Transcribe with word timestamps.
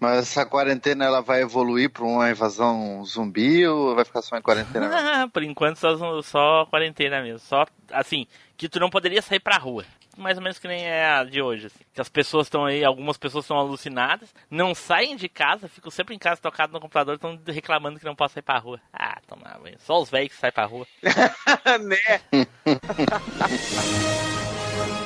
Mas 0.00 0.20
essa 0.20 0.46
quarentena 0.46 1.04
ela 1.04 1.20
vai 1.20 1.42
evoluir 1.42 1.90
para 1.90 2.04
uma 2.04 2.30
invasão 2.30 3.04
zumbi 3.04 3.66
ou 3.66 3.94
vai 3.94 4.06
ficar 4.06 4.22
só 4.22 4.38
em 4.38 4.42
quarentena? 4.42 4.88
Por 5.30 5.42
enquanto 5.42 5.76
só, 5.76 6.22
só 6.22 6.64
quarentena 6.66 7.22
mesmo. 7.22 7.38
Só 7.38 7.66
assim, 7.92 8.26
que 8.56 8.66
tu 8.66 8.80
não 8.80 8.88
poderia 8.88 9.20
sair 9.20 9.40
pra 9.40 9.58
rua. 9.58 9.84
Mais 10.16 10.38
ou 10.38 10.42
menos 10.42 10.58
que 10.58 10.66
nem 10.66 10.84
é 10.84 11.06
a 11.06 11.22
de 11.22 11.42
hoje, 11.42 11.66
assim. 11.66 11.84
Que 11.92 12.00
as 12.00 12.08
pessoas 12.08 12.46
estão 12.46 12.64
aí, 12.64 12.82
algumas 12.82 13.18
pessoas 13.18 13.44
estão 13.44 13.58
alucinadas, 13.58 14.34
não 14.50 14.74
saem 14.74 15.16
de 15.16 15.28
casa, 15.28 15.68
ficam 15.68 15.90
sempre 15.90 16.14
em 16.14 16.18
casa 16.18 16.40
tocado 16.40 16.72
no 16.72 16.80
computador, 16.80 17.14
estão 17.14 17.38
reclamando 17.46 17.98
que 17.98 18.04
não 18.04 18.16
podem 18.16 18.34
sair 18.34 18.42
pra 18.42 18.58
rua. 18.58 18.80
Ah, 18.92 19.18
toma, 19.26 19.60
só 19.78 20.00
os 20.00 20.10
velhos 20.10 20.32
que 20.32 20.38
saem 20.38 20.52
pra 20.52 20.64
rua. 20.64 20.86
né? 21.84 22.20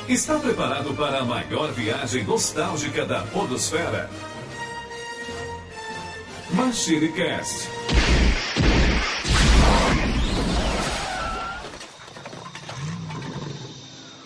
Está 0.08 0.38
preparado 0.38 0.94
para 0.94 1.20
a 1.20 1.24
maior 1.24 1.72
viagem 1.72 2.24
nostálgica 2.24 3.06
da 3.06 3.22
Podosfera? 3.22 4.10
MachineCast. 6.52 7.68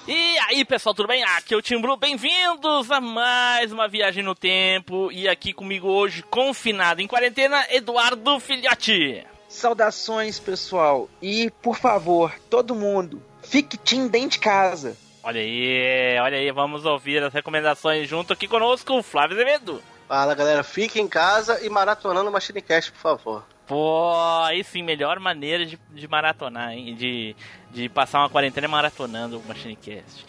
E 0.07 0.39
aí, 0.39 0.65
pessoal, 0.65 0.95
tudo 0.95 1.07
bem? 1.07 1.23
Aqui 1.23 1.55
é 1.55 1.57
o 1.57 1.62
Tim 1.62 1.81
Blue. 1.81 1.97
Bem-vindos 1.97 2.91
a 2.91 3.01
mais 3.01 3.73
uma 3.73 3.87
viagem 3.87 4.23
no 4.25 4.35
tempo. 4.35 5.12
E 5.12 5.29
aqui 5.29 5.53
comigo 5.53 5.89
hoje, 5.89 6.23
confinado 6.25 7.01
em 7.01 7.07
quarentena, 7.07 7.65
Eduardo 7.71 8.41
Filhote. 8.41 9.25
Saudações, 9.48 10.39
pessoal. 10.39 11.09
E, 11.23 11.51
por 11.62 11.77
favor, 11.77 12.33
todo 12.51 12.75
mundo, 12.75 13.23
fique 13.43 13.77
Tim 13.77 14.09
dentro 14.09 14.31
de 14.31 14.39
casa. 14.41 14.97
Olha 15.23 15.41
aí, 15.41 16.19
olha 16.21 16.39
aí, 16.39 16.51
vamos 16.51 16.85
ouvir 16.85 17.23
as 17.23 17.33
recomendações 17.33 18.09
junto 18.09 18.33
aqui 18.33 18.48
conosco, 18.48 19.03
Flávio 19.03 19.37
Azevedo. 19.37 19.83
Fala 20.09 20.35
galera, 20.35 20.65
fique 20.65 20.98
em 20.98 21.07
casa 21.07 21.62
e 21.62 21.69
maratonando 21.69 22.30
o 22.30 22.33
Machine 22.33 22.62
Cast, 22.62 22.91
por 22.93 22.98
favor. 22.98 23.45
Pô, 23.67 24.15
aí 24.43 24.64
sim, 24.64 24.83
melhor 24.83 25.20
maneira 25.20 25.67
de, 25.67 25.78
de 25.91 26.09
maratonar, 26.09 26.73
hein? 26.73 26.95
De, 26.95 27.37
de 27.70 27.91
passar 27.91 28.20
uma 28.20 28.31
quarentena 28.31 28.67
maratonando 28.67 29.39
o 29.39 29.47
Machine 29.47 29.77
Cast. 29.77 30.25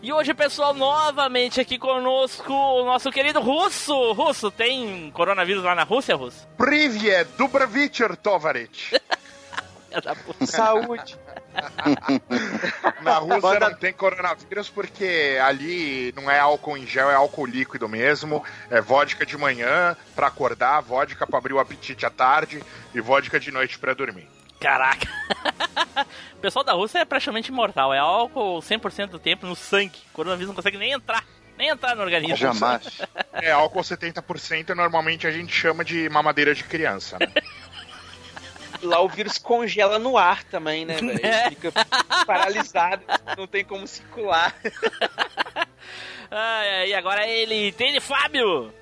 E 0.00 0.10
hoje, 0.10 0.32
pessoal, 0.32 0.72
novamente 0.72 1.60
aqui 1.60 1.76
conosco 1.78 2.50
o 2.50 2.86
nosso 2.86 3.10
querido 3.10 3.40
Russo. 3.40 4.12
Russo, 4.12 4.50
tem 4.50 5.10
coronavírus 5.10 5.62
lá 5.62 5.74
na 5.74 5.82
Rússia, 5.82 6.16
Russo? 6.16 6.48
Privyet, 6.56 7.28
Dubravitcher, 7.36 8.16
Tovarich. 8.16 8.96
Saúde. 10.46 11.18
Na 13.02 13.18
Rússia 13.18 13.60
não 13.60 13.74
tem 13.74 13.92
coronavírus 13.92 14.68
porque 14.68 15.38
ali 15.42 16.12
não 16.14 16.30
é 16.30 16.38
álcool 16.38 16.76
em 16.76 16.86
gel, 16.86 17.10
é 17.10 17.14
álcool 17.14 17.46
líquido 17.46 17.88
mesmo. 17.88 18.44
É 18.70 18.80
vodka 18.80 19.24
de 19.24 19.36
manhã 19.36 19.96
para 20.14 20.26
acordar, 20.26 20.80
vodka 20.80 21.26
para 21.26 21.38
abrir 21.38 21.54
o 21.54 21.58
apetite 21.58 22.06
à 22.06 22.10
tarde 22.10 22.62
e 22.94 23.00
vodka 23.00 23.40
de 23.40 23.50
noite 23.50 23.78
para 23.78 23.94
dormir. 23.94 24.28
Caraca! 24.60 25.08
o 26.34 26.38
pessoal 26.40 26.64
da 26.64 26.72
Rússia 26.72 26.98
é 26.98 27.04
praticamente 27.04 27.50
imortal. 27.50 27.94
É 27.94 27.98
álcool 27.98 28.58
100% 28.58 29.06
do 29.06 29.18
tempo 29.18 29.46
no 29.46 29.54
sangue. 29.54 29.98
O 30.10 30.14
coronavírus 30.14 30.48
não 30.48 30.54
consegue 30.54 30.78
nem 30.78 30.92
entrar. 30.92 31.24
Nem 31.56 31.68
entrar 31.68 31.96
no 31.96 32.02
organismo. 32.02 32.36
Jamais. 32.36 33.00
É, 33.32 33.50
álcool 33.50 33.80
70% 33.80 34.74
normalmente 34.74 35.26
a 35.26 35.30
gente 35.30 35.52
chama 35.52 35.84
de 35.84 36.08
mamadeira 36.08 36.54
de 36.54 36.62
criança, 36.62 37.18
né? 37.18 37.26
Lá 38.82 39.00
o 39.00 39.08
vírus 39.08 39.38
congela 39.38 39.98
no 39.98 40.16
ar 40.16 40.44
também, 40.44 40.84
né, 40.84 40.94
velho? 40.94 41.20
É. 41.24 41.50
Fica 41.50 41.72
paralisado, 42.26 43.02
não 43.36 43.46
tem 43.46 43.64
como 43.64 43.86
circular. 43.86 44.54
ah, 46.30 46.86
e 46.86 46.94
agora 46.94 47.26
ele, 47.26 47.72
tem 47.72 47.98
Fábio! 48.00 48.72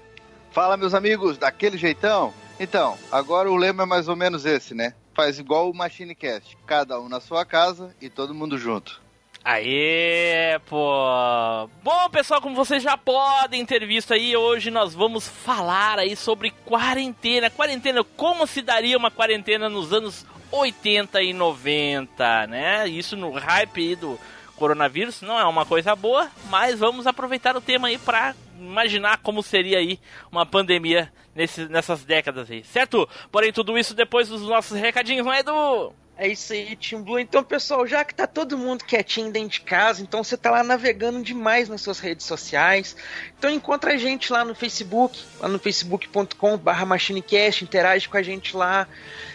Fala, 0.51 0.77
meus 0.77 0.95
amigos, 0.95 1.39
daquele 1.39 1.77
jeitão? 1.77 2.33
Então, 2.59 2.97
agora 3.13 3.51
o 3.51 3.57
lema 3.57 3.83
é 3.83 3.87
mais 3.87 4.09
ou 4.09 4.17
menos 4.17 4.47
esse, 4.47 4.75
né? 4.75 4.95
Faz 5.15 5.39
igual 5.39 5.71
o 5.71 5.75
Machine 5.75 6.15
Cast, 6.15 6.57
cada 6.67 7.01
um 7.01 7.09
na 7.09 7.21
sua 7.21 7.45
casa 7.45 7.95
e 8.01 8.09
todo 8.09 8.35
mundo 8.35 8.59
junto. 8.59 9.01
Aê, 9.49 10.59
pô! 10.67 11.69
Bom, 11.81 12.11
pessoal, 12.11 12.41
como 12.41 12.57
vocês 12.57 12.83
já 12.83 12.97
podem 12.97 13.65
ter 13.65 13.87
visto 13.87 14.13
aí, 14.13 14.37
hoje 14.37 14.73
nós 14.73 14.93
vamos 14.93 15.29
falar 15.29 16.01
aí 16.01 16.17
sobre 16.17 16.51
quarentena. 16.65 17.49
Quarentena, 17.49 18.03
como 18.03 18.45
se 18.45 18.61
daria 18.61 18.99
uma 18.99 19.09
quarentena 19.09 19.69
nos 19.69 19.93
anos 19.93 20.27
80 20.51 21.23
e 21.23 21.33
90, 21.33 22.49
né? 22.49 22.89
Isso 22.89 23.17
no 23.17 23.31
hype 23.31 23.95
do 23.95 24.19
coronavírus 24.57 25.23
não 25.23 25.39
é 25.39 25.45
uma 25.45 25.65
coisa 25.65 25.95
boa, 25.95 26.29
mas 26.51 26.81
vamos 26.81 27.07
aproveitar 27.07 27.57
o 27.57 27.61
tema 27.61 27.87
aí 27.87 27.99
para 27.99 28.35
imaginar 28.59 29.19
como 29.19 29.45
seria 29.45 29.79
aí 29.79 30.01
uma 30.29 30.45
pandemia 30.45 31.13
nesse, 31.37 31.69
nessas 31.69 32.03
décadas 32.03 32.51
aí, 32.51 32.65
certo? 32.65 33.09
Porém, 33.31 33.53
tudo 33.53 33.79
isso 33.79 33.95
depois 33.95 34.29
dos 34.29 34.43
nossos 34.43 34.77
recadinhos, 34.77 35.25
não 35.25 35.33
é, 35.33 35.39
Edu? 35.39 35.95
É 36.19 36.27
isso 36.29 36.55
aí, 36.55 36.75
Team 36.77 37.03
Blue. 37.03 37.19
Então, 37.19 37.45
pessoal, 37.45 37.87
já 37.87 38.03
que 38.03 38.15
tá 38.15 38.27
todo 38.27 38.57
mundo 38.57 38.85
quietinho 38.85 39.31
dentro 39.31 39.51
de 39.51 39.61
casa, 39.61 40.03
então 40.03 40.25
você 40.25 40.35
tá 40.35 40.51
lá 40.51 40.63
navegando 40.63 41.23
demais 41.23 41.69
nas 41.69 41.83
suas 41.83 41.99
redes 41.99 42.25
sociais. 42.25 42.97
Então 43.37 43.51
encontra 43.51 43.93
a 43.93 43.97
gente 43.99 44.33
lá 44.33 44.43
no 44.43 44.55
Facebook, 44.55 45.23
lá 45.39 45.47
no 45.47 45.59
facebook.com.br 45.59 46.87
machinecast, 46.87 47.63
interage 47.63 48.09
com 48.09 48.17
a 48.17 48.23
gente 48.23 48.57
lá. 48.57 48.89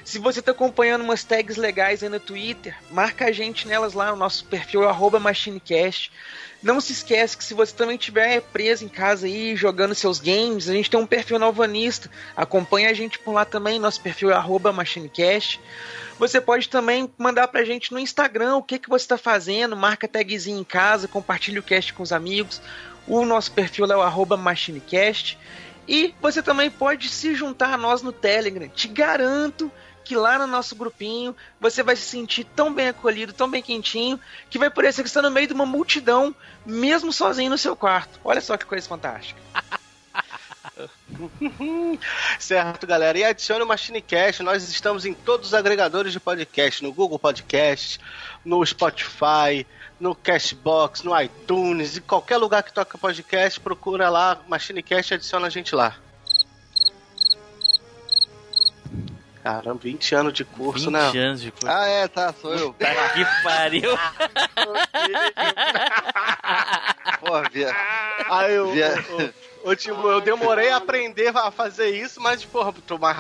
Se 0.04 0.18
você 0.18 0.42
tá 0.42 0.54
acompanhando 0.54 1.04
umas 1.04 1.24
tags 1.24 1.56
legais 1.56 2.02
aí 2.02 2.10
no 2.10 2.20
Twitter, 2.20 2.76
marca 2.90 3.26
a 3.26 3.32
gente 3.32 3.68
nelas 3.68 3.94
lá, 3.94 4.12
o 4.12 4.16
nosso 4.16 4.46
perfil 4.46 4.84
é 4.84 5.20
machinecast. 5.20 6.12
Não 6.62 6.80
se 6.80 6.94
esquece 6.94 7.36
que 7.36 7.44
se 7.44 7.56
você 7.56 7.76
também 7.76 7.96
estiver 7.96 8.40
preso 8.40 8.86
em 8.86 8.88
casa 8.88 9.26
aí, 9.26 9.56
jogando 9.56 9.96
seus 9.96 10.20
games, 10.20 10.70
a 10.70 10.74
gente 10.74 10.92
tem 10.92 11.00
um 11.00 11.08
perfil 11.08 11.40
no 11.40 11.46
Alvanista. 11.46 12.10
Acompanha 12.38 12.92
a 12.92 12.94
gente 12.94 13.18
por 13.18 13.32
lá 13.32 13.44
também, 13.44 13.80
nosso 13.80 14.00
perfil 14.00 14.32
é 14.32 14.72
machinecast. 14.72 15.60
Você 16.20 16.40
pode 16.40 16.70
também 16.70 17.12
mandar 17.18 17.48
pra 17.48 17.64
gente 17.64 17.92
no 17.92 17.98
Instagram 17.98 18.58
o 18.58 18.64
que, 18.64 18.78
que 18.78 18.90
você 18.90 19.06
está 19.06 19.18
fazendo, 19.18 19.76
marca 19.76 20.08
tagzinho 20.08 20.60
em 20.60 20.64
casa, 20.64 21.08
compartilha 21.08 21.60
o 21.60 21.64
cast 21.64 21.94
com 21.94 22.04
os 22.04 22.14
amigos. 22.14 22.62
O 23.08 23.26
nosso 23.26 23.52
perfil 23.52 23.86
é 23.92 23.96
o 23.96 24.38
machinecast. 24.38 25.40
E 25.88 26.14
você 26.22 26.44
também 26.44 26.70
pode 26.70 27.10
se 27.10 27.34
juntar 27.34 27.74
a 27.74 27.78
nós 27.78 28.04
no 28.04 28.12
Telegram. 28.12 28.68
Te 28.70 28.88
garanto 28.88 29.72
que 30.04 30.16
lá 30.16 30.40
no 30.40 30.48
nosso 30.48 30.76
grupinho 30.76 31.36
você 31.60 31.84
vai 31.84 31.96
se 31.96 32.04
sentir 32.04 32.44
tão 32.44 32.74
bem 32.74 32.90
acolhido, 32.90 33.34
tão 33.34 33.50
bem 33.50 33.62
quentinho, 33.62 34.20
que 34.50 34.60
vai 34.60 34.70
parecer 34.70 35.04
que 35.04 35.08
está 35.08 35.22
no 35.22 35.32
meio 35.32 35.48
de 35.48 35.54
uma 35.54 35.66
multidão, 35.66 36.36
mesmo 36.66 37.14
sozinho 37.14 37.50
no 37.50 37.58
seu 37.58 37.76
quarto. 37.76 38.20
Olha 38.24 38.42
só 38.42 38.58
que 38.58 38.66
coisa 38.66 38.88
fantástica. 38.88 39.40
certo, 42.40 42.88
galera. 42.88 43.18
E 43.18 43.24
adicione 43.24 43.64
o 43.64 43.68
MachineCast. 43.68 44.44
Nós 44.44 44.68
estamos 44.70 45.06
em 45.06 45.14
todos 45.14 45.48
os 45.48 45.54
agregadores 45.54 46.12
de 46.12 46.20
podcast: 46.20 46.84
no 46.84 46.94
Google 46.94 47.20
Podcast, 47.20 48.00
no 48.44 48.66
Spotify, 48.66 49.66
no 50.00 50.16
Cashbox, 50.16 51.04
no 51.04 51.20
iTunes, 51.20 51.98
em 51.98 52.02
qualquer 52.02 52.38
lugar 52.38 52.64
que 52.64 52.74
toca 52.74 52.98
podcast, 52.98 53.60
procura 53.60 54.10
lá 54.10 54.40
MachineCast 54.48 55.14
adiciona 55.14 55.48
a 55.48 55.50
gente 55.50 55.76
lá. 55.76 55.96
Caramba, 59.44 59.80
20 59.82 60.16
anos 60.16 60.34
de 60.34 60.46
curso, 60.46 60.86
20 60.86 60.94
né? 60.94 61.06
20 61.06 61.18
anos 61.18 61.42
de 61.42 61.52
curso. 61.52 61.68
Ah, 61.68 61.86
é, 61.88 62.08
tá, 62.08 62.34
sou 62.34 62.54
eu. 62.54 62.74
que 62.74 63.26
pariu. 63.44 63.98
Porra, 67.20 67.50
via... 67.52 67.76
Aí 68.30 68.54
eu, 68.54 68.72
via... 68.72 68.94
eu, 69.64 69.76
tipo, 69.76 70.08
eu 70.08 70.22
demorei 70.22 70.70
a 70.70 70.78
aprender 70.78 71.36
a 71.36 71.50
fazer 71.50 71.90
isso, 71.90 72.22
mas, 72.22 72.46
porra, 72.46 72.74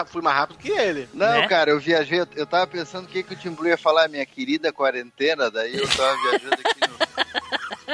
fui 0.06 0.22
mais 0.22 0.38
rápido 0.38 0.60
que 0.60 0.72
ele. 0.72 1.10
Não, 1.14 1.28
né? 1.28 1.48
cara, 1.48 1.72
eu 1.72 1.80
viajei, 1.80 2.20
eu 2.36 2.46
tava 2.46 2.68
pensando 2.68 3.06
o 3.06 3.08
que, 3.08 3.24
que 3.24 3.34
o 3.34 3.38
Tim 3.38 3.52
Blue 3.52 3.68
ia 3.68 3.78
falar, 3.78 4.08
minha 4.08 4.26
querida 4.26 4.72
quarentena, 4.72 5.50
daí 5.50 5.76
eu 5.76 5.88
tava 5.88 6.16
viajando 6.22 6.54
aqui 6.54 6.80
no... 6.82 6.92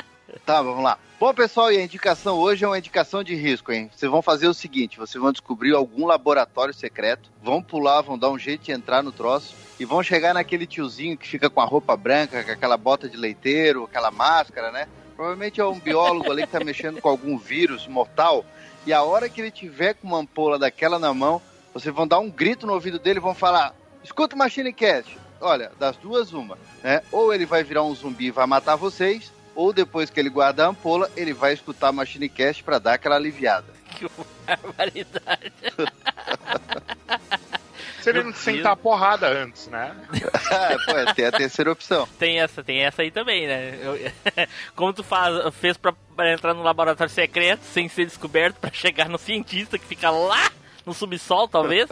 Tá, 0.48 0.62
vamos 0.62 0.82
lá. 0.82 0.98
Bom, 1.20 1.34
pessoal, 1.34 1.74
e 1.74 1.78
a 1.78 1.84
indicação 1.84 2.38
hoje 2.38 2.64
é 2.64 2.68
uma 2.70 2.78
indicação 2.78 3.22
de 3.22 3.36
risco, 3.36 3.70
hein? 3.70 3.92
Vocês 3.94 4.10
vão 4.10 4.22
fazer 4.22 4.48
o 4.48 4.54
seguinte: 4.54 4.98
vocês 4.98 5.22
vão 5.22 5.34
descobrir 5.34 5.76
algum 5.76 6.06
laboratório 6.06 6.74
secreto, 6.74 7.30
vão 7.44 7.62
pular, 7.62 8.00
vão 8.00 8.18
dar 8.18 8.30
um 8.30 8.40
jeito 8.40 8.64
de 8.64 8.72
entrar 8.72 9.04
no 9.04 9.12
troço 9.12 9.54
e 9.78 9.84
vão 9.84 10.02
chegar 10.02 10.34
naquele 10.34 10.66
tiozinho 10.66 11.18
que 11.18 11.28
fica 11.28 11.50
com 11.50 11.60
a 11.60 11.66
roupa 11.66 11.98
branca, 11.98 12.42
com 12.46 12.50
aquela 12.50 12.78
bota 12.78 13.10
de 13.10 13.18
leiteiro, 13.18 13.84
aquela 13.84 14.10
máscara, 14.10 14.72
né? 14.72 14.88
Provavelmente 15.18 15.60
é 15.60 15.66
um 15.66 15.82
biólogo 15.82 16.32
ali 16.32 16.44
que 16.44 16.54
tá 16.54 16.64
mexendo 16.64 17.02
com 17.02 17.10
algum 17.10 17.38
vírus 17.38 17.86
mortal. 17.86 18.46
E 18.86 18.94
a 18.94 19.04
hora 19.04 19.28
que 19.28 19.42
ele 19.42 19.52
tiver 19.52 19.96
com 19.96 20.08
uma 20.08 20.20
ampola 20.20 20.58
daquela 20.58 20.98
na 20.98 21.14
mão, 21.14 21.42
vocês 21.74 21.94
vão 21.94 22.08
dar 22.08 22.20
um 22.20 22.30
grito 22.30 22.66
no 22.66 22.72
ouvido 22.72 23.00
dele 23.00 23.20
e 23.20 23.22
vão 23.22 23.36
falar: 23.36 23.76
escuta 24.02 24.34
o 24.34 24.40
Machine 24.40 24.72
Cast. 24.72 25.20
Olha, 25.42 25.74
das 25.78 25.98
duas, 25.98 26.32
uma. 26.32 26.58
Né? 26.82 27.02
Ou 27.12 27.34
ele 27.34 27.46
vai 27.46 27.66
virar 27.66 27.84
um 27.84 27.94
zumbi 27.94 28.28
e 28.28 28.32
vai 28.32 28.48
matar 28.48 28.78
vocês, 28.78 29.32
ou 29.58 29.74
depois 29.74 30.12
que 30.12 30.20
ele 30.20 30.30
guarda 30.30 30.66
a 30.66 30.68
ampola, 30.70 31.10
ele 31.18 31.34
vai 31.34 31.52
escutar 31.52 31.92
Machine 31.92 32.30
Cast 32.30 32.64
para 32.64 32.78
dar 32.78 32.94
aquela 32.94 33.16
aliviada. 33.16 33.66
Que 33.98 34.06
barbaridade. 34.46 35.52
se 38.00 38.10
ele 38.12 38.22
não 38.22 38.34
sentar 38.34 38.74
a 38.74 38.76
porrada 38.76 39.28
antes, 39.28 39.68
né? 39.68 39.96
é, 40.52 40.78
pô, 40.86 40.92
é, 40.92 41.14
tem 41.16 41.26
a 41.26 41.32
terceira 41.32 41.72
opção. 41.72 42.08
Tem 42.20 42.40
essa, 42.40 42.64
tem 42.64 42.84
essa 42.84 43.02
aí 43.02 43.10
também, 43.10 43.48
né? 43.48 43.80
Eu, 43.82 44.12
como 44.76 44.94
tu 44.94 45.04
faz, 45.04 45.34
fez 45.56 45.78
pra, 45.78 45.94
pra 46.16 46.32
entrar 46.32 46.54
no 46.54 46.62
laboratório 46.62 47.12
secreto 47.12 47.64
sem 47.64 47.90
ser 47.90 48.06
descoberto 48.06 48.58
pra 48.58 48.72
chegar 48.72 49.10
no 49.10 49.18
cientista 49.18 49.80
que 49.80 49.86
fica 49.86 50.12
lá 50.12 50.52
no 50.86 50.94
subsolo, 50.94 51.48
talvez? 51.48 51.90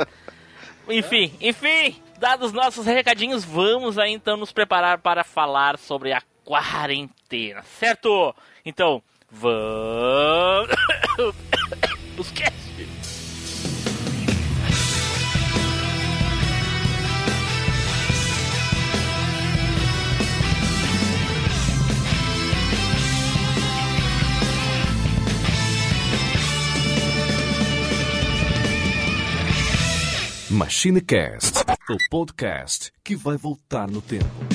enfim, 0.87 1.33
enfim, 1.41 1.99
dados 2.19 2.51
nossos 2.51 2.85
recadinhos, 2.85 3.43
vamos 3.43 3.97
aí 3.97 4.11
então 4.11 4.37
nos 4.37 4.51
preparar 4.51 4.99
para 4.99 5.23
falar 5.23 5.79
sobre 5.79 6.13
a 6.13 6.21
quarentena, 6.45 7.63
certo? 7.63 8.33
Então, 8.63 9.01
vamos. 9.29 10.69
Os 12.17 12.31
cast. 12.31 12.55
O 31.89 31.97
podcast 32.09 32.91
que 33.03 33.15
vai 33.15 33.35
voltar 33.35 33.87
no 33.89 34.01
tempo. 34.01 34.54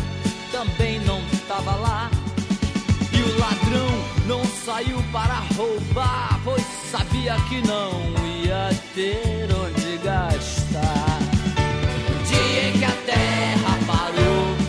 sabia 7.21 7.35
que 7.47 7.61
não 7.67 7.91
ia 8.43 8.69
ter 8.95 9.47
onde 9.53 9.97
gastar. 10.03 11.19
No 12.09 12.25
dia 12.25 12.69
em 12.69 12.79
que 12.79 12.85
a 12.85 12.91
terra 13.05 13.79
parou. 13.85 14.61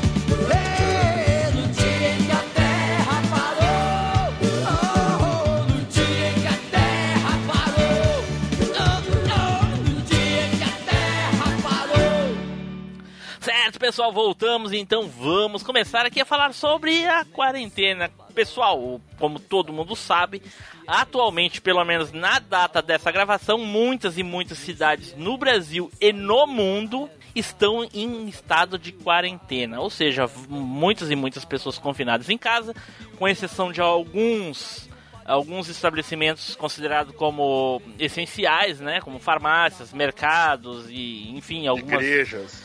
Certo, 13.42 13.80
pessoal, 13.80 14.12
voltamos 14.12 14.72
então. 14.72 15.08
Vamos 15.08 15.64
começar 15.64 16.06
aqui 16.06 16.20
a 16.20 16.24
falar 16.24 16.52
sobre 16.54 17.04
a 17.06 17.24
quarentena. 17.24 18.08
Pessoal, 18.32 19.00
como 19.18 19.40
todo 19.40 19.72
mundo 19.72 19.96
sabe, 19.96 20.40
atualmente, 20.86 21.60
pelo 21.60 21.84
menos 21.84 22.12
na 22.12 22.38
data 22.38 22.82
dessa 22.82 23.10
gravação, 23.10 23.58
muitas 23.58 24.18
e 24.18 24.22
muitas 24.22 24.58
cidades 24.58 25.14
no 25.16 25.36
Brasil 25.36 25.90
e 26.00 26.12
no 26.12 26.46
mundo 26.46 27.08
estão 27.34 27.88
em 27.94 28.28
estado 28.28 28.78
de 28.78 28.92
quarentena. 28.92 29.80
Ou 29.80 29.90
seja, 29.90 30.28
muitas 30.48 31.10
e 31.10 31.16
muitas 31.16 31.44
pessoas 31.44 31.78
confinadas 31.78 32.28
em 32.28 32.38
casa, 32.38 32.74
com 33.18 33.28
exceção 33.28 33.72
de 33.72 33.80
alguns 33.80 34.90
alguns 35.24 35.68
estabelecimentos 35.68 36.56
considerados 36.56 37.14
como 37.14 37.80
essenciais, 37.96 38.80
né, 38.80 39.00
como 39.00 39.20
farmácias, 39.20 39.92
mercados 39.92 40.86
e 40.90 41.30
enfim, 41.30 41.68
algumas 41.68 42.02
Igrejas. 42.02 42.64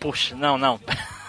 Puxa, 0.00 0.34
não, 0.34 0.58
não. 0.58 0.80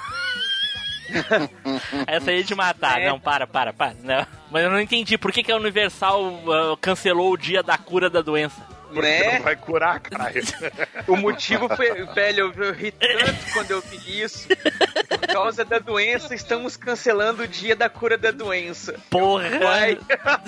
Essa 2.07 2.31
aí 2.31 2.40
é 2.40 2.44
de 2.44 2.56
matar. 2.56 3.00
Não, 3.02 3.19
para, 3.19 3.46
para, 3.46 3.74
para. 3.74 3.96
Não. 4.04 4.25
Mas 4.52 4.63
eu 4.63 4.72
não 4.72 4.80
entendi 4.80 5.18
por 5.18 5.31
que, 5.31 5.44
que 5.44 5.52
a 5.52 5.57
Universal 5.57 6.34
ah, 6.52 6.78
cancelou 6.80 7.34
o 7.34 7.38
dia 7.38 7.62
da 7.62 7.78
cura 7.78 8.10
da 8.10 8.22
doença. 8.22 8.75
Porque 8.86 9.02
Né? 9.02 9.34
não 9.38 9.44
vai 9.44 9.56
curar, 9.56 10.00
caralho. 10.00 10.42
O 11.08 11.16
motivo 11.16 11.68
foi, 11.76 12.06
velho, 12.14 12.54
eu 12.58 12.74
ri 12.74 12.92
tanto 12.92 13.54
quando 13.54 13.72
eu 13.72 13.82
vi 13.82 14.22
isso. 14.22 14.48
Por 14.48 15.28
causa 15.28 15.64
da 15.64 15.78
doença, 15.78 16.34
estamos 16.34 16.76
cancelando 16.76 17.44
o 17.44 17.48
dia 17.48 17.76
da 17.76 17.90
cura 17.90 18.18
da 18.18 18.32
doença. 18.32 18.96
Porra! 19.10 19.46
Uai, 19.62 20.00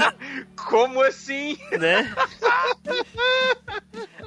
como 0.69 1.01
assim? 1.01 1.57
Né? 1.77 2.11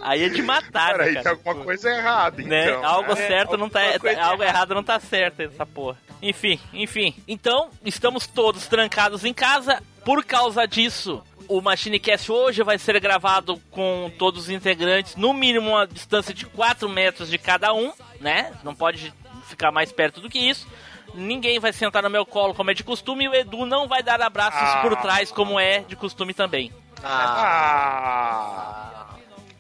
Aí 0.03 0.25
é 0.25 0.29
de 0.29 0.43
matar, 0.43 0.93
Peraí, 0.93 1.09
né, 1.09 1.15
tem 1.15 1.23
cara? 1.23 1.37
alguma 1.37 1.65
coisa 1.65 1.91
errada, 1.91 2.43
né? 2.43 2.71
então. 2.71 2.85
algo 2.85 3.15
né? 3.15 3.27
certo 3.27 3.57
não 3.57 3.69
tá, 3.69 3.99
coisa 3.99 4.23
algo 4.23 4.43
errado 4.43 4.75
não 4.75 4.83
tá 4.85 4.99
certo 5.01 5.43
essa 5.43 5.67
porra. 5.67 5.99
Enfim, 6.23 6.61
enfim. 6.73 7.15
Então, 7.27 7.71
estamos 7.85 8.27
todos 8.27 8.67
trancados 8.67 9.25
em 9.25 9.33
casa. 9.35 9.83
Por 10.05 10.25
causa 10.25 10.67
disso, 10.67 11.23
o 11.50 11.61
MachineCast 11.61 12.31
hoje 12.31 12.62
vai 12.62 12.79
ser 12.79 12.99
gravado 13.00 13.61
com 13.70 14.11
todos 14.19 14.44
os 14.44 14.50
integrantes, 14.50 15.17
no 15.17 15.35
mínimo 15.35 15.70
uma 15.70 15.87
distância 15.87 16.32
de 16.32 16.47
4 16.47 16.88
metros 16.88 17.29
de 17.29 17.38
cada 17.38 17.73
um, 17.75 17.93
né? 18.20 18.52
Não 18.62 18.75
pode 18.75 19.12
ficar 19.49 19.73
mais 19.73 19.91
perto 19.91 20.20
do 20.20 20.31
que 20.31 20.38
isso. 20.38 20.67
Ninguém 21.12 21.58
vai 21.58 21.73
sentar 21.73 22.04
no 22.04 22.11
meu 22.11 22.25
colo 22.25 22.54
como 22.54 22.71
é 22.71 22.75
de 22.75 22.85
costume 22.85 23.25
e 23.25 23.28
o 23.28 23.35
Edu 23.35 23.66
não 23.66 23.88
vai 23.88 24.00
dar 24.00 24.23
abraços 24.23 24.61
Ah. 24.62 24.78
por 24.80 24.95
trás 24.97 25.33
como 25.33 25.59
é 25.59 25.80
de 25.80 25.97
costume 25.97 26.33
também. 26.33 26.73
Ah, 27.02 29.07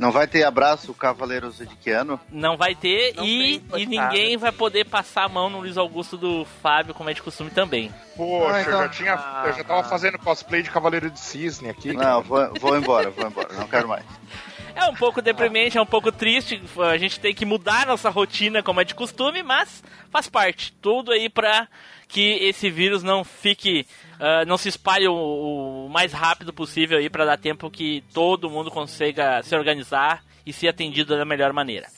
Não 0.00 0.10
vai 0.10 0.26
ter 0.26 0.44
abraço 0.44 0.94
Cavaleiro 0.94 1.50
Zodiquiano? 1.50 2.18
Não 2.32 2.56
vai 2.56 2.74
ter 2.74 3.14
Não 3.14 3.22
e, 3.24 3.58
tem 3.60 3.82
e 3.82 3.86
ninguém 3.86 4.36
vai 4.38 4.50
poder 4.50 4.86
passar 4.86 5.24
a 5.24 5.28
mão 5.28 5.50
no 5.50 5.60
Luiz 5.60 5.76
Augusto 5.76 6.16
do 6.16 6.46
Fábio, 6.62 6.94
como 6.94 7.10
é 7.10 7.12
de 7.14 7.20
costume 7.20 7.50
também. 7.50 7.92
poxa, 8.16 8.54
Ah, 8.54 8.56
eu 8.56 8.62
então- 8.62 8.82
já 8.82 8.88
tinha. 8.88 9.42
Eu 9.46 9.52
já 9.52 9.62
tava 9.64 9.84
fazendo 9.84 10.18
cosplay 10.18 10.62
de 10.62 10.70
Cavaleiro 10.70 11.10
de 11.10 11.20
Cisne 11.20 11.68
aqui. 11.68 11.92
Não, 11.92 12.22
vou, 12.22 12.50
vou 12.58 12.76
embora, 12.78 13.10
vou 13.10 13.26
embora, 13.26 13.52
não 13.52 13.68
quero 13.68 13.86
mais. 13.86 14.04
É 14.72 14.84
um 14.86 14.94
pouco 14.94 15.20
deprimente, 15.20 15.76
é 15.76 15.82
um 15.82 15.84
pouco 15.84 16.12
triste, 16.12 16.62
a 16.78 16.96
gente 16.96 17.18
tem 17.20 17.34
que 17.34 17.44
mudar 17.44 17.86
nossa 17.86 18.08
rotina 18.08 18.62
como 18.62 18.80
é 18.80 18.84
de 18.84 18.94
costume, 18.94 19.42
mas 19.42 19.82
faz 20.10 20.28
parte. 20.28 20.72
Tudo 20.80 21.10
aí 21.10 21.28
pra 21.28 21.66
que 22.08 22.38
esse 22.40 22.70
vírus 22.70 23.02
não 23.02 23.24
fique, 23.24 23.84
ah, 24.20 24.44
não 24.44 24.58
se 24.58 24.68
espalhe 24.68 25.08
o, 25.08 25.86
o 25.86 25.88
mais 25.88 26.12
rápido 26.12 26.52
possível 26.52 26.98
aí 26.98 27.08
pra 27.08 27.24
dar 27.24 27.38
tempo 27.38 27.70
que 27.70 28.04
todo 28.12 28.50
mundo 28.50 28.70
consiga 28.70 29.42
se 29.42 29.56
organizar 29.56 30.22
e 30.44 30.52
ser 30.52 30.68
atendido 30.68 31.16
da 31.16 31.24
melhor 31.24 31.54
maneira. 31.54 31.88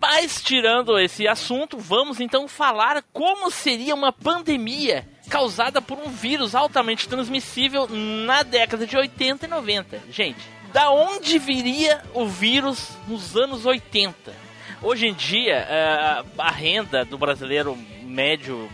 Mas 0.00 0.42
tirando 0.42 0.98
esse 0.98 1.28
assunto, 1.28 1.78
vamos 1.78 2.18
então 2.18 2.48
falar 2.48 3.04
como 3.12 3.48
seria 3.52 3.94
uma 3.94 4.12
pandemia 4.12 5.06
causada 5.30 5.80
por 5.80 5.96
um 5.96 6.10
vírus 6.10 6.56
altamente 6.56 7.08
transmissível 7.08 7.86
na 7.88 8.42
década 8.42 8.84
de 8.84 8.96
80 8.96 9.46
e 9.46 9.48
90. 9.48 10.00
Gente, 10.10 10.40
da 10.72 10.90
onde 10.90 11.38
viria 11.38 12.02
o 12.12 12.26
vírus 12.26 12.98
nos 13.06 13.36
anos 13.36 13.64
80? 13.64 14.34
Hoje 14.82 15.06
em 15.06 15.14
dia, 15.14 15.64
eh, 15.70 16.24
a 16.36 16.50
renda 16.50 17.04
do 17.04 17.16
brasileiro 17.16 17.78
médio 18.02 18.68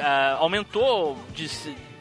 ah, 0.00 0.38
aumentou 0.40 1.16
de, 1.32 1.48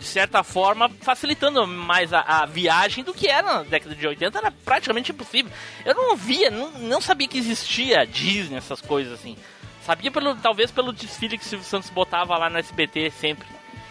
de 0.01 0.07
certa 0.07 0.43
forma, 0.43 0.89
facilitando 0.89 1.65
mais 1.67 2.11
a, 2.11 2.21
a 2.21 2.45
viagem 2.47 3.03
do 3.03 3.13
que 3.13 3.27
era 3.27 3.59
na 3.59 3.63
década 3.63 3.93
de 3.93 4.07
80, 4.07 4.35
era 4.35 4.51
praticamente 4.51 5.11
impossível. 5.11 5.51
Eu 5.85 5.93
não 5.93 6.17
via, 6.17 6.49
não, 6.49 6.71
não 6.79 6.99
sabia 6.99 7.27
que 7.27 7.37
existia 7.37 8.03
Disney, 8.03 8.57
essas 8.57 8.81
coisas 8.81 9.13
assim. 9.13 9.37
Sabia 9.85 10.09
pelo, 10.09 10.35
talvez 10.35 10.71
pelo 10.71 10.91
desfile 10.91 11.37
que 11.37 11.45
o 11.45 11.47
Silvio 11.47 11.67
Santos 11.67 11.91
botava 11.91 12.35
lá 12.35 12.49
no 12.49 12.57
SBT 12.57 13.11
sempre. 13.11 13.47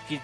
que 0.08 0.20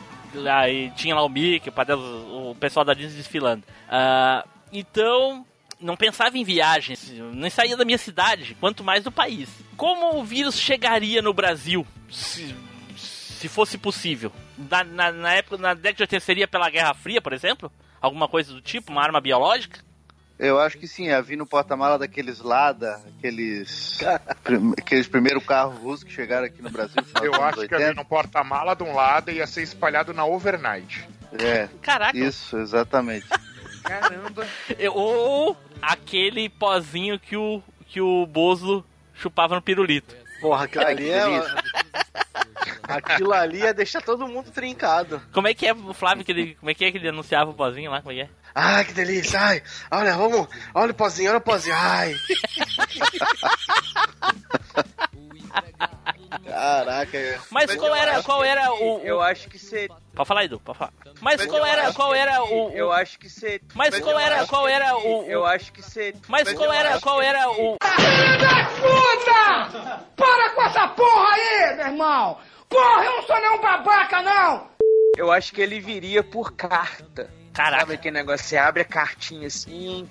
e 0.69 0.91
tinha 0.97 1.15
lá 1.15 1.25
o 1.25 1.29
Mickey, 1.29 1.71
o, 1.71 2.51
o 2.51 2.55
pessoal 2.57 2.85
da 2.85 2.93
Disney 2.93 3.19
desfilando. 3.19 3.63
Ah, 3.89 4.45
então, 4.73 5.47
não 5.81 5.97
pensava 5.97 6.37
em 6.37 6.43
viagens, 6.43 7.13
nem 7.33 7.49
saía 7.49 7.77
da 7.77 7.85
minha 7.85 7.97
cidade, 7.97 8.57
quanto 8.59 8.83
mais 8.83 9.05
do 9.05 9.13
país. 9.13 9.49
Como 9.77 10.19
o 10.19 10.25
vírus 10.25 10.59
chegaria 10.59 11.23
no 11.23 11.33
Brasil, 11.33 11.87
se, 12.11 12.57
se 12.97 13.47
fosse 13.47 13.79
possível? 13.79 14.33
Na, 14.59 14.83
na, 14.85 15.13
na 15.13 15.35
época, 15.35 15.57
na 15.59 15.75
década 15.75 15.97
de 15.97 16.03
80 16.05 16.21
seria 16.25 16.49
pela 16.49 16.71
Guerra 16.71 16.95
Fria, 16.95 17.21
por 17.21 17.33
exemplo? 17.33 17.71
Alguma 18.01 18.29
coisa 18.29 18.53
do 18.53 18.61
tipo, 18.61 18.91
uma 18.93 19.03
arma 19.03 19.21
biológica? 19.21 19.81
Eu 20.39 20.61
acho 20.61 20.77
que 20.77 20.87
sim, 20.87 21.07
ia 21.07 21.21
vir 21.23 21.37
no 21.37 21.47
porta-mala 21.47 21.99
daqueles 21.99 22.41
Lada, 22.41 23.01
aqueles. 23.19 23.99
prim- 24.45 24.75
aqueles 24.79 25.09
primeiros 25.09 25.45
carros 25.45 25.79
russos 25.79 26.05
que 26.05 26.13
chegaram 26.13 26.47
aqui 26.47 26.61
no 26.61 26.71
Brasil. 26.71 26.97
no 27.15 27.25
Eu 27.25 27.35
acho 27.43 27.67
que 27.67 27.75
ali 27.75 27.85
80. 27.85 27.95
no 27.95 28.05
porta-mala 28.05 28.75
de 28.77 28.83
um 28.83 28.95
lado 28.95 29.31
ia 29.31 29.47
ser 29.47 29.63
espalhado 29.63 30.13
na 30.13 30.25
overnight. 30.27 31.09
É, 31.43 31.69
Caraca, 31.83 32.17
isso, 32.17 32.57
exatamente. 32.59 33.27
Caramba. 33.83 34.47
Ou 34.93 35.57
aquele 35.81 36.49
pozinho 36.49 37.19
que 37.19 37.37
o, 37.37 37.63
que 37.87 38.01
o 38.01 38.27
Bozo 38.27 38.85
chupava 39.15 39.55
no 39.55 39.63
pirulito. 39.63 40.15
Porra, 40.41 40.65
aquilo 40.65 40.87
ali 40.87 41.05
que 41.05 41.11
é. 41.11 41.27
Aquilo 42.89 43.33
ali 43.33 43.61
ia 43.61 43.75
deixar 43.75 44.01
todo 44.03 44.27
mundo 44.27 44.51
trincado. 44.51 45.21
Como 45.33 45.49
é 45.49 45.55
que 45.55 45.67
é 45.67 45.73
o 45.73 45.95
Flávio 45.95 46.25
que 46.25 46.33
ele. 46.33 46.55
Como 46.55 46.71
é 46.71 46.75
que 46.75 46.85
é 46.85 46.91
que 46.91 46.99
ele 46.99 47.09
anunciava 47.09 47.51
o 47.51 47.55
pozinho 47.55 47.91
lá? 47.91 48.01
Como 48.01 48.13
é 48.13 48.15
que 48.15 48.21
é? 48.23 48.29
Ai, 48.55 48.85
que 48.85 48.93
delícia. 48.93 49.41
Ai, 49.41 49.63
olha, 49.91 50.17
vamos. 50.17 50.49
Olha 50.75 50.93
o 50.93 50.95
pozinho, 50.95 51.31
olha 51.31 51.39
o 51.39 51.43
pozinho. 51.43 51.77
Ai. 51.77 52.15
Caraca. 56.47 57.41
Mas 57.51 57.75
qual 57.75 57.95
era, 57.95 58.23
qual 58.23 58.45
era 58.45 58.73
o. 58.73 59.01
Eu 59.01 59.17
o... 59.17 59.21
acho 59.21 59.49
que 59.49 59.59
você. 59.59 59.89
Pode 60.15 60.29
falar, 60.29 60.45
Edu, 60.45 60.61
pode 60.61 60.79
falar. 60.79 60.93
Mas 61.21 61.45
qual 61.45 61.65
era, 61.67 61.93
qual 61.93 62.15
era 62.15 62.43
o. 62.45 62.71
Eu 62.71 62.93
acho 62.93 63.19
que 63.19 63.29
você. 63.29 63.61
Mas 63.75 63.99
qual 64.01 64.19
era, 64.19 64.47
qual 64.47 64.69
era 64.69 64.97
o. 64.97 65.25
Eu 65.25 65.45
acho 65.45 65.73
que 65.73 65.83
você. 65.83 66.15
Mas 66.29 66.53
qual 66.53 66.73
era, 66.73 66.99
qual 67.01 67.21
era 67.21 67.51
o. 67.51 67.77
Puta! 68.81 70.03
Para 70.17 70.51
com 70.55 70.63
essa 70.63 70.89
porra 70.89 71.35
aí, 71.35 71.77
meu 71.77 71.87
irmão! 71.87 72.39
Porra, 72.69 73.05
eu 73.05 73.13
não 73.17 73.23
sou 73.23 73.37
nenhum 73.41 73.61
babaca, 73.61 74.23
não! 74.23 74.69
Eu 75.17 75.31
acho 75.33 75.53
que 75.53 75.61
ele 75.61 75.81
viria 75.81 76.23
por 76.23 76.53
carta. 76.53 77.25
Sabe 77.25 77.53
Caraca, 77.55 77.93
aquele 77.95 78.15
negócio? 78.19 78.47
Você 78.47 78.57
abre 78.59 78.83
a 78.83 78.85
cartinha 78.85 79.47
assim. 79.47 80.09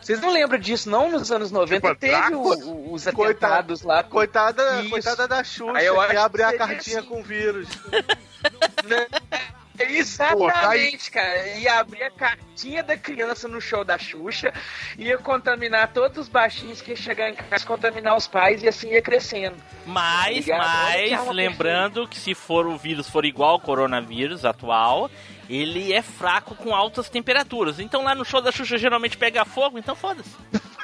Vocês 0.00 0.20
não 0.20 0.30
lembram 0.30 0.58
disso, 0.58 0.90
não? 0.90 1.10
Nos 1.10 1.32
anos 1.32 1.50
90 1.50 1.88
Tipo, 1.88 2.00
teve 2.00 2.34
o- 2.34 2.42
o- 2.42 2.92
os 2.92 3.06
atentados 3.08 3.82
lá. 3.82 4.02
com- 4.04 4.10
Coitada, 4.10 4.80
Isso. 4.82 4.90
coitada 4.90 5.26
da 5.26 5.42
Xuxa, 5.42 5.78
Aí 5.78 5.86
eu 5.86 5.94
que 5.94 6.16
abre 6.16 6.42
que 6.42 6.54
a 6.54 6.58
cartinha 6.58 6.98
assim. 7.00 7.08
com 7.08 7.22
vírus. 7.22 7.66
Exatamente, 9.78 11.10
cara. 11.10 11.46
Ia 11.58 11.80
abrir 11.80 12.02
a 12.02 12.10
cartinha 12.10 12.82
da 12.82 12.96
criança 12.96 13.48
no 13.48 13.60
show 13.60 13.84
da 13.84 13.98
Xuxa, 13.98 14.52
ia 14.98 15.18
contaminar 15.18 15.92
todos 15.92 16.18
os 16.18 16.28
baixinhos 16.28 16.80
que 16.80 16.90
ia 16.90 16.96
chegar 16.96 17.30
em 17.30 17.34
casa, 17.34 17.64
contaminar 17.66 18.16
os 18.16 18.26
pais 18.26 18.62
e 18.62 18.68
assim 18.68 18.90
ia 18.90 19.02
crescendo. 19.02 19.56
mas, 19.86 20.44
que 20.44 20.52
mas, 20.52 21.28
lembrando 21.28 22.08
que 22.08 22.18
se 22.18 22.34
for 22.34 22.66
o 22.66 22.76
vírus 22.76 23.08
for 23.08 23.24
igual 23.24 23.50
ao 23.50 23.60
coronavírus 23.60 24.44
atual, 24.44 25.10
ele 25.48 25.92
é 25.92 26.02
fraco 26.02 26.54
com 26.54 26.74
altas 26.74 27.08
temperaturas. 27.08 27.78
Então 27.78 28.02
lá 28.02 28.14
no 28.14 28.24
show 28.24 28.40
da 28.40 28.52
Xuxa 28.52 28.78
geralmente 28.78 29.16
pega 29.16 29.44
fogo, 29.44 29.78
então 29.78 29.94
foda-se. 29.94 30.34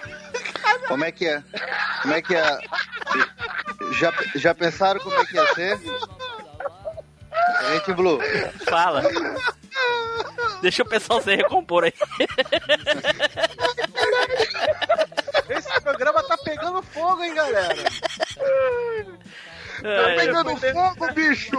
Como 0.89 1.05
é 1.05 1.13
que 1.13 1.27
é? 1.27 1.43
Como 2.03 2.15
é 2.15 2.23
que 2.23 2.35
é? 2.35 2.59
Já, 3.99 4.13
já 4.35 4.55
pensaram 4.55 5.01
como 5.01 5.15
é 5.21 5.25
que 5.25 5.37
ia 5.37 5.55
ser? 5.55 5.81
Gente 7.73 7.93
Blue, 7.95 8.19
Fala. 8.69 9.03
Deixa 10.61 10.83
o 10.83 10.89
pessoal 10.89 11.21
se 11.21 11.35
recompor 11.35 11.85
aí. 11.85 11.95
Esse 15.49 15.81
programa 15.81 16.23
tá 16.23 16.37
pegando 16.39 16.83
fogo, 16.83 17.23
hein, 17.23 17.35
galera? 17.35 17.85
É, 19.85 20.17
Pegando 20.17 20.57
fogo, 20.57 21.13
bicho! 21.13 21.57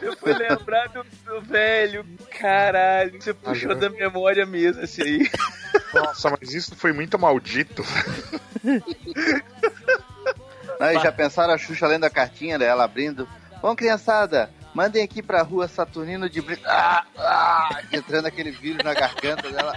Eu 0.00 0.16
fui 0.16 0.32
lembrar 0.32 0.88
do, 0.88 1.04
do 1.26 1.42
velho, 1.42 2.06
caralho. 2.38 3.20
Você 3.20 3.34
puxou 3.34 3.74
da 3.74 3.90
memória 3.90 4.46
mesmo 4.46 4.82
esse 4.82 5.02
aí. 5.02 5.30
Nossa, 5.92 6.30
mas 6.30 6.54
isso 6.54 6.74
foi 6.74 6.92
muito 6.92 7.18
maldito. 7.18 7.84
Aí 10.80 10.98
já 11.00 11.12
pensaram 11.12 11.52
a 11.52 11.58
Xuxa 11.58 11.86
lendo 11.86 12.04
a 12.04 12.10
cartinha 12.10 12.58
dela 12.58 12.84
abrindo? 12.84 13.28
Bom, 13.60 13.76
criançada, 13.76 14.50
mandem 14.74 15.02
aqui 15.02 15.22
pra 15.22 15.42
rua 15.42 15.68
Saturnino 15.68 16.28
de 16.28 16.40
Brito. 16.42 16.62
Ah, 16.66 17.04
ah, 17.16 17.80
entrando 17.92 18.26
aquele 18.26 18.50
vírus 18.50 18.82
na 18.84 18.92
garganta 18.92 19.50
dela, 19.50 19.72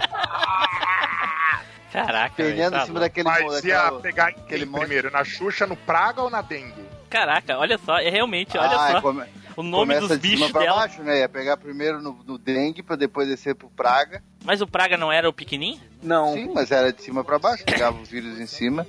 Caraca, 1.92 2.34
velho, 2.42 2.54
penhando 2.54 2.72
tá 2.74 2.82
em 2.82 2.86
cima 2.86 3.00
daquele 3.00 3.28
Mas 3.28 3.64
ia 3.64 3.76
daquela- 3.78 4.00
pegar 4.00 4.28
aquele 4.28 4.66
primeiro? 4.66 5.10
Na 5.10 5.24
Xuxa, 5.24 5.66
no 5.66 5.74
Praga 5.76 6.22
ou 6.22 6.28
na 6.28 6.42
Dengue? 6.42 6.84
Caraca, 7.08 7.56
olha 7.56 7.78
só, 7.78 7.98
é 7.98 8.10
realmente, 8.10 8.58
olha 8.58 8.76
Ah, 8.76 8.90
só. 8.92 9.00
come- 9.00 9.24
O 9.56 9.62
nome 9.62 9.94
começa 9.94 10.08
dos 10.08 10.18
de 10.20 10.28
cima 10.28 10.36
bichos 10.40 10.52
pra 10.52 10.60
dela. 10.60 10.76
baixo, 10.80 11.02
né? 11.02 11.20
Ia 11.20 11.28
pegar 11.28 11.56
primeiro 11.56 12.00
no, 12.02 12.12
no 12.26 12.36
dengue 12.38 12.82
pra 12.82 12.94
depois 12.94 13.26
descer 13.26 13.54
pro 13.54 13.70
praga. 13.70 14.22
Mas 14.44 14.60
o 14.60 14.66
Praga 14.66 14.96
não 14.98 15.10
era 15.10 15.28
o 15.28 15.32
pequenininho? 15.32 15.80
Não. 16.02 16.34
Sim, 16.34 16.52
mas 16.54 16.70
era 16.70 16.92
de 16.92 17.02
cima 17.02 17.24
pra 17.24 17.38
baixo, 17.38 17.64
pegava 17.64 17.96
o 17.98 18.04
vírus 18.04 18.38
em 18.38 18.46
cima. 18.46 18.86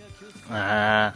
Ah. 0.52 1.14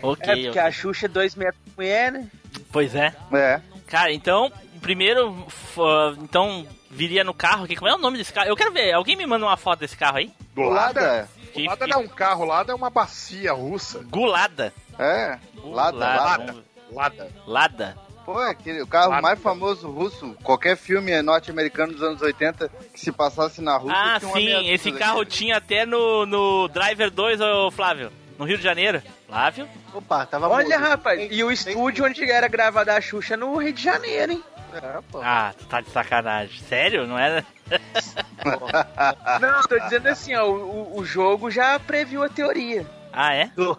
Ok, 0.00 0.22
É 0.30 0.34
porque 0.34 0.48
ok. 0.50 0.60
a 0.62 0.70
Xuxa 0.70 1.06
é 1.06 1.08
dois 1.08 1.34
metros 1.34 1.60
de 1.66 1.72
mulher, 1.76 2.12
né? 2.12 2.26
Pois 2.72 2.94
é. 2.94 3.12
É. 3.32 3.60
Cara, 3.90 4.12
então, 4.12 4.50
primeiro, 4.80 5.44
f- 5.48 5.80
então, 6.22 6.66
viria 6.90 7.24
no 7.24 7.34
carro 7.34 7.64
aqui. 7.64 7.74
Como 7.76 7.90
é 7.90 7.94
o 7.94 7.98
nome 7.98 8.16
desse 8.18 8.32
carro? 8.32 8.48
Eu 8.48 8.56
quero 8.56 8.72
ver. 8.72 8.92
Alguém 8.92 9.16
me 9.16 9.26
manda 9.26 9.44
uma 9.44 9.56
foto 9.56 9.80
desse 9.80 9.96
carro 9.96 10.18
aí? 10.18 10.30
O 10.56 10.62
lado, 10.62 10.96
Lada. 11.00 11.28
Que, 11.52 11.66
não 11.66 11.74
é 11.92 11.96
um 11.96 12.06
carro, 12.08 12.44
o 12.44 12.46
lado 12.46 12.70
é 12.70 12.74
uma 12.74 12.88
bacia 12.90 13.52
russa. 13.52 14.00
Gulada. 14.08 14.72
É. 14.98 15.38
Lada, 15.64 15.92
Gulada. 15.92 15.96
lada. 15.98 16.56
Lada. 16.92 17.30
Lada. 17.46 17.98
Pô, 18.24 18.40
é 18.40 18.50
aquele, 18.50 18.82
o 18.82 18.86
carro 18.86 19.10
Lada. 19.10 19.22
mais 19.22 19.40
famoso 19.40 19.90
russo. 19.90 20.36
Qualquer 20.44 20.76
filme 20.76 21.20
norte-americano 21.22 21.92
dos 21.92 22.02
anos 22.02 22.22
80 22.22 22.70
que 22.92 23.00
se 23.00 23.10
passasse 23.10 23.60
na 23.60 23.76
Rússia. 23.76 23.96
Ah, 23.98 24.20
sim, 24.20 24.68
esse 24.70 24.92
carro 24.92 25.20
daquele. 25.24 25.36
tinha 25.36 25.56
até 25.56 25.84
no, 25.84 26.24
no 26.26 26.68
Driver 26.68 27.10
2, 27.10 27.40
ô 27.40 27.70
Flávio. 27.72 28.12
No 28.38 28.44
Rio 28.44 28.56
de 28.58 28.62
Janeiro. 28.62 29.02
Flávio? 29.30 29.68
Opa, 29.94 30.26
tava 30.26 30.48
Olha, 30.48 30.78
mudo. 30.78 30.88
rapaz, 30.88 31.28
e 31.30 31.42
o 31.44 31.50
estúdio 31.50 32.04
onde 32.04 32.30
era 32.30 32.48
gravada 32.48 32.96
a 32.96 33.00
Xuxa 33.00 33.34
é 33.34 33.36
no 33.36 33.56
Rio 33.56 33.72
de 33.72 33.82
Janeiro, 33.82 34.32
hein? 34.32 34.44
É. 34.74 35.00
Ah, 35.22 35.52
tu 35.56 35.64
tá 35.66 35.80
de 35.80 35.90
sacanagem. 35.90 36.60
Sério? 36.62 37.06
Não 37.06 37.18
era? 37.18 37.44
Não, 39.40 39.62
tô 39.62 39.78
dizendo 39.80 40.06
assim, 40.08 40.34
ó, 40.34 40.46
o, 40.48 40.98
o 40.98 41.04
jogo 41.04 41.50
já 41.50 41.78
previu 41.78 42.22
a 42.22 42.28
teoria. 42.28 42.86
Ah, 43.12 43.34
é? 43.34 43.46
Do 43.56 43.76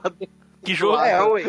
Que 0.64 0.74
jogo? 0.74 0.98
É, 1.04 1.22
ué. 1.24 1.44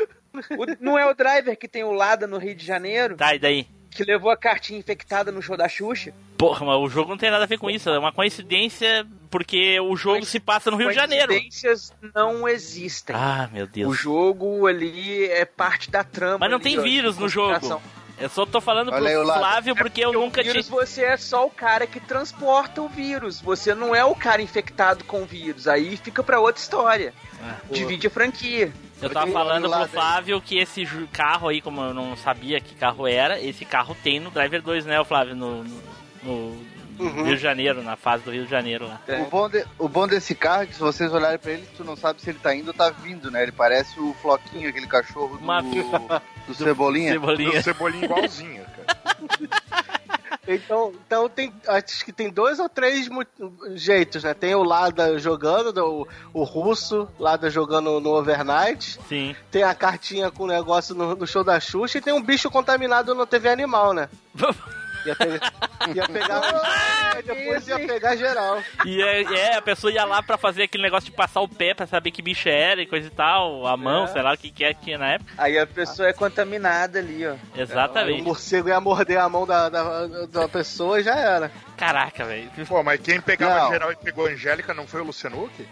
O- 0.57 0.67
não 0.81 0.99
é 0.99 1.05
o 1.07 1.15
driver 1.15 1.57
que 1.59 1.69
tem 1.69 1.85
o 1.85 1.93
Lada 1.93 2.27
no 2.27 2.39
Rio 2.39 2.55
de 2.55 2.65
Janeiro, 2.65 3.17
Tá, 3.17 3.35
e 3.35 3.39
daí? 3.39 3.67
Que 3.93 4.05
levou 4.05 4.31
a 4.31 4.37
cartinha 4.37 4.79
infectada 4.79 5.31
no 5.31 5.41
show 5.43 5.57
da 5.57 5.69
Xuxa? 5.69 6.13
Porra, 6.39 6.67
mas 6.67 6.77
o 6.81 6.89
jogo 6.89 7.11
não 7.11 7.19
tem 7.19 7.31
nada 7.31 7.45
a 7.45 7.47
ver 7.47 7.59
com 7.59 7.71
isso. 7.71 7.89
É 7.91 7.99
uma 7.99 8.13
coincidência 8.13 9.07
porque 9.31 9.79
o 9.81 9.95
jogo 9.97 10.25
se 10.25 10.41
passa 10.41 10.71
no 10.71 10.77
Rio 10.77 10.89
de 10.89 10.95
Janeiro. 10.95 11.29
Coincidências 11.29 11.93
não 12.15 12.49
existem. 12.49 13.15
Ah, 13.15 13.49
meu 13.53 13.65
O 13.65 13.69
Deus. 13.69 13.97
jogo 13.97 14.67
ali 14.67 15.25
é 15.27 15.45
parte 15.45 15.91
da 15.91 16.03
trama. 16.03 16.39
Mas 16.39 16.51
não 16.51 16.57
ali, 16.57 16.65
tem 16.65 16.81
vírus 16.81 17.17
no 17.19 17.29
jogo. 17.29 17.81
Eu 18.19 18.29
só 18.29 18.45
tô 18.47 18.61
falando 18.61 18.89
pro 18.89 18.97
Olha 18.97 19.09
aí 19.11 19.17
o 19.17 19.23
lado. 19.25 19.39
Flávio 19.39 19.75
porque 19.77 20.05
eu 20.05 20.13
nunca 20.13 20.41
O 20.41 20.43
tinha. 20.45 20.53
vírus, 20.53 20.69
você 20.69 21.03
é 21.03 21.17
só 21.17 21.47
o 21.47 21.51
cara 21.51 21.87
que 21.87 21.99
transporta 21.99 22.81
o 22.83 22.89
vírus. 22.89 23.41
Você 23.41 23.75
não 23.75 23.95
é 23.95 24.05
o 24.05 24.15
cara 24.15 24.41
infectado 24.43 25.03
com 25.05 25.23
o 25.23 25.27
vírus. 25.27 25.67
Aí 25.67 25.97
fica 25.97 26.23
pra 26.23 26.39
outra 26.39 26.61
história. 26.61 27.13
Ah. 27.43 27.57
Divide 27.71 28.07
a 28.07 28.11
franquia. 28.11 28.73
Eu 29.03 29.11
tava 29.11 29.31
falando 29.33 29.69
pro. 29.69 29.89
Flávio 29.89 30.41
que 30.41 30.59
esse 30.59 30.87
carro 31.13 31.49
aí, 31.49 31.61
como 31.61 31.81
eu 31.83 31.93
não 31.93 32.17
sabia 32.17 32.61
que 32.61 32.75
carro 32.75 33.07
era, 33.07 33.41
esse 33.41 33.65
carro 33.65 33.97
tem 34.03 34.21
no 34.21 34.31
Driver 34.31 34.63
2, 34.63 34.87
né, 34.87 35.01
o 35.01 35.05
Flávio? 35.05 35.35
No, 35.35 35.65
no- 35.65 35.83
no 36.23 36.73
Uhum. 36.99 37.25
Rio 37.25 37.37
de 37.37 37.43
Janeiro, 37.43 37.83
na 37.83 37.97
fase 37.97 38.23
do 38.23 38.31
Rio 38.31 38.45
de 38.45 38.51
Janeiro 38.51 38.87
lá. 38.87 39.01
O 39.27 39.31
bom, 39.31 39.49
de- 39.49 39.65
o 39.79 39.89
bom 39.89 40.07
desse 40.07 40.35
carro 40.35 40.63
é 40.63 40.67
que 40.67 40.75
se 40.75 40.81
vocês 40.81 41.13
olharem 41.13 41.39
pra 41.39 41.51
ele, 41.53 41.67
tu 41.77 41.83
não 41.83 41.97
sabe 41.97 42.21
se 42.21 42.31
ele 42.31 42.39
tá 42.39 42.55
indo 42.55 42.69
ou 42.69 42.75
tá 42.75 42.91
vindo, 42.91 43.31
né? 43.31 43.43
Ele 43.43 43.51
parece 43.51 43.99
o 43.99 44.15
Floquinho, 44.21 44.69
aquele 44.69 44.87
cachorro 44.87 45.37
do, 45.39 45.43
Uma- 45.43 45.63
do 46.47 46.55
Cebolinha. 46.55 47.13
Cebolinha. 47.13 47.51
Do 47.59 47.63
cebolinho 47.63 48.05
igualzinho, 48.05 48.65
cara. 48.65 49.03
Então, 50.47 50.93
então 51.07 51.29
tem, 51.29 51.53
acho 51.69 52.05
que 52.05 52.13
tem 52.13 52.29
dois 52.29 52.59
ou 52.59 52.69
três 52.69 53.09
jeitos, 53.75 54.25
né? 54.25 54.35
Tem 54.35 54.55
o 54.55 54.65
Lada 54.65 55.17
jogando, 55.19 55.79
o, 55.79 56.09
o 56.33 56.43
russo, 56.43 57.09
Lada 57.19 57.49
jogando 57.49 58.01
no 58.01 58.11
overnight. 58.11 58.99
Sim. 59.09 59.37
Tem 59.51 59.63
a 59.63 59.75
cartinha 59.75 60.31
com 60.31 60.45
o 60.45 60.49
negócio 60.49 60.95
no, 60.95 61.15
no 61.15 61.27
show 61.27 61.45
da 61.45 61.61
Xuxa 61.61 61.99
e 61.99 62.03
tem 62.03 62.13
um 62.13 62.23
bicho 62.23 62.51
contaminado 62.51 63.15
no 63.15 63.25
TV 63.25 63.49
Animal, 63.49 63.93
né? 63.93 64.09
Ia, 65.05 65.17
pe- 65.17 65.95
ia 65.97 66.09
pegar. 66.09 67.19
e 67.19 67.23
depois 67.27 67.67
ia 67.69 67.79
pegar 67.87 68.17
geral. 68.17 68.63
E 68.85 69.03
é, 69.03 69.23
é, 69.23 69.57
a 69.57 69.63
pessoa 69.63 69.93
ia 69.93 70.05
lá 70.05 70.23
pra 70.23 70.37
fazer 70.39 70.65
aquele 70.65 70.83
negócio 70.85 71.11
de 71.11 71.17
passar 71.17 71.41
o 71.41 71.49
pé 71.49 71.75
pra 71.75 71.87
saber 71.87 72.11
que 72.11 72.23
bicho 72.23 72.49
era 72.49 72.81
e 72.81 72.87
coisa 72.87 73.09
e 73.09 73.11
tal, 73.11 73.67
a 73.67 73.77
mão, 73.77 74.05
É. 74.05 74.07
sei 74.09 74.23
lá 74.23 74.33
o 74.35 74.39
que 74.39 74.51
que 74.51 74.65
é 74.65 74.73
que 74.75 74.83
tinha 74.85 74.99
na 74.99 75.15
época. 75.15 75.33
Aí 75.39 75.59
a 75.59 75.67
pessoa 75.67 76.09
é 76.09 76.13
contaminada 76.13 76.99
ali, 76.99 77.27
ó. 77.27 77.33
Aí 77.33 77.39
o 77.57 77.61
Exatamente. 77.63 78.23
morcego 78.23 78.69
ia 78.69 78.81
morder 78.81 79.19
a 79.19 79.29
mão 79.29 79.47
da, 79.47 79.69
da, 79.69 80.07
da 80.27 80.49
pessoa 80.49 81.01
e 81.01 81.03
já 81.03 81.15
era. 81.17 81.51
Caraca, 81.77 82.25
velho. 82.25 82.51
Pô, 82.69 82.83
mas 82.83 83.01
quem 83.01 83.21
pegava 83.21 83.61
Não. 83.63 83.71
geral 83.71 83.93
e 83.93 83.97
pegou 83.97 84.27
a 84.27 84.31
Angélica 84.31 84.73
não 84.73 84.87
foi 84.87 85.01
o 85.01 85.05
Luciano 85.05 85.43
Huck? 85.45 85.67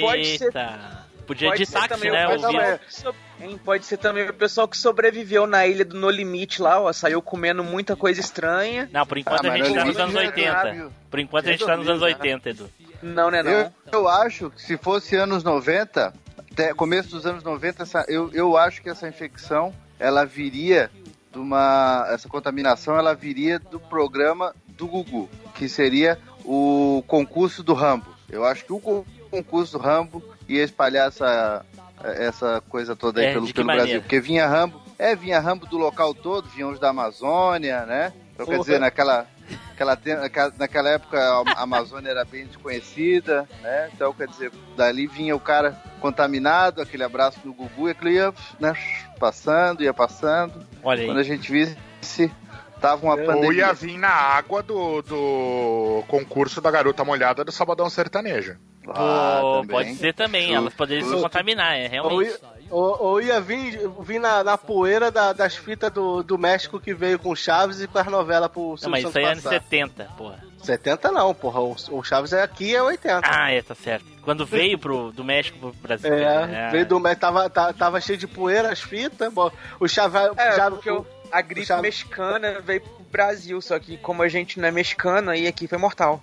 Pode 0.00 0.38
ser- 0.38 0.44
Eita. 0.46 1.01
Podia 1.26 1.48
Pode 1.48 1.60
de 1.60 1.66
ser 1.66 1.72
táxi, 1.74 1.88
também 1.88 2.10
né? 2.10 2.26
o 2.26 2.30
pessoal 2.30 2.52
que 2.52 2.94
so- 2.94 3.14
hein, 3.40 3.60
Pode 3.64 3.86
ser 3.86 3.96
também 3.96 4.28
o 4.28 4.34
pessoal 4.34 4.66
que 4.68 4.76
sobreviveu 4.76 5.46
na 5.46 5.66
ilha 5.66 5.84
do 5.84 5.96
No 5.98 6.10
Limite 6.10 6.60
lá, 6.60 6.80
ó. 6.80 6.92
Saiu 6.92 7.22
comendo 7.22 7.62
muita 7.62 7.94
coisa 7.96 8.20
estranha. 8.20 8.88
Não, 8.92 9.06
por 9.06 9.18
enquanto 9.18 9.46
Ah, 9.46 9.52
a 9.52 9.56
gente 9.56 9.74
tá 9.74 9.84
nos 9.84 9.98
anos 9.98 10.14
já 10.14 10.20
80. 10.20 10.52
sabe. 10.52 10.88
Por 11.10 11.20
enquanto 11.20 11.46
a 11.48 11.52
gente 11.52 11.64
tá 11.64 11.76
nos 11.76 11.88
anos 11.88 12.02
80, 12.02 12.50
Edu. 12.50 12.70
Não, 13.02 13.30
né, 13.30 13.42
não? 13.42 13.50
Eu, 13.50 13.72
eu 13.92 14.08
acho 14.08 14.50
que 14.50 14.62
se 14.62 14.76
fosse 14.76 15.16
anos 15.16 15.42
90, 15.42 16.12
até 16.52 16.72
começo 16.74 17.10
dos 17.10 17.24
anos 17.26 17.42
90, 17.42 17.82
essa- 17.82 18.04
eu, 18.08 18.30
eu 18.32 18.56
acho 18.56 18.80
que 18.82 18.88
essa 18.90 19.08
infecção, 19.08 19.74
ela 19.98 20.24
viria 20.24 20.90
de 21.32 21.38
uma... 21.38 22.06
Essa 22.10 22.28
contaminação, 22.28 22.96
ela 22.96 23.14
viria 23.14 23.58
do 23.58 23.80
programa 23.80 24.54
do 24.68 24.86
Gugu, 24.86 25.28
que 25.54 25.68
seria 25.68 26.18
o 26.44 27.02
concurso 27.06 27.62
do 27.62 27.72
Rambo. 27.74 28.12
Eu 28.28 28.44
acho 28.44 28.64
que 28.64 28.72
o 28.72 28.80
con- 28.80 29.04
concurso 29.30 29.78
do 29.78 29.82
Rambo 29.82 30.22
ia 30.52 30.64
espalhar 30.64 31.08
essa, 31.08 31.64
essa 32.02 32.62
coisa 32.68 32.94
toda 32.96 33.20
aí 33.20 33.26
É, 33.28 33.32
pelo, 33.32 33.52
pelo? 33.52 33.66
Brasil. 33.66 34.00
Porque 34.00 34.20
vinha 34.20 34.46
Rambo, 34.46 34.80
é, 34.98 35.14
vinha 35.16 35.40
Rambo 35.40 35.66
do 35.66 35.76
local 35.78 36.14
todo, 36.14 36.48
vinham 36.48 36.70
os 36.70 36.78
da 36.78 36.90
Amazônia, 36.90 37.84
né? 37.86 38.12
Então, 38.34 38.46
quer 38.46 38.52
Porra. 38.56 38.64
dizer, 38.64 38.80
naquela, 38.80 39.26
aquela, 39.72 39.98
naquela- 40.20 40.52
naquela 40.58 40.88
época 40.90 41.18
a 41.56 41.62
Amazônia 41.62 42.10
era 42.10 42.24
bem 42.24 42.46
desconhecida, 42.46 43.46
né? 43.60 43.90
Então, 43.94 44.12
quer 44.14 44.26
dizer, 44.28 44.50
dali 44.76 45.06
vinha 45.06 45.36
o 45.36 45.40
cara 45.40 45.72
contaminado, 46.00 46.80
aquele 46.80 47.04
abraço 47.04 47.38
do 47.40 47.52
Gugu, 47.52 47.88
e 47.88 47.90
aquilo 47.92 48.10
ia 48.10 48.34
né, 48.58 48.72
passando, 49.20 49.82
ia 49.82 49.92
passando. 49.94 50.66
Olha 50.82 51.04
Quando 51.04 51.18
aí. 51.18 51.20
a 51.20 51.24
gente 51.24 51.52
visse, 51.52 52.32
tava 52.80 53.04
uma 53.06 53.14
Ou 53.14 53.24
pandemia. 53.26 53.52
ia 53.66 53.72
vir 53.72 53.98
na 53.98 54.08
água 54.10 54.62
do, 54.62 55.02
do 55.02 56.02
concurso 56.08 56.60
da 56.60 56.70
garota 56.70 57.04
molhada 57.04 57.44
do 57.44 57.52
Sabadão 57.52 57.88
Sertanejo. 57.90 58.56
Ah, 58.88 59.38
Pô, 59.40 59.52
também. 59.60 59.68
pode 59.70 59.94
ser 59.96 60.12
também, 60.14 60.54
elas 60.54 60.74
poderiam 60.74 61.08
se 61.08 61.22
contaminar, 61.22 61.76
é, 61.76 61.86
realmente. 61.86 62.36
ou, 62.68 62.96
ou 63.02 63.20
ia 63.22 63.40
vir, 63.40 63.80
vir 64.00 64.18
na, 64.18 64.42
na 64.42 64.58
poeira 64.58 65.10
da- 65.10 65.32
das 65.32 65.54
fitas 65.54 65.90
do, 65.92 66.22
do 66.22 66.36
México 66.36 66.80
que 66.80 66.92
veio 66.92 67.18
com 67.18 67.34
Chaves 67.34 67.80
e 67.80 67.86
com 67.86 67.98
as 67.98 68.06
novelas 68.06 68.50
pro 68.50 68.70
Não, 68.70 68.76
Silvio 68.76 68.90
mas 68.90 69.04
isso 69.04 69.18
aí 69.18 69.24
é 69.24 69.26
anos 69.28 69.42
Santos 69.42 69.58
passar. 69.58 69.70
70, 69.70 70.04
porra. 70.18 70.44
70 70.62 71.12
não, 71.12 71.32
porra. 71.34 71.60
O, 71.60 71.76
o 71.90 72.02
Chaves 72.02 72.32
é 72.32 72.42
aqui 72.42 72.74
é 72.74 72.82
80. 72.82 73.20
Ah, 73.24 73.50
é, 73.52 73.62
tá 73.62 73.74
certo. 73.74 74.04
Quando 74.22 74.44
veio 74.46 74.78
pro, 74.78 75.12
do 75.12 75.22
México 75.24 75.58
pro 75.58 75.72
Brasil. 75.74 76.12
É, 76.12 76.70
veio 76.70 76.86
do 76.86 76.98
México, 77.00 77.20
tava, 77.20 77.48
tava, 77.50 77.72
tava 77.74 78.00
cheio 78.00 78.18
de 78.18 78.26
poeira 78.26 78.70
as 78.72 78.80
fitas. 78.80 79.32
O 79.78 79.86
Chaves. 79.88 80.20
É, 80.36 80.56
já, 80.56 80.70
porque 80.70 80.90
o- 80.90 81.06
a 81.30 81.40
gripe 81.40 81.66
Chave- 81.66 81.82
mexicana 81.82 82.60
veio 82.60 82.80
pro 82.80 82.92
Brasil, 83.10 83.60
só 83.60 83.78
que 83.78 83.96
como 83.96 84.22
a 84.22 84.28
gente 84.28 84.58
não 84.60 84.68
é 84.68 84.70
mexicano, 84.70 85.30
aí 85.30 85.46
aqui 85.46 85.66
foi 85.68 85.78
mortal. 85.78 86.20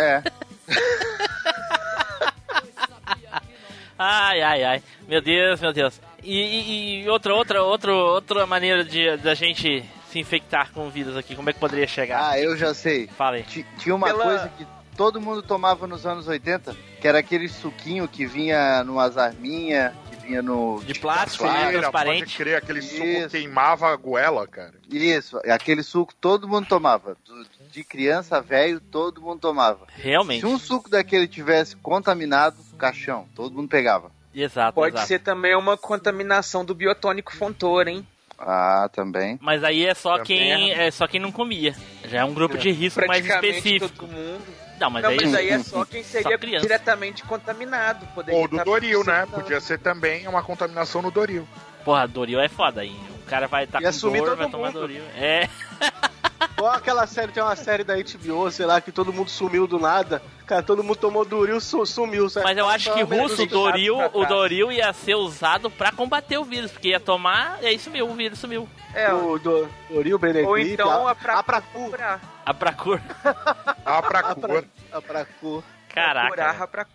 É. 0.00 0.22
Ai, 3.98 4.42
ai, 4.42 4.64
ai. 4.64 4.82
Meu 5.08 5.20
Deus, 5.20 5.60
meu 5.60 5.72
Deus. 5.72 6.00
E, 6.22 6.38
e- 6.40 7.02
e 7.04 7.08
outra, 7.08 7.34
outra, 7.34 7.62
outra, 7.62 7.94
outra 7.94 8.46
maneira 8.46 8.84
de 8.84 9.16
da 9.18 9.34
gente 9.34 9.84
se 10.10 10.18
infectar 10.18 10.70
com 10.72 10.86
o 10.86 10.90
vírus 10.90 11.16
aqui, 11.16 11.34
como 11.34 11.48
é 11.50 11.52
que 11.52 11.58
poderia 11.60 11.86
chegar? 11.86 12.30
Ah, 12.30 12.38
eu 12.40 12.56
já 12.56 12.74
sei. 12.74 13.06
Fala 13.08 13.36
aí. 13.36 13.42
Ti- 13.44 13.66
Tinha 13.78 13.94
uma 13.94 14.06
Pela- 14.06 14.24
coisa 14.24 14.48
que 14.56 14.66
todo 14.96 15.20
mundo 15.20 15.42
tomava 15.42 15.86
nos 15.86 16.06
anos 16.06 16.26
80, 16.26 16.74
que 17.00 17.06
era 17.08 17.18
aquele 17.18 17.48
suquinho 17.48 18.08
que 18.08 18.26
vinha 18.26 18.82
numas 18.84 19.16
arminhas, 19.18 19.92
que 20.10 20.16
vinha 20.26 20.40
no... 20.42 20.82
De 20.84 20.94
plástico, 20.94 21.44
né? 21.44 21.50
Feira, 21.52 21.64
pode 21.70 21.80
transparente. 21.80 22.36
crer, 22.36 22.56
aquele 22.56 22.80
suco 22.82 23.04
Isso. 23.04 23.28
queimava 23.30 23.92
a 23.92 23.96
goela, 23.96 24.46
cara. 24.46 24.74
Isso, 24.90 25.38
aquele 25.44 25.82
suco 25.82 26.14
todo 26.14 26.48
mundo 26.48 26.66
tomava. 26.66 27.16
Do- 27.76 27.80
De 27.80 27.84
criança 27.84 28.40
velho, 28.40 28.80
todo 28.80 29.20
mundo 29.20 29.40
tomava. 29.40 29.86
Realmente. 29.96 30.40
Se 30.40 30.46
um 30.46 30.58
suco 30.58 30.88
daquele 30.88 31.28
tivesse 31.28 31.76
contaminado, 31.76 32.56
caixão, 32.78 33.26
todo 33.34 33.54
mundo 33.54 33.68
pegava. 33.68 34.10
Exato, 34.34 34.74
Pode 34.74 34.94
exato. 34.94 35.08
ser 35.08 35.18
também 35.20 35.54
uma 35.54 35.76
contaminação 35.76 36.64
do 36.64 36.74
biotônico 36.74 37.34
Fontoura, 37.36 37.90
hein? 37.90 38.06
Ah, 38.38 38.88
também. 38.92 39.38
Mas 39.42 39.62
aí 39.64 39.84
é 39.86 39.94
só 39.94 40.18
Também 40.18 40.24
quem 40.26 40.72
é 40.72 40.90
só 40.90 41.06
quem 41.06 41.18
não 41.20 41.32
comia. 41.32 41.74
Já 42.04 42.20
é 42.20 42.24
um 42.24 42.34
grupo 42.34 42.56
de 42.58 42.70
risco 42.70 43.06
mais 43.06 43.24
específico. 43.26 43.88
todo 43.88 44.08
mundo. 44.10 44.44
Não, 44.78 44.90
mas 44.90 45.02
não, 45.02 45.10
aí 45.10 45.16
mas 45.16 45.34
aí 45.34 45.48
é 45.48 45.58
só 45.60 45.84
quem 45.86 46.02
seria 46.02 46.36
criança. 46.38 46.62
diretamente 46.66 47.22
contaminado. 47.24 48.06
Poderia 48.14 48.38
Ou 48.38 48.46
do 48.46 48.56
tá 48.58 48.64
Doril, 48.64 49.02
né? 49.04 49.26
Podia 49.26 49.58
ser 49.60 49.78
também 49.78 50.28
uma 50.28 50.42
contaminação 50.42 51.00
no 51.00 51.10
Doril. 51.10 51.48
Porra, 51.82 52.06
Doril 52.06 52.40
é 52.40 52.48
foda 52.48 52.82
aí. 52.82 52.94
O 53.22 53.26
cara 53.26 53.46
vai 53.48 53.64
estar 53.64 53.80
Ia 53.80 53.88
com 53.88 53.92
sumir 53.98 54.22
dor, 54.22 54.36
vai 54.36 54.50
tomar 54.50 54.66
mundo. 54.68 54.80
Doril. 54.80 55.02
É. 55.16 55.48
Igual 56.56 56.72
aquela 56.72 57.06
série, 57.06 57.32
tem 57.32 57.42
uma 57.42 57.54
série 57.54 57.84
da 57.84 57.94
HBO, 57.96 58.50
sei 58.50 58.64
lá, 58.64 58.80
que 58.80 58.90
todo 58.90 59.12
mundo 59.12 59.28
sumiu 59.30 59.66
do 59.66 59.78
nada. 59.78 60.22
Cara, 60.46 60.62
todo 60.62 60.82
mundo 60.82 60.96
tomou 60.96 61.24
Doril, 61.24 61.60
su- 61.60 61.84
sumiu. 61.84 62.30
sabe? 62.30 62.44
Mas 62.46 62.56
eu 62.56 62.66
acho 62.66 62.94
que 62.94 63.02
russo, 63.02 63.42
o 63.42 63.46
Doril, 63.46 63.98
o. 64.14 64.24
Doril 64.24 64.72
ia 64.72 64.90
ser 64.92 65.16
usado 65.16 65.70
pra 65.70 65.92
combater 65.92 66.38
o 66.38 66.44
vírus, 66.44 66.70
porque 66.72 66.88
ia 66.88 67.00
tomar, 67.00 67.58
e 67.62 67.66
aí 67.66 67.78
sumiu, 67.78 68.08
o 68.08 68.14
vírus 68.14 68.38
sumiu. 68.38 68.66
É, 68.94 69.12
O 69.12 69.38
do, 69.38 69.68
Doril, 69.90 70.18
Benegripe, 70.18 70.48
ou 70.48 70.56
então 70.58 71.06
a, 71.06 71.14
pra, 71.14 71.38
a 71.38 71.42
Pracu. 71.42 71.90
curar. 71.90 72.20
A 72.46 72.54
pra 72.54 72.72
cor. 72.72 73.00
Ah, 73.84 74.02
pra 74.02 74.18
A, 74.20 74.34
cor. 74.34 74.48
pra, 74.48 74.64
a 74.98 75.02
Pracu. 75.02 75.64
Caraca. 75.88 76.50
A 76.62 76.66
pra 76.66 76.86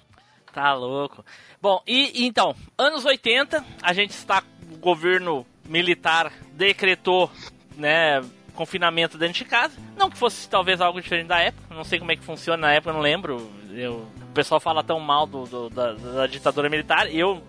Tá 0.54 0.74
louco. 0.74 1.24
Bom, 1.62 1.82
e 1.88 2.26
então, 2.26 2.56
anos 2.78 3.06
80, 3.06 3.64
a 3.82 3.94
gente 3.94 4.12
está. 4.12 4.44
O 4.74 4.78
governo 4.78 5.46
militar 5.66 6.32
decretou, 6.54 7.32
né? 7.78 8.22
Confinamento 8.56 9.18
dentro 9.18 9.36
de 9.36 9.46
casa. 9.46 9.74
Não 9.98 10.10
que 10.10 10.18
fosse 10.18 10.48
talvez 10.50 10.80
algo 10.82 11.02
diferente 11.02 11.28
da 11.28 11.40
época. 11.40 11.74
Não 11.74 11.84
sei 11.84 12.00
como 12.00 12.12
é 12.12 12.16
que 12.16 12.24
funciona 12.24 12.68
na 12.68 12.74
época, 12.74 12.90
eu 12.90 12.94
não 12.96 13.02
lembro. 13.02 13.52
Eu, 13.72 14.08
o 14.22 14.34
pessoal 14.34 14.60
fala 14.60 14.84
tão 14.84 15.00
mal 15.00 15.26
do, 15.26 15.46
do- 15.46 15.70
da, 15.70 15.94
da 15.94 16.28
ditadura 16.28 16.70
militar. 16.70 17.14
Eu 17.14 17.42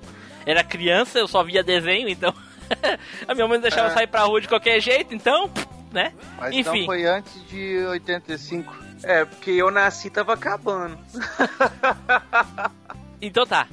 era 0.47 0.63
criança, 0.65 1.19
eu 1.19 1.29
só 1.29 1.43
via 1.43 1.63
desenho, 1.63 2.09
então. 2.09 2.35
a 3.29 3.35
minha 3.35 3.47
mãe 3.47 3.57
não 3.59 3.63
deixava 3.63 3.89
eu 3.89 3.95
sair 3.95 4.07
pra 4.07 4.23
rua 4.23 4.41
de 4.41 4.49
qualquer 4.49 4.81
jeito, 4.81 5.15
então, 5.15 5.51
né? 5.93 6.13
Mas 6.39 6.55
Enfim. 6.55 6.71
então 6.83 6.87
foi 6.87 7.05
antes 7.07 7.49
de 7.49 7.85
85. 7.87 8.83
É, 9.05 9.25
porque 9.25 9.51
eu 9.51 9.71
nasci 9.71 10.07
e 10.09 10.11
tava 10.11 10.33
acabando. 10.35 10.97
Então 13.21 13.47
tá. 13.47 13.67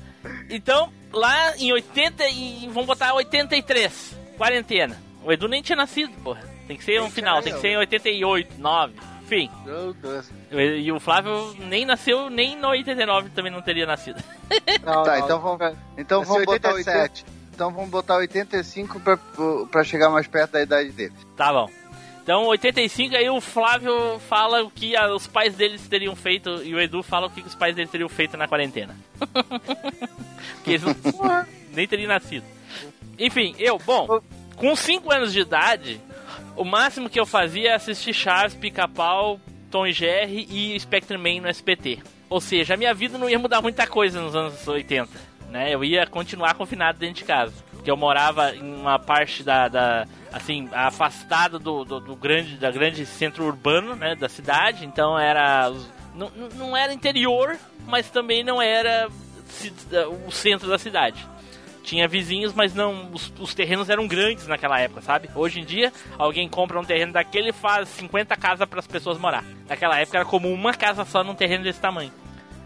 Então, 0.50 0.92
lá 1.12 1.58
em 1.58 1.72
80 1.74 2.28
e. 2.28 2.68
Vamos 2.68 2.86
botar 2.86 3.14
83. 3.14 4.16
Quarentena. 4.38 4.96
O 5.24 5.32
Edu 5.32 5.48
nem 5.48 5.62
tinha 5.62 5.76
nascido, 5.76 6.12
porra. 6.24 6.42
Tem 6.70 6.78
que 6.78 6.84
ser 6.84 7.02
um 7.02 7.10
final, 7.10 7.42
tem 7.42 7.52
que 7.52 7.60
ser 7.62 7.70
em 7.70 7.78
88, 7.78 8.54
9. 8.62 8.94
Enfim. 9.24 9.50
Meu 9.66 9.92
Deus. 9.94 10.30
E 10.52 10.92
o 10.92 11.00
Flávio 11.00 11.56
nem 11.68 11.84
nasceu, 11.84 12.30
nem 12.30 12.56
no 12.56 12.68
89 12.70 13.30
também 13.32 13.52
não 13.52 13.60
teria 13.62 13.88
nascido. 13.88 14.24
Não, 14.86 15.04
Tá, 15.04 15.18
não. 15.18 15.26
então 15.26 15.40
vamos, 15.40 15.78
então 15.98 16.22
é 16.22 16.26
vamos 16.26 16.46
botar 16.46 16.70
87. 16.74 17.24
80, 17.24 17.32
então 17.54 17.72
vamos 17.72 17.90
botar 17.90 18.16
85 18.18 19.00
pra, 19.00 19.18
pra 19.72 19.84
chegar 19.84 20.10
mais 20.12 20.28
perto 20.28 20.52
da 20.52 20.62
idade 20.62 20.92
dele. 20.92 21.14
Tá 21.36 21.52
bom. 21.52 21.70
Então, 22.24 22.46
85, 22.46 23.16
aí 23.16 23.28
o 23.30 23.42
Flávio 23.42 24.20
fala 24.30 24.64
o 24.64 24.70
que 24.70 24.96
a- 24.96 25.12
os 25.14 25.26
pais 25.26 25.56
deles 25.56 25.88
teriam 25.88 26.16
feito 26.16 26.64
e 26.64 26.76
o 26.76 26.80
Edu 26.80 27.02
fala 27.02 27.26
o 27.26 27.30
que 27.32 27.42
os 27.42 27.56
pais 27.56 27.76
deles 27.76 27.90
teriam 27.90 28.08
feito 28.10 28.38
na 28.38 28.48
quarentena. 28.48 28.96
que 30.64 30.72
eles 30.72 30.84
não, 30.84 30.96
nem 31.74 31.88
teriam 31.88 32.08
nascido. 32.10 32.46
Enfim, 33.18 33.56
eu, 33.58 33.78
bom, 33.80 34.22
com 34.56 34.76
5 34.76 35.12
anos 35.12 35.34
de 35.34 35.40
idade, 35.42 36.00
o 36.62 36.66
máximo 36.66 37.10
que 37.10 37.20
eu 37.20 37.26
fazia 37.26 37.72
é 37.72 37.74
assistir 37.76 38.14
Chaves, 38.14 38.54
Pica-Pau, 38.56 39.40
Tom 39.72 39.86
e 39.88 39.92
Jerry 39.94 40.48
e 40.50 40.80
Spectre 40.80 41.18
Man 41.18 41.42
no 41.42 41.50
SPT. 41.50 42.00
Ou 42.30 42.40
seja, 42.42 42.74
a 42.74 42.78
minha 42.78 42.94
vida 42.94 43.18
não 43.18 43.30
ia 43.30 43.40
mudar 43.40 43.62
muita 43.62 43.88
coisa 43.88 44.22
nos 44.22 44.36
anos 44.36 44.68
80, 44.68 45.10
né? 45.50 45.74
Eu 45.74 45.84
ia 45.84 46.06
continuar 46.06 46.54
confinado 46.56 47.00
dentro 47.00 47.16
de 47.16 47.24
casa. 47.24 47.54
Porque 47.72 47.90
eu 47.90 47.96
morava 47.98 48.54
em 48.56 48.62
uma 48.76 49.00
parte 49.00 49.42
da, 49.42 49.68
da 49.68 50.06
assim, 50.34 50.68
afastada 50.74 51.58
do, 51.58 51.86
do, 51.86 52.00
do 52.00 52.16
grande, 52.16 52.58
da 52.58 52.70
grande 52.70 53.06
centro 53.06 53.46
urbano, 53.46 53.96
né, 53.96 54.16
da 54.16 54.28
cidade. 54.28 54.86
Então 54.86 55.18
era, 55.18 55.72
não, 56.14 56.30
não- 56.56 56.76
era 56.78 56.94
interior, 56.94 57.58
mas 57.88 58.10
também 58.10 58.44
não 58.44 58.62
era 58.62 59.08
o 60.28 60.32
centro 60.32 60.68
da 60.70 60.78
cidade. 60.78 61.26
Tinha 61.84 62.08
vizinhos, 62.08 62.54
mas 62.54 62.74
não. 62.74 63.10
Os, 63.14 63.32
os 63.40 63.54
terrenos 63.54 63.90
eram 63.90 64.08
grandes 64.08 64.46
naquela 64.48 64.80
época, 64.80 65.02
sabe? 65.02 65.30
Hoje 65.34 65.60
em 65.60 65.66
dia, 65.66 65.92
alguém 66.18 66.48
compra 66.48 66.80
um 66.80 66.84
terreno 66.84 67.14
daquele 67.14 67.50
e 67.50 67.54
faz 67.54 67.90
50 67.90 68.36
casas 68.36 68.68
para 68.68 68.80
as 68.80 68.88
pessoas 68.88 69.18
morar. 69.18 69.44
Naquela 69.68 70.00
época 70.00 70.18
era 70.18 70.26
comum 70.26 70.54
uma 70.54 70.74
casa 70.74 71.06
só 71.06 71.24
num 71.24 71.36
terreno 71.36 71.64
desse 71.64 71.80
tamanho. 71.80 72.12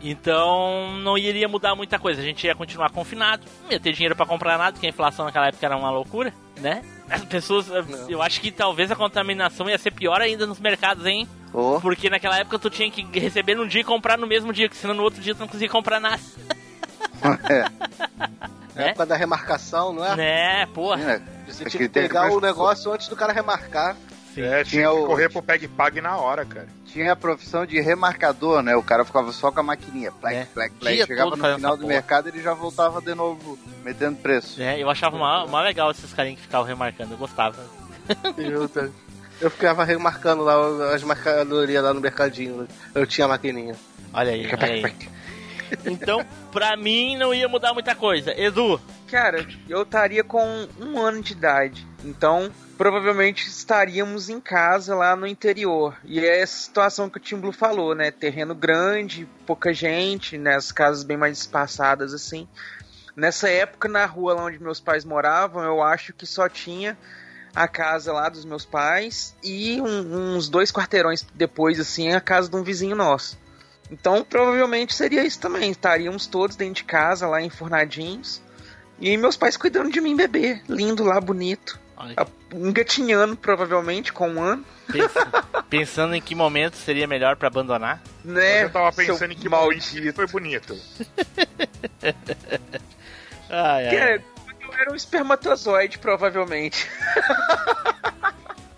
Então 0.01 0.97
não 1.01 1.17
iria 1.17 1.47
mudar 1.47 1.75
muita 1.75 1.97
coisa. 1.97 2.21
A 2.21 2.25
gente 2.25 2.45
ia 2.45 2.53
continuar 2.53 2.89
confinado, 2.91 3.43
não 3.63 3.71
ia 3.71 3.79
ter 3.79 3.93
dinheiro 3.93 4.15
para 4.15 4.25
comprar 4.25 4.57
nada, 4.57 4.73
porque 4.73 4.85
a 4.85 4.89
inflação 4.89 5.25
naquela 5.25 5.47
época 5.47 5.65
era 5.65 5.77
uma 5.77 5.89
loucura, 5.89 6.33
né? 6.59 6.83
As 7.09 7.23
pessoas. 7.23 7.67
Eu 8.09 8.21
acho 8.21 8.41
que 8.41 8.51
talvez 8.51 8.91
a 8.91 8.95
contaminação 8.95 9.69
ia 9.69 9.77
ser 9.77 9.91
pior 9.91 10.19
ainda 10.19 10.45
nos 10.45 10.59
mercados, 10.59 11.05
hein? 11.05 11.27
Ô, 11.53 11.79
Porque 11.79 12.09
naquela 12.09 12.37
época 12.37 12.59
tu 12.59 12.69
tinha 12.69 12.91
que 12.91 13.03
receber 13.17 13.55
num 13.55 13.67
dia 13.67 13.81
e 13.81 13.83
comprar 13.83 14.17
no 14.17 14.27
mesmo 14.27 14.51
dia, 14.51 14.67
senão 14.73 14.93
no 14.93 15.03
outro 15.03 15.21
dia 15.21 15.33
tu 15.33 15.39
não 15.39 15.47
conseguia 15.47 15.69
comprar 15.69 15.99
nada. 15.99 16.21
é, 17.49 17.65
Né? 18.75 18.87
Época 18.89 19.05
da 19.05 19.15
remarcação, 19.15 19.93
não 19.93 20.03
é? 20.03 20.15
Né, 20.15 20.65
porra. 20.73 20.99
é. 21.11 21.21
Você 21.47 21.63
É 21.63 21.69
tinha 21.69 21.81
que 21.81 21.87
que 21.87 21.89
pegar 21.89 22.29
que- 22.29 22.35
o 22.35 22.41
negócio 22.41 22.91
antes 22.91 23.07
do 23.07 23.15
cara 23.15 23.31
remarcar. 23.31 23.95
É, 24.35 24.63
tinha 24.63 24.63
Tinha 24.63 24.89
que 24.89 24.95
o- 24.95 25.05
correr 25.05 25.29
pro 25.29 25.43
Peg 25.43 25.67
Pag 25.67 26.01
na 26.01 26.17
hora, 26.17 26.43
cara. 26.43 26.67
Tinha 26.87 27.11
a 27.11 27.15
profissão 27.15 27.67
de 27.67 27.79
remarcador, 27.79 28.63
né? 28.63 28.75
O 28.75 28.81
cara 28.81 29.05
ficava 29.05 29.31
só 29.31 29.51
com 29.51 29.59
a 29.59 29.63
maquininha. 29.63 30.11
Plec, 30.11 30.35
É. 30.35 30.45
plec, 30.45 30.73
plec. 30.79 30.95
Dia 30.95 31.05
Chegava 31.05 31.29
no 31.29 31.35
final 31.37 31.77
do 31.77 31.81
porra. 31.81 31.93
mercado 31.93 32.27
ele 32.29 32.41
já 32.41 32.55
voltava 32.55 32.99
de 32.99 33.13
novo, 33.13 33.59
metendo 33.83 34.17
preço. 34.17 34.59
É, 34.59 34.79
eu 34.81 34.89
achava 34.89 35.15
mó, 35.19 35.45
mó 35.45 35.61
legal 35.61 35.91
esses 35.91 36.11
carinhos 36.11 36.39
que 36.39 36.45
ficavam 36.47 36.65
remarcando, 36.65 37.13
eu 37.13 37.17
gostava. 37.19 37.57
Eu, 38.37 38.67
eu 39.39 39.51
ficava 39.51 39.83
remarcando 39.83 40.41
lá 40.43 40.55
as 40.95 41.03
mercadorias 41.03 41.83
lá 41.83 41.93
no 41.93 42.01
mercadinho. 42.01 42.67
Eu 42.95 43.05
tinha 43.05 43.25
a 43.25 43.27
maquininha. 43.27 43.75
Olha 44.11 44.31
aí, 44.31 44.47
olha 44.51 44.65
aí. 44.65 44.95
Então, 45.85 46.25
pra 46.51 46.75
mim 46.77 47.15
não 47.17 47.33
ia 47.33 47.47
mudar 47.47 47.73
muita 47.73 47.95
coisa. 47.95 48.33
Edu, 48.39 48.79
Cara, 49.13 49.45
eu 49.69 49.83
estaria 49.83 50.23
com 50.23 50.67
um 50.79 50.99
ano 50.99 51.21
de 51.21 51.33
idade. 51.33 51.85
Então, 52.03 52.51
provavelmente 52.75 53.47
estaríamos 53.47 54.27
em 54.27 54.41
casa 54.41 54.95
lá 54.95 55.15
no 55.15 55.27
interior. 55.27 55.95
E 56.03 56.19
é 56.19 56.41
essa 56.41 56.57
situação 56.57 57.07
que 57.07 57.17
o 57.17 57.21
Tim 57.21 57.35
Blue 57.35 57.51
falou, 57.51 57.93
né? 57.93 58.09
Terreno 58.09 58.55
grande, 58.55 59.27
pouca 59.45 59.71
gente, 59.71 60.35
né? 60.35 60.55
As 60.55 60.71
casas 60.71 61.03
bem 61.03 61.15
mais 61.15 61.37
espaçadas 61.37 62.11
assim. 62.11 62.47
Nessa 63.15 63.47
época, 63.49 63.87
na 63.87 64.03
rua 64.07 64.33
lá 64.33 64.45
onde 64.45 64.57
meus 64.59 64.79
pais 64.79 65.05
moravam, 65.05 65.63
eu 65.63 65.83
acho 65.83 66.11
que 66.13 66.25
só 66.25 66.49
tinha 66.49 66.97
a 67.55 67.67
casa 67.67 68.11
lá 68.11 68.27
dos 68.29 68.43
meus 68.45 68.65
pais 68.65 69.35
e 69.43 69.79
um- 69.79 70.35
uns 70.35 70.49
dois 70.49 70.71
quarteirões 70.71 71.23
depois, 71.35 71.79
assim, 71.79 72.11
a 72.13 72.19
casa 72.19 72.49
de 72.49 72.55
um 72.55 72.63
vizinho 72.63 72.95
nosso. 72.95 73.37
Então, 73.93 74.23
provavelmente 74.23 74.95
seria 74.95 75.23
isso 75.23 75.39
também. 75.39 75.69
Estaríamos 75.69 76.25
todos 76.25 76.55
dentro 76.55 76.75
de 76.75 76.83
casa, 76.83 77.27
lá 77.27 77.41
enfornadinhos. 77.41 78.41
E 78.99 79.15
meus 79.17 79.37
pais 79.37 79.55
cuidando 79.55 79.91
de 79.91 80.01
mim, 80.01 80.15
bebê. 80.15 80.59
Lindo 80.67 81.03
lá, 81.03 81.21
bonito. 81.21 81.79
olha, 81.95 82.15
Engatinhando, 82.53 83.35
provavelmente, 83.35 84.11
com 84.11 84.29
um 84.29 84.41
ano. 84.41 84.65
pensa- 84.91 85.25
pensando 85.69 86.15
em 86.15 86.21
que 86.21 86.33
momento 86.33 86.75
seria 86.75 87.05
melhor 87.07 87.35
pra 87.35 87.47
abandonar. 87.49 88.01
Né? 88.25 88.63
eu 88.63 88.69
tava 88.71 88.91
pensando 88.91 89.31
em 89.33 89.37
que 89.37 89.47
maldito. 89.49 90.13
foi 90.13 90.27
bonito. 90.27 90.75
Ai, 93.49 93.87
ai. 93.87 93.97
Cara, 93.97 94.23
eu 94.61 94.73
era 94.73 94.91
um 94.91 94.95
espermatozoide, 94.95 95.99
provavelmente. 95.99 96.89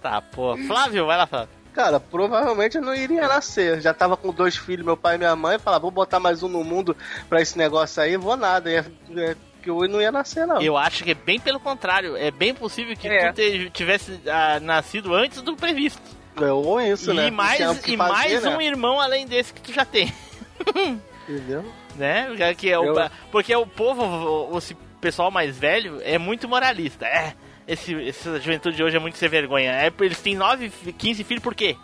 Tá, 0.02 0.22
pô. 0.22 0.56
Flávio, 0.68 1.08
vai 1.08 1.18
lá, 1.18 1.26
Flávio. 1.26 1.50
Cara, 1.76 2.00
provavelmente 2.00 2.78
eu 2.78 2.82
não 2.82 2.96
iria 2.96 3.28
nascer. 3.28 3.82
Já 3.82 3.94
tava 3.94 4.16
com 4.16 4.32
dois 4.32 4.56
filhos, 4.56 4.86
meu 4.86 4.96
pai 4.96 5.16
e 5.16 5.18
minha 5.18 5.36
mãe. 5.36 5.60
Falava, 5.60 5.82
vou 5.82 5.92
botar 5.92 6.20
mais 6.22 6.42
um 6.42 6.48
no 6.48 6.64
mundo 6.64 6.96
pra 7.28 7.42
esse 7.42 7.58
negócio 7.58 8.02
aí. 8.02 8.16
Vou 8.16 8.38
nada. 8.38 8.72
Ia, 8.72 8.86
é, 9.18 9.36
que 9.62 9.70
eu 9.70 9.80
não 9.90 10.02
ia 10.02 10.12
nascer, 10.12 10.48
não. 10.48 10.62
Eu 10.62 10.78
acho 10.78 11.04
que 11.04 11.12
é 11.12 11.14
bem 11.14 11.38
pelo 11.38 11.60
contrário. 11.60 12.16
É 12.16 12.32
bem 12.32 12.54
possível 12.54 12.96
que 12.96 13.08
É. 13.10 13.30
tu 13.32 13.36
te- 13.36 13.70
tivesse 13.72 14.22
ah, 14.26 14.58
nascido 14.62 15.14
antes 15.14 15.42
do 15.42 15.54
previsto. 15.56 16.02
Ou 16.40 16.80
isso, 16.80 17.12
e 17.12 17.16
né? 17.16 17.30
mais, 17.32 17.80
que 17.80 17.94
e 17.94 17.98
fazer, 17.98 18.12
mais 18.14 18.44
né? 18.44 18.56
um 18.58 18.62
irmão 18.62 19.00
além 19.00 19.26
desse 19.28 19.54
que 19.54 19.62
tu 19.62 19.74
já 19.74 19.84
tem. 19.84 20.14
Entendeu? 21.28 21.66
né? 21.96 22.28
Que 22.58 22.70
é 22.72 22.80
o, 22.80 22.86
Eu- 23.00 23.10
Porque 23.32 23.56
o 23.56 23.66
povo, 23.66 24.04
o, 24.54 24.58
esse 24.58 24.76
pessoal 25.02 25.30
mais 25.32 25.58
velho, 25.58 26.00
é 26.04 26.18
muito 26.18 26.48
moralista. 26.48 27.06
É, 27.06 27.34
esse, 27.68 28.08
essa 28.10 28.40
juventude 28.40 28.76
de 28.78 28.84
hoje 28.84 28.96
é 28.96 29.00
muito 29.00 29.18
sem 29.18 29.28
vergonha. 29.30 29.72
É, 29.72 29.92
eles 30.02 30.20
têm 30.22 30.36
9, 30.36 30.70
15 30.98 31.24
filhos 31.24 31.44
por 31.44 31.54
quê? 31.56 31.76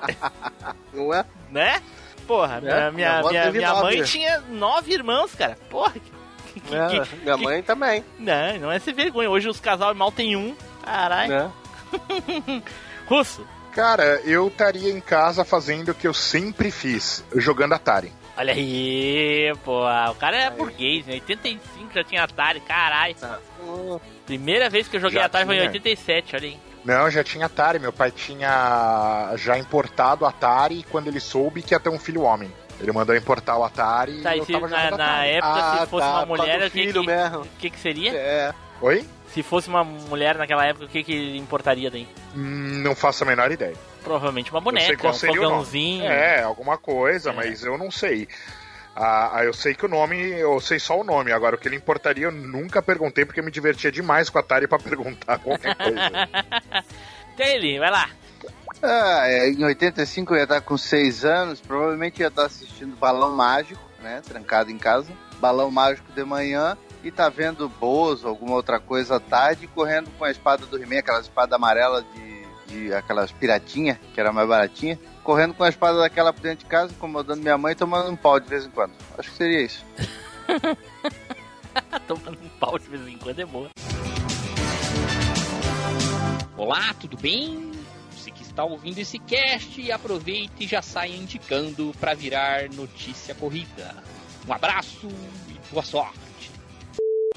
Não 0.92 1.12
é? 1.14 1.24
Né? 1.50 1.82
Porra, 2.26 2.56
É, 2.56 2.60
minha, 2.60 2.90
minha 2.90 3.22
minha, 3.22 3.50
minha, 3.52 3.74
mãe 3.74 3.96
nove. 3.98 4.08
tinha 4.10 4.40
nove 4.48 4.92
irmãos, 4.92 5.34
cara. 5.34 5.56
Porra, 5.68 5.92
que, 5.92 6.60
que- 6.60 6.74
É, 6.74 6.88
que- 7.04 7.16
minha 7.16 7.36
que- 7.36 7.42
mãe 7.44 7.62
também. 7.62 8.04
Não, 8.18 8.58
não 8.60 8.72
é 8.72 8.78
sem 8.78 8.94
vergonha. 8.94 9.28
Hoje 9.30 9.48
os 9.48 9.58
casal 9.60 9.94
mal 9.94 10.12
tem 10.12 10.36
um. 10.36 10.54
Caralho. 10.84 11.30
Né? 11.30 11.52
Russo, 13.06 13.46
Cara, 13.72 14.20
eu 14.24 14.48
estaria 14.48 14.90
em 14.92 15.00
casa 15.00 15.44
fazendo 15.44 15.90
o 15.90 15.94
que 15.94 16.06
eu 16.06 16.12
sempre 16.14 16.72
fiz, 16.72 17.24
jogando 17.36 17.72
Atari. 17.72 18.12
olha 18.36 18.52
aí, 18.52 19.52
pô. 19.64 19.84
O 19.84 20.14
cara 20.16 20.36
é 20.36 20.50
burguês, 20.50 21.06
em 21.08 21.12
85 21.12 21.92
já 21.94 22.02
tinha 22.02 22.24
Atari, 22.24 22.58
caralho. 22.60 23.14
Hum, 23.22 23.36
Primeira 24.26 24.68
vez 24.70 24.88
que 24.88 24.96
eu 24.96 25.00
joguei 25.00 25.18
Já 25.18 25.26
Atari 25.26 25.44
foi 25.46 25.54
em 25.56 25.58
tinha. 25.58 25.68
87, 25.70 26.36
olha 26.36 26.48
aí. 26.48 26.58
Não, 26.84 27.10
já 27.10 27.22
tinha 27.24 27.46
Atari. 27.46 27.78
Meu 27.78 27.92
pai 27.92 28.10
tinha 28.10 29.32
já 29.36 29.58
importado 29.58 30.24
o 30.24 30.28
Atari 30.28 30.84
quando 30.90 31.08
ele 31.08 31.20
soube 31.20 31.62
que 31.62 31.74
ia 31.74 31.80
ter 31.80 31.88
um 31.90 31.98
filho 31.98 32.22
homem. 32.22 32.50
Ele 32.80 32.92
mandou 32.92 33.14
importar 33.14 33.58
o 33.58 33.64
Atari 33.64 34.22
Tá, 34.22 34.34
e 34.34 34.38
eu 34.38 34.44
se 34.46 34.52
tava 34.52 34.66
na, 34.68 34.76
jogando 34.84 34.98
na 34.98 35.14
Atari. 35.16 35.30
época, 35.30 35.52
Ah, 35.52 35.78
se 35.80 35.86
fosse 35.86 36.06
tá, 36.06 36.12
uma 36.14 36.26
mulher, 36.26 36.58
o 36.60 36.62
que, 36.64 36.70
filho 36.70 37.04
que, 37.04 37.48
que, 37.58 37.70
que 37.70 37.78
seria? 37.78 38.12
É. 38.14 38.54
Oi? 38.80 39.04
Se 39.34 39.42
fosse 39.42 39.68
uma 39.68 39.84
mulher 39.84 40.36
naquela 40.38 40.64
época, 40.66 40.86
o 40.86 40.88
que, 40.88 41.04
que 41.04 41.36
importaria 41.36 41.90
daí? 41.90 42.08
Hum, 42.34 42.80
Não 42.82 42.94
faço 42.96 43.22
a 43.22 43.26
menor 43.26 43.52
ideia. 43.52 43.76
Provavelmente 44.02 44.50
uma 44.50 44.60
boneca, 44.62 45.08
um 45.08 45.12
fogãozinho. 45.12 46.04
É, 46.06 46.42
alguma 46.42 46.78
coisa, 46.78 47.30
É. 47.30 47.32
mas 47.34 47.62
eu 47.62 47.76
não 47.76 47.90
sei. 47.90 48.26
Ah, 49.02 49.30
ah, 49.38 49.44
eu 49.44 49.54
sei 49.54 49.74
que 49.74 49.86
o 49.86 49.88
nome, 49.88 50.14
eu 50.38 50.60
sei 50.60 50.78
só 50.78 51.00
o 51.00 51.02
nome. 51.02 51.32
Agora, 51.32 51.56
o 51.56 51.58
que 51.58 51.66
ele 51.66 51.76
importaria, 51.76 52.26
eu 52.26 52.30
nunca 52.30 52.82
perguntei, 52.82 53.24
porque 53.24 53.40
eu 53.40 53.44
me 53.44 53.50
divertia 53.50 53.90
demais 53.90 54.28
com 54.28 54.36
a 54.36 54.42
Atari 54.42 54.68
pra 54.68 54.78
perguntar 54.78 55.38
qualquer 55.40 55.74
coisa. 55.74 56.28
Taylor, 57.34 57.80
vai 57.80 57.90
lá. 57.90 58.10
Ah, 58.82 59.22
é, 59.24 59.48
em 59.48 59.64
85 59.64 60.34
eu 60.34 60.36
ia 60.36 60.42
estar 60.42 60.60
com 60.60 60.76
6 60.76 61.24
anos, 61.24 61.62
provavelmente 61.62 62.20
ia 62.20 62.28
estar 62.28 62.44
assistindo 62.44 62.94
Balão 62.96 63.34
Mágico, 63.34 63.80
né? 64.02 64.20
Trancado 64.22 64.70
em 64.70 64.76
casa. 64.76 65.10
Balão 65.40 65.70
Mágico 65.70 66.12
de 66.12 66.22
manhã 66.22 66.76
e 67.02 67.10
tá 67.10 67.30
vendo 67.30 67.70
Bozo, 67.70 68.28
alguma 68.28 68.54
outra 68.54 68.78
coisa 68.78 69.16
à 69.16 69.20
tarde, 69.20 69.66
correndo 69.66 70.10
com 70.18 70.26
a 70.26 70.30
espada 70.30 70.66
do 70.66 70.76
He-Man, 70.76 70.98
aquela 70.98 71.20
espada 71.20 71.56
amarela 71.56 72.04
de, 72.14 72.46
de 72.66 72.92
aquelas 72.92 73.32
piratinhas, 73.32 73.96
que 74.12 74.20
era 74.20 74.30
mais 74.30 74.46
baratinha. 74.46 74.98
Correndo 75.30 75.54
com 75.54 75.62
a 75.62 75.68
espada 75.68 75.96
daquela 76.00 76.32
por 76.32 76.42
dentro 76.42 76.64
de 76.64 76.68
casa, 76.68 76.92
incomodando 76.92 77.40
minha 77.40 77.56
mãe 77.56 77.70
e 77.70 77.76
tomando 77.76 78.10
um 78.10 78.16
pau 78.16 78.40
de 78.40 78.48
vez 78.48 78.66
em 78.66 78.70
quando. 78.70 78.90
Acho 79.16 79.30
que 79.30 79.36
seria 79.36 79.62
isso. 79.62 79.86
Tomando 82.08 82.36
um 82.42 82.48
pau 82.58 82.76
de 82.76 82.88
vez 82.88 83.06
em 83.06 83.16
quando 83.16 83.38
é 83.38 83.44
boa. 83.44 83.68
Olá, 86.56 86.92
tudo 86.98 87.16
bem? 87.16 87.70
Você 88.10 88.32
que 88.32 88.42
está 88.42 88.64
ouvindo 88.64 88.98
esse 88.98 89.20
cast, 89.20 89.92
aproveite 89.92 90.64
e 90.64 90.66
já 90.66 90.82
saia 90.82 91.14
indicando 91.14 91.94
para 92.00 92.12
virar 92.12 92.68
notícia 92.68 93.32
corrida. 93.32 93.94
Um 94.48 94.52
abraço 94.52 95.06
e 95.48 95.72
boa 95.72 95.84
sorte. 95.84 96.18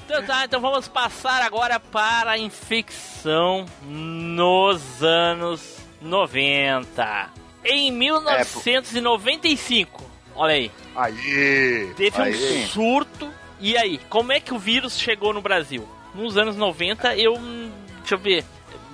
Então 0.04 0.20
tá, 0.24 0.44
então 0.46 0.60
vamos 0.60 0.88
passar 0.88 1.42
agora 1.42 1.78
para 1.78 2.32
a 2.32 2.38
infecção 2.38 3.64
nos 3.84 5.00
anos 5.00 5.76
90. 6.02 7.43
Em 7.64 7.90
1995, 7.90 10.02
olha 10.36 10.54
aí, 10.54 10.70
Aí! 10.94 11.92
teve 11.96 12.22
Aí 12.22 12.64
um 12.64 12.68
surto. 12.68 13.30
E 13.60 13.76
aí, 13.76 13.98
como 14.10 14.32
é 14.32 14.40
que 14.40 14.52
o 14.52 14.58
vírus 14.58 14.98
chegou 14.98 15.32
no 15.32 15.40
Brasil? 15.40 15.88
Nos 16.14 16.36
anos 16.36 16.56
90, 16.56 17.16
eu. 17.16 17.34
Deixa 18.00 18.14
eu 18.14 18.18
ver. 18.18 18.44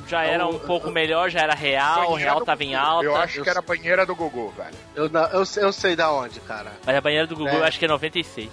Já 0.07 0.23
era 0.25 0.47
um 0.47 0.59
pouco 0.59 0.91
melhor, 0.91 1.31
já 1.31 1.41
era 1.41 1.55
real, 1.55 2.13
o 2.13 2.17
real 2.17 2.45
tava 2.45 2.65
em 2.65 2.75
alta. 2.75 3.05
Eu 3.05 3.17
acho 3.17 3.43
que 3.43 3.49
era 3.51 3.61
a 3.61 3.63
banheira 3.63 4.05
do 4.05 4.15
Gugu, 4.15 4.53
velho. 4.57 4.75
Eu, 4.95 5.09
eu, 5.33 5.47
sei- 5.47 5.63
eu 5.63 5.73
sei 5.73 5.95
da 5.95 6.13
onde, 6.13 6.41
cara. 6.41 6.73
Mas 6.85 6.97
a 6.97 7.01
banheira 7.01 7.27
do 7.29 7.37
Gugu 7.37 7.49
É. 7.49 7.57
eu 7.57 7.65
acho 7.65 7.79
que 7.79 7.85
é 7.85 7.89
96. 7.89 8.51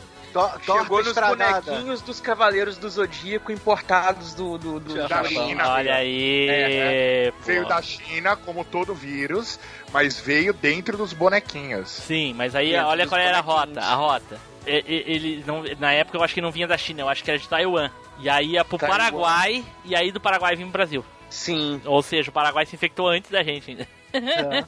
Chegou 0.64 0.98
nos 1.00 1.08
estragada. 1.08 1.62
bonequinhos 1.72 2.02
dos 2.02 2.20
Cavaleiros 2.22 2.78
do 2.78 2.90
Zodíaco 2.90 3.52
importados 3.52 4.34
do, 4.34 4.58
do, 4.58 4.80
do 4.80 4.94
Da 4.96 5.08
Japão. 5.08 5.30
China. 5.48 5.70
Olha 5.70 5.96
aí. 5.96 6.48
É, 6.50 7.32
pô. 7.32 7.44
Veio 7.44 7.66
da 7.68 7.82
China, 7.82 8.36
como 8.36 8.64
todo 8.66 8.94
vírus, 8.94 9.60
mas 9.92 10.20
veio 10.20 10.54
dentro 10.54 10.98
dos 10.98 11.14
bonequinhos. 11.14 11.90
Sim, 11.90 12.34
mas 12.34 12.54
aí 12.56 12.72
Dentro 12.72 12.88
olha 12.88 13.08
qual 13.08 13.20
era 13.22 13.38
a 13.38 13.42
rota. 13.42 13.82
A 13.82 13.96
rota. 13.96 14.40
Ele, 14.66 15.44
não, 15.48 15.64
na 15.80 15.94
época 15.94 16.18
eu 16.18 16.24
acho 16.24 16.34
que 16.34 16.42
não 16.42 16.52
vinha 16.52 16.68
da 16.68 16.78
China, 16.78 17.02
eu 17.02 17.10
acho 17.10 17.24
que 17.24 17.32
era 17.32 17.40
de 17.40 17.48
Taiwan. 17.48 17.90
E 18.20 18.30
aí 18.30 18.48
ia 18.52 18.66
pro 18.66 18.78
Taiwan. 18.78 18.98
Paraguai, 18.98 19.64
e 19.86 19.96
aí 19.96 20.12
do 20.12 20.20
Paraguai 20.20 20.56
vinha 20.56 20.68
pro 20.68 20.74
Brasil. 20.74 21.06
Sim. 21.30 21.82
Ou 21.86 22.02
seja, 22.04 22.30
o 22.30 22.34
Paraguai 22.34 22.66
se 22.66 22.76
infectou 22.76 23.08
antes 23.08 23.32
da 23.32 23.42
gente 23.44 23.72
ainda. 23.72 23.88
É, 24.14 24.68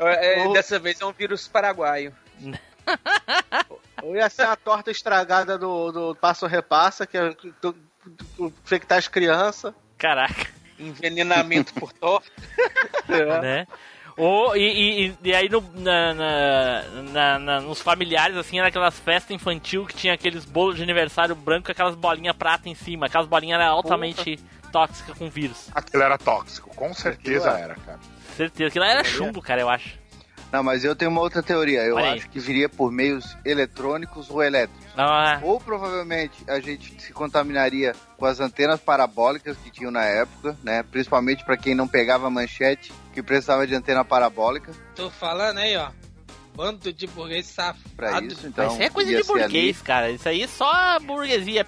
O- 0.48 0.52
Dessa 0.52 0.78
vez 0.78 1.00
é 1.00 1.04
um 1.04 1.12
vírus 1.12 1.46
paraguaio. 1.46 2.12
Ou 4.02 4.14
ia 4.16 4.28
ser 4.28 4.42
a 4.46 4.56
torta 4.56 4.90
estragada 4.90 5.56
do, 5.58 5.90
do 5.92 6.14
Passo 6.14 6.46
Repassa, 6.46 7.06
que 7.06 7.16
é 7.16 7.34
infectar 8.38 8.98
as 8.98 9.08
crianças. 9.08 9.72
Caraca, 9.96 10.46
Envenenamento 10.78 11.72
por 11.74 11.92
torta. 11.92 12.30
né? 13.40 13.66
Ou, 14.16 14.56
e, 14.56 15.06
e- 15.08 15.18
e 15.24 15.34
aí 15.34 15.48
no, 15.48 15.60
na, 15.74 16.14
na- 16.14 16.82
na- 17.12 17.38
na- 17.38 17.60
nos 17.60 17.80
familiares, 17.80 18.36
assim, 18.36 18.58
era 18.58 18.68
aquelas 18.68 18.96
festas 18.98 19.30
infantil 19.34 19.86
que 19.86 19.94
tinha 19.94 20.14
aqueles 20.14 20.44
bolos 20.44 20.76
de 20.76 20.82
aniversário 20.84 21.34
branco 21.34 21.66
com 21.66 21.72
aquelas 21.72 21.94
bolinhas 21.96 22.36
prata 22.36 22.68
em 22.68 22.74
cima. 22.76 23.06
Aquelas 23.06 23.26
bolinhas 23.26 23.60
eram 23.60 23.72
altamente 23.72 24.38
tóxica 24.70 25.14
com 25.14 25.28
vírus. 25.28 25.68
Aquilo 25.74 26.02
era 26.02 26.16
tóxico, 26.18 26.70
com 26.76 26.92
certeza 26.94 27.50
Aquilo 27.50 27.64
era, 27.64 27.74
cara. 27.76 27.98
Certeza. 28.36 28.68
Aquilo 28.68 28.84
era 28.84 29.02
chumbo, 29.04 29.40
cara, 29.42 29.60
eu 29.62 29.68
acho. 29.68 29.98
Não, 30.54 30.62
mas 30.62 30.84
eu 30.84 30.94
tenho 30.94 31.10
uma 31.10 31.20
outra 31.20 31.42
teoria. 31.42 31.80
Eu 31.82 31.96
Olha 31.96 32.12
aí. 32.12 32.18
acho 32.18 32.30
que 32.30 32.38
viria 32.38 32.68
por 32.68 32.92
meios 32.92 33.36
eletrônicos 33.44 34.30
ou 34.30 34.40
elétricos. 34.40 34.86
Ah, 34.96 35.40
Ou 35.42 35.58
provavelmente 35.58 36.44
a 36.46 36.60
gente 36.60 37.02
se 37.02 37.12
contaminaria 37.12 37.92
com 38.16 38.24
as 38.24 38.38
antenas 38.38 38.78
parabólicas 38.78 39.56
que 39.56 39.68
tinham 39.68 39.90
na 39.90 40.04
época, 40.04 40.56
né? 40.62 40.84
Principalmente 40.84 41.44
para 41.44 41.56
quem 41.56 41.74
não 41.74 41.88
pegava 41.88 42.30
manchete, 42.30 42.92
que 43.12 43.20
precisava 43.20 43.66
de 43.66 43.74
antena 43.74 44.04
parabólica 44.04 44.70
Tô 44.94 45.10
falando 45.10 45.58
aí, 45.58 45.76
ó. 45.76 45.90
Bando 46.54 46.92
de 46.92 47.08
burguês 47.08 47.46
safado. 47.46 47.80
para 47.96 48.20
isso. 48.22 48.46
Então, 48.46 48.66
mas 48.66 48.74
isso 48.74 48.82
é 48.84 48.88
coisa 48.90 49.10
de 49.10 49.24
ser 49.24 49.32
ali. 49.32 49.42
burguês, 49.42 49.82
cara. 49.82 50.10
Isso 50.12 50.28
aí 50.28 50.46
só 50.46 50.70
a 50.70 51.00
burguesia 51.00 51.54
ia 51.54 51.64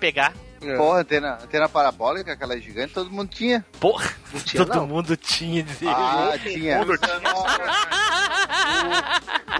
pegar. 0.57 0.77
Porra, 0.77 1.01
antena, 1.01 1.39
antena 1.43 1.69
parabólica, 1.69 2.33
aquela 2.33 2.59
gigante, 2.61 2.93
todo 2.95 3.11
mundo 3.11 3.29
tinha. 3.29 3.65
Porra, 3.81 4.11
tinha, 4.45 4.65
todo 4.65 4.77
não. 4.77 4.87
mundo 4.87 5.17
tinha. 5.17 5.63
dizer. 5.63 5.89
Ah, 5.89 6.33
tinha. 6.43 6.79
Tudo 6.81 6.99
tinha. 6.99 7.21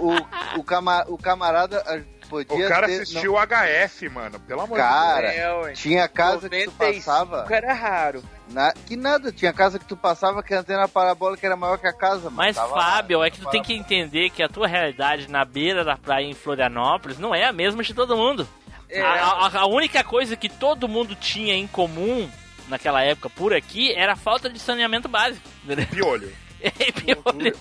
O, 0.01 0.59
o, 0.59 0.63
cama- 0.63 1.05
o 1.07 1.17
camarada 1.17 1.83
ah, 1.87 1.99
podia 2.29 2.65
O 2.65 2.69
cara 2.69 2.87
ter... 2.87 3.01
assistiu 3.01 3.33
o 3.33 3.37
HF, 3.39 4.09
mano. 4.09 4.39
Pelo 4.41 4.61
amor 4.61 4.77
Cara, 4.77 5.31
É, 5.33 5.51
ué. 5.61 5.73
tinha 5.73 6.07
casa 6.07 6.49
que 6.49 6.65
tu 6.65 6.71
95 6.71 7.05
passava... 7.31 7.45
era 7.49 7.73
raro. 7.73 8.23
Na, 8.49 8.71
que 8.71 8.95
nada, 8.95 9.31
tinha 9.31 9.51
casa 9.51 9.77
que 9.77 9.85
tu 9.85 9.97
passava 9.97 10.41
que 10.41 10.53
a 10.53 10.59
antena 10.59 10.87
parabólica 10.87 11.45
era 11.45 11.55
maior 11.57 11.77
que 11.77 11.87
a 11.87 11.91
casa, 11.93 12.25
mano. 12.29 12.37
Mas, 12.37 12.55
Tava 12.55 12.73
Fábio, 12.75 13.21
é 13.23 13.29
que 13.29 13.41
tu 13.41 13.49
tem 13.49 13.61
que 13.61 13.73
entender 13.73 14.29
que 14.29 14.41
a 14.41 14.47
tua 14.47 14.67
realidade 14.67 15.29
na 15.29 15.43
beira 15.43 15.83
da 15.83 15.97
praia 15.97 16.25
em 16.25 16.33
Florianópolis 16.33 17.17
não 17.17 17.35
é 17.35 17.45
a 17.45 17.51
mesma 17.51 17.83
de 17.83 17.93
todo 17.93 18.15
mundo. 18.15 18.47
É. 18.89 19.01
A, 19.01 19.13
a- 19.31 19.59
a 19.61 19.65
única 19.67 20.03
coisa 20.03 20.35
que 20.35 20.49
todo 20.49 20.87
mundo 20.87 21.15
tinha 21.15 21.53
em 21.55 21.67
comum 21.67 22.29
naquela 22.67 23.01
época 23.03 23.29
por 23.29 23.53
aqui 23.53 23.93
era 23.93 24.13
a 24.13 24.17
falta 24.17 24.49
de 24.49 24.59
saneamento 24.59 25.07
básico. 25.07 25.47
Piolho. 25.91 26.31
É 26.59 26.91
piolho. 26.91 27.55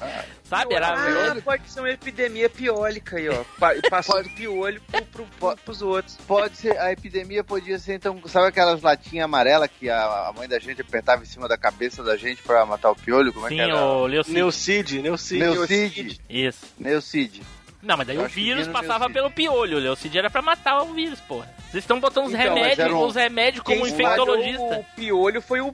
Sabe? 0.45 0.75
Era. 0.75 0.89
Ah, 0.95 1.37
pode 1.45 1.69
ser 1.71 1.81
uma 1.81 1.91
epidemia 1.91 2.49
piólica 2.49 3.19
aí, 3.19 3.29
ó. 3.29 3.45
Pa 3.59 3.73
passou 3.91 4.23
do 4.23 4.31
piolho 4.31 4.81
pro, 4.91 5.05
pro, 5.05 5.27
pro, 5.39 5.57
pros 5.59 5.83
outros. 5.83 6.17
Pode 6.27 6.57
ser, 6.57 6.79
a 6.79 6.91
epidemia 6.93 7.45
podia 7.45 7.79
ser, 7.79 7.97
então, 7.97 8.19
sabe 8.27 8.47
aquelas 8.49 8.81
latinhas 8.81 9.27
amarelas 9.27 9.69
que 9.79 9.91
a, 9.91 10.29
a 10.29 10.33
mãe 10.35 10.49
da 10.49 10.59
gente 10.59 10.81
apertava 10.81 11.23
em 11.23 11.27
cima 11.27 11.47
da 11.47 11.59
cabeça 11.59 12.03
da 12.03 12.17
gente 12.17 12.43
pra 12.43 12.65
matar 12.65 12.91
o 12.91 12.97
piolho? 12.97 13.35
Como 13.35 13.45
é 13.45 13.51
Sim, 13.51 13.57
que 13.57 13.61
era? 13.61 13.77
o 13.77 14.07
Leucid. 14.07 14.33
Neucid, 14.35 15.03
Neucid. 15.03 15.39
Neucid. 15.41 16.21
Isso. 16.31 16.67
Neucid. 16.79 17.43
Não, 17.87 17.97
mas 17.97 18.07
daí 18.07 18.17
Eu 18.17 18.25
o 18.25 18.29
vírus 18.29 18.67
passava 18.69 19.09
pelo 19.09 19.31
piolho. 19.31 19.77
O 19.77 19.81
Leucid 19.81 20.15
era 20.17 20.29
pra 20.29 20.43
matar 20.43 20.83
o 20.83 20.93
vírus, 20.93 21.21
porra. 21.21 21.49
Vocês 21.71 21.85
estão 21.85 22.01
botando 22.01 22.27
os 22.27 22.35
Então, 22.35 22.55
remédios, 22.55 22.93
um- 22.93 23.05
os 23.07 23.15
remédios 23.15 23.63
como 23.63 23.77
Quem 23.85 23.93
infectologista. 23.93 24.79
O 24.79 24.85
piolho 24.97 25.41
foi 25.43 25.61
o. 25.61 25.73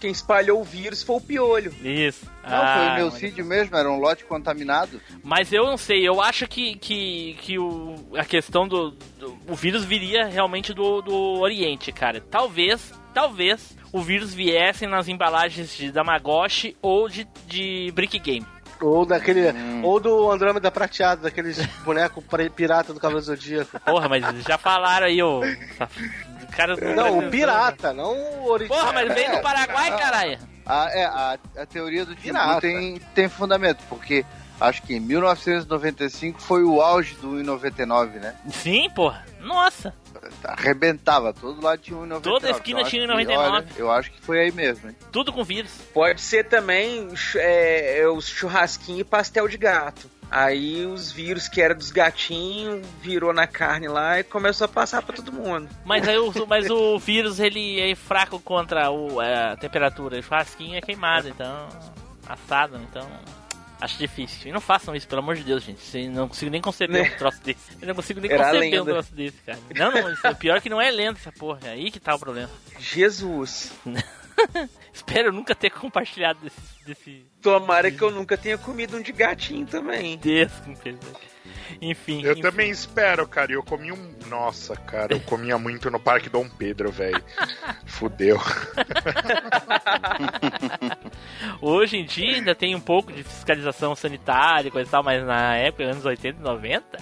Quem 0.00 0.10
espalhou 0.10 0.60
o 0.60 0.64
vírus 0.64 1.02
foi 1.02 1.16
o 1.16 1.20
piolho. 1.20 1.74
Isso. 1.82 2.26
Não, 2.42 2.50
foi 2.50 2.58
Ah, 2.58 2.92
o 2.92 2.96
Neucid 2.96 3.42
mesmo, 3.42 3.76
era 3.76 3.90
um 3.90 3.98
lote 3.98 4.24
contaminado. 4.24 5.00
Mas 5.22 5.52
eu 5.52 5.64
não 5.66 5.76
sei, 5.76 6.06
eu 6.06 6.20
acho 6.20 6.46
que, 6.48 6.76
que, 6.76 7.36
que 7.40 7.58
o, 7.58 7.94
a 8.16 8.24
questão 8.24 8.66
do, 8.66 8.90
do- 8.90 9.36
O 9.48 9.54
vírus 9.54 9.84
viria 9.84 10.26
realmente 10.26 10.72
do, 10.72 11.00
do 11.02 11.14
Oriente, 11.40 11.92
cara. 11.92 12.20
Talvez, 12.20 12.92
talvez 13.14 13.76
o 13.92 14.00
vírus 14.00 14.32
viesse 14.34 14.86
nas 14.86 15.08
embalagens 15.08 15.76
de 15.76 15.90
Tamagotchi 15.92 16.76
ou 16.82 17.08
de, 17.08 17.26
de 17.46 17.90
Brick 17.94 18.18
Game. 18.18 18.46
Ou 18.80 19.06
daquele. 19.06 19.50
Hum. 19.52 19.82
Ou 19.84 19.98
do 20.00 20.30
Andrômeda 20.30 20.70
prateado, 20.70 21.22
daqueles 21.22 21.64
bonecos 21.84 22.22
pre- 22.24 22.50
pirata 22.50 22.92
do 22.92 23.00
Cavaleiro 23.00 23.24
do 23.24 23.34
Zodíaco. 23.36 23.80
Porra, 23.80 24.08
mas 24.08 24.22
já 24.44 24.58
falaram 24.58 25.06
aí, 25.06 25.22
o. 25.22 25.40
O 25.40 26.56
cara 26.56 26.76
Não, 26.94 27.18
o 27.18 27.30
pirata, 27.30 27.92
não 27.92 28.12
o 28.14 28.50
original. 28.50 28.78
Porra, 28.80 28.92
mas 28.92 29.14
veio 29.14 29.32
do 29.32 29.42
Paraguai, 29.42 29.96
caralho. 29.98 30.38
A, 30.64 30.90
é, 30.90 31.04
a, 31.04 31.38
a 31.58 31.66
teoria 31.66 32.04
do 32.06 32.16
Pirata. 32.16 32.60
tem, 32.60 32.98
tem 33.14 33.28
fundamento, 33.28 33.78
porque 33.88 34.24
acho 34.60 34.82
que 34.82 34.94
em 34.96 35.00
1995 35.00 36.40
foi 36.42 36.64
o 36.64 36.80
auge 36.80 37.14
do 37.16 37.32
1,99, 37.32 38.14
né? 38.20 38.34
Sim, 38.50 38.88
porra. 38.90 39.24
Nossa. 39.40 39.94
Arrebentava, 40.44 41.32
todo 41.32 41.62
lado 41.62 41.80
tinha 41.80 41.98
1,99. 41.98 42.20
Toda 42.22 42.50
esquina 42.50 42.80
Então, 42.80 42.90
tinha 42.90 43.04
acho 43.04 43.16
que, 43.16 43.32
1,99. 43.32 43.38
olha, 43.38 43.66
eu 43.76 43.90
acho 43.90 44.10
que 44.10 44.20
foi 44.20 44.40
aí 44.40 44.52
mesmo, 44.52 44.88
hein? 44.88 44.96
Tudo 45.12 45.32
com 45.32 45.44
vírus. 45.44 45.70
Pode 45.92 46.20
ser 46.20 46.44
também 46.44 47.08
é, 47.36 48.00
é, 48.00 48.08
os 48.08 48.26
churrasquinhos 48.28 49.00
e 49.00 49.04
pastel 49.04 49.48
de 49.48 49.56
gato. 49.56 50.10
Aí 50.30 50.84
os 50.84 51.12
vírus 51.12 51.48
que 51.48 51.62
era 51.62 51.74
dos 51.74 51.90
gatinhos 51.90 52.84
virou 53.00 53.32
na 53.32 53.46
carne 53.46 53.86
lá 53.86 54.18
e 54.18 54.24
começou 54.24 54.64
a 54.64 54.68
passar 54.68 55.00
pra 55.02 55.16
todo 55.16 55.32
mundo. 55.32 55.68
Mas 55.84 56.06
aí 56.08 56.18
o, 56.18 56.32
mas 56.48 56.68
o 56.68 56.98
vírus 56.98 57.38
ele 57.38 57.80
é 57.80 57.94
fraco 57.94 58.40
contra 58.40 58.90
o, 58.90 59.22
é, 59.22 59.52
a 59.52 59.56
temperatura. 59.56 60.18
O 60.18 60.22
churrasquinho 60.22 60.76
é 60.76 60.80
queimado, 60.80 61.28
então. 61.28 61.68
Assado, 62.28 62.76
então. 62.78 63.08
Acho 63.80 63.98
difícil. 63.98 64.48
E 64.48 64.52
não 64.52 64.60
façam 64.60 64.94
isso, 64.96 65.06
pelo 65.06 65.20
amor 65.20 65.36
de 65.36 65.42
Deus, 65.44 65.62
gente. 65.62 65.80
Eu 65.98 66.10
não 66.10 66.28
consigo 66.28 66.50
nem 66.50 66.62
conceber 66.62 67.02
Né? 67.02 67.12
um 67.14 67.18
troço 67.18 67.42
desse. 67.42 67.60
Eu 67.80 67.88
não 67.88 67.94
consigo 67.94 68.20
nem 68.20 68.30
Era 68.32 68.44
conceber 68.44 68.82
um 68.82 68.84
troço 68.86 69.14
desse, 69.14 69.36
cara. 69.44 69.58
Não, 69.74 69.90
não, 69.92 70.12
isso 70.12 70.26
é 70.26 70.34
pior 70.34 70.60
que 70.62 70.70
não 70.70 70.80
é 70.80 70.90
lenda 70.90 71.18
essa 71.18 71.30
porra. 71.30 71.60
É 71.64 71.70
aí 71.70 71.90
que 71.90 72.00
tá 72.00 72.14
o 72.14 72.18
problema. 72.18 72.50
Jesus. 72.80 73.72
Espero 74.92 75.32
nunca 75.32 75.54
ter 75.54 75.70
compartilhado 75.70 76.40
desse. 76.40 76.84
desse 76.84 77.26
Tomara 77.42 77.90
que 77.90 78.02
eu 78.02 78.10
nunca 78.10 78.36
tenha 78.36 78.58
comido 78.58 78.96
um 78.96 79.02
de 79.02 79.12
gatinho 79.12 79.66
também. 79.66 80.16
desse 80.18 80.60
enfim. 81.80 82.22
Eu 82.22 82.32
enfim. 82.32 82.42
também 82.42 82.70
espero, 82.70 83.26
cara. 83.26 83.52
E 83.52 83.54
eu 83.54 83.62
comi 83.62 83.92
um. 83.92 84.14
Nossa, 84.28 84.76
cara, 84.76 85.12
eu 85.12 85.20
comia 85.20 85.58
muito 85.58 85.90
no 85.90 86.00
Parque 86.00 86.28
Dom 86.28 86.48
Pedro, 86.48 86.90
velho. 86.90 87.22
Fudeu. 87.86 88.36
Hoje 91.60 91.98
em 91.98 92.04
dia 92.04 92.36
ainda 92.36 92.54
tem 92.54 92.74
um 92.74 92.80
pouco 92.80 93.12
de 93.12 93.22
fiscalização 93.22 93.94
sanitária 93.94 94.68
e 94.68 94.70
coisa 94.70 94.88
e 94.88 94.90
tal, 94.90 95.02
mas 95.02 95.24
na 95.24 95.56
época, 95.56 95.84
anos 95.84 96.04
80 96.04 96.40
e 96.40 96.42
90. 96.42 96.98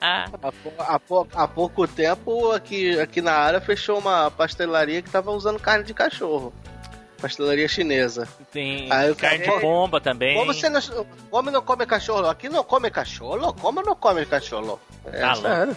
Há, 0.00 0.28
pou- 0.52 0.72
há 0.78 0.98
pou- 0.98 1.28
há 1.34 1.48
pouco 1.48 1.86
tempo, 1.88 2.50
aqui, 2.52 2.98
aqui 2.98 3.20
na 3.22 3.32
área, 3.32 3.60
fechou 3.60 3.98
uma 3.98 4.30
pastelaria 4.30 5.00
que 5.02 5.10
tava 5.10 5.30
usando 5.30 5.60
carne 5.60 5.84
de 5.84 5.94
cachorro. 5.94 6.52
Pastelaria 7.20 7.66
chinesa. 7.68 8.28
Tem 8.52 8.88
eu 8.88 9.16
carne 9.16 9.38
quero- 9.38 9.54
de 9.54 9.60
pomba 9.60 10.00
também. 10.00 10.36
Como 10.36 10.52
você 10.52 10.68
não, 10.68 10.80
homem 11.30 11.52
não 11.52 11.62
come 11.62 11.86
cachorro? 11.86 12.26
Aqui 12.28 12.48
não 12.48 12.62
come 12.64 12.90
cachorro? 12.90 13.54
Como 13.54 13.80
não 13.82 13.96
come 13.96 14.26
cachorro? 14.26 14.78
É, 15.06 15.20
Tá 15.20 15.34
sério. 15.36 15.76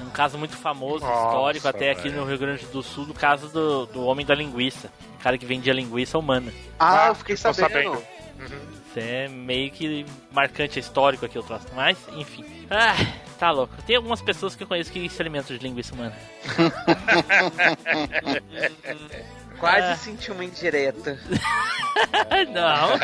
Um 0.00 0.10
caso 0.10 0.36
muito 0.38 0.56
famoso, 0.56 1.04
Nossa, 1.06 1.26
histórico, 1.26 1.68
até 1.68 1.90
aqui 1.90 2.08
velho. 2.10 2.20
no 2.20 2.26
Rio 2.28 2.38
Grande 2.38 2.66
do 2.66 2.82
Sul, 2.82 3.06
do 3.06 3.14
caso 3.14 3.48
do, 3.48 3.86
do 3.86 4.04
homem 4.04 4.24
da 4.26 4.34
linguiça. 4.34 4.90
O 5.18 5.22
cara 5.22 5.38
que 5.38 5.46
vendia 5.46 5.72
linguiça 5.72 6.18
humana. 6.18 6.52
Ah, 6.78 7.06
Ah, 7.06 7.08
eu 7.08 7.14
fiquei 7.14 7.36
sabendo. 7.36 7.60
sabendo. 7.60 8.02
Isso 8.38 8.85
é 9.00 9.28
meio 9.28 9.70
que 9.70 10.06
marcante, 10.32 10.78
é 10.78 10.80
histórico 10.80 11.24
aqui 11.26 11.38
o 11.38 11.42
troço. 11.42 11.66
Mas, 11.74 11.96
enfim. 12.16 12.44
Ah, 12.70 12.94
tá 13.38 13.50
louco. 13.50 13.74
Tem 13.86 13.96
algumas 13.96 14.20
pessoas 14.22 14.54
que 14.56 14.62
eu 14.62 14.66
conheço 14.66 14.90
que 14.92 15.08
se 15.08 15.20
alimentam 15.22 15.56
de 15.56 15.62
linguiça 15.62 15.94
humana. 15.94 16.14
Quase 19.58 19.92
Ah. 19.92 19.96
senti 19.96 20.30
uma 20.30 20.44
indireta. 20.44 21.18
não. 22.52 22.98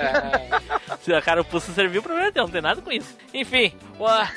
Se 1.00 1.14
a 1.14 1.22
serviu, 1.72 2.00
o 2.00 2.05
problema 2.05 2.28
é 2.28 2.33
teu, 2.33 2.44
não 2.44 2.50
tem 2.50 2.61
nada 2.61 2.83
com 2.83 2.92
isso. 2.92 3.16
Enfim, 3.33 3.72
ué. 3.98 4.28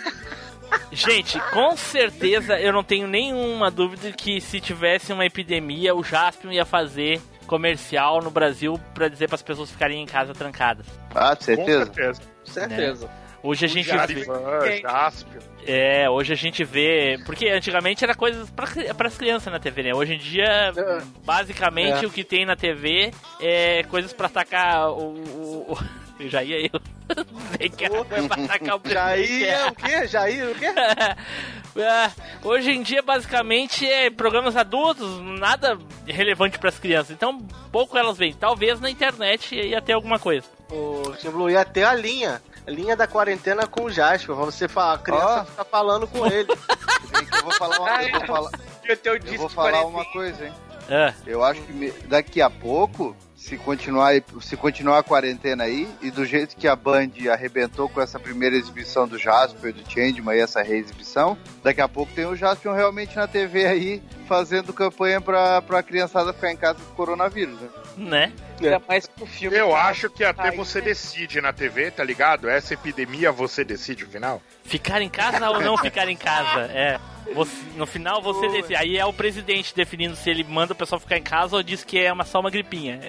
Gente, 0.92 1.40
com 1.52 1.78
certeza 1.78 2.60
eu 2.60 2.74
não 2.74 2.84
tenho 2.84 3.08
nenhuma 3.08 3.70
dúvida 3.70 4.12
que 4.12 4.42
se 4.42 4.60
tivesse 4.60 5.14
uma 5.14 5.26
epidemia, 5.26 5.94
o 5.94 6.04
Jaspion 6.04 6.52
ia 6.52 6.66
fazer 6.66 7.22
comercial 7.46 8.22
no 8.22 8.30
Brasil 8.32 8.80
pra 8.94 9.08
dizer 9.08 9.28
para 9.28 9.36
as 9.36 9.42
pessoas 9.44 9.72
ficarem 9.72 10.02
em 10.02 10.06
casa 10.06 10.34
trancadas. 10.34 10.86
Ah, 11.14 11.36
Com 11.36 11.42
certeza. 11.44 11.86
certeza. 11.86 12.22
Certeza. 12.44 13.10
Hoje 13.44 13.66
a 13.66 13.68
gente 13.68 13.90
vê, 13.92 14.26
é, 15.68 16.10
hoje 16.10 16.34
a 16.34 16.36
gente 16.36 16.64
vê, 16.64 17.18
porque 17.28 17.48
antigamente 17.48 18.04
era 18.04 18.16
coisas 18.16 18.50
para 18.50 19.08
as 19.08 19.18
crianças 19.18 19.54
na 19.54 19.60
TV, 19.60 19.84
né? 19.84 19.94
Hoje 19.94 20.16
em 20.16 20.18
dia, 20.18 20.72
basicamente 21.24 22.04
É. 22.04 22.08
o 22.08 22.12
que 22.12 22.24
tem 22.24 22.44
na 22.46 22.56
TV 22.56 23.12
é 23.40 23.84
coisas 23.84 24.14
pra 24.14 24.26
atacar 24.28 24.90
o, 24.90 25.14
o, 25.14 25.74
o- 25.74 25.78
eu 26.20 26.30
já 26.30 26.44
ia 26.44 26.70
eu. 26.72 26.82
Sei 27.58 27.70
que 27.70 27.86
era 27.86 28.04
coisa 28.04 28.28
pra 28.28 28.44
atacar 28.46 28.78
o 28.78 28.90
Jair, 28.90 29.68
o 29.72 29.76
quê? 29.76 30.08
Jair, 30.08 30.50
o 30.52 30.56
quê? 30.56 30.66
É, 31.78 32.12
hoje 32.42 32.72
em 32.72 32.82
dia, 32.82 33.02
basicamente, 33.02 33.86
é 33.86 34.10
programas 34.10 34.56
adultos, 34.56 35.20
nada 35.40 35.78
relevante 36.08 36.58
pras 36.58 36.80
crianças. 36.80 37.12
Então, 37.12 37.38
pouco 37.72 37.98
elas 37.98 38.18
veem. 38.18 38.34
Talvez 38.34 38.80
na 38.80 38.90
internet 38.90 39.56
ia 39.56 39.82
ter 39.82 39.94
alguma 39.94 40.18
coisa. 40.18 40.48
O 40.72 41.14
Tim 41.20 41.30
Blue 41.32 41.50
ia 41.50 41.66
ter 41.66 41.84
a 41.84 41.94
linha. 41.94 42.42
A 42.66 42.72
linha 42.72 42.96
da 42.96 43.06
quarentena 43.06 43.68
com 43.68 43.84
o 43.84 43.90
Jasper. 43.92 44.36
Pra 44.36 44.46
você 44.46 44.68
falar, 44.68 44.94
a 44.94 44.98
criança 44.98 45.42
Ó. 45.42 45.46
ficar 45.46 45.66
falando 45.66 46.08
com 46.08 46.26
ele. 46.26 46.48
Eu 47.38 47.44
vou 47.44 47.54
falar 47.54 47.80
uma, 47.80 48.04
eu 48.04 48.12
vou 48.12 48.26
falar, 48.28 48.52
eu 48.84 49.38
vou 49.38 49.50
falar 49.50 49.86
uma 49.86 50.06
coisa, 50.06 50.46
hein? 50.48 50.54
É, 50.90 51.14
Eu 51.26 51.44
acho 51.44 51.62
que 51.62 51.94
daqui 52.08 52.42
a 52.42 52.50
pouco, 52.50 53.16
se 53.36 53.58
continuar, 53.58 54.14
se 54.42 54.56
continuar 54.56 55.00
a 55.00 55.04
quarentena 55.04 55.64
aí, 55.64 55.88
e 56.02 56.12
do 56.12 56.26
jeito 56.26 56.56
que 56.56 56.68
a 56.68 56.76
Band 56.76 57.10
arrebentou 57.32 57.90
com 57.90 58.02
essa 58.02 58.20
primeira 58.20 58.56
exibição 58.56 59.08
do 59.08 59.18
Jasper, 59.18 59.74
do 59.74 59.90
Changeman 59.90 60.36
e 60.36 60.40
essa 60.40 60.62
reexibição, 60.62 61.38
daqui 61.64 61.82
a 61.82 61.88
pouco 61.88 62.12
tem 62.14 62.26
o 62.26 62.36
Jasper 62.36 62.74
realmente 62.74 63.16
na 63.16 63.28
TV 63.28 63.66
aí, 63.66 64.04
fazendo 64.28 64.74
campanha 64.74 65.20
pra, 65.20 65.62
pra 65.62 65.84
criançada 65.84 66.34
ficar 66.34 66.52
em 66.52 66.58
casa 66.58 66.80
com 66.80 66.96
coronavírus, 66.96 67.60
né? 67.60 67.68
Né? 67.98 68.32
Ainda 68.62 68.82
mais 68.88 69.08
pro 69.08 69.26
filme. 69.26 69.56
Eu 69.58 69.76
acho 69.76 70.10
que 70.10 70.24
até 70.24 70.50
Aí, 70.50 70.58
você 70.58 70.80
né? 70.80 70.86
decide 70.86 71.40
na 71.40 71.54
TV, 71.54 71.92
tá 71.92 72.04
ligado? 72.04 72.50
Essa 72.50 72.74
epidemia 72.74 73.32
você 73.32 73.64
decide 73.64 74.04
o 74.04 74.08
final. 74.08 74.42
Ficar 74.66 75.02
em 75.02 75.10
casa 75.10 75.50
ou 75.50 75.62
não 75.62 75.78
ficar 75.78 76.08
em 76.10 76.18
casa? 76.18 76.70
É. 76.76 77.00
Você- 77.34 77.52
no 77.76 77.88
final 77.88 78.22
você 78.22 78.48
decide. 78.50 78.76
Aí 78.76 78.98
é 78.98 79.06
o 79.06 79.12
presidente 79.14 79.74
definindo 79.76 80.16
se 80.16 80.30
ele 80.30 80.44
manda 80.44 80.74
o 80.74 80.76
pessoal 80.76 81.00
ficar 81.00 81.18
em 81.18 81.24
casa 81.24 81.56
ou 81.56 81.64
diz 81.64 81.84
que 81.84 81.98
é 81.98 82.12
uma, 82.14 82.24
só 82.24 82.40
uma 82.40 82.52
gripinha. 82.52 83.00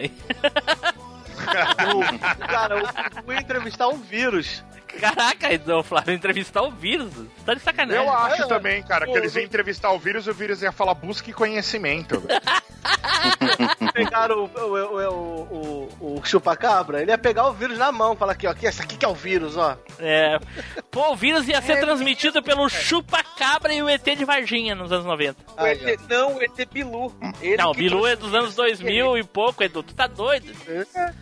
O- 1.95 2.37
cara, 2.47 2.77
o 2.83 3.15
Gugu 3.17 3.33
ia 3.33 3.41
entrevistar 3.41 3.89
um 3.89 3.99
vírus. 3.99 4.65
Caraca, 5.01 5.53
então, 5.53 5.83
Flávio, 5.83 6.15
entrevistar 6.15 6.63
o 6.63 6.71
vírus. 6.71 7.13
Tá 7.45 7.55
de 7.55 7.61
sacanagem. 7.61 8.03
Eu 8.05 8.13
acho 8.13 8.43
É. 8.43 8.47
também, 8.47 8.83
cara, 8.83 9.07
que 9.07 9.13
eles 9.17 9.35
iam 9.35 9.45
entrevistar 9.45 9.91
o 9.93 9.99
vírus 9.99 10.27
e 10.27 10.31
o 10.31 10.35
vírus 10.35 10.63
ia 10.63 10.73
falar 10.73 10.95
busque 10.95 11.33
conhecimento. 11.33 12.23
Pegaram 13.93 14.45
o, 14.45 14.51
o, 14.59 14.75
o, 14.75 15.09
o, 15.11 15.89
o, 16.01 16.19
o 16.21 16.25
chupacabra, 16.25 17.03
ele 17.03 17.11
ia 17.11 17.19
pegar 17.19 17.49
o 17.49 17.53
vírus 17.53 17.79
na 17.79 17.91
mão, 17.91 18.17
falar 18.17 18.33
aqui, 18.33 18.47
ó, 18.47 18.51
aqui, 18.51 18.67
esse 18.67 18.81
aqui 18.83 18.97
que 18.97 19.05
é 19.05 19.09
o 19.09 19.15
vírus, 19.15 19.57
ó. 19.57 19.77
É. 19.99 20.39
Pô, 20.91 21.13
o 21.13 21.17
vírus 21.17 21.49
ia 21.49 21.61
ser 21.63 21.81
transmitido 21.81 22.43
pelo 22.43 22.69
chupa-cabra 22.69 23.73
e 23.75 23.83
o 23.83 23.89
ET 23.89 24.05
de 24.05 24.25
Varginha 24.25 24.75
nos 24.75 24.93
anos 24.93 25.05
90. 25.07 25.37
O 25.57 25.61
Aí, 25.61 25.91
ET, 25.91 26.01
não, 26.09 26.37
o 26.37 26.43
ET 26.43 26.69
Bilu. 26.73 27.13
Ele 27.41 27.57
Não, 27.57 27.71
o 27.71 27.75
que 27.75 27.81
Bilu 27.81 28.07
é 28.07 28.17
dos 28.17 28.35
anos 28.35 28.55
2000 28.55 29.19
e 29.19 29.25
pouco, 29.25 29.63
Edu. 29.63 29.83
Tu 29.83 29.95
tá 29.95 30.07
doido? 30.07 30.53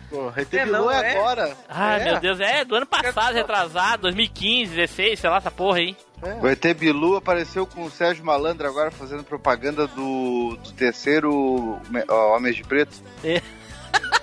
Pô, 0.09 0.31
ET 0.35 0.53
É, 0.53 0.65
Bilu 0.65 0.77
não, 0.77 0.91
é 0.91 1.13
é? 1.13 1.17
agora. 1.17 1.57
Ai, 1.69 2.01
É. 2.01 2.03
meu 2.05 2.19
Deus. 2.19 2.39
É, 2.39 2.63
do 2.65 2.75
ano 2.75 2.85
passado, 2.85 3.33
retrasado, 3.33 3.64
2015, 3.69 4.75
16, 4.75 5.19
sei 5.19 5.29
lá, 5.29 5.37
essa 5.37 5.51
porra 5.51 5.79
aí. 5.79 5.95
O 6.41 6.47
ET 6.47 6.63
Bilu 6.77 7.15
apareceu 7.17 7.67
com 7.67 7.83
o 7.83 7.91
Sérgio 7.91 8.25
Malandro 8.25 8.67
agora 8.67 8.89
fazendo 8.89 9.23
propaganda 9.23 9.85
do, 9.87 10.55
do 10.63 10.71
terceiro 10.73 11.79
ó, 12.09 12.35
Homens 12.35 12.55
de 12.55 12.63
Preto. 12.63 12.95
É. 13.23 13.39
Do 13.39 13.45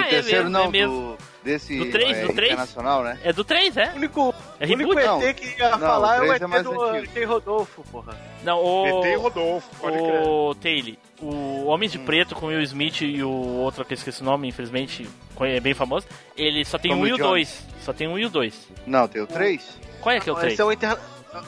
É 0.00 0.02
terceiro 0.10 0.44
mesmo, 0.44 0.50
não, 0.50 0.64
é 0.64 0.68
mesmo. 0.68 0.94
do, 0.94 1.18
desse 1.42 1.76
Do 1.78 1.90
três, 1.90 2.16
é, 2.16 2.26
do 2.26 2.32
três? 2.32 2.52
internacional, 2.52 3.02
né? 3.02 3.18
É 3.24 3.32
do 3.32 3.44
3, 3.44 3.76
é? 3.76 3.92
O 3.92 3.96
único, 3.96 4.34
É 4.60 4.66
o 4.66 4.72
único? 4.72 4.98
ET 4.98 5.36
que 5.36 5.58
ia 5.60 5.70
Não, 5.70 5.78
falar 5.78 6.20
o 6.20 6.24
é 6.24 6.28
o 6.28 6.32
ET 6.34 6.42
é 6.42 6.46
mais 6.46 6.62
do 6.64 6.80
antigo. 6.82 7.18
ET 7.18 7.26
Rodolfo, 7.28 7.82
porra. 7.90 8.16
Não, 8.44 8.62
o... 8.62 9.04
ET 9.04 9.18
Rodolfo, 9.18 9.68
pode 9.80 9.96
crer. 9.96 10.22
O 10.22 10.54
Taylor, 10.54 10.94
o 11.20 11.66
Homens 11.66 11.92
de 11.92 11.98
Preto 11.98 12.34
com 12.34 12.46
o 12.46 12.48
Will 12.48 12.60
Smith 12.62 13.00
e 13.02 13.22
o 13.22 13.30
outro 13.30 13.84
que 13.84 13.92
eu 13.92 13.96
esqueci 13.96 14.20
o 14.22 14.24
nome, 14.24 14.48
infelizmente, 14.48 15.08
é 15.40 15.60
bem 15.60 15.74
famoso, 15.74 16.06
ele 16.36 16.64
só 16.64 16.78
tem 16.78 16.92
Tom 16.92 16.98
um 16.98 17.06
e 17.06 17.12
o 17.12 17.16
Jones. 17.16 17.64
2. 17.72 17.84
Só 17.84 17.92
tem 17.92 18.08
um 18.08 18.18
e 18.18 18.24
o 18.24 18.30
2. 18.30 18.68
Não, 18.86 19.08
tem 19.08 19.22
o 19.22 19.26
3? 19.26 19.78
Qual 20.00 20.14
é 20.14 20.20
que 20.20 20.28
é 20.28 20.32
o 20.32 20.36
3? 20.36 20.52
Esse 20.52 20.62
é 20.62 20.64
o 20.64 20.72
inter... 20.72 20.98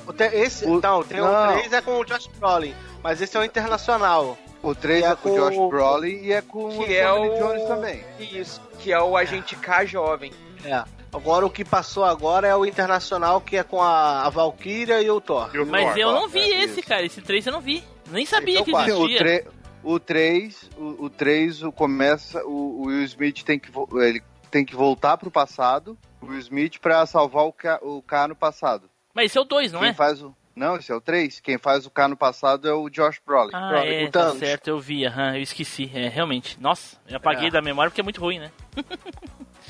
o 0.06 0.12
te- 0.12 0.24
Esse, 0.34 0.64
O- 0.66 0.80
Não, 0.80 1.02
tem 1.02 1.20
não. 1.20 1.48
o 1.48 1.52
3 1.52 1.72
é 1.72 1.80
com 1.82 1.98
o 1.98 2.04
Josh 2.04 2.26
Brolin, 2.38 2.74
mas 3.02 3.20
esse 3.20 3.36
é 3.36 3.40
o 3.40 3.44
internacional. 3.44 4.36
O 4.62 4.74
3 4.74 5.00
E 5.00 5.04
é, 5.04 5.10
é 5.10 5.16
com 5.16 5.30
o 5.30 5.36
Josh 5.36 5.56
o- 5.56 5.68
Brolin 5.68 6.16
e 6.22 6.32
é 6.32 6.42
com 6.42 6.64
o 6.68 6.84
Que 6.84 6.94
é 6.96 7.08
Tommy 7.08 7.28
o... 7.30 7.38
Jones 7.38 7.64
também. 7.68 8.04
Isso, 8.18 8.60
que 8.78 8.92
é 8.92 9.00
o 9.00 9.16
Agente 9.16 9.56
K 9.56 9.84
jovem. 9.86 10.32
É. 10.64 10.82
Agora 11.12 11.44
o 11.46 11.50
que 11.50 11.64
passou 11.64 12.04
agora 12.04 12.46
é 12.46 12.54
o 12.54 12.64
internacional, 12.64 13.40
que 13.40 13.56
é 13.56 13.62
com 13.64 13.82
a, 13.82 14.26
a 14.26 14.30
Valkyria 14.30 15.00
e 15.02 15.10
o 15.10 15.20
Thor. 15.20 15.50
E 15.54 15.58
o 15.58 15.66
Mas 15.66 15.88
Thor, 15.88 15.98
eu 15.98 16.12
não 16.12 16.28
vi 16.28 16.40
é 16.40 16.64
esse, 16.64 16.80
isso. 16.80 16.88
cara. 16.88 17.04
Esse 17.04 17.20
3 17.20 17.46
eu 17.46 17.52
não 17.52 17.60
vi. 17.60 17.82
Nem 18.10 18.24
sabia 18.26 18.60
Então, 18.60 18.84
que 18.84 18.92
o, 18.92 19.06
existia. 19.06 19.18
tre 19.18 19.44
o 19.82 19.98
3, 19.98 20.70
o, 20.76 21.04
o 21.04 21.10
3 21.10 21.62
o 21.62 21.72
começa, 21.72 22.44
o, 22.44 22.82
o 22.82 22.86
Will 22.86 23.04
Smith 23.04 23.42
tem 23.42 23.58
que, 23.58 23.70
ele 23.98 24.22
tem 24.50 24.64
que 24.64 24.74
voltar 24.76 25.16
pro 25.16 25.30
passado, 25.30 25.96
o 26.20 26.26
Will 26.26 26.38
Smith 26.40 26.78
pra 26.78 27.04
salvar 27.06 27.44
o 27.44 27.52
K, 27.52 27.78
o 27.82 28.02
K 28.02 28.28
no 28.28 28.36
passado. 28.36 28.88
Mas 29.14 29.26
esse 29.26 29.38
é 29.38 29.40
o 29.40 29.44
2, 29.44 29.72
não 29.72 29.80
Quem 29.80 29.88
é? 29.90 29.94
faz 29.94 30.22
o 30.22 30.34
Não, 30.54 30.76
esse 30.76 30.92
é 30.92 30.94
o 30.94 31.00
3. 31.00 31.40
Quem 31.40 31.56
faz 31.58 31.86
o 31.86 31.90
K 31.90 32.08
no 32.08 32.16
passado 32.16 32.68
é 32.68 32.72
o 32.72 32.88
Josh 32.90 33.20
Brolin. 33.24 33.50
Ah, 33.54 33.68
Brolin, 33.70 33.94
é, 33.94 34.04
o 34.04 34.10
tá 34.10 34.30
certo, 34.34 34.68
eu 34.68 34.78
vi, 34.78 35.06
aham, 35.06 35.36
eu 35.36 35.42
esqueci. 35.42 35.90
É, 35.94 36.08
realmente. 36.08 36.60
Nossa, 36.60 36.96
eu 37.08 37.16
apaguei 37.16 37.48
É. 37.48 37.50
da 37.50 37.62
memória 37.62 37.90
porque 37.90 38.00
é 38.00 38.04
muito 38.04 38.20
ruim, 38.20 38.38
né? 38.38 38.50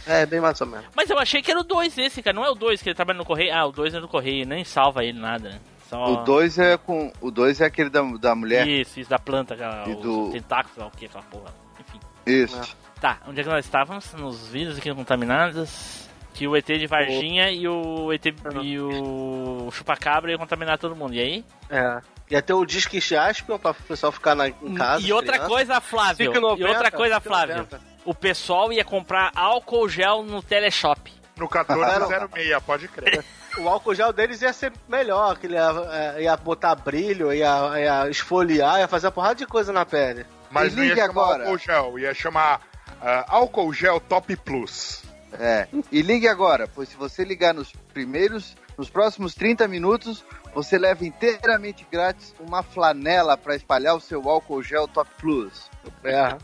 É, 0.06 0.24
bem 0.26 0.40
mais 0.40 0.60
ou 0.60 0.66
menos. 0.66 0.86
Mas 0.96 1.08
eu 1.10 1.18
achei 1.18 1.42
que 1.42 1.50
era 1.50 1.60
o 1.60 1.64
2 1.64 1.96
esse, 1.98 2.22
cara. 2.22 2.34
Não 2.34 2.44
é 2.44 2.50
o 2.50 2.54
2 2.54 2.82
que 2.82 2.88
ele 2.88 2.96
trabalha 2.96 3.18
no 3.18 3.24
correio. 3.24 3.54
Ah, 3.54 3.66
o 3.66 3.72
2 3.72 3.94
é 3.94 4.00
no 4.00 4.08
correio, 4.08 4.46
nem 4.46 4.64
salva 4.64 5.04
ele 5.04 5.18
nada, 5.18 5.50
né? 5.50 5.60
Só... 5.90 6.12
O 6.12 6.16
2 6.24 6.58
é 6.60 6.76
com. 6.76 7.12
O 7.20 7.32
2 7.32 7.60
é 7.60 7.64
aquele 7.66 7.90
da, 7.90 8.00
da 8.02 8.32
mulher. 8.32 8.64
Isso, 8.68 9.00
isso 9.00 9.10
da 9.10 9.18
planta, 9.18 9.54
aquela, 9.54 9.88
E 9.88 9.92
os 9.92 10.00
do- 10.00 10.30
tentáculos, 10.30 10.76
lá, 10.78 10.86
o 10.86 10.90
que, 10.92 11.06
aquela 11.06 11.24
porra. 11.24 11.52
Enfim. 11.80 11.98
Isso. 12.24 12.76
Tá, 13.00 13.18
onde 13.26 13.40
é 13.40 13.42
que 13.42 13.50
nós 13.50 13.64
estávamos? 13.64 14.12
Nos 14.14 14.46
vídeos 14.48 14.78
aqui 14.78 14.94
contaminados. 14.94 16.08
Que 16.32 16.46
o 16.46 16.56
ET 16.56 16.64
de 16.64 16.86
Varginha 16.86 17.50
e 17.50 17.66
o 17.66 18.12
ET 18.12 18.24
e 18.62 18.78
o 18.78 19.68
Chupacabra 19.72 20.30
iam 20.30 20.38
contaminar 20.38 20.78
todo 20.78 20.94
mundo. 20.94 21.12
E 21.12 21.20
aí? 21.20 21.44
É. 21.68 22.00
Ia 22.30 22.40
ter 22.40 22.52
o 22.54 22.64
Disque 22.64 23.00
Jaspion 23.00 23.58
pra 23.58 23.72
o 23.72 23.74
pessoal 23.74 24.12
ficar 24.12 24.36
na, 24.36 24.46
em 24.46 24.74
casa. 24.74 25.04
e 25.04 25.12
outra 25.12 25.32
criança. 25.32 25.48
coisa, 25.48 25.80
Flávio. 25.80 26.32
5,90, 26.32 26.58
e 26.58 26.64
outra 26.64 26.90
coisa, 26.92 27.16
5,90. 27.16 27.20
Flávio. 27.20 27.66
O 28.04 28.14
pessoal 28.14 28.72
ia 28.72 28.84
comprar 28.84 29.32
álcool 29.34 29.88
gel 29.88 30.22
no 30.22 30.40
teleshop. 30.40 31.12
No 31.36 31.48
1406, 31.48 32.62
pode 32.62 32.86
crer. 32.86 33.24
O 33.58 33.68
álcool 33.68 33.94
gel 33.94 34.12
deles 34.12 34.40
ia 34.42 34.52
ser 34.52 34.72
melhor, 34.88 35.38
que 35.38 35.46
ele 35.46 35.54
ia, 35.54 35.70
é, 36.16 36.22
ia 36.22 36.36
botar 36.36 36.74
brilho, 36.74 37.32
ia, 37.32 37.78
ia 37.78 38.08
esfoliar, 38.08 38.78
ia 38.78 38.88
fazer 38.88 39.06
uma 39.06 39.12
porrada 39.12 39.34
de 39.34 39.46
coisa 39.46 39.72
na 39.72 39.84
pele. 39.84 40.24
Mas 40.50 40.74
não 40.74 40.82
ia 40.82 40.90
ligue 40.90 41.00
chamar 41.00 41.22
agora. 41.22 41.44
álcool 41.44 41.58
gel, 41.58 41.98
ia 41.98 42.14
chamar 42.14 42.60
ah, 43.00 43.24
álcool 43.28 43.72
gel 43.72 44.00
Top 44.00 44.34
Plus. 44.36 45.02
É. 45.38 45.68
E 45.92 46.02
ligue 46.02 46.26
agora, 46.26 46.68
pois 46.68 46.88
se 46.88 46.96
você 46.96 47.24
ligar 47.24 47.54
nos 47.54 47.72
primeiros, 47.92 48.56
nos 48.76 48.90
próximos 48.90 49.34
30 49.34 49.68
minutos, 49.68 50.24
você 50.54 50.76
leva 50.76 51.04
inteiramente 51.04 51.86
grátis 51.90 52.34
uma 52.40 52.62
flanela 52.62 53.36
para 53.36 53.54
espalhar 53.54 53.94
o 53.94 54.00
seu 54.00 54.28
álcool 54.28 54.62
gel 54.62 54.88
Top 54.88 55.08
Plus. 55.18 55.70
É. 56.02 56.36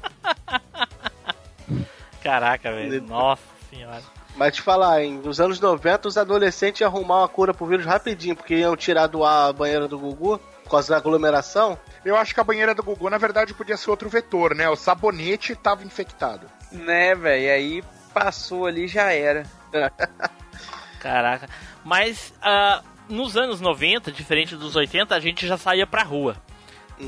Caraca, 2.22 2.72
velho. 2.72 3.02
Nossa 3.02 3.42
senhora. 3.70 4.02
Mas 4.36 4.54
te 4.54 4.62
falar, 4.62 5.02
hein, 5.02 5.20
nos 5.24 5.40
anos 5.40 5.58
90 5.58 6.08
os 6.08 6.18
adolescentes 6.18 6.82
iam 6.82 6.90
arrumar 6.90 7.20
uma 7.20 7.28
cura 7.28 7.54
pro 7.54 7.66
vírus 7.66 7.86
rapidinho, 7.86 8.36
porque 8.36 8.56
iam 8.56 8.76
tirar 8.76 9.06
do 9.06 9.24
ar 9.24 9.48
a 9.48 9.52
banheira 9.52 9.88
do 9.88 9.98
Gugu, 9.98 10.38
por 10.62 10.70
causa 10.70 10.90
da 10.90 10.98
aglomeração. 10.98 11.78
Eu 12.04 12.16
acho 12.16 12.34
que 12.34 12.40
a 12.40 12.44
banheira 12.44 12.74
do 12.74 12.82
Gugu, 12.82 13.08
na 13.08 13.16
verdade, 13.16 13.54
podia 13.54 13.78
ser 13.78 13.88
outro 13.88 14.10
vetor, 14.10 14.54
né? 14.54 14.68
O 14.68 14.76
sabonete 14.76 15.56
tava 15.56 15.84
infectado. 15.84 16.46
Né, 16.70 17.14
velho? 17.14 17.50
Aí 17.50 17.84
passou 18.12 18.66
ali 18.66 18.86
já 18.86 19.10
era. 19.10 19.44
Caraca. 21.00 21.48
Mas 21.82 22.34
ah, 22.42 22.82
nos 23.08 23.36
anos 23.38 23.60
90, 23.60 24.12
diferente 24.12 24.54
dos 24.54 24.76
80, 24.76 25.14
a 25.14 25.20
gente 25.20 25.46
já 25.46 25.56
saía 25.56 25.86
pra 25.86 26.02
rua. 26.02 26.36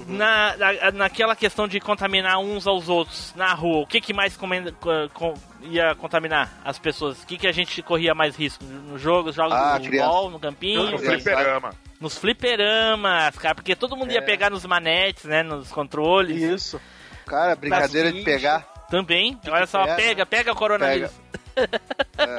Na, 0.06 0.54
na- 0.56 0.90
naquela 0.92 1.34
questão 1.34 1.66
de 1.66 1.80
contaminar 1.80 2.38
uns 2.38 2.66
aos 2.66 2.88
outros 2.90 3.32
na 3.34 3.54
rua, 3.54 3.78
o 3.82 3.86
que, 3.86 4.00
que 4.00 4.12
mais 4.12 4.36
comenda- 4.36 4.70
co- 4.72 5.08
com- 5.14 5.34
ia 5.62 5.94
contaminar 5.94 6.60
as 6.64 6.78
pessoas? 6.78 7.22
O 7.22 7.26
que, 7.26 7.38
que 7.38 7.46
a 7.46 7.52
gente 7.52 7.80
corria 7.82 8.14
mais 8.14 8.36
risco? 8.36 8.62
Nos 8.64 9.00
jogos, 9.00 9.34
jogos 9.34 9.54
Ah, 9.54 9.78
de 9.78 9.88
criança. 9.88 10.06
futebol, 10.10 10.30
no 10.30 10.38
campinho? 10.38 10.90
No 10.90 10.98
fliperama. 10.98 11.70
Nos 12.00 12.18
fliperamas, 12.18 13.36
cara, 13.38 13.54
porque 13.54 13.74
todo 13.74 13.96
mundo 13.96 14.12
ia 14.12 14.18
É. 14.18 14.22
pegar 14.22 14.50
nos 14.50 14.64
manetes, 14.66 15.24
né? 15.24 15.42
Nos 15.42 15.70
controles. 15.72 16.40
Isso. 16.40 16.80
Cara, 17.26 17.56
brincadeira 17.56 18.12
de 18.12 18.22
pegar. 18.22 18.60
Também. 18.90 19.38
Olha 19.50 19.66
só, 19.66 19.84
pega. 19.84 19.96
pega, 19.96 20.26
pega 20.26 20.52
o 20.52 20.56
coronavírus. 20.56 21.10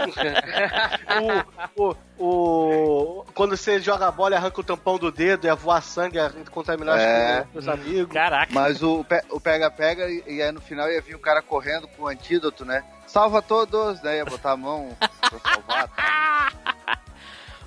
o, 1.78 1.96
o, 2.18 3.20
o- 3.20 3.26
quando 3.34 3.56
você 3.56 3.80
joga 3.80 4.08
a 4.08 4.12
bola 4.12 4.36
e 4.36 4.38
arranca 4.38 4.60
o 4.60 4.64
tampão 4.64 4.98
do 4.98 5.12
dedo, 5.12 5.46
ia 5.46 5.56
voar 5.56 5.82
sangue, 5.82 6.18
ia 6.18 6.30
contaminar 6.52 7.00
É. 7.00 7.46
dos 7.54 7.68
amigos. 7.68 8.14
Caraca. 8.14 8.52
Mas 8.54 8.82
o 8.84 9.04
pe- 9.04 9.24
o 9.30 9.40
pega-pega, 9.40 10.10
e, 10.10 10.24
e 10.28 10.42
aí 10.42 10.52
no 10.52 10.62
final 10.62 10.90
ia 10.90 11.02
vir 11.02 11.16
o 11.16 11.20
cara 11.20 11.42
correndo 11.42 11.88
com 11.90 12.04
o 12.04 12.08
antídoto, 12.08 12.66
né? 12.66 12.84
Salva 13.08 13.42
todos, 13.42 14.02
né? 14.02 14.18
Ia 14.18 14.26
botar 14.26 14.52
a 14.52 14.58
mão 14.58 14.96
pra 15.00 15.10
salvar. 15.54 15.88
tá? 15.88 16.52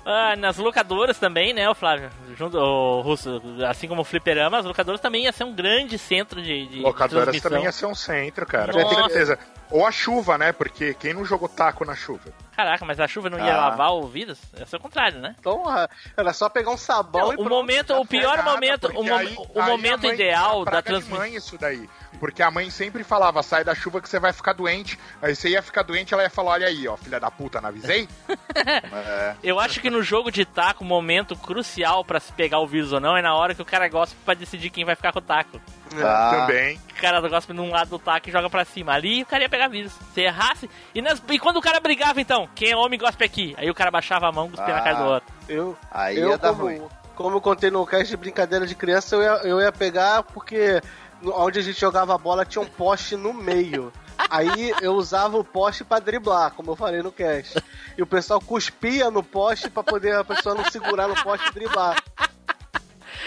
Ah, 0.05 0.35
nas 0.35 0.57
locadoras 0.57 1.17
também, 1.17 1.53
né, 1.53 1.69
o 1.69 1.73
Flávio? 1.73 2.09
Junto, 2.35 2.57
o 2.57 2.99
Russo, 2.99 3.41
assim 3.69 3.87
como 3.87 4.01
o 4.01 4.03
Fliperama, 4.03 4.59
as 4.59 4.65
locadoras 4.65 4.99
também 4.99 5.23
ia 5.23 5.31
ser 5.31 5.45
um 5.45 5.53
grande 5.55 5.97
centro 5.97 6.41
de, 6.41 6.67
de 6.67 6.79
Locadoras 6.81 7.23
transmissão. 7.23 7.49
também 7.51 7.63
ia 7.63 7.71
ser 7.71 7.85
um 7.85 7.95
centro, 7.95 8.45
cara, 8.45 8.73
Nossa. 8.73 8.85
com 8.95 9.01
certeza. 9.03 9.39
Ou 9.73 9.85
a 9.87 9.91
chuva, 9.91 10.37
né? 10.37 10.51
Porque 10.51 10.93
quem 10.93 11.13
não 11.15 11.25
jogou 11.25 11.49
taco 11.49 11.83
na 11.83 11.95
chuva? 11.95 12.31
Caraca, 12.55 12.85
mas 12.85 12.99
a 12.99 13.07
chuva 13.07 13.27
não 13.31 13.39
ia 13.39 13.55
Ah. 13.55 13.69
lavar 13.69 13.91
o 13.93 14.07
vírus? 14.07 14.37
Ser 14.67 14.75
o 14.75 14.79
contrário, 14.79 15.19
né? 15.19 15.35
Então, 15.39 15.67
ah, 15.67 15.89
era 16.15 16.31
só 16.31 16.47
pegar 16.47 16.69
um 16.69 16.77
sabão 16.77 17.29
Não, 17.29 17.33
e 17.33 17.35
o 17.37 17.49
momento, 17.49 17.95
o 17.95 18.05
pior 18.05 18.37
Nada, 18.37 18.51
momento, 18.51 18.87
o, 18.95 19.03
mo- 19.03 19.15
aí- 19.15 19.35
o 19.35 19.59
aí 19.59 19.69
momento 19.71 20.03
a 20.05 20.07
mãe- 20.09 20.13
ideal 20.13 20.61
a 20.61 20.65
da 20.71 20.81
transmissão. 20.83 21.17
mãe 21.17 21.35
isso 21.35 21.57
daí. 21.57 21.89
Porque 22.19 22.43
a 22.43 22.51
mãe 22.51 22.69
sempre 22.69 23.03
falava, 23.03 23.41
sai 23.41 23.63
da 23.63 23.73
chuva 23.73 23.99
que 23.99 24.07
você 24.07 24.19
vai 24.19 24.31
ficar 24.31 24.53
doente. 24.53 24.99
Aí 25.19 25.35
você 25.35 25.49
ia 25.49 25.63
ficar 25.63 25.81
doente, 25.81 26.13
ela 26.13 26.21
ia 26.21 26.29
falar, 26.29 26.51
olha 26.51 26.67
aí, 26.67 26.87
ó, 26.87 26.95
filha 26.95 27.19
da 27.19 27.31
puta, 27.31 27.59
não 27.59 27.69
avisei? 27.69 28.07
É. 28.55 29.35
Eu 29.43 29.59
acho 29.59 29.81
que 29.81 29.89
no 29.89 30.03
jogo 30.03 30.31
de 30.31 30.45
taco, 30.45 30.83
o 30.83 30.87
momento 30.87 31.35
crucial 31.35 32.05
pra 32.05 32.19
se 32.19 32.31
pegar 32.31 32.59
o 32.59 32.67
vírus 32.67 32.91
ou 32.93 32.99
não 32.99 33.17
é 33.17 33.21
na 33.21 33.35
hora 33.35 33.55
que 33.55 33.61
o 33.61 33.65
cara 33.65 33.87
gosta 33.89 34.15
pra 34.23 34.35
decidir 34.35 34.69
quem 34.69 34.85
vai 34.85 34.95
ficar 34.95 35.11
com 35.11 35.17
o 35.19 35.21
taco. 35.21 35.59
Ah, 36.01 36.45
Também. 36.47 36.79
O 36.97 37.01
cara 37.01 37.19
gosta 37.27 37.53
num 37.53 37.69
lado 37.69 37.89
do 37.89 37.99
taco 37.99 38.29
e 38.29 38.31
joga 38.31 38.49
pra 38.49 38.63
cima. 38.63 38.93
Ali 38.93 39.23
o 39.23 39.25
cara 39.25 39.43
ia 39.43 39.49
pegar 39.49 39.67
vírus. 39.67 39.91
Se 40.13 40.21
errasse. 40.21 40.69
E, 40.95 41.01
nas- 41.01 41.21
e 41.29 41.37
quando 41.39 41.57
o 41.57 41.61
cara 41.61 41.79
brigava, 41.81 42.21
então? 42.21 42.47
Quem 42.55 42.71
é 42.71 42.77
homem 42.77 42.97
gosta 42.97 43.23
aqui. 43.25 43.53
Aí 43.57 43.69
o 43.69 43.73
cara 43.73 43.91
baixava 43.91 44.27
a 44.27 44.31
mão 44.31 44.47
e 44.47 44.51
cuspia 44.51 44.73
na 44.73 44.81
cara 44.81 44.95
do 44.95 45.03
Ah. 45.03 45.13
outro. 45.15 45.33
Eu, 45.49 45.77
Aí 45.91 46.17
eu 46.17 46.29
ia 46.29 46.37
dar 46.37 46.49
como, 46.49 46.63
ruim. 46.63 46.81
como 47.15 47.37
eu 47.37 47.41
contei 47.41 47.69
no 47.69 47.85
cast 47.85 48.07
de 48.07 48.15
brincadeira 48.17 48.65
de 48.65 48.73
criança, 48.75 49.15
eu 49.15 49.21
ia, 49.21 49.29
eu 49.47 49.61
ia 49.61 49.71
pegar 49.71 50.23
porque 50.23 50.81
no- 51.21 51.33
onde 51.37 51.59
a 51.59 51.61
gente 51.61 51.79
jogava 51.79 52.17
bola 52.17 52.45
tinha 52.45 52.61
um 52.61 52.65
poste 52.67 53.15
no 53.17 53.33
meio. 53.33 53.91
Aí 54.29 54.73
eu 54.81 54.93
usava 54.93 55.37
o 55.37 55.43
poste 55.43 55.83
pra 55.83 55.99
driblar, 55.99 56.51
como 56.51 56.71
eu 56.71 56.75
falei 56.75 57.01
no 57.01 57.11
cast. 57.11 57.61
E 57.97 58.01
o 58.01 58.05
pessoal 58.07 58.39
cuspia 58.39 59.09
no 59.11 59.23
poste 59.23 59.69
pra 59.69 59.83
poder 59.83 60.15
a 60.15 60.23
pessoa 60.23 60.53
não 60.55 60.63
segurar 60.65 61.07
no 61.07 61.15
poste 61.21 61.49
e 61.49 61.53
driblar. 61.53 61.97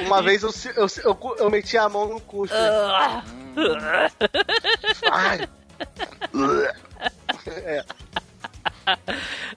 Uma 0.00 0.22
vez 0.22 0.42
eu, 0.42 0.50
eu, 0.76 0.86
eu, 1.04 1.14
cu- 1.14 1.36
eu 1.38 1.50
meti 1.50 1.76
a 1.78 1.88
mão 1.88 2.06
no 2.06 2.20
cuspe. 2.20 2.54
Ah. 2.56 3.22
Ai. 5.12 5.48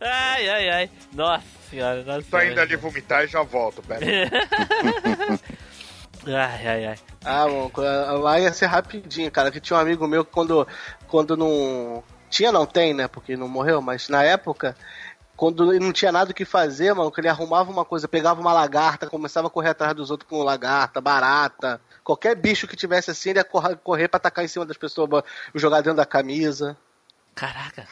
Ai, 0.01 0.49
ai, 0.49 0.69
ai. 0.69 0.89
Nossa 1.13 1.43
senhora, 1.69 2.03
nossa 2.03 2.25
Tô 2.29 2.41
indo 2.41 2.59
ali 2.59 2.75
vomitar 2.75 3.23
e 3.23 3.27
já 3.27 3.43
volto, 3.43 3.81
pera. 3.83 4.05
Ai, 6.27 6.67
ai, 6.67 6.85
ai. 6.85 6.95
Ah, 7.23 7.45
mano, 7.47 7.71
lá 8.21 8.37
ia 8.39 8.51
ser 8.51 8.65
rapidinho, 8.65 9.31
cara. 9.31 9.49
Que 9.49 9.59
tinha 9.61 9.77
um 9.77 9.81
amigo 9.81 10.05
meu 10.05 10.25
que 10.25 10.31
quando, 10.31 10.67
quando 11.07 11.37
não. 11.37 12.03
Tinha, 12.29 12.51
não 12.51 12.65
tem, 12.65 12.93
né? 12.93 13.07
Porque 13.07 13.37
não 13.37 13.47
morreu, 13.47 13.81
mas 13.81 14.09
na 14.09 14.21
época, 14.23 14.75
quando 15.39 15.71
ele 15.71 15.79
não 15.85 15.93
tinha 15.93 16.11
nada 16.11 16.31
o 16.31 16.33
que 16.33 16.43
fazer, 16.43 16.93
mano, 16.93 17.09
que 17.09 17.21
ele 17.21 17.29
arrumava 17.29 17.71
uma 17.71 17.85
coisa, 17.85 18.09
pegava 18.09 18.41
uma 18.41 18.51
lagarta, 18.51 19.07
começava 19.07 19.47
a 19.47 19.49
correr 19.49 19.69
atrás 19.69 19.95
dos 19.95 20.11
outros 20.11 20.29
com 20.29 20.43
lagarta, 20.43 20.99
barata. 20.99 21.79
Qualquer 22.03 22.35
bicho 22.35 22.67
que 22.67 22.75
tivesse 22.75 23.09
assim, 23.09 23.29
ele 23.29 23.39
ia 23.39 23.45
correr, 23.45 24.09
pra 24.09 24.17
atacar 24.17 24.43
em 24.43 24.49
cima 24.49 24.65
das 24.65 24.75
pessoas, 24.75 25.23
jogar 25.55 25.77
dentro 25.79 25.95
da 25.95 26.05
camisa. 26.05 26.75
Caraca. 27.33 27.87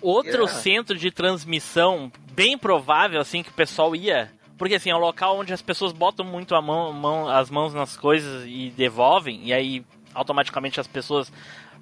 Outro 0.00 0.42
Yeah. 0.44 0.54
centro 0.60 0.96
de 0.96 1.10
transmissão 1.10 2.12
bem 2.34 2.56
provável, 2.56 3.20
assim, 3.20 3.42
que 3.42 3.50
o 3.50 3.54
pessoal 3.54 3.96
ia. 3.96 4.30
Porque, 4.56 4.76
assim, 4.76 4.90
é 4.90 4.94
um 4.94 5.00
local 5.00 5.36
onde 5.40 5.52
as 5.52 5.60
pessoas 5.60 5.92
botam 5.92 6.24
muito 6.24 6.54
a 6.54 6.62
mão, 6.62 6.92
mão- 6.92 7.28
as 7.28 7.50
mãos 7.50 7.74
nas 7.74 7.96
coisas 7.96 8.44
e 8.46 8.72
devolvem, 8.76 9.44
e 9.44 9.52
aí 9.52 9.84
automaticamente 10.14 10.78
as 10.78 10.86
pessoas, 10.86 11.32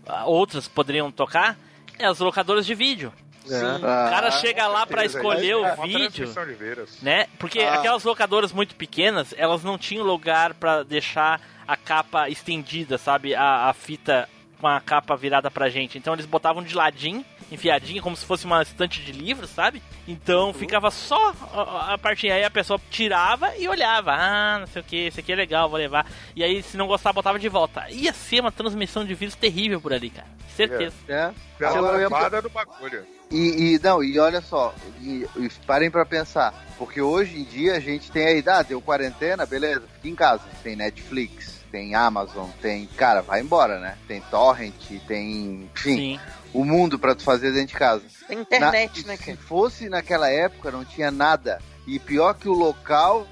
ah, 0.07 0.25
outras 0.25 0.67
poderiam 0.67 1.11
tocar, 1.13 1.59
é 1.99 2.07
as 2.07 2.21
locadoras 2.21 2.65
de 2.65 2.75
vídeo. 2.75 3.13
É. 3.49 3.77
O 3.77 3.81
cara 3.81 4.29
Ah, 4.29 4.31
chega 4.33 4.67
lá 4.67 4.87
pra 4.87 5.03
certeza, 5.03 5.19
escolher 5.19 5.55
o 5.57 5.83
vídeo, 5.83 6.29
né? 7.03 7.27
Porque 7.39 7.61
Ah. 7.61 7.75
aquelas 7.75 8.05
locadoras 8.05 8.53
muito 8.53 8.75
pequenas, 8.75 9.35
elas 9.37 9.63
não 9.65 9.79
tinham 9.79 10.05
lugar 10.05 10.55
pra 10.55 10.83
deixar 10.83 11.41
a 11.67 11.77
capa 11.77 12.29
estendida, 12.29 12.99
sabe? 12.99 13.35
A, 13.35 13.69
a 13.69 13.73
fita 13.73 14.29
com 14.61 14.69
a 14.69 14.81
capa 14.81 15.17
virada 15.17 15.51
pra 15.51 15.69
gente. 15.69 15.97
Então 15.99 16.13
eles 16.13 16.27
botavam 16.27 16.63
de 16.63 16.75
ladinho, 16.75 17.25
enfiadinho, 17.51 18.03
como 18.03 18.17
se 18.17 18.25
fosse 18.27 18.45
uma 18.45 18.63
estante 18.63 19.01
de 19.03 19.13
livros, 19.13 19.51
sabe? 19.51 19.83
Então 20.07 20.53
ficava 20.53 20.91
só 20.91 21.33
a, 21.53 21.95
a 21.95 21.99
partinha. 21.99 22.35
Aí 22.35 22.45
a 22.45 22.51
pessoa 22.51 22.81
tirava 22.91 23.57
e 23.57 23.69
olhava. 23.69 24.13
Ah, 24.13 24.59
não 24.61 24.67
sei 24.67 24.83
o 24.83 24.85
que, 24.85 24.97
esse 25.07 25.21
aqui 25.21 25.33
é 25.33 25.37
legal, 25.37 25.69
vou 25.69 25.79
levar. 25.79 26.07
E 26.37 26.45
aí, 26.45 26.63
se 26.63 26.77
não 26.77 26.87
gostar, 26.87 27.13
botava 27.13 27.39
de 27.39 27.49
volta. 27.49 27.89
Ia 27.91 28.13
ser 28.13 28.41
uma 28.41 28.53
transmissão 28.53 29.05
de 29.05 29.15
vírus 29.15 29.35
terrível 29.35 29.81
por 29.81 29.93
ali, 29.93 30.11
cara. 30.11 30.29
Certeza. 30.55 30.95
É. 31.09 31.33
Ia- 31.61 31.81
lavada 31.81 32.43
do 32.43 32.51
bagulho. 32.51 33.07
E, 33.31 33.75
e 33.75 33.79
não, 33.79 34.03
e 34.03 34.19
olha 34.19 34.41
só, 34.41 34.75
e, 35.01 35.25
e 35.37 35.49
parem 35.65 35.89
pra 35.89 36.05
pensar, 36.05 36.53
porque 36.77 37.01
hoje 37.01 37.39
em 37.39 37.45
dia 37.45 37.75
a 37.77 37.81
gente 37.81 38.11
tem 38.11 38.27
aí, 38.27 38.45
ah, 38.45 38.61
deu 38.61 38.81
quarentena, 38.83 39.47
beleza, 39.47 39.83
fica 39.95 40.09
em 40.09 40.15
casa, 40.17 40.43
tem 40.65 40.75
Netflix, 40.75 41.60
tem 41.71 41.95
Amazon, 41.95 42.49
tem, 42.61 42.87
cara, 42.97 43.23
vai 43.23 43.41
embora, 43.41 43.79
né? 43.79 43.97
Tem 44.09 44.21
Torrent, 44.31 44.75
tem, 45.07 45.69
enfim, 45.75 45.97
Sim. 45.97 46.21
o 46.53 46.65
mundo 46.65 46.99
pra 46.99 47.15
tu 47.15 47.23
fazer 47.23 47.53
dentro 47.53 47.69
de 47.69 47.75
casa. 47.75 48.03
Tem 48.29 48.39
internet, 48.41 49.03
Na- 49.03 49.13
né, 49.13 49.17
Se 49.17 49.25
cara? 49.25 49.39
fosse 49.39 49.89
naquela 49.89 50.29
época, 50.29 50.71
não 50.71 50.85
tinha 50.85 51.11
nada. 51.11 51.61
E 51.87 51.99
pior 51.99 52.35
que 52.35 52.49
o 52.49 52.53
local 52.53 53.27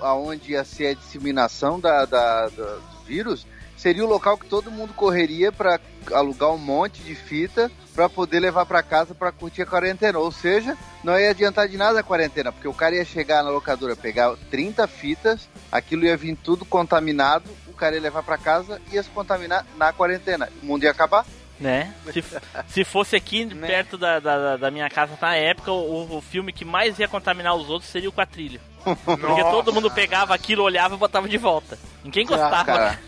aonde 0.00 0.52
ia 0.52 0.64
ser 0.64 0.88
a 0.88 0.94
disseminação 0.94 1.80
da, 1.80 2.04
da- 2.04 2.48
da- 2.48 2.76
do 2.76 2.98
vírus, 3.06 3.44
seria 3.76 4.04
o 4.04 4.08
local 4.08 4.38
que 4.38 4.46
todo 4.46 4.70
mundo 4.70 4.94
correria 4.94 5.50
para 5.50 5.80
alugar 6.12 6.50
um 6.52 6.58
monte 6.58 7.02
de 7.02 7.14
fita 7.14 7.70
para 7.92 8.08
poder 8.08 8.38
levar 8.40 8.66
para 8.66 8.82
casa 8.82 9.14
para 9.14 9.32
curtir 9.32 9.62
a 9.62 9.66
quarentena. 9.66 10.18
Ou 10.18 10.30
seja, 10.30 10.76
não 11.02 11.18
ia 11.18 11.30
adiantar 11.30 11.68
de 11.68 11.76
nada 11.76 12.00
a 12.00 12.02
quarentena, 12.04 12.52
porque 12.52 12.68
o 12.68 12.72
cara 12.74 12.94
ia 12.94 13.04
chegar 13.04 13.42
na 13.42 13.50
locadora, 13.50 13.96
pegar 13.96 14.34
30 14.50 14.86
fitas, 14.86 15.48
aquilo 15.72 16.04
ia 16.04 16.16
vir 16.16 16.36
tudo 16.36 16.64
contaminado, 16.64 17.44
o 17.74 17.76
cara 17.76 17.94
ia 17.96 18.00
levar 18.00 18.22
para 18.22 18.38
casa 18.38 18.80
e 18.90 18.94
ia 18.94 19.02
se 19.02 19.10
contaminar 19.10 19.66
na 19.76 19.92
quarentena. 19.92 20.48
O 20.62 20.66
mundo 20.66 20.84
ia 20.84 20.90
acabar. 20.90 21.26
Né? 21.58 21.94
Se, 22.12 22.24
se 22.68 22.84
fosse 22.84 23.14
aqui 23.14 23.44
Né? 23.54 23.66
perto 23.66 23.96
da, 23.96 24.18
da, 24.18 24.56
da 24.56 24.70
minha 24.70 24.88
casa 24.88 25.16
na 25.20 25.36
época, 25.36 25.70
o, 25.70 26.16
o 26.16 26.20
filme 26.20 26.52
que 26.52 26.64
mais 26.64 26.98
ia 26.98 27.06
contaminar 27.08 27.54
os 27.54 27.68
outros 27.68 27.90
seria 27.90 28.08
o 28.08 28.12
Quatrilho. 28.12 28.60
Porque 29.04 29.42
todo 29.44 29.72
mundo 29.72 29.90
pegava 29.90 30.34
aquilo, 30.34 30.62
olhava 30.62 30.94
e 30.94 30.98
botava 30.98 31.28
de 31.28 31.38
volta. 31.38 31.78
Ninguém 32.04 32.26
gostava. 32.26 32.64
Cara, 32.64 33.00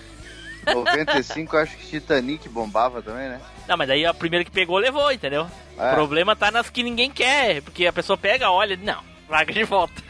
95 0.67 1.55
eu 1.55 1.61
acho 1.61 1.77
que 1.77 1.87
Titanic 1.87 2.49
bombava 2.49 3.03
também, 3.03 3.29
né? 3.29 3.41
Não, 3.69 3.77
mas 3.77 3.89
daí 3.89 4.07
a 4.07 4.15
primeira 4.15 4.45
que 4.45 4.51
pegou 4.51 4.79
levou, 4.79 5.13
entendeu? 5.13 5.47
É. 5.77 5.91
O 5.91 5.95
problema 5.95 6.35
tá 6.35 6.51
nas 6.51 6.71
que 6.71 6.83
ninguém 6.83 7.11
quer, 7.11 7.63
porque 7.63 7.87
a 7.87 7.93
pessoa 7.93 8.17
pega, 8.17 8.51
olha, 8.51 8.77
não, 8.77 9.03
larga 9.29 9.53
de 9.53 9.65
volta. 9.65 10.03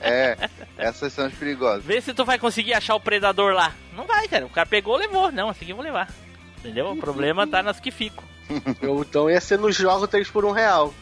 É, 0.00 0.36
essas 0.76 1.12
são 1.12 1.26
as 1.26 1.34
perigosas. 1.34 1.84
Vê 1.84 2.00
se 2.00 2.12
tu 2.14 2.24
vai 2.24 2.38
conseguir 2.38 2.74
achar 2.74 2.94
o 2.94 3.00
predador 3.00 3.54
lá. 3.54 3.72
Não 3.96 4.06
vai, 4.06 4.28
cara. 4.28 4.46
O 4.46 4.50
cara 4.50 4.66
pegou, 4.66 4.96
levou. 4.96 5.32
Não, 5.32 5.50
essa 5.50 5.62
aqui 5.62 5.72
eu 5.72 5.76
vou 5.76 5.84
levar. 5.84 6.08
Entendeu? 6.58 6.90
O 6.90 6.96
problema 6.96 7.46
tá 7.46 7.62
nas 7.62 7.80
que 7.80 7.90
ficam. 7.90 8.24
Então 8.82 9.30
ia 9.30 9.40
ser 9.40 9.58
nos 9.58 9.74
jogos 9.74 10.08
3 10.08 10.30
por 10.30 10.44
1 10.44 10.52
real. 10.52 10.94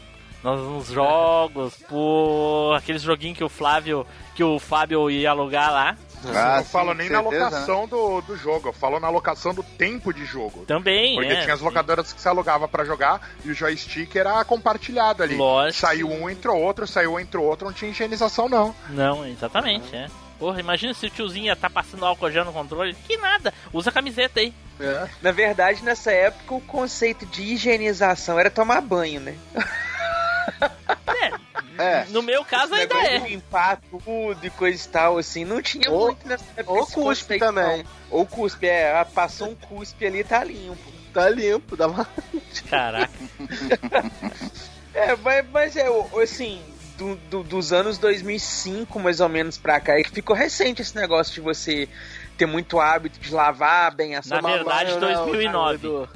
Nos, 0.43 0.61
nos 0.61 0.89
jogos, 0.89 1.77
por 1.89 2.75
aqueles 2.77 3.03
joguinhos 3.03 3.39
que 3.39 3.45
o 3.45 3.49
Flávio, 3.49 4.07
que 4.35 4.43
o 4.43 4.59
Fábio 4.59 5.11
ia 5.11 5.31
alugar 5.31 5.73
lá. 5.73 5.97
Ah, 6.29 6.57
não 6.57 6.65
sim, 6.65 6.71
falo 6.71 6.95
nem 6.95 7.09
com 7.09 7.15
na 7.15 7.23
certeza, 7.23 7.45
locação 7.45 7.89
do, 7.89 8.21
do 8.21 8.37
jogo, 8.37 8.69
eu 8.69 8.73
falo 8.73 9.01
na 9.01 9.09
locação 9.09 9.55
do 9.55 9.63
tempo 9.63 10.13
de 10.13 10.25
jogo. 10.25 10.65
Também, 10.67 11.17
Porque 11.17 11.33
é. 11.33 11.43
tinha 11.43 11.55
as 11.55 11.61
locadoras 11.61 12.13
que 12.13 12.21
você 12.21 12.29
alugava 12.29 12.69
pra 12.69 12.85
jogar 12.85 13.29
e 13.45 13.51
o 13.51 13.55
joystick 13.55 14.15
era 14.17 14.45
compartilhado 14.45 15.23
ali. 15.23 15.37
Lógico. 15.37 15.81
Saiu 15.81 16.11
um, 16.11 16.29
entrou 16.29 16.61
outro, 16.61 16.87
saiu 16.87 17.15
um, 17.15 17.21
entrou 17.21 17.45
outro, 17.47 17.67
não 17.67 17.73
tinha 17.73 17.91
higienização 17.91 18.49
não. 18.49 18.75
Não, 18.91 19.27
exatamente, 19.27 19.95
é. 19.95 20.09
Porra, 20.39 20.59
imagina 20.59 20.93
se 20.93 21.07
o 21.07 21.11
tiozinho 21.11 21.47
ia 21.47 21.55
tá 21.55 21.71
passando 21.71 22.05
álcool 22.05 22.31
gel 22.31 22.45
no 22.45 22.53
controle. 22.53 22.95
Que 23.07 23.17
nada, 23.17 23.55
usa 23.73 23.91
a 23.91 23.93
camiseta 23.93 24.41
aí. 24.41 24.53
É. 24.81 25.09
Na 25.23 25.31
verdade, 25.31 25.85
nessa 25.85 26.11
época, 26.11 26.55
o 26.55 26.61
conceito 26.61 27.25
de 27.27 27.43
higienização 27.43 28.39
era 28.41 28.51
tomar 28.51 28.81
banho, 28.81 29.21
né? 29.21 29.37
É, 31.07 31.33
No 32.11 32.23
meu 32.23 32.45
caso 32.45 32.75
ainda 32.75 32.95
é. 32.97 33.19
de 33.19 33.29
limpar 33.29 33.81
tudo 33.91 34.39
e 34.43 34.51
coisa 34.51 34.85
e 34.85 34.89
tal, 34.89 35.19
assim. 35.19 35.45
Não 35.45 35.61
tinha 35.63 35.91
Ou- 35.91 36.07
muito 36.07 36.27
nessa 36.29 36.45
época. 36.57 36.73
ou 36.79 36.87
cuspe 36.87 37.39
também. 37.39 37.79
não. 37.83 37.91
Ou 38.11 38.27
cuspe, 38.27 38.67
é. 38.67 38.93
ah, 38.99 39.05
Passou 39.05 39.49
um 39.51 39.55
cuspe 39.55 40.05
ali, 40.07 40.23
tá 40.25 40.43
limpo. 40.45 40.93
Tá 41.13 41.29
limpo, 41.29 41.77
dá 41.77 41.87
uma. 41.89 42.07
Caraca. 42.69 43.13
É, 44.95 45.17
mas, 45.17 45.47
mas 45.51 45.77
é, 45.77 45.87
assim, 46.23 46.61
do, 46.99 47.17
do- 47.31 47.43
dos 47.43 47.73
anos 47.73 47.97
2005, 47.97 49.01
mais 49.01 49.21
ou 49.21 49.29
menos, 49.29 49.57
pra 49.57 49.81
cá, 49.81 49.99
é 49.99 50.03
que 50.03 50.11
ficou 50.11 50.37
recente 50.37 50.83
esse 50.83 50.95
negócio 50.95 51.33
de 51.33 51.41
você 51.41 51.89
ter 52.37 52.45
muito 52.45 52.79
hábito 52.79 53.19
de 53.19 53.33
lavar 53.33 53.95
bem 53.95 54.17
a 54.17 54.23
sua 54.23 54.43
Na 54.43 54.51
verdade, 54.51 54.91
Não, 54.93 55.01
não, 55.01 55.25
2009. 55.27 55.75
Edu. 55.77 56.09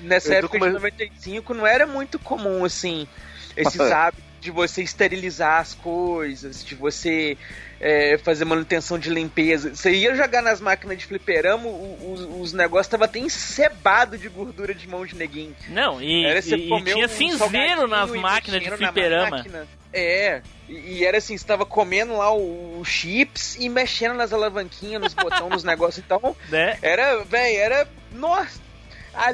Nessa 0.00 0.30
Eu 0.30 0.38
época 0.38 0.58
com 0.58 0.64
de 0.64 0.70
uma- 0.72 0.80
95 0.80 1.54
não 1.54 1.64
era 1.66 1.86
muito 1.86 2.18
comum, 2.18 2.64
assim, 2.64 3.06
esses 3.56 3.80
hábitos 3.80 4.24
de 4.40 4.50
você 4.50 4.82
esterilizar 4.82 5.60
as 5.60 5.74
coisas, 5.74 6.64
de 6.64 6.74
você 6.74 7.36
é, 7.80 8.18
fazer 8.18 8.44
manutenção 8.44 8.98
de 8.98 9.10
limpeza. 9.10 9.74
Você 9.74 9.92
ia 9.92 10.14
jogar 10.14 10.42
nas 10.42 10.60
máquinas 10.60 10.98
de 10.98 11.04
fliperama, 11.06 11.66
os, 11.68 12.20
os 12.40 12.52
negócios 12.52 12.86
estavam 12.86 13.04
até 13.04 13.18
encebado 13.18 14.16
de 14.16 14.28
gordura 14.28 14.74
de 14.74 14.88
mão 14.88 15.04
de 15.04 15.14
neguinho. 15.14 15.54
Não, 15.68 16.00
e, 16.02 16.24
Era 16.24 16.38
e- 16.38 16.42
e 16.42 16.42
tinha 16.84 17.04
um 17.04 17.08
cinzeiro 17.08 17.86
nas 17.86 18.10
máquinas 18.10 18.62
de 18.62 18.70
fliperama. 18.70 19.30
máquina. 19.30 19.68
É, 19.92 20.40
e, 20.68 20.98
e 20.98 21.04
era 21.04 21.18
assim, 21.18 21.36
você 21.36 21.44
tava 21.44 21.66
comendo 21.66 22.16
lá 22.16 22.32
o, 22.32 22.78
o 22.80 22.84
chips 22.84 23.56
e 23.58 23.68
mexendo 23.68 24.14
nas 24.14 24.32
alavanquinhas, 24.32 25.02
nos 25.02 25.14
botões, 25.14 25.50
nos 25.50 25.64
negócios. 25.64 26.02
Então, 26.04 26.34
Né? 26.48 26.78
era, 26.80 27.24
velho, 27.24 27.56
era. 27.58 27.88
Nossa! 28.12 28.69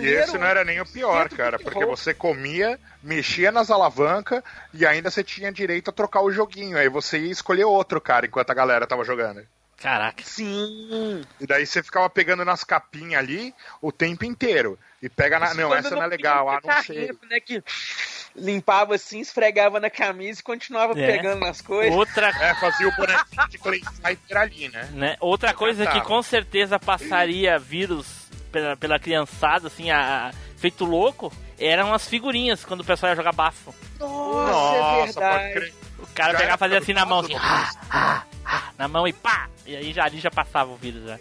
E 0.01 0.07
esse 0.07 0.37
um 0.37 0.41
não 0.41 0.47
era 0.47 0.65
nem 0.65 0.81
o 0.81 0.87
pior, 0.87 1.29
cara, 1.29 1.59
porque 1.59 1.85
você 1.85 2.15
comia, 2.15 2.79
mexia 3.03 3.53
nas 3.53 3.71
alavancas 3.71 4.43
e 4.73 4.87
ainda 4.87 5.11
você 5.11 5.23
tinha 5.23 5.53
direito 5.53 5.91
a 5.91 5.93
trocar 5.93 6.23
o 6.23 6.31
joguinho. 6.33 6.79
Aí 6.79 6.89
você 6.89 7.19
ia 7.19 7.31
escolher 7.33 7.65
outro, 7.65 8.01
cara, 8.01 8.27
enquanto 8.27 8.51
a 8.51 8.55
galera 8.55 8.87
tava 8.87 9.05
jogando. 9.05 9.47
Caraca. 9.77 10.23
Sim. 10.25 11.23
E 11.39 11.47
daí 11.47 11.67
você 11.67 11.83
ficava 11.83 12.09
pegando 12.09 12.45
nas 12.45 12.65
capinhas 12.65 13.21
ali 13.23 13.55
o 13.81 13.93
tempo 13.93 14.25
inteiro. 14.25 14.79
E 15.03 15.09
pega 15.09 15.39
na. 15.39 15.53
Não, 15.53 15.69
Quando 15.69 15.79
essa 15.87 15.95
não 15.95 16.03
é 16.03 16.07
legal, 16.07 16.49
ah, 16.49 16.61
não 16.65 16.83
sei. 16.83 17.11
Né, 17.29 17.41
que 17.41 17.63
limpava 18.35 18.95
assim, 18.95 19.21
esfregava 19.21 19.79
na 19.79 19.91
camisa 19.91 20.41
e 20.41 20.43
continuava 20.43 20.99
É. 20.99 21.07
pegando 21.07 21.41
nas 21.41 21.61
coisas. 21.61 21.95
Outra, 21.95 22.29
É, 22.29 22.55
fazia 22.55 22.89
o 22.89 22.97
bonequinho 22.97 23.49
de 23.49 23.59
Clay 23.59 23.81
Fighter 23.81 24.37
ali, 24.37 24.69
né? 24.69 24.89
né? 24.93 25.17
Outra 25.21 25.53
coisa 25.53 25.87
que 25.87 26.01
com 26.01 26.23
certeza 26.23 26.79
passaria 26.79 27.59
vírus 27.59 28.16
pela, 28.53 28.77
pela 28.77 28.99
criançada, 28.99 29.67
assim, 29.69 29.91
a, 29.91 30.29
a- 30.29 30.33
feito 30.57 30.85
louco, 30.85 31.33
eram 31.59 31.93
as 31.93 32.07
figurinhas 32.09 32.65
quando 32.65 32.81
o 32.81 32.85
pessoal 32.85 33.11
ia 33.13 33.17
jogar 33.17 33.33
bafo. 33.33 33.75
Nossa, 33.99 34.77
é 34.77 34.81
Nossa, 34.81 35.21
verdade. 35.21 35.43
pode 35.43 35.53
crer. 35.55 35.75
cara 36.15 36.33
Já 36.33 36.39
pegava 36.39 36.45
era 36.45 36.55
e 36.55 36.59
fazia 36.59 36.79
assim 36.79 36.93
na 36.93 37.05
mão, 37.07 37.21
assim, 37.21 37.35
ah, 37.37 37.71
ah, 37.91 38.23
ah, 38.45 38.63
na 38.79 38.89
mão 38.89 39.07
e 39.07 39.13
pá! 39.13 39.49
E 39.65 39.75
aí 39.77 39.93
já, 39.93 40.05
ali 40.05 40.19
já 40.21 40.31
passava 40.31 40.71
o 40.71 40.77
vírus, 40.77 41.03
já. 41.05 41.19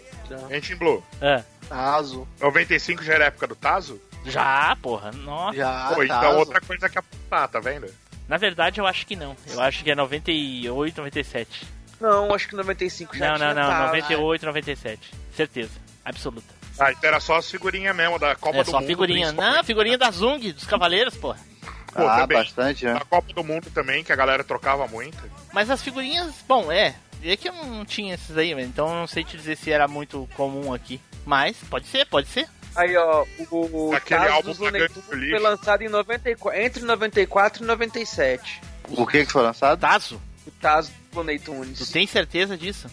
Gente 0.48 0.72
em 0.72 0.76
Blue. 0.76 1.02
Ah, 1.20 1.42
Tazo. 1.68 2.26
95 2.40 3.02
já 3.02 3.14
era 3.14 3.24
época 3.26 3.46
do 3.46 3.54
Tazo? 3.56 4.00
já, 4.24 4.76
porra, 4.82 5.10
nossa. 5.12 5.56
Já, 5.56 5.92
Pô, 5.94 6.02
então 6.02 6.20
Tazo. 6.20 6.38
outra 6.38 6.60
coisa 6.60 6.88
que 6.88 6.98
apontar, 6.98 7.48
tá 7.48 7.60
vendo? 7.60 7.86
Na 8.28 8.36
verdade, 8.36 8.80
eu 8.80 8.86
acho 8.86 9.06
que 9.06 9.14
não. 9.14 9.36
Eu 9.48 9.60
acho 9.60 9.84
que 9.84 9.90
é 9.90 9.94
98, 9.94 10.96
97. 10.98 11.66
Não, 12.00 12.34
acho 12.34 12.48
que 12.48 12.56
95 12.56 13.16
já 13.16 13.28
Não, 13.30 13.36
tinha 13.36 13.54
não, 13.54 13.62
não, 13.62 13.68
Tazo. 13.70 13.86
98, 13.86 14.46
97. 14.46 15.10
Certeza. 15.32 15.70
Absoluta. 16.04 16.54
Ah, 16.78 16.92
então 16.92 17.08
era 17.08 17.20
só 17.20 17.36
as 17.36 17.50
figurinhas 17.50 17.94
mesmo 17.96 18.18
da 18.18 18.34
Copa 18.34 18.58
é 18.58 18.64
do 18.64 18.70
só 18.70 18.78
Mundo. 18.80 18.88
figurinha. 18.88 19.26
principalmente. 19.26 19.56
Não, 19.56 19.64
figurinha 19.64 19.98
da 19.98 20.10
Zung, 20.10 20.52
dos 20.52 20.64
Cavaleiros, 20.64 21.16
porra. 21.16 21.38
Pô, 21.92 22.06
ah, 22.06 22.20
também. 22.20 22.38
bastante, 22.38 22.84
né? 22.84 22.94
Da 22.94 23.00
Copa 23.04 23.32
do 23.32 23.42
Mundo 23.42 23.70
também, 23.70 24.04
que 24.04 24.12
a 24.12 24.16
galera 24.16 24.44
trocava 24.44 24.86
muito. 24.86 25.18
Mas 25.52 25.70
as 25.70 25.80
figurinhas, 25.82 26.34
bom, 26.46 26.70
é. 26.70 26.94
É 27.24 27.36
que 27.36 27.48
eu 27.48 27.54
não 27.54 27.84
tinha 27.84 28.14
esses 28.14 28.36
aí, 28.36 28.52
então 28.52 28.88
eu 28.88 28.94
não 28.94 29.06
sei 29.06 29.24
te 29.24 29.36
dizer 29.36 29.56
se 29.56 29.72
era 29.72 29.88
muito 29.88 30.28
comum 30.36 30.72
aqui. 30.74 31.00
Mas, 31.24 31.56
pode 31.70 31.86
ser, 31.86 32.06
pode 32.06 32.28
ser. 32.28 32.46
Aí, 32.76 32.94
ó, 32.96 33.24
o, 33.50 33.88
o 33.88 33.94
Aquele 33.96 34.28
álbum 34.28 34.52
do 34.52 34.68
Lixo. 34.68 35.00
foi 35.02 35.38
lançado 35.38 35.82
em 35.82 35.88
94, 35.88 36.60
entre 36.60 36.82
94 36.84 37.64
e 37.64 37.66
97. 37.66 38.60
O 38.90 39.06
que 39.06 39.24
que 39.24 39.32
foi 39.32 39.42
lançado? 39.42 39.80
Tazo, 39.80 40.20
O 40.46 40.50
Tazo 40.50 40.92
do 41.10 41.16
Looney 41.16 41.38
tu 41.38 41.90
tem 41.90 42.06
certeza 42.06 42.56
disso? 42.56 42.88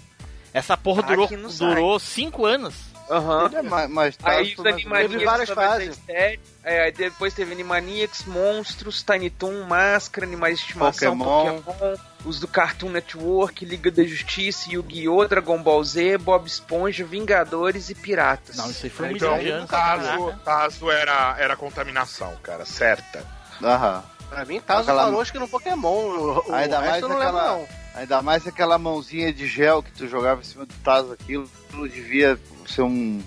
Essa 0.54 0.78
porra 0.78 1.04
Ah, 1.04 1.08
durou, 1.08 1.26
aqui 1.26 1.36
no 1.36 1.52
durou 1.52 2.00
cinco 2.00 2.46
anos. 2.46 2.74
Aham. 3.10 3.46
Ele 3.48 3.56
é 3.58 3.62
mais, 3.62 3.90
mais 3.90 4.18
Aí 4.24 4.54
os 4.54 4.58
mas- 4.58 4.74
Animaniacs 4.76 5.12
Teve 5.12 5.26
várias 5.26 5.50
97, 5.50 6.40
é, 6.64 6.84
aí 6.86 6.92
depois 6.92 7.34
teve 7.34 7.52
Animaniacs, 7.54 8.24
Monstros, 8.26 9.04
Tiny 9.04 9.30
Toon, 9.30 9.64
Máscara, 9.66 10.26
Animais 10.26 10.58
de 10.60 10.66
Estimação, 10.66 11.18
Pokémon. 11.18 11.62
Pokémon, 11.62 11.96
os 12.26 12.40
do 12.40 12.48
Cartoon 12.48 12.90
Network, 12.90 13.66
Liga 13.66 13.92
da 13.92 14.04
Justiça, 14.04 14.72
Yu-Gi-Oh!, 14.72 15.28
Dragon 15.28 15.62
Ball 15.62 15.84
Z, 15.84 16.18
Bob 16.20 16.48
Esponja, 16.48 17.04
Vingadores 17.04 17.90
e 17.90 17.96
Piratas. 17.96 18.56
Não, 18.56 18.70
isso 18.72 18.86
aí 18.86 18.90
foi 18.90 19.08
um 19.08 19.12
Então, 19.12 19.36
milhão 19.38 19.44
de 19.46 19.52
anos. 19.52 19.70
Tazo, 19.70 20.04
caraca. 20.06 20.40
Tazo 20.46 20.92
era, 20.92 21.36
era 21.38 21.56
contaminação, 21.58 22.34
cara, 22.42 22.66
certa. 22.66 23.26
Aham. 23.62 24.04
Pra 24.30 24.46
mim, 24.46 24.60
Tazo 24.62 24.84
Aquela- 24.84 25.04
falou 25.04 25.22
acho 25.22 25.32
que 25.32 25.38
no 25.40 25.48
Pokémon. 25.48 25.88
O, 25.90 26.50
o 26.50 26.54
Ainda 26.56 26.80
resto 26.80 26.90
mais 26.92 27.02
eu 27.04 27.10
não 27.10 27.18
lembro, 27.18 27.38
aquela- 27.38 27.58
não. 27.58 27.83
Ainda 27.96 28.22
mais 28.22 28.48
aquela 28.48 28.78
mãozinha 28.78 29.32
de 29.32 29.46
gel 29.48 29.84
que 29.84 29.92
tu 29.92 30.08
jogava 30.08 30.42
em 30.42 30.44
cima 30.44 30.66
do 30.66 30.74
taso, 30.84 31.14
aquilo, 31.14 31.50
aquilo 31.70 31.88
devia 31.88 32.40
ser 32.68 32.82
um, 32.82 33.22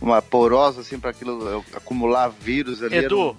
uma 0.00 0.22
porosa 0.22 0.82
assim 0.82 0.98
para 0.98 1.10
aquilo 1.10 1.64
acumular 1.74 2.28
vírus 2.28 2.82
ali. 2.82 2.96
Edu, 2.96 3.36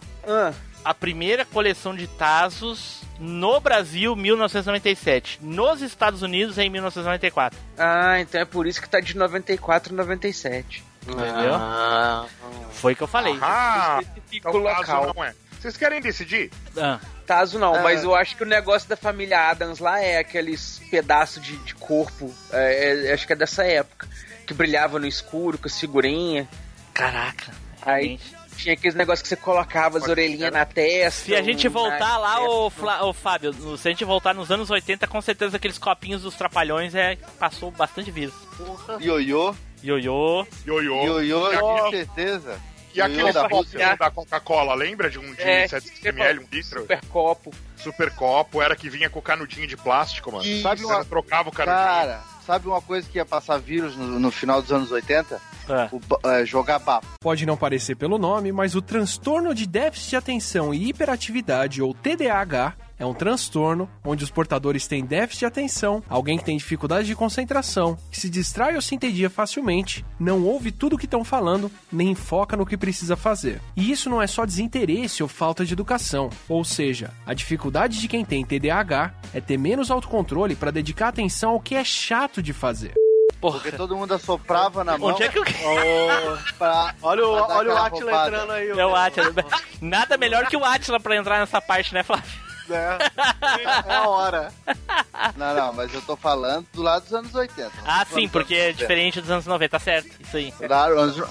a 0.84 0.93
primeira 0.93 1.45
coleção 1.45 1.95
de 1.95 2.07
Tazos 2.07 3.01
no 3.19 3.59
Brasil, 3.59 4.15
1997. 4.15 5.39
Nos 5.41 5.82
Estados 5.82 6.21
Unidos, 6.21 6.57
em 6.57 6.69
1994. 6.69 7.57
ah, 7.78 8.19
então 8.19 8.41
é 8.41 8.45
por 8.45 8.67
isso 8.67 8.82
que 8.82 8.89
tá 8.89 8.99
de 8.99 9.15
94 9.17 9.93
a 9.93 9.97
97. 9.97 10.84
Entendeu? 11.07 11.53
Ah, 11.55 12.26
Foi 12.71 12.93
o 12.93 12.95
que 12.95 13.03
eu 13.03 13.07
falei. 13.07 13.38
Ah, 13.41 14.01
então 14.32 14.51
local. 14.57 15.13
não 15.15 15.23
é. 15.23 15.34
Vocês 15.66 15.78
querem 15.78 15.99
decidir? 15.99 16.51
Ah, 16.78 16.99
Tazo 17.26 17.57
não, 17.57 17.76
É. 17.76 17.82
mas 17.82 18.03
eu 18.03 18.13
acho 18.13 18.36
que 18.38 18.43
o 18.43 18.45
negócio 18.45 18.88
da 18.88 18.95
família 18.95 19.49
Adams 19.49 19.80
lá 19.80 19.99
é 19.99 20.20
aqueles 20.20 20.80
pedaços 20.91 21.41
de, 21.41 21.57
de 21.57 21.74
corpo, 21.74 22.32
é, 22.51 23.07
é, 23.07 23.13
acho 23.13 23.26
que 23.26 23.34
é 23.34 23.36
dessa 23.36 23.63
época, 23.63 24.07
que 24.45 24.53
brilhava 24.53 24.99
no 24.99 25.07
escuro, 25.07 25.57
com 25.57 25.68
as 25.68 25.80
figurinhas. 25.80 26.45
caraca. 26.93 27.51
Aí 27.82 28.20
realmente. 28.20 28.36
tinha 28.57 28.74
aqueles 28.76 28.93
negócios 28.95 29.24
que 29.24 29.28
você 29.30 29.36
colocava 29.36 29.97
as 29.97 30.07
orelhinhas 30.07 30.51
na 30.53 30.66
testa. 30.66 31.26
Se 31.26 31.36
a 31.36 31.41
gente 31.41 31.68
voltar 31.68 32.18
lá, 32.20 32.41
ô, 32.43 32.68
ô, 32.68 33.13
Fábio, 33.13 33.51
no- 33.53 33.76
se 33.76 33.88
a 33.88 33.91
gente 33.91 34.05
voltar 34.05 34.36
nos 34.36 34.51
anos 34.51 34.70
80, 34.70 35.07
com 35.07 35.20
certeza 35.20 35.57
aqueles 35.57 35.80
copinhos 35.80 36.22
dos 36.22 36.36
trapalhões 36.36 36.93
é, 36.93 37.16
passou 37.39 37.72
bastante 37.72 38.11
vírus. 38.11 38.36
Ioiô, 39.01 39.55
Ioiô. 39.84 40.45
Ioiô. 40.66 41.22
ioiô, 41.22 41.53
E 41.53 41.57
com 41.57 41.89
certeza. 41.89 42.59
E 42.96 43.02
aquele 43.02 43.32
da 43.34 43.48
Rússia. 43.48 43.96
da 43.98 44.10
Coca-Cola, 44.10 44.74
lembra 44.74 45.10
de 45.10 45.20
um 45.20 45.34
de 45.34 45.41
É, 45.41 45.68
700ml, 45.68 46.39
um 46.39 46.46
litro? 46.52 46.82
Super 46.82 47.06
copo. 47.08 47.54
Super 47.76 48.12
copo, 48.12 48.62
era 48.62 48.76
que 48.76 48.89
vinha 48.89 49.10
com 49.10 49.22
canudinho 49.22 49.68
de 49.68 49.76
plástico, 49.76 50.32
mano. 50.32 50.46
Isso. 50.46 50.62
Sabe 50.64 50.86
uma... 50.86 51.04
trocava 51.04 51.50
o 51.50 51.52
canudinho. 51.52 51.78
Cara, 51.86 52.22
sabe 52.46 52.68
uma 52.68 52.82
coisa 52.82 53.08
que 53.10 53.18
ia 53.18 53.26
passar 53.26 53.58
vírus 53.58 53.96
no, 53.98 54.20
no 54.20 54.32
final 54.32 54.62
dos 54.62 54.72
anos 54.72 54.91
80? 54.91 55.41
Ah, 55.68 55.89
O 55.91 56.30
é, 56.30 56.46
jogar 56.46 56.80
bafo. 56.80 57.08
Pode 57.20 57.46
não 57.46 57.58
parecer 57.58 57.96
pelo 57.96 58.18
nome, 58.18 58.52
mas 58.52 58.76
o 58.76 58.82
transtorno 58.82 59.54
de 59.54 59.66
déficit 59.68 60.12
de 60.12 60.16
atenção 60.16 60.74
e 60.74 60.89
hiperatividade, 60.89 61.82
ou 61.82 61.93
TDAH, 61.93 62.74
é 62.98 63.06
um 63.06 63.14
transtorno 63.14 63.89
onde 64.04 64.24
os 64.24 64.30
portadores 64.32 64.88
têm 64.88 65.04
déficit 65.06 65.39
de 65.39 65.46
atenção, 65.46 66.02
alguém 66.10 66.38
que 66.38 66.43
tem 66.46 66.58
dificuldade 66.58 67.08
de 67.08 67.16
concentração, 67.16 67.98
que 68.12 68.20
se 68.20 68.30
distrai 68.30 68.76
ou 68.76 68.82
se 68.82 68.96
entedia 68.96 69.30
facilmente, 69.30 70.06
não 70.20 70.43
ouve 70.43 70.72
tudo 70.72 70.96
o 70.96 71.00
que 71.00 71.06
estão 71.06 71.24
falando, 71.24 71.70
nem 71.91 72.16
foca 72.16 72.56
no 72.58 72.66
que 72.66 72.78
precisa 72.78 73.16
fazer. 73.16 73.62
E 73.76 73.91
isso 73.91 74.10
não 74.10 74.22
é 74.22 74.28
só 74.28 74.46
desinteresse 74.46 75.22
ou 75.24 75.30
falta 75.30 75.66
de 75.66 75.74
educação, 75.74 76.30
ou 76.48 76.64
seja, 76.64 77.12
a 77.26 77.34
dificuldade 77.34 78.00
de 78.00 78.08
quem 78.08 78.24
tem 78.24 78.46
TDAH 78.46 79.14
é 79.34 79.41
ter 79.41 79.58
menos 79.58 79.91
autocontrole 79.91 80.56
para 80.56 80.72
dedicar 80.72 81.10
atenção 81.10 81.52
ao 81.52 81.60
que 81.60 81.76
é 81.76 81.84
chato 81.84 82.41
de 82.41 82.54
fazer. 82.54 82.93
porra. 83.41 83.60
Porque 83.60 83.76
todo 83.78 83.96
mundo 83.96 84.14
assoprava 84.14 84.84
na 84.84 84.98
mão. 84.98 85.10
Onde 85.10 85.24
é 85.24 85.30
que 85.30 85.38
eu... 85.38 85.43
pra- 86.58 86.96
olha 87.02 87.26
o, 87.28 87.32
olha 87.32 87.74
o 87.74 87.78
Atila 87.78 88.12
roubada. 88.12 88.28
entrando 88.36 88.52
aí. 88.52 88.70
É 88.70 88.86
o 88.86 88.96
Atila. 88.96 89.34
Nada 89.82 90.18
melhor 90.18 90.48
que 90.48 90.58
o 90.58 90.64
Atila 90.64 91.00
pra 91.00 91.16
entrar 91.16 91.39
nessa 91.39 91.62
parte, 91.62 91.93
né, 91.93 92.02
Flávio? 92.04 92.45
Né? 92.68 92.97
É 93.88 93.93
a 93.93 94.07
hora. 94.07 94.51
Não, 95.36 95.53
não, 95.55 95.74
mas 95.74 95.93
eu 95.93 96.01
tô 96.01 96.16
falando 96.16 96.66
do 96.74 96.82
lado 96.82 97.03
dos 97.03 97.13
anos 97.13 97.34
80. 97.34 97.72
Ah, 97.86 98.05
sim, 98.11 98.28
porque 98.28 98.55
é 98.55 98.72
diferente 98.72 99.22
dos 99.22 99.30
anos 99.32 99.45
90, 99.45 99.70
tá 99.70 99.80
certo. 99.80 100.09
Isso 100.22 100.38
aí. 100.38 100.45
90. 100.51 100.68
Claro, 100.68 100.99
anos... 100.99 101.24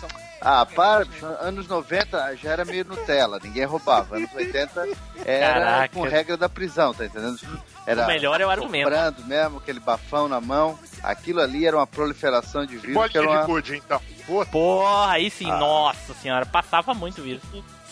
Ah, 0.46 0.66
para, 0.66 1.06
anos 1.40 1.66
90 1.66 2.36
já 2.36 2.50
era 2.50 2.66
meio 2.66 2.84
Nutella, 2.84 3.38
ninguém 3.42 3.64
roubava. 3.64 4.16
Anos 4.16 4.28
80 4.34 4.88
era 5.24 5.54
Caraca. 5.54 5.94
com 5.94 6.02
regra 6.02 6.36
da 6.36 6.50
prisão, 6.50 6.92
tá 6.92 7.06
entendendo? 7.06 7.38
Era 7.86 8.04
O 8.04 8.06
melhor 8.06 8.38
é 8.42 8.46
o 8.46 8.50
argumento. 8.50 8.84
soprando 8.84 9.24
mesmo, 9.24 9.56
aquele 9.56 9.80
bafão 9.80 10.28
na 10.28 10.42
mão. 10.42 10.78
Aquilo 11.02 11.40
ali 11.40 11.66
era 11.66 11.74
uma 11.74 11.86
proliferação 11.86 12.66
de 12.66 12.76
vírus. 12.76 12.88
Que 12.88 12.92
Bolinha 12.92 13.20
era 13.20 13.26
de 13.26 13.36
uma... 13.38 13.46
gude, 13.46 13.76
então. 13.76 14.02
Porra, 14.50 15.12
aí 15.12 15.30
sim, 15.30 15.50
Ah. 15.50 15.56
nossa 15.56 16.12
senhora, 16.12 16.44
passava 16.44 16.92
muito 16.92 17.22
vírus. 17.22 17.42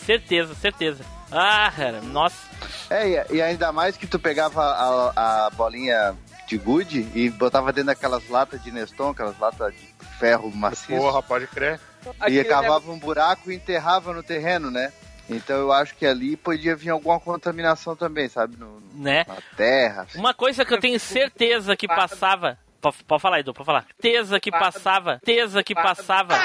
Certeza, 0.05 0.53
certeza. 0.53 1.03
Ah, 1.33 1.71
cara, 1.75 2.01
nossa. 2.01 2.37
É, 2.89 3.25
e- 3.33 3.41
ainda 3.41 3.71
mais 3.71 3.97
que 3.97 4.05
tu 4.07 4.19
pegava 4.19 4.61
a, 4.63 5.45
a 5.45 5.49
bolinha 5.51 6.15
de 6.47 6.57
gude 6.57 7.07
e 7.15 7.29
botava 7.29 7.71
dentro 7.73 7.87
daquelas 7.87 8.27
latas 8.29 8.61
de 8.61 8.71
Neston, 8.71 9.09
aquelas 9.09 9.37
latas 9.39 9.73
de 9.73 10.07
ferro 10.19 10.51
maciço. 10.55 10.87
porra, 10.87 11.21
pode 11.23 11.47
crer. 11.47 11.79
E 12.05 12.09
Aquele 12.19 12.43
cavava 12.45 12.91
um 12.91 12.99
buraco 12.99 13.49
e 13.51 13.55
enterrava 13.55 14.13
no 14.13 14.21
terreno, 14.21 14.69
né? 14.69 14.91
Então 15.29 15.55
eu 15.55 15.71
acho 15.71 15.95
que 15.95 16.05
ali 16.05 16.35
podia 16.35 16.75
vir 16.75 16.89
alguma 16.89 17.17
contaminação 17.19 17.95
também, 17.95 18.27
sabe? 18.27 18.57
No, 18.57 18.81
Né? 18.93 19.23
na 19.27 19.37
terra. 19.55 20.05
Uma 20.15 20.33
coisa 20.33 20.65
que 20.65 20.73
eu 20.73 20.79
tenho 20.79 20.99
certeza 20.99 21.75
que 21.77 21.87
passava. 21.87 22.57
Pode, 23.07 23.21
falar, 23.21 23.39
Edu, 23.39 23.53
pode 23.53 23.65
falar. 23.65 23.85
Certeza 24.01 24.37
que 24.41 24.51
passava. 24.51 25.13
Certeza 25.23 25.63
que 25.63 25.73
passava. 25.73 26.35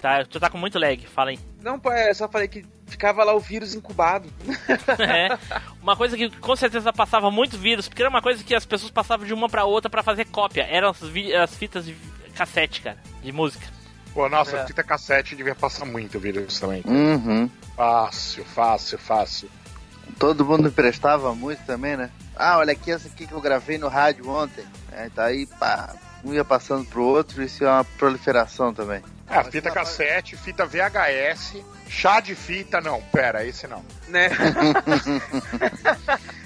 Tá, 0.00 0.24
tu 0.24 0.38
tá 0.38 0.50
com 0.50 0.58
muito 0.58 0.78
lag, 0.78 1.06
fala 1.06 1.30
aí. 1.30 1.38
Não, 1.62 1.78
pô, 1.78 1.90
é, 1.90 2.12
só 2.12 2.28
falei 2.28 2.46
que 2.48 2.64
ficava 2.86 3.24
lá 3.24 3.34
o 3.34 3.40
vírus 3.40 3.74
incubado. 3.74 4.28
É. 4.98 5.36
Uma 5.82 5.96
coisa 5.96 6.16
que 6.16 6.28
com 6.38 6.54
certeza 6.56 6.92
passava 6.92 7.30
muito 7.30 7.56
vírus, 7.56 7.88
porque 7.88 8.02
era 8.02 8.10
uma 8.10 8.22
coisa 8.22 8.42
que 8.42 8.54
as 8.54 8.66
pessoas 8.66 8.90
passavam 8.90 9.26
de 9.26 9.32
uma 9.32 9.48
pra 9.48 9.64
outra 9.64 9.88
pra 9.88 10.02
fazer 10.02 10.26
cópia. 10.26 10.66
Eram 10.68 10.90
as, 10.90 10.98
as 11.02 11.54
fitas 11.54 11.84
de 11.86 11.94
cassete, 12.34 12.82
cara, 12.82 12.98
de 13.22 13.32
música. 13.32 13.66
Pô, 14.12 14.28
nossa, 14.28 14.56
É. 14.58 14.66
fita 14.66 14.82
cassete 14.82 15.34
devia 15.36 15.54
passar 15.54 15.84
muito 15.84 16.18
vírus 16.18 16.58
também. 16.58 16.82
Uhum. 16.86 17.50
Fácil, 17.76 18.44
fácil, 18.44 18.98
fácil. 18.98 19.50
Todo 20.18 20.44
mundo 20.44 20.68
emprestava 20.68 21.34
muito 21.34 21.64
também, 21.66 21.96
né? 21.96 22.10
Ah, 22.34 22.58
olha 22.58 22.72
aqui 22.72 22.90
essa 22.90 23.08
aqui 23.08 23.26
que 23.26 23.32
eu 23.32 23.40
gravei 23.40 23.78
no 23.78 23.88
rádio 23.88 24.28
ontem. 24.28 24.64
É, 24.92 25.08
tá 25.08 25.24
aí, 25.24 25.46
pá, 25.46 25.94
um 26.24 26.32
ia 26.32 26.44
passando 26.44 26.84
pro 26.86 27.02
outro, 27.02 27.42
isso 27.42 27.64
é 27.64 27.68
uma 27.68 27.84
proliferação 27.84 28.72
também. 28.72 29.02
Ah, 29.28 29.42
fita 29.44 29.70
cassete, 29.70 30.36
fita 30.36 30.64
VHS, 30.64 31.56
chá 31.88 32.20
de 32.20 32.34
fita, 32.34 32.80
não, 32.80 33.02
pera, 33.02 33.44
esse 33.44 33.66
não. 33.66 33.84
né? 34.08 34.28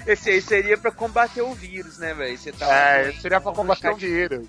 Esse 0.05 0.31
aí 0.31 0.41
seria 0.41 0.77
pra 0.77 0.91
combater 0.91 1.41
o 1.43 1.53
vírus, 1.53 1.99
né, 1.99 2.13
velho? 2.13 2.37
Tá 2.53 2.97
É, 2.97 3.09
esse 3.09 3.21
seria 3.21 3.39
pra 3.39 3.51
combater 3.51 3.89
o 3.91 3.95
vírus. 3.95 4.47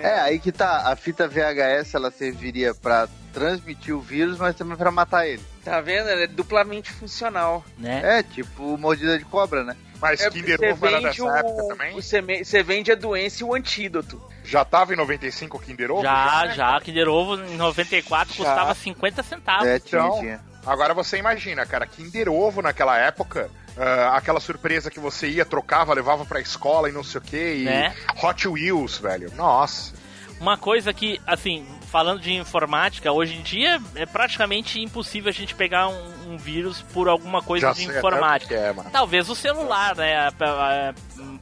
É, 0.00 0.20
aí 0.20 0.38
que 0.38 0.52
tá, 0.52 0.90
a 0.90 0.96
fita 0.96 1.28
VHS 1.28 1.94
ela 1.94 2.10
serviria 2.10 2.74
pra 2.74 3.08
transmitir 3.32 3.96
o 3.96 4.00
vírus, 4.00 4.38
mas 4.38 4.54
também 4.54 4.76
pra 4.76 4.90
matar 4.90 5.26
ele. 5.26 5.42
Tá 5.64 5.80
vendo? 5.80 6.08
Ela 6.08 6.22
é 6.22 6.26
duplamente 6.26 6.92
funcional. 6.92 7.64
Né? 7.78 8.18
É, 8.18 8.22
tipo 8.22 8.76
mordida 8.76 9.18
de 9.18 9.24
cobra, 9.24 9.64
né? 9.64 9.76
Mas 10.00 10.20
É 10.20 10.30
Kinder 10.30 10.58
você 10.58 10.72
Ovo 10.72 10.86
era 10.86 10.96
vende 10.96 11.08
dessa 11.08 11.24
o, 11.24 11.30
época 11.30 11.68
também? 11.68 11.92
Você, 11.94 12.62
vende 12.62 12.90
a 12.90 12.96
doença 12.96 13.42
e 13.42 13.46
o 13.46 13.54
antídoto. 13.54 14.20
Já 14.44 14.64
tava 14.64 14.92
em 14.92 14.96
95 14.96 15.56
o 15.56 15.60
Kinder 15.60 15.92
Ovo? 15.92 16.02
Já, 16.02 16.48
já, 16.48 16.80
Kinder 16.80 17.08
Ovo 17.08 17.36
em 17.36 17.56
94 17.56 18.34
custava 18.34 18.68
Já. 18.68 18.74
50 18.74 19.22
centavos. 19.22 19.66
É, 19.66 19.78
tinha, 19.78 20.00
Então, 20.00 20.18
tinha. 20.18 20.40
Agora 20.66 20.92
você 20.92 21.18
imagina, 21.18 21.64
cara, 21.64 21.86
Kinder 21.86 22.28
Ovo 22.28 22.60
naquela 22.60 22.98
época 22.98 23.48
Ah, 23.76 24.16
aquela 24.16 24.40
surpresa 24.40 24.90
que 24.90 25.00
você 25.00 25.28
ia, 25.28 25.44
trocava, 25.44 25.94
levava 25.94 26.24
pra 26.24 26.40
escola 26.40 26.88
e 26.88 26.92
não 26.92 27.02
sei 27.02 27.20
o 27.20 27.24
que. 27.24 27.54
E 27.54 27.64
Né? 27.64 27.94
Hot 28.22 28.46
Wheels, 28.48 28.98
velho. 28.98 29.32
Nossa. 29.34 29.94
Uma 30.40 30.56
coisa 30.56 30.92
que, 30.92 31.20
assim, 31.24 31.64
falando 31.86 32.20
de 32.20 32.32
informática, 32.32 33.12
hoje 33.12 33.36
em 33.36 33.42
dia 33.42 33.80
é 33.94 34.04
praticamente 34.04 34.80
impossível 34.80 35.28
a 35.28 35.32
gente 35.32 35.54
pegar 35.54 35.88
um, 35.88 36.32
um 36.32 36.36
vírus 36.36 36.82
por 36.92 37.08
alguma 37.08 37.40
coisa 37.40 37.68
Já 37.68 37.72
de 37.72 37.84
informática. 37.84 38.54
é. 38.54 38.74
Talvez 38.90 39.28
o 39.28 39.36
celular, 39.36 39.94
né? 39.94 40.30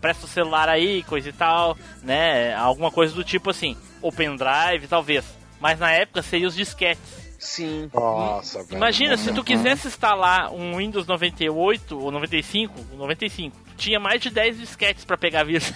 Presta 0.03 0.27
o 0.27 0.29
celular 0.29 0.69
aí, 0.69 1.03
coisa 1.05 1.31
e 1.31 1.33
tal, 1.33 1.79
né? 2.03 2.55
Alguma 2.55 2.91
coisa 2.91 3.15
do 3.15 3.25
tipo 3.25 3.49
assim. 3.49 3.77
O 4.03 4.13
pendrive, 4.13 4.87
talvez. 4.87 5.25
Mas 5.59 5.79
na 5.79 5.93
época 5.93 6.21
seria 6.21 6.49
os 6.49 6.55
disquetes. 6.55 7.20
Sim. 7.41 7.91
Nossa, 7.93 8.63
velho. 8.63 8.77
Imagina, 8.77 9.17
se 9.17 9.33
tu 9.33 9.43
quisesse 9.43 9.89
instalar 9.89 10.53
um 10.53 10.77
Windows 10.77 11.07
98 11.07 11.99
ou 11.99 12.13
95, 12.13 12.75
95, 12.95 13.57
tinha 13.77 13.99
mais 13.99 14.21
de 14.21 14.29
10 14.29 14.59
disquetes 14.59 15.05
pra 15.07 15.17
pegar 15.17 15.45
vírus. 15.45 15.73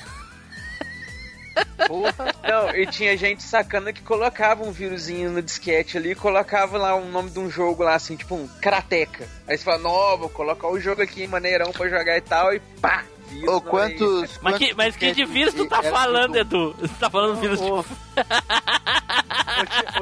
Não, 2.43 2.71
e 2.75 2.87
tinha 2.87 3.17
gente 3.17 3.43
sacana 3.43 3.93
que 3.93 4.03
colocava 4.03 4.65
um 4.65 4.73
vírusinho 4.73 5.31
no 5.31 5.41
disquete 5.41 5.97
ali, 5.97 6.15
colocava 6.15 6.77
lá 6.77 6.95
o 6.95 7.07
nome 7.07 7.31
de 7.31 7.39
um 7.39 7.51
jogo 7.51 7.83
lá, 7.83 7.95
assim, 7.95 8.17
tipo 8.17 8.35
um 8.35 8.47
Karateka. 8.61 9.27
Aí 9.47 9.57
você 9.57 9.65
fala, 9.65 9.79
não, 9.79 10.19
vou 10.19 10.29
colocar 10.29 10.69
o 10.69 10.79
jogo 10.79 11.01
aqui, 11.01 11.27
maneirão 11.27 11.73
pra 11.73 11.89
jogar 11.89 12.17
e 12.17 12.21
tal, 12.21 12.53
e 12.53 12.61
pá! 12.81 13.05
Vírus 13.29 13.47
no 13.47 13.61
quantos. 13.61 14.21
meio. 14.23 14.39
Mas 14.43 14.59
que, 14.59 14.75
mas 14.75 14.97
que 14.97 15.07
de 15.07 15.25
disquetes 15.25 15.33
vírus 15.35 15.55
tu 15.55 15.67
tá 15.69 15.79
era 15.79 15.91
falando, 15.91 16.33
do- 16.33 16.39
Edu? 16.39 16.75
Tu 16.81 16.89
tá 17.01 17.11
falando 17.11 17.41
vírus 17.41 17.61
de... 17.61 17.67
O, 17.67 17.85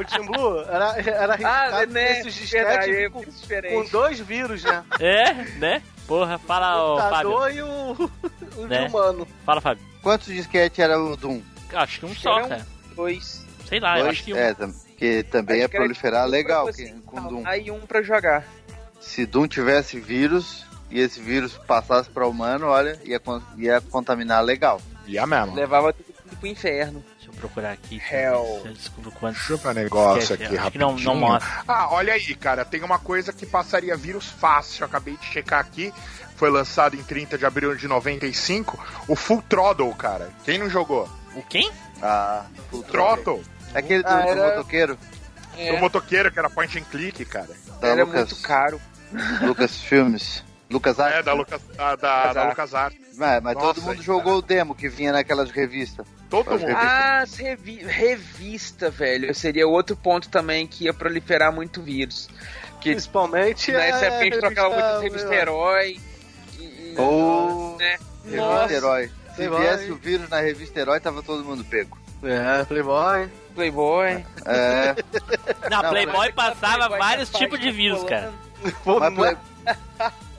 o 0.01 0.05
Tim 0.05 0.23
Blue 0.27 0.61
era, 0.69 1.01
era 1.01 1.39
Ah, 1.45 1.87
né? 1.87 2.21
esses 2.21 2.35
disquetes 2.35 2.89
é 2.89 3.09
com, 3.11 3.23
com 3.23 3.85
dois 3.91 4.19
vírus, 4.21 4.63
né? 4.65 4.85
É, 4.99 5.33
né? 5.59 5.83
Porra, 6.07 6.39
fala, 6.39 6.83
o 6.83 6.95
ô, 6.95 6.99
Fábio. 6.99 7.49
e 7.51 7.63
o, 7.63 8.11
o 8.57 8.67
Né? 8.67 8.85
de 8.85 8.89
humano. 8.91 9.29
Fala, 9.47 9.61
Fábio. 9.61 9.85
Quantos 10.03 10.27
disquetes 10.29 10.79
era 10.79 10.99
o 11.01 11.17
Doom? 11.17 11.41
Acho 11.75 12.01
que 12.01 12.07
um 12.07 12.15
só, 12.15 12.37
Era 12.37 12.45
um- 12.45 12.49
cara. 12.49 12.67
Dois. 12.97 13.47
Sei 13.69 13.81
lá, 13.81 13.99
eu 13.99 14.05
Dois? 14.05 14.17
acho 14.17 14.25
que 14.25 14.35
um. 14.35 14.37
É, 14.37 14.55
que 14.99 15.23
também 15.25 15.57
Acho 15.59 15.65
é 15.65 15.69
que 15.69 15.77
era 15.77 15.85
proliferar 15.85 16.27
um 16.27 16.31
legal 16.31 16.65
pra 16.65 16.73
que, 16.75 16.93
com 17.07 17.23
Doom. 17.23 17.43
E 17.55 17.71
um 17.71 17.81
pra 17.81 18.03
jogar. 18.03 18.45
Se 19.01 19.25
Doom 19.27 19.47
tivesse 19.49 19.99
vírus 19.99 20.65
e 20.93 21.01
esse 21.01 21.21
vírus 21.21 21.55
passasse 21.67 22.09
para 22.11 22.27
humano, 22.27 22.67
olha, 22.67 23.01
ia, 23.05 23.21
ia 23.57 23.81
contaminar 23.81 24.43
legal. 24.45 24.81
Ia 25.07 25.27
mesmo. 25.27 25.55
Levava 25.55 25.93
tudo 25.93 26.13
pro 26.39 26.47
inferno. 26.47 27.03
Deixa 27.17 27.31
eu 27.31 27.35
procurar 27.35 27.73
aqui. 27.73 28.01
Hell. 28.11 28.63
Eu 28.65 28.73
descubro 28.73 29.11
quantos. 29.13 29.41
Chupa 29.41 29.73
negócio 29.75 30.23
Esquece, 30.23 30.33
aqui 30.57 30.71
que 30.73 30.79
não, 30.79 30.91
rapidinho. 30.91 31.15
não 31.15 31.21
mostra. 31.21 31.51
Ah, 31.67 31.89
olha 31.93 32.13
aí, 32.15 32.35
cara, 32.35 32.65
tem 32.65 32.83
uma 32.83 32.99
coisa 32.99 33.33
que 33.33 33.45
passaria 33.47 33.97
vírus 33.97 34.27
fácil, 34.27 34.83
eu 34.83 34.87
acabei 34.87 35.17
de 35.17 35.25
checar 35.27 35.59
aqui. 35.61 35.93
Foi 36.37 36.51
lançado 36.51 36.97
em 36.97 37.03
30 37.03 37.39
de 37.39 37.47
abril 37.47 37.75
de 37.77 37.87
95, 37.89 38.79
o 39.09 39.15
Full 39.15 39.43
Throttle, 39.49 39.95
cara. 39.95 40.31
Quem 40.45 40.59
não 40.59 40.69
jogou? 40.69 41.09
O 41.37 41.43
quem? 41.43 41.71
Ah, 42.03 42.45
Full 42.71 42.83
Throttle. 42.83 43.23
Throttle, 43.43 43.53
Aquele 43.75 44.03
do, 44.03 44.09
Ah, 44.09 44.21
do 44.23 44.29
era- 44.29 44.49
motoqueiro, 44.51 44.99
do 45.57 45.77
motoqueiro, 45.79 46.33
que 46.33 46.39
era 46.39 46.51
point 46.51 46.79
and 46.79 46.85
click, 46.91 47.25
cara. 47.25 47.49
da 47.81 47.89
Era 47.89 48.05
Lucas, 48.05 48.31
muito 48.33 48.43
caro. 48.43 48.81
Lucas 49.43 49.77
Filmes. 49.81 50.43
Lucas 50.73 50.99
É, 50.99 51.03
Arts. 51.03 51.25
da 51.25 51.33
Lucas, 51.35 51.61
da, 51.77 51.97
da, 51.97 52.33
da 52.33 52.49
Lucas 52.49 52.75
Art. 52.75 52.95
Mas, 53.17 53.43
mas 53.43 53.55
Nossa, 53.55 53.67
todo 53.75 53.83
mundo 53.83 53.93
cara. 53.95 54.03
jogou 54.03 54.37
o 54.39 54.43
demo 54.43 54.75
que 54.75 54.89
vinha 54.89 55.13
naquelas 55.13 55.51
revistas. 55.51 56.07
Todo 56.31 56.51
mundo. 56.51 56.61
revistas. 56.61 56.85
Ah, 56.85 57.19
as 57.21 57.35
revi- 57.37 57.85
revista, 57.85 58.91
velho. 58.91 59.35
Seria 59.35 59.69
outro 59.69 59.95
ponto 59.97 60.29
também 60.29 60.67
que 60.67 60.85
ia 60.85 60.95
proliferar 60.95 61.53
muito 61.53 61.83
vírus. 61.83 62.29
Que 62.81 62.91
Principalmente. 62.91 63.71
nessa 63.71 64.05
é, 64.05 64.09
época 64.09 64.21
a 64.21 64.25
gente 64.25 64.39
trocava 64.41 64.69
revista- 64.69 64.91
muitas 64.99 65.03
revistas 65.03 65.33
herói. 65.33 66.01
E, 66.59 66.63
e- 66.65 66.95
Ou 66.99 67.77
né? 67.77 67.99
revista 68.25 68.37
Nossa. 68.47 68.73
Herói. 68.75 69.11
Se 69.31 69.37
Playboy. 69.37 69.61
viesse 69.61 69.91
o 69.93 69.97
vírus 69.97 70.29
na 70.29 70.41
revista 70.41 70.79
Herói, 70.81 71.01
tava 71.01 71.23
todo 71.23 71.45
mundo 71.45 71.65
pego. 71.65 71.97
É, 72.23 72.65
Playboy. 72.65 73.29
Playboy. 73.55 74.25
É, 74.47 74.95
Na 75.71 75.83
Não, 75.83 75.91
Playboy 75.91 76.33
passava 76.33 76.77
Playboy 76.77 76.99
vários 76.99 77.31
na 77.33 77.39
tipos 77.39 77.59
de 77.61 77.71
vírus, 77.71 78.03
cara. 78.05 78.31
Mas, 78.85 79.13
é- 79.13 79.17
Play- 79.17 79.37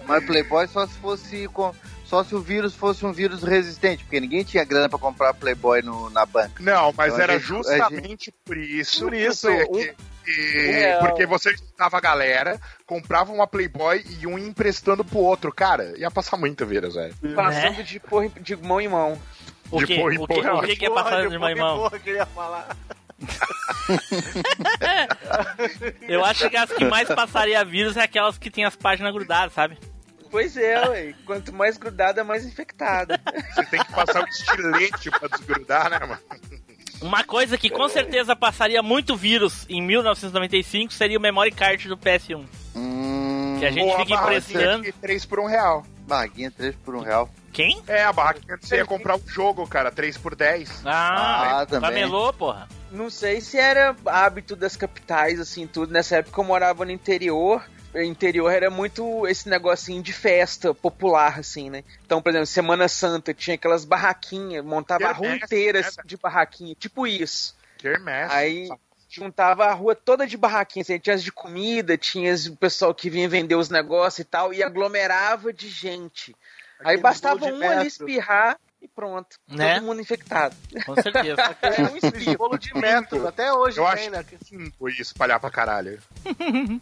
mas 0.07 0.25
Playboy 0.25 0.67
só 0.67 0.87
se 0.87 0.97
fosse 0.99 1.47
com. 1.49 1.73
Só 2.05 2.23
se 2.23 2.35
o 2.35 2.41
vírus 2.41 2.75
fosse 2.75 3.03
um 3.05 3.11
vírus 3.11 3.41
resistente, 3.41 4.03
porque 4.03 4.19
ninguém 4.19 4.43
tinha 4.43 4.63
grana 4.63 4.87
pra 4.87 4.99
comprar 4.99 5.33
Playboy 5.33 5.81
no- 5.81 6.09
na 6.11 6.25
banca. 6.25 6.61
Não, 6.61 6.93
mas 6.95 7.13
Então, 7.13 7.23
era 7.23 7.33
gente- 7.39 7.47
justamente 7.47 8.31
por 8.45 8.55
isso. 8.57 9.05
Por 9.05 9.13
isso, 9.15 9.47
que- 9.47 9.95
que- 10.23 10.71
Real. 10.71 10.99
porque 10.99 11.25
você 11.25 11.55
juntava 11.57 11.97
a 11.97 12.01
galera, 12.01 12.59
comprava 12.85 13.31
uma 13.33 13.47
Playboy 13.47 14.05
e 14.21 14.27
um 14.27 14.37
ia 14.37 14.47
emprestando 14.47 15.03
pro 15.03 15.17
outro. 15.19 15.51
Cara, 15.51 15.93
ia 15.97 16.11
passar 16.11 16.37
muito 16.37 16.65
vírus, 16.67 16.93
velho. 16.93 17.15
Passando 17.35 17.83
de, 17.83 17.99
porra, 17.99 18.29
de 18.39 18.55
mão 18.57 18.79
em 18.79 18.87
mão. 18.87 19.19
O 19.71 19.79
De 19.79 19.87
que, 19.87 19.95
porra 19.95 20.13
em 20.13 20.17
o 20.19 20.27
que, 20.27 20.33
porra. 20.35 20.53
o 20.55 20.61
que, 20.61 20.75
que 20.75 20.85
é 20.85 20.89
Porra, 20.89 21.03
passando 21.03 21.23
de 21.23 21.29
de 21.29 21.37
mão 21.39 21.49
em 21.49 21.55
mão? 21.55 21.77
porra 21.77 21.97
que 21.99 22.09
eu 22.11 22.15
ia 22.15 22.25
falar. 22.27 22.67
Eu 26.07 26.23
acho 26.23 26.49
que 26.49 26.57
as 26.57 26.71
que 26.71 26.85
mais 26.85 27.07
passaria 27.07 27.63
vírus 27.65 27.97
é 27.97 28.01
aquelas 28.03 28.37
que 28.37 28.51
tem 28.51 28.65
as 28.65 28.75
páginas 28.75 29.11
grudadas, 29.13 29.53
sabe? 29.53 29.77
Pois 30.33 30.57
é, 30.57 30.89
ué. 30.89 31.13
Quanto 31.27 31.53
mais 31.53 31.77
grudada, 31.77 32.23
mais 32.23 32.43
infectada. 32.43 33.21
Você 33.53 33.63
tem 33.65 33.83
que 33.83 33.91
passar 33.93 34.23
um 34.23 34.27
estilete 34.27 35.11
pra 35.11 35.27
desgrudar, 35.27 35.91
né, 35.91 35.99
mano? 35.99 36.19
Uma 36.99 37.23
coisa 37.23 37.55
que 37.55 37.69
com 37.69 37.87
certeza 37.87 38.35
passaria 38.35 38.81
muito 38.81 39.15
vírus 39.15 39.63
em 39.69 39.79
1995 39.79 40.91
seria 40.91 41.19
o 41.19 41.21
memory 41.21 41.51
card 41.51 41.87
do 41.87 41.95
PS1. 41.95 42.43
Hum, 42.75 43.57
Que 43.59 43.65
a 43.67 43.71
gente 43.71 43.95
fica 43.95 44.13
emprestando. 44.15 44.83
de 44.83 44.91
3 44.93 45.23
por 45.25 45.39
1 45.39 45.45
real. 45.45 45.85
Barraquinha 46.07 46.49
3 46.49 46.75
por 46.77 46.95
1 46.95 47.01
real. 47.01 47.29
Quem? 47.51 47.83
É, 47.85 48.03
a 48.03 48.11
barraquinha 48.11 48.57
você 48.59 48.77
ia 48.77 48.85
comprar 48.87 49.15
um 49.17 49.21
jogo, 49.27 49.67
cara, 49.67 49.91
3 49.91 50.17
por 50.17 50.33
10. 50.35 50.81
Ah, 50.83 51.59
Ah, 51.61 51.65
também. 51.67 51.89
camelô, 51.91 52.33
porra. 52.33 52.67
Não 52.91 53.07
sei 53.11 53.39
se 53.39 53.59
era 53.59 53.95
hábito 54.07 54.55
das 54.55 54.75
capitais, 54.75 55.39
assim, 55.39 55.67
tudo. 55.67 55.93
Nessa 55.93 56.15
época 56.17 56.41
eu 56.41 56.45
morava 56.45 56.83
no 56.85 56.91
interior. 56.91 57.63
O 57.93 58.01
interior 58.01 58.49
era 58.51 58.69
muito 58.71 59.27
esse 59.27 59.47
negocinho 59.47 60.01
de 60.01 60.11
festa 60.13 60.73
popular, 60.73 61.39
assim, 61.39 61.69
né? 61.69 61.83
Então, 62.05 62.21
por 62.21 62.29
exemplo, 62.29 62.47
Semana 62.47 62.87
Santa 62.87 63.33
tinha 63.33 63.55
aquelas 63.55 63.85
barraquinhas, 63.85 64.65
montava 64.65 65.05
a 65.05 65.11
rua 65.11 65.27
Quermesse, 65.29 65.45
inteira 65.45 65.81
né? 65.81 65.87
de 66.03 66.17
barraquinha, 66.17 66.73
tipo 66.75 67.05
isso. 67.05 67.55
Kermesse. 67.77 68.33
Aí 68.33 68.69
juntava 69.07 69.65
a 69.65 69.73
rua 69.73 69.93
toda 69.95 70.25
de 70.25 70.35
barraquinhas, 70.35 70.89
assim, 70.89 70.97
tinha 70.99 71.15
as 71.15 71.23
de 71.23 71.31
comida, 71.31 71.95
tinha 71.95 72.33
as- 72.33 72.47
o 72.47 72.55
pessoal 72.55 72.95
que 72.95 73.11
vinha 73.11 73.29
vender 73.29 73.53
os 73.55 73.69
negócios 73.69 74.19
e 74.19 74.23
tal, 74.23 74.51
e 74.51 74.63
aglomerava 74.63 75.53
de 75.53 75.69
gente. 75.69 76.35
Aí 76.79 76.85
Aquele 76.95 77.01
bastava 77.03 77.35
bolo 77.35 77.51
de 77.51 77.57
um 77.59 77.63
ali 77.67 77.75
metro. 77.83 77.87
espirrar 77.87 78.57
e 78.81 78.87
pronto. 78.87 79.37
Né? 79.47 79.75
Todo 79.75 79.85
mundo 79.85 80.01
infectado. 80.01 80.55
Com 80.83 80.95
certeza. 80.95 81.55
Era 81.61 81.91
um 81.93 81.95
espirro. 81.97 82.37
Bolo 82.39 82.57
de 82.57 82.73
metro. 82.75 83.27
Até 83.27 83.53
hoje 83.53 83.77
Eu 83.79 83.83
tem, 83.85 83.93
acho 83.93 84.09
né? 84.09 84.23
que 84.23 84.37
sim, 84.43 84.71
foi 84.79 84.91
espalhar 84.93 85.39
pra 85.39 85.51
caralho. 85.51 86.01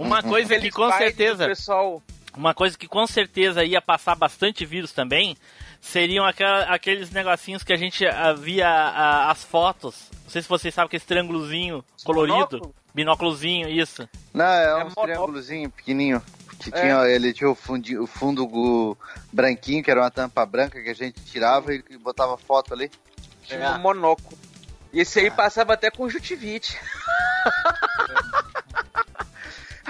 Uma 0.00 0.22
coisa 0.22 0.58
que 0.58 0.70
com 0.70 0.90
certeza, 0.92 1.46
Pessoal, 1.46 2.02
uma 2.36 2.52
coisa 2.54 2.76
que 2.76 2.88
com 2.88 3.06
certeza 3.06 3.64
ia 3.64 3.80
passar 3.80 4.14
bastante 4.14 4.64
vírus 4.66 4.92
também, 4.92 5.36
seriam 5.80 6.24
aquela- 6.24 6.64
aqueles 6.64 7.10
negocinhos 7.10 7.62
que 7.62 7.72
a 7.72 7.76
gente 7.76 8.06
ah, 8.06 8.32
via 8.32 8.68
ah, 8.68 9.30
as 9.30 9.44
fotos. 9.44 10.08
Não 10.24 10.30
sei 10.30 10.42
se 10.42 10.48
vocês 10.48 10.74
sabem 10.74 10.88
que 10.90 10.96
esse 10.96 11.06
triângulozinho 11.06 11.84
colorido, 12.04 12.74
binóculozinho, 12.94 13.68
isso. 13.68 14.08
Não, 14.32 14.44
é, 14.44 14.80
É 14.80 14.84
um 14.84 14.90
triângulozinho 14.90 15.70
pequenininho. 15.70 16.22
Que 16.58 16.70
É. 16.74 16.80
tinha, 16.80 17.02
ele 17.08 17.32
tinha 17.34 17.50
o, 17.50 17.54
fundi, 17.54 17.98
o 17.98 18.06
fundo 18.06 18.46
gu- 18.46 18.96
branquinho, 19.32 19.82
que 19.82 19.90
era 19.90 20.00
uma 20.00 20.10
tampa 20.10 20.46
branca 20.46 20.80
que 20.80 20.88
a 20.88 20.94
gente 20.94 21.20
tirava 21.24 21.74
e 21.74 21.82
botava 21.98 22.38
foto 22.38 22.72
ali. 22.72 22.90
tinha 23.42 23.72
um 23.72 23.78
monóculo. 23.80 24.38
E 24.92 25.00
esse 25.00 25.18
aí 25.20 25.30
passava 25.30 25.74
até 25.74 25.90
conjuntivite. 25.90 26.78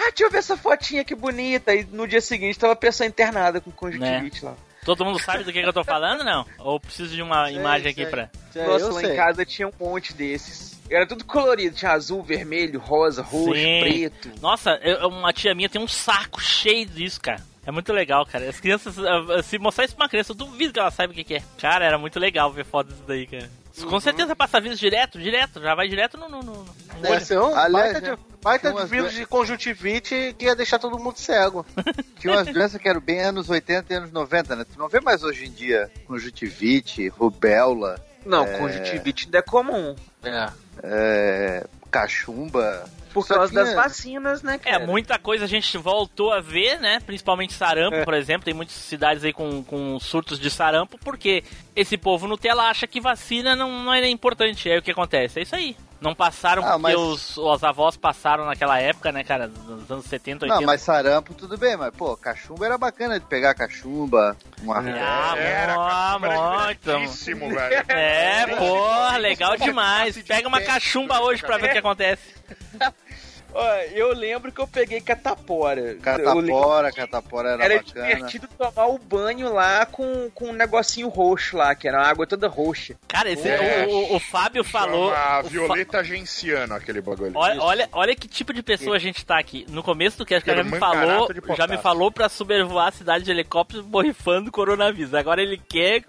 ah, 0.07 0.11
deixa 0.11 0.25
eu 0.25 0.31
ver 0.31 0.39
essa 0.39 0.57
fotinha 0.57 1.05
que 1.05 1.15
bonita. 1.15 1.75
E 1.75 1.85
no 1.85 2.07
dia 2.07 2.21
seguinte 2.21 2.59
tava 2.59 2.73
a 2.73 2.77
pessoa 2.77 3.07
internada 3.07 3.61
com 3.61 3.71
conjuntivite 3.71 4.45
lá. 4.45 4.55
Todo 4.85 5.05
mundo 5.05 5.19
sabe 5.19 5.45
do 5.45 5.53
que, 5.53 5.63
que 5.63 5.69
eu 5.69 5.73
tô 5.73 5.83
falando, 5.83 6.23
não? 6.23 6.47
Ou 6.59 6.79
preciso 6.79 7.15
de 7.15 7.23
uma 7.23 7.51
imagem 7.51 7.91
aqui 7.91 8.03
sei. 8.03 8.11
pra. 8.11 8.29
Nossa, 8.55 8.93
lá 8.93 9.01
sei. 9.01 9.13
em 9.13 9.17
casa 9.17 9.45
tinha 9.45 9.67
um 9.67 9.73
monte 9.81 10.13
desses. 10.13 10.79
Era 10.91 11.07
tudo 11.07 11.25
colorido, 11.25 11.75
tinha 11.75 11.93
azul, 11.93 12.23
vermelho, 12.23 12.79
rosa, 12.79 13.23
roxo, 13.23 13.55
Sim. 13.55 13.81
preto. 13.81 14.31
Nossa, 14.43 14.79
eu- 14.83 15.09
uma 15.09 15.33
tia 15.33 15.55
minha 15.55 15.69
tem 15.69 15.81
um 15.81 15.89
saco 15.89 16.41
cheio 16.43 16.85
disso, 16.85 17.19
cara. 17.21 17.43
É 17.67 17.71
muito 17.71 17.91
legal, 17.95 18.27
cara. 18.27 18.47
As 18.47 18.61
crianças, 18.61 18.99
ah, 18.99 19.43
se 19.43 19.59
mostrar 19.59 19.87
isso 19.87 19.97
pra 19.97 20.05
uma 20.05 20.11
criança, 20.11 20.33
eu 20.33 20.37
duvido 20.37 20.75
que 20.75 20.79
ela 20.79 20.91
saiba 20.91 21.15
o 21.15 21.17
que, 21.17 21.25
que 21.25 21.35
é. 21.37 21.43
Cara, 21.59 21.87
era 21.87 21.97
muito 21.97 22.21
legal 22.21 22.53
ver 22.53 22.67
foto 22.67 22.89
disso 22.89 23.05
daí, 23.07 23.27
cara. 23.27 23.49
Com 23.83 23.99
certeza 24.01 24.37
passa 24.37 24.61
vírus 24.61 24.79
direto, 24.79 25.19
direto, 25.19 25.61
já 25.61 25.75
vai 25.75 25.89
direto 25.89 26.17
no. 26.17 26.29
no, 26.29 26.41
no- 26.43 26.53
no 26.65 27.01
Deve 27.01 27.15
olho. 27.17 27.25
ser 27.25 27.39
um 27.41 27.57
Aliás, 27.57 27.93
baita 27.93 28.01
de, 28.01 28.19
baita 28.41 28.71
tinha 28.71 28.85
de 28.85 28.91
vírus 28.91 29.07
duas- 29.07 29.17
de 29.17 29.27
conjuntivite 29.27 30.35
que 30.39 30.45
ia 30.45 30.55
deixar 30.55 30.79
todo 30.79 30.97
mundo 30.99 31.19
cego. 31.19 31.67
Tinha 32.21 32.35
umas 32.35 32.47
doenças 32.47 32.81
que 32.81 32.89
eram 32.89 33.01
bem 33.01 33.21
anos 33.21 33.51
80 33.51 33.93
e 33.93 33.97
anos 33.97 34.13
90, 34.13 34.55
né? 34.57 34.65
Tu 34.73 34.79
não 34.79 34.89
vê 34.89 35.01
mais 35.01 35.25
hoje 35.25 35.47
em 35.47 35.51
dia 35.51 35.91
conjuntivite, 36.07 37.09
rubéola, 37.09 38.01
Não, 38.25 38.45
É. 38.45 38.59
conjuntivite 38.59 39.25
ainda 39.27 39.39
é 39.39 39.43
comum. 39.43 39.95
É. 40.23 40.49
é, 40.83 41.67
cachumba. 41.91 42.85
Por 43.15 43.27
Só 43.27 43.35
causa 43.37 43.53
tinha- 43.53 43.65
das 43.65 43.75
vacinas, 43.75 44.43
né, 44.43 44.57
É, 44.65 44.73
cara? 44.73 44.87
muita 44.87 45.19
coisa 45.19 45.45
a 45.45 45.49
gente 45.49 45.79
voltou 45.79 46.33
a 46.33 46.41
ver, 46.41 46.79
né? 46.81 46.99
Principalmente 47.07 47.53
sarampo, 47.55 47.97
É. 47.97 48.05
por 48.05 48.13
exemplo. 48.13 48.45
Tem 48.45 48.53
muitas 48.53 48.75
cidades 48.75 49.25
aí 49.25 49.33
com, 49.33 49.63
com 49.63 49.99
surtos 50.01 50.39
de 50.39 50.51
sarampo, 50.51 50.99
porque 51.03 51.45
esse 51.75 51.97
povo 51.97 52.27
Nutella 52.27 52.65
acha 52.65 52.87
que 52.87 53.01
vacina 53.01 53.55
não, 53.57 53.85
não 53.85 53.95
é 53.95 54.07
importante. 54.09 54.69
Aí 54.69 54.77
o 54.79 54.83
que 54.83 54.91
acontece? 54.91 55.39
É 55.39 55.43
isso 55.43 55.55
aí. 55.55 55.77
Não 56.05 56.15
passaram 56.15 56.63
Ah, 56.63 56.73
porque 56.73 56.83
mas- 56.83 56.95
os, 56.97 57.39
os 57.39 57.65
avós 57.65 57.97
passaram 57.97 58.45
naquela 58.45 58.79
época, 58.79 59.11
né, 59.11 59.25
cara? 59.25 59.47
Nos 59.49 59.91
anos 59.91 60.05
70, 60.05 60.45
80. 60.45 60.61
Não, 60.61 60.67
mas 60.67 60.83
sarampo 60.83 61.33
tudo 61.33 61.57
bem, 61.57 61.79
mas 61.79 61.95
pô, 61.97 62.15
cachumba 62.15 62.67
era 62.67 62.77
bacana 62.77 63.19
de 63.19 63.25
pegar 63.25 63.55
cachumba, 63.55 64.37
uma 64.63 64.81
Ah, 64.81 65.35
Era, 65.39 65.75
cachumba 65.75 66.27
era 66.27 66.39
muito. 66.67 66.81
divertidíssimo, 66.83 67.49
velho. 67.49 67.85
É, 67.89 68.47
porra, 68.55 69.17
legal 69.17 69.57
demais. 69.57 70.23
Pega 70.23 70.47
uma 70.47 70.61
cachumba 70.61 71.21
hoje 71.21 71.43
pra 71.43 71.57
ver 71.57 71.69
o 71.71 71.73
que 71.73 71.79
acontece. 71.79 72.35
Ó, 73.55 73.75
eu 73.93 74.13
lembro 74.13 74.51
que 74.51 74.61
eu 74.61 74.67
peguei 74.67 75.01
catapora. 75.01 75.95
Catapora, 76.03 76.93
catapora 76.93 77.51
era, 77.51 77.65
Era 77.65 77.77
bacana. 77.77 78.07
divertido 78.15 78.49
tomar 78.59 78.87
o 78.89 78.99
banho 78.99 79.53
lá 79.53 79.87
com, 79.87 80.29
com 80.31 80.47
um 80.49 80.53
negocinho 80.53 81.09
roxo 81.09 81.57
lá, 81.57 81.75
que 81.75 81.87
era 81.87 81.99
uma 81.99 82.07
água 82.09 82.27
toda 82.27 82.49
roxa. 82.49 82.97
Cara, 83.07 83.31
esse, 83.31 83.49
É. 83.49 83.87
o, 83.89 83.91
o- 83.91 84.17
o 84.17 84.21
Fábio 84.21 84.65
falou. 84.65 85.11
Fa- 85.13 85.43
Violeta 85.43 86.03
Genciano, 86.03 86.75
aquele 86.75 87.01
bagulho. 87.01 87.33
Olha, 87.35 87.63
olha, 87.63 87.89
olha 87.93 88.17
que 88.17 88.27
tipo 88.27 88.53
de 88.53 88.63
pessoa 88.63 88.97
a 88.97 88.99
gente 88.99 89.25
tá 89.25 89.39
aqui. 89.39 89.65
No 89.69 89.83
começo 89.83 90.19
do 90.19 90.27
cast, 90.27 90.43
o 90.43 90.47
cara 90.53 90.65
já 90.65 90.71
me 90.71 90.79
falou, 90.79 91.29
já 91.57 91.67
me 91.67 91.79
falou 91.79 92.11
pra 92.11 92.29
sobrevoar 92.29 92.89
a 92.89 92.93
cidade 92.93 93.25
de 93.25 93.31
helicóptero 93.31 93.83
borrifando 93.85 94.51
coronavírus. 94.51 95.15
Agora 95.15 95.41
ele 95.41 95.59
quer, 95.69 96.03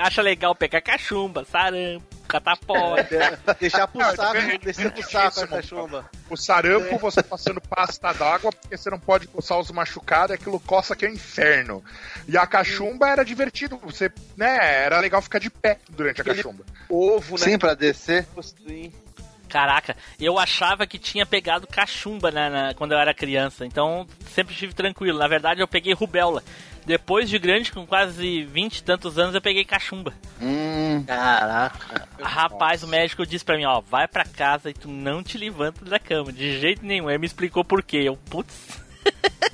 acha 0.00 0.22
legal 0.22 0.54
pegar 0.54 0.80
cachumba, 0.80 1.44
sarampo, 1.44 2.04
catapora. 2.40 3.06
Deixar 3.60 3.86
pro 3.86 4.00
Não, 4.00 4.14
saco, 4.14 4.36
é 4.36 4.58
descer 4.58 4.90
pro 4.90 5.02
saco 5.02 5.40
a 5.40 5.46
cachumba. 5.46 6.10
O 6.28 6.36
sarampo, 6.36 6.98
você 6.98 7.22
passando 7.22 7.60
pasta 7.60 8.12
d'água, 8.12 8.50
porque 8.52 8.76
você 8.76 8.90
não 8.90 8.98
pode 8.98 9.26
coçar 9.28 9.58
os 9.58 9.70
machucados, 9.70 10.34
aquilo 10.34 10.58
coça 10.60 10.96
que 10.96 11.06
é 11.06 11.08
um 11.08 11.12
inferno. 11.12 11.84
E 12.26 12.36
a 12.36 12.46
cachumba 12.46 13.08
era 13.08 13.24
divertido, 13.24 13.78
você, 13.82 14.10
né, 14.36 14.84
era 14.84 14.98
legal 15.00 15.22
ficar 15.22 15.38
de 15.38 15.50
pé 15.50 15.78
durante 15.90 16.20
a 16.20 16.24
cachumba. 16.24 16.64
Ovo, 16.88 17.36
né? 17.38 17.44
Sim, 17.44 17.58
pra 17.58 17.74
descer. 17.74 18.26
Caraca, 19.48 19.96
eu 20.18 20.36
achava 20.36 20.84
que 20.84 20.98
tinha 20.98 21.24
pegado 21.24 21.66
cachumba 21.68 22.30
né, 22.32 22.48
na- 22.48 22.74
quando 22.74 22.90
eu 22.92 22.98
era 22.98 23.14
criança, 23.14 23.64
então 23.64 24.04
sempre 24.34 24.52
estive 24.52 24.74
tranquilo. 24.74 25.18
Na 25.18 25.28
verdade, 25.28 25.60
eu 25.60 25.68
peguei 25.68 25.92
rubéola. 25.92 26.42
Depois 26.84 27.28
de 27.30 27.38
grande, 27.38 27.72
com 27.72 27.86
quase 27.86 28.42
20 28.44 28.76
e 28.78 28.82
tantos 28.82 29.18
anos, 29.18 29.34
eu 29.34 29.40
peguei 29.40 29.64
cachumba. 29.64 30.12
Hum, 30.40 31.02
Caraca. 31.06 32.06
Rapaz, 32.20 32.82
o 32.82 32.88
médico 32.88 33.24
disse 33.26 33.44
pra 33.44 33.56
mim, 33.56 33.64
ó, 33.64 33.80
vai 33.80 34.06
pra 34.06 34.24
casa 34.24 34.68
e 34.70 34.74
tu 34.74 34.88
não 34.88 35.22
te 35.22 35.38
levanta 35.38 35.84
da 35.84 35.98
cama, 35.98 36.32
de 36.32 36.60
jeito 36.60 36.84
nenhum. 36.84 37.08
Ele 37.08 37.18
me 37.18 37.26
explicou 37.26 37.64
por 37.64 37.82
quê. 37.82 38.02
Eu, 38.04 38.16
putz. 38.28 38.54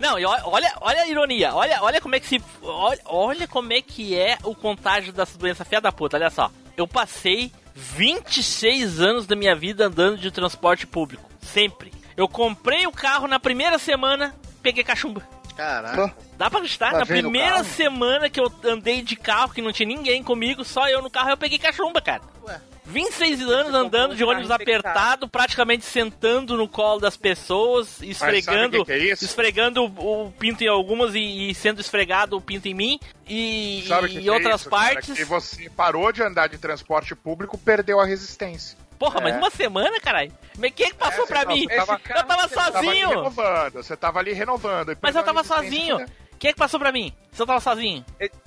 Não, 0.00 0.18
e 0.18 0.24
olha, 0.24 0.72
olha 0.80 1.02
a 1.02 1.06
ironia, 1.06 1.54
olha, 1.54 1.80
olha 1.80 2.00
como 2.00 2.16
é 2.16 2.20
que 2.20 2.26
se. 2.26 2.42
Olha, 2.62 3.00
olha 3.04 3.46
como 3.46 3.72
é 3.72 3.80
que 3.80 4.16
é 4.18 4.36
o 4.42 4.52
contágio 4.52 5.12
dessa 5.12 5.38
doença 5.38 5.64
fia 5.64 5.80
da 5.80 5.92
puta, 5.92 6.16
olha 6.16 6.30
só. 6.30 6.50
Eu 6.76 6.88
passei 6.88 7.52
26 7.74 9.00
anos 9.00 9.26
da 9.26 9.36
minha 9.36 9.54
vida 9.54 9.86
andando 9.86 10.18
de 10.18 10.30
transporte 10.32 10.84
público. 10.86 11.30
Sempre. 11.40 11.92
Eu 12.16 12.28
comprei 12.28 12.86
o 12.86 12.92
carro 12.92 13.28
na 13.28 13.38
primeira 13.38 13.78
semana, 13.78 14.34
peguei 14.62 14.82
cachumba. 14.82 15.22
Caraca. 15.56 16.14
Dá 16.36 16.50
pra 16.50 16.58
acreditar? 16.58 16.92
Mas 16.92 17.00
Na 17.00 17.06
primeira 17.06 17.62
semana 17.64 18.28
que 18.28 18.40
eu 18.40 18.52
andei 18.64 19.02
de 19.02 19.16
carro, 19.16 19.52
que 19.52 19.62
não 19.62 19.72
tinha 19.72 19.86
ninguém 19.86 20.22
comigo, 20.22 20.64
só 20.64 20.88
eu 20.88 21.00
no 21.00 21.10
carro, 21.10 21.30
eu 21.30 21.36
peguei 21.36 21.58
cachumba, 21.58 22.00
cara. 22.00 22.22
Ué. 22.44 22.60
26 22.86 23.40
anos 23.42 23.74
andando 23.74 24.14
de 24.14 24.22
ônibus 24.22 24.50
apertado, 24.50 25.26
praticamente 25.26 25.86
sentando 25.86 26.56
no 26.56 26.68
colo 26.68 27.00
das 27.00 27.16
pessoas, 27.16 28.02
esfregando, 28.02 28.84
que 28.84 28.84
que 28.84 28.92
é 28.92 28.98
isso? 29.12 29.24
esfregando 29.24 29.84
o, 29.84 30.26
o 30.26 30.32
pinto 30.32 30.62
em 30.62 30.68
algumas 30.68 31.14
e, 31.14 31.50
e 31.50 31.54
sendo 31.54 31.80
esfregado 31.80 32.36
o 32.36 32.42
pinto 32.42 32.68
em 32.68 32.74
mim 32.74 33.00
e, 33.26 33.78
e 33.78 33.82
que 33.82 34.18
em 34.18 34.20
que 34.20 34.28
é 34.28 34.32
outras 34.32 34.60
isso, 34.60 34.70
cara? 34.70 34.92
partes. 34.92 35.14
Que 35.14 35.24
você 35.24 35.70
parou 35.70 36.12
de 36.12 36.22
andar 36.22 36.48
de 36.48 36.58
transporte 36.58 37.14
público, 37.14 37.56
perdeu 37.56 38.00
a 38.00 38.04
resistência. 38.04 38.76
Porra, 38.98 39.20
mas 39.20 39.34
É. 39.34 39.38
uma 39.38 39.50
semana, 39.50 40.00
caralho. 40.00 40.32
Mas 40.58 40.72
quem 40.74 40.86
é 40.86 40.90
que 40.90 40.96
passou 40.96 41.24
É, 41.24 41.26
pra 41.26 41.44
mim? 41.46 41.66
tava- 41.66 42.00
eu 42.08 42.24
tava 42.24 42.48
Você 42.48 42.54
tava 42.54 42.78
ali 42.78 42.86
sozinho. 42.86 43.08
renovando, 43.08 43.72
você 43.74 43.96
tava 43.96 44.18
ali 44.20 44.32
renovando. 44.32 44.92
e 44.92 44.96
Mas 45.00 45.16
eu 45.16 45.22
tava 45.22 45.42
sozinho. 45.44 45.98
né? 45.98 46.06
Quem 46.38 46.50
é 46.50 46.52
que 46.52 46.58
passou 46.58 46.78
pra 46.78 46.92
mim? 46.92 47.12
Se 47.32 47.40
eu 47.42 47.46
tava 47.46 47.60
sozinho? 47.60 48.04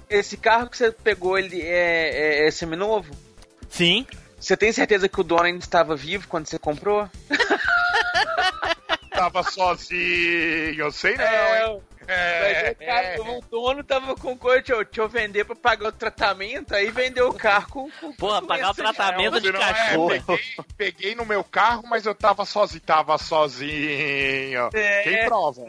Esse 0.10 0.38
carro 0.38 0.70
que 0.70 0.78
você 0.78 0.92
pegou, 0.92 1.38
ele 1.38 1.62
é, 1.62 2.44
é, 2.44 2.48
é 2.48 2.52
seminovo? 2.52 3.14
Sim. 3.70 4.06
Você 4.40 4.56
tem 4.56 4.72
certeza 4.72 5.10
que 5.10 5.20
o 5.20 5.24
dono 5.24 5.44
ainda 5.44 5.64
estava 5.64 5.96
vivo 5.96 6.28
quando 6.28 6.48
você 6.48 6.60
comprou? 6.60 7.10
Tava 9.12 9.42
sozinho, 9.44 10.76
eu 10.80 10.92
sei 10.92 11.16
não, 11.18 11.26
hein? 11.26 11.82
É, 12.08 12.74
cara, 12.74 13.08
é. 13.08 13.20
o 13.20 13.42
dono 13.50 13.84
tava 13.84 14.16
com 14.16 14.38
coisa, 14.38 14.58
deixa 14.62 14.74
eu, 14.74 14.86
deixa 14.86 15.02
eu 15.02 15.10
vender 15.10 15.44
pra 15.46 15.56
pagar 15.56 15.90
o 15.90 15.92
tratamento, 15.92 16.74
aí 16.74 16.90
vendeu 16.90 17.30
o 17.30 17.34
carro 17.34 17.68
com. 17.70 17.92
com 18.00 18.14
Porra, 18.14 18.42
com 18.42 18.48
pagar 18.48 18.72
o 18.72 18.74
tratamento 18.74 19.42
de 19.42 19.52
Não, 19.52 19.62
é, 19.62 19.74
cachorro. 19.74 20.10
peguei, 20.10 20.56
peguei 20.78 21.16
no 21.16 21.26
meu 21.26 21.44
carro, 21.44 21.84
mas 21.88 22.06
eu 22.06 22.16
tava 22.16 22.46
sozinho. 22.46 22.82
Tava 22.82 23.18
sozinho. 23.18 24.70
É. 24.74 25.04
Quem 25.04 25.26
prova? 25.26 25.68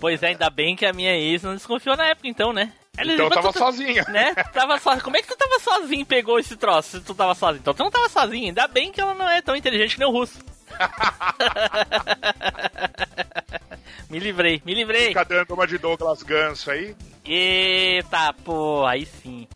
Pois 0.00 0.22
é, 0.22 0.28
ainda 0.28 0.50
bem 0.50 0.74
que 0.76 0.86
a 0.86 0.92
minha 0.92 1.14
ex 1.16 1.42
não 1.42 1.54
desconfiou 1.54 1.96
na 1.96 2.06
época, 2.06 2.28
então, 2.28 2.52
né? 2.52 2.72
Ela 2.96 3.12
Então 3.12 3.26
eu 3.26 3.30
tava 3.30 3.46
"Mas 3.46 3.52
tu- 3.54 3.58
sozinho. 3.60 4.04
Né? 4.08 4.34
Tava 4.52 4.78
so... 4.78 5.00
Como 5.04 5.16
é 5.16 5.22
que 5.22 5.28
tu 5.28 5.36
tava 5.36 5.60
sozinho 5.60 6.02
e 6.02 6.04
pegou 6.04 6.38
esse 6.40 6.56
troço 6.56 6.98
se 6.98 7.04
tu 7.04 7.14
tava 7.14 7.34
sozinho? 7.34 7.60
Então 7.60 7.72
tu 7.74 7.84
não 7.84 7.90
tava 7.90 8.08
sozinho. 8.08 8.46
Ainda 8.46 8.66
bem 8.66 8.90
que 8.90 9.00
ela 9.00 9.14
não 9.14 9.28
é 9.28 9.40
tão 9.40 9.54
inteligente 9.54 9.94
que 9.94 10.00
nem 10.00 10.08
o 10.08 10.12
russo. 10.12 10.38
me 14.10 14.18
livrei, 14.18 14.62
me 14.64 14.74
livrei. 14.74 15.08
Fica 15.08 15.24
dando 15.24 15.54
uma 15.54 15.66
de 15.66 15.78
Douglas 15.78 16.22
Ganso 16.22 16.70
aí. 16.70 16.94
Eita, 17.24 18.32
pô, 18.44 18.84
aí 18.86 19.06
sim. 19.06 19.48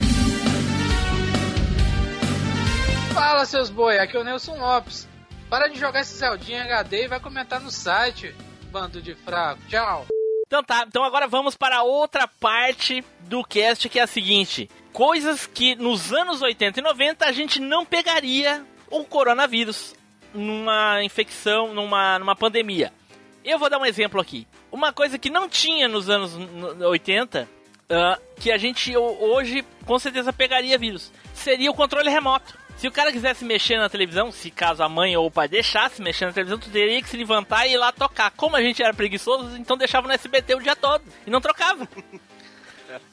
Fala, 3.14 3.44
seus 3.44 3.70
boi, 3.70 3.98
aqui 3.98 4.16
é 4.16 4.20
o 4.20 4.24
Nelson 4.24 4.56
Lopes. 4.56 5.08
Para 5.48 5.68
de 5.68 5.78
jogar 5.78 6.00
esse 6.00 6.14
Zeldinha 6.14 6.58
em 6.58 6.62
HD 6.62 7.04
e 7.04 7.08
vai 7.08 7.20
comentar 7.20 7.60
no 7.60 7.70
site, 7.70 8.34
bando 8.70 9.02
de 9.02 9.14
fraco. 9.14 9.60
Tchau. 9.68 10.06
Então 10.46 10.62
tá, 10.62 10.84
então 10.86 11.04
agora 11.04 11.26
vamos 11.26 11.56
para 11.56 11.82
outra 11.82 12.26
parte 12.26 13.04
do 13.20 13.42
cast 13.42 13.88
que 13.88 13.98
é 13.98 14.02
a 14.02 14.06
seguinte: 14.06 14.68
coisas 14.92 15.46
que 15.46 15.74
nos 15.74 16.12
anos 16.12 16.42
80 16.42 16.80
e 16.80 16.82
90 16.82 17.26
a 17.26 17.32
gente 17.32 17.60
não 17.60 17.86
pegaria 17.86 18.64
o 18.90 19.04
coronavírus 19.04 19.94
numa 20.34 21.02
infecção, 21.02 21.72
numa, 21.74 22.18
numa 22.18 22.36
pandemia. 22.36 22.92
Eu 23.44 23.58
vou 23.58 23.68
dar 23.68 23.78
um 23.78 23.84
exemplo 23.86 24.20
aqui. 24.20 24.46
Uma 24.70 24.92
coisa 24.92 25.18
que 25.18 25.28
não 25.30 25.48
tinha 25.48 25.88
nos 25.88 26.08
anos 26.08 26.34
n- 26.36 26.84
80, 26.84 27.48
ah, 27.90 28.18
que 28.38 28.50
a 28.52 28.56
gente 28.56 28.96
ho- 28.96 29.16
hoje 29.20 29.64
com 29.84 29.98
certeza 29.98 30.32
pegaria 30.32 30.78
vírus, 30.78 31.12
seria 31.34 31.70
o 31.70 31.74
controle 31.74 32.08
remoto. 32.08 32.56
Se 32.76 32.88
o 32.88 32.92
cara 32.92 33.12
quisesse 33.12 33.44
mexer 33.44 33.76
na 33.78 33.88
televisão, 33.88 34.32
se 34.32 34.50
caso 34.50 34.82
a 34.82 34.88
mãe 34.88 35.16
ou 35.16 35.26
o 35.26 35.30
pai 35.30 35.46
deixasse 35.46 36.00
mexer 36.00 36.24
na 36.26 36.32
televisão, 36.32 36.58
tu 36.58 36.70
teria 36.70 37.00
que 37.02 37.08
se 37.08 37.16
levantar 37.16 37.66
e 37.66 37.72
ir 37.72 37.76
lá 37.76 37.92
tocar. 37.92 38.30
Como 38.32 38.56
a 38.56 38.62
gente 38.62 38.82
era 38.82 38.94
preguiçoso, 38.94 39.56
então 39.56 39.76
deixava 39.76 40.08
no 40.08 40.14
SBT 40.14 40.54
o 40.54 40.60
dia 40.62 40.74
todo 40.74 41.02
e 41.26 41.30
não 41.30 41.40
trocava. 41.40 41.86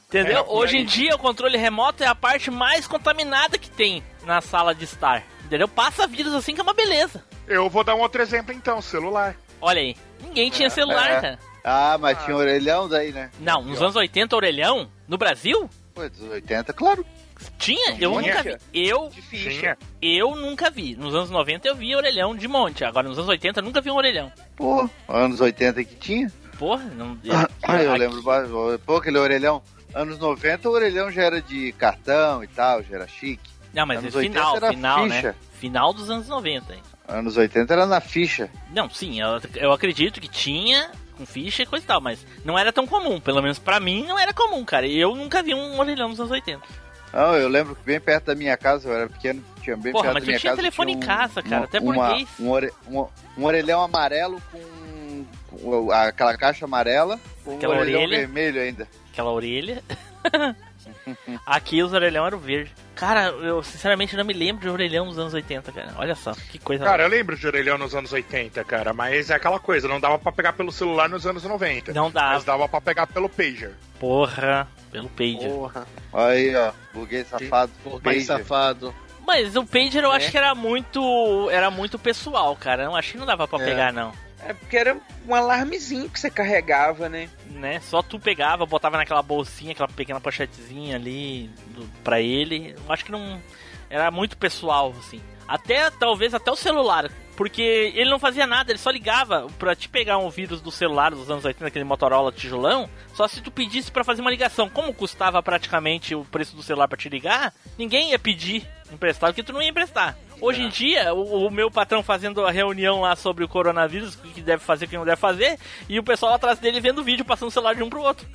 Entendeu? 0.07 0.43
Por 0.43 0.55
Hoje 0.57 0.77
em 0.77 0.85
dia 0.85 1.13
o 1.15 1.19
controle 1.19 1.57
remoto 1.57 2.03
é 2.03 2.07
a 2.07 2.15
parte 2.15 2.49
mais 2.49 2.87
contaminada 2.87 3.57
que 3.57 3.69
tem 3.69 4.03
na 4.25 4.41
sala 4.41 4.73
de 4.73 4.85
estar. 4.85 5.23
Entendeu? 5.49 5.67
Passa 5.67 6.05
vírus 6.05 6.31
assim 6.35 6.53
que 6.53 6.61
é 6.61 6.63
uma 6.63 6.75
beleza. 6.75 7.23
Eu 7.47 7.67
vou 7.71 7.83
dar 7.83 7.95
um 7.95 8.01
outro 8.01 8.21
exemplo 8.21 8.53
então, 8.53 8.79
celular. 8.83 9.35
Olha 9.59 9.81
aí, 9.81 9.95
ninguém 10.21 10.51
tinha 10.51 10.69
celular, 10.69 11.09
É. 11.09 11.21
cara. 11.21 11.39
Ah, 11.63 11.97
mas 11.99 12.23
tinha 12.23 12.37
orelhão 12.37 12.87
daí, 12.87 13.11
né? 13.11 13.31
Não, 13.39 13.63
nos 13.63 13.81
anos 13.81 13.95
80, 13.95 14.35
orelhão? 14.35 14.87
No 15.07 15.17
Brasil? 15.17 15.67
Dos 15.95 16.21
80, 16.29 16.71
claro. 16.71 17.03
Tinha? 17.57 17.97
Eu 17.99 18.11
Tinha. 18.21 18.35
nunca 18.35 18.43
vi. 18.43 18.57
Eu, 18.73 19.09
Tinha. 19.31 19.77
eu 19.99 20.35
nunca 20.35 20.69
vi. 20.69 20.95
Nos 20.95 21.15
anos 21.15 21.31
90 21.31 21.67
eu 21.67 21.75
vi 21.75 21.95
orelhão 21.95 22.35
de 22.35 22.47
monte. 22.47 22.85
Agora 22.85 23.07
nos 23.09 23.17
anos 23.17 23.27
80 23.29 23.59
eu 23.59 23.63
nunca 23.63 23.81
vi 23.81 23.89
um 23.89 23.95
orelhão. 23.95 24.31
Pô, 24.55 24.87
anos 25.07 25.41
80 25.41 25.83
que 25.83 25.95
tinha. 25.95 26.31
Porra, 26.59 26.83
não. 26.95 27.17
Ah, 27.63 27.81
eu 27.81 27.89
aqui- 27.91 27.99
lembro. 27.99 28.21
Pô, 28.85 28.97
aquele 28.97 29.17
orelhão. 29.17 29.63
Anos 29.95 30.19
90 30.19 30.69
o 30.69 30.73
orelhão 30.73 31.11
já 31.11 31.23
era 31.23 31.41
de 31.41 31.71
cartão 31.73 32.43
e 32.43 32.47
tal, 32.47 32.83
já 32.83 32.95
era 32.97 33.07
chique. 33.07 33.49
Não, 33.73 33.85
mas 33.85 33.99
anos 33.99 34.15
é 34.15 34.19
final, 34.21 34.53
80 34.53 34.65
era 34.65 34.73
final, 34.75 35.05
né? 35.05 35.15
ficha. 35.15 35.35
Final 35.59 35.93
dos 35.93 36.09
anos 36.09 36.27
90. 36.27 36.73
hein? 36.73 36.79
Anos 37.07 37.37
80 37.37 37.73
era 37.73 37.85
na 37.85 37.99
ficha. 38.01 38.49
Não, 38.71 38.89
sim, 38.89 39.19
eu, 39.19 39.39
eu 39.55 39.71
acredito 39.71 40.19
que 40.21 40.27
tinha 40.27 40.91
com 41.17 41.25
ficha 41.25 41.63
e 41.63 41.65
coisa 41.65 41.83
e 41.83 41.87
tal, 41.87 41.99
mas 41.99 42.25
não 42.45 42.57
era 42.57 42.71
tão 42.71 42.87
comum. 42.87 43.19
Pelo 43.19 43.41
menos 43.41 43.59
pra 43.59 43.79
mim 43.79 44.05
não 44.07 44.17
era 44.17 44.33
comum, 44.33 44.63
cara. 44.63 44.85
E 44.87 44.97
eu 44.97 45.13
nunca 45.15 45.43
vi 45.43 45.53
um 45.53 45.77
orelhão 45.79 46.09
nos 46.09 46.19
anos 46.19 46.31
80. 46.31 46.61
Não, 47.11 47.35
eu 47.35 47.49
lembro 47.49 47.75
que 47.75 47.81
bem 47.83 47.99
perto 47.99 48.25
da 48.25 48.35
minha 48.35 48.55
casa, 48.55 48.87
eu 48.87 48.93
era 48.95 49.09
pequeno, 49.09 49.43
tinha 49.63 49.75
bem 49.75 49.91
Porra, 49.91 50.03
perto 50.05 50.13
mas 50.13 50.23
da 50.23 50.27
minha 50.27 50.39
tinha 50.39 50.51
casa. 50.51 50.61
telefone 50.61 50.91
em 50.93 50.99
casa, 50.99 51.41
cara, 51.41 51.65
até 51.65 51.79
burguês. 51.79 52.29
um, 52.39 52.49
ore, 52.51 52.71
um, 52.87 53.05
um 53.37 53.43
orelhão 53.45 53.81
amarelo 53.81 54.39
com, 54.51 55.25
com 55.57 55.91
aquela 55.91 56.37
caixa 56.37 56.65
amarela, 56.65 57.19
com 57.43 57.55
Aquela 57.55 57.73
um 57.75 57.79
orelhão 57.79 58.01
orelha. 58.03 58.17
vermelho 58.19 58.61
ainda. 58.61 58.87
Aquela 59.11 59.31
orelha. 59.31 59.83
Aqui 61.45 61.81
os 61.81 61.93
orelhão 61.93 62.25
eram 62.25 62.37
verde. 62.37 62.71
Cara, 62.99 63.27
eu 63.29 63.63
sinceramente 63.63 64.15
não 64.17 64.25
me 64.25 64.33
lembro 64.33 64.61
de 64.61 64.69
orelhão 64.69 65.05
nos 65.05 65.17
anos 65.17 65.33
80, 65.33 65.71
cara. 65.71 65.93
Olha 65.97 66.15
só, 66.15 66.33
que 66.33 66.59
coisa. 66.59 66.83
Cara, 66.83 67.03
eu 67.03 67.07
lembro 67.07 67.37
de 67.37 67.47
orelhão 67.47 67.77
nos 67.77 67.95
anos 67.95 68.11
80, 68.11 68.61
cara, 68.65 68.93
mas 68.93 69.29
é 69.29 69.35
aquela 69.35 69.57
coisa, 69.57 69.87
não 69.87 70.01
dava 70.01 70.19
pra 70.19 70.33
pegar 70.33 70.51
pelo 70.51 70.69
celular 70.71 71.07
nos 71.07 71.25
anos 71.25 71.43
90. 71.45 71.93
Não 71.93 72.11
dava. 72.11 72.33
Mas 72.33 72.43
dava 72.43 72.67
pra 72.67 72.81
pegar 72.81 73.07
pelo 73.07 73.29
pager. 73.29 73.71
Porra, 73.99 74.67
pelo 74.91 75.07
pager. 75.09 75.49
Porra. 75.49 75.87
Aí, 76.13 76.53
ó, 76.55 76.71
buguei 76.93 77.23
safado. 77.23 77.71
Pager. 78.03 78.21
safado. 78.25 78.93
Mas 79.25 79.55
o 79.55 79.65
pager 79.65 80.03
eu 80.03 80.11
É. 80.11 80.17
acho 80.17 80.29
que 80.31 80.37
era 80.37 80.53
muito 80.53 81.49
era 81.51 81.71
muito 81.71 81.97
pessoal, 81.97 82.53
cara. 82.55 82.83
Eu 82.83 82.95
acho 82.97 83.13
que 83.13 83.17
não 83.17 83.25
dava 83.25 83.47
pra 83.47 83.61
É. 83.61 83.65
pegar 83.65 83.93
não. 83.93 84.11
É 84.45 84.53
porque 84.53 84.77
era 84.77 84.97
um 85.27 85.35
alarmezinho 85.35 86.09
que 86.09 86.19
você 86.19 86.29
carregava, 86.29 87.09
né? 87.09 87.29
Né? 87.49 87.79
Só 87.81 88.01
tu 88.01 88.19
pegava, 88.19 88.65
botava 88.65 88.97
naquela 88.97 89.21
bolsinha, 89.21 89.71
aquela 89.71 89.87
pequena 89.87 90.21
pochetezinha 90.21 90.95
ali 90.95 91.49
do, 91.67 91.85
pra 92.03 92.21
ele. 92.21 92.75
Eu 92.85 92.93
acho 92.93 93.05
que 93.05 93.11
não 93.11 93.41
era 93.89 94.09
muito 94.11 94.37
pessoal 94.37 94.93
assim. 94.97 95.21
Até 95.47 95.89
talvez 95.89 96.33
até 96.33 96.51
o 96.51 96.55
celular, 96.55 97.09
porque 97.35 97.91
ele 97.95 98.09
não 98.09 98.19
fazia 98.19 98.45
nada, 98.45 98.71
ele 98.71 98.77
só 98.77 98.91
ligava 98.91 99.47
pra 99.57 99.75
te 99.75 99.89
pegar 99.89 100.19
um 100.19 100.29
vírus 100.29 100.61
do 100.61 100.69
celular 100.69 101.09
dos 101.09 101.29
anos 101.29 101.43
80, 101.43 101.65
aquele 101.65 101.85
Motorola 101.85 102.31
tijolão, 102.31 102.87
só 103.15 103.27
se 103.27 103.41
tu 103.41 103.49
pedisse 103.49 103.91
pra 103.91 104.03
fazer 104.03 104.21
uma 104.21 104.29
ligação. 104.29 104.69
Como 104.69 104.93
custava 104.93 105.41
praticamente 105.41 106.13
o 106.13 106.23
preço 106.23 106.55
do 106.55 106.61
celular 106.61 106.87
pra 106.87 106.97
te 106.97 107.09
ligar, 107.09 107.51
ninguém 107.79 108.11
ia 108.11 108.19
pedir 108.19 108.67
emprestado 108.91 109.31
porque 109.31 109.41
tu 109.43 109.53
não 109.53 109.61
ia 109.61 109.69
emprestar. 109.69 110.15
Hoje 110.41 110.61
em 110.61 110.69
dia, 110.69 111.13
o, 111.13 111.47
o 111.47 111.51
meu 111.51 111.69
patrão 111.69 112.01
fazendo 112.01 112.45
a 112.45 112.51
reunião 112.51 113.01
lá 113.01 113.15
sobre 113.15 113.43
o 113.43 113.47
coronavírus, 113.47 114.15
o 114.15 114.19
que 114.19 114.41
deve 114.41 114.63
fazer, 114.63 114.85
o 114.85 114.87
que 114.87 114.97
não 114.97 115.05
deve 115.05 115.17
fazer, 115.17 115.59
e 115.87 115.99
o 115.99 116.03
pessoal 116.03 116.33
atrás 116.33 116.59
dele 116.59 116.79
vendo 116.79 117.03
vídeo, 117.03 117.25
passando 117.25 117.49
o 117.49 117.51
celular 117.51 117.75
de 117.75 117.83
um 117.83 117.89
pro 117.89 118.01
outro. 118.01 118.25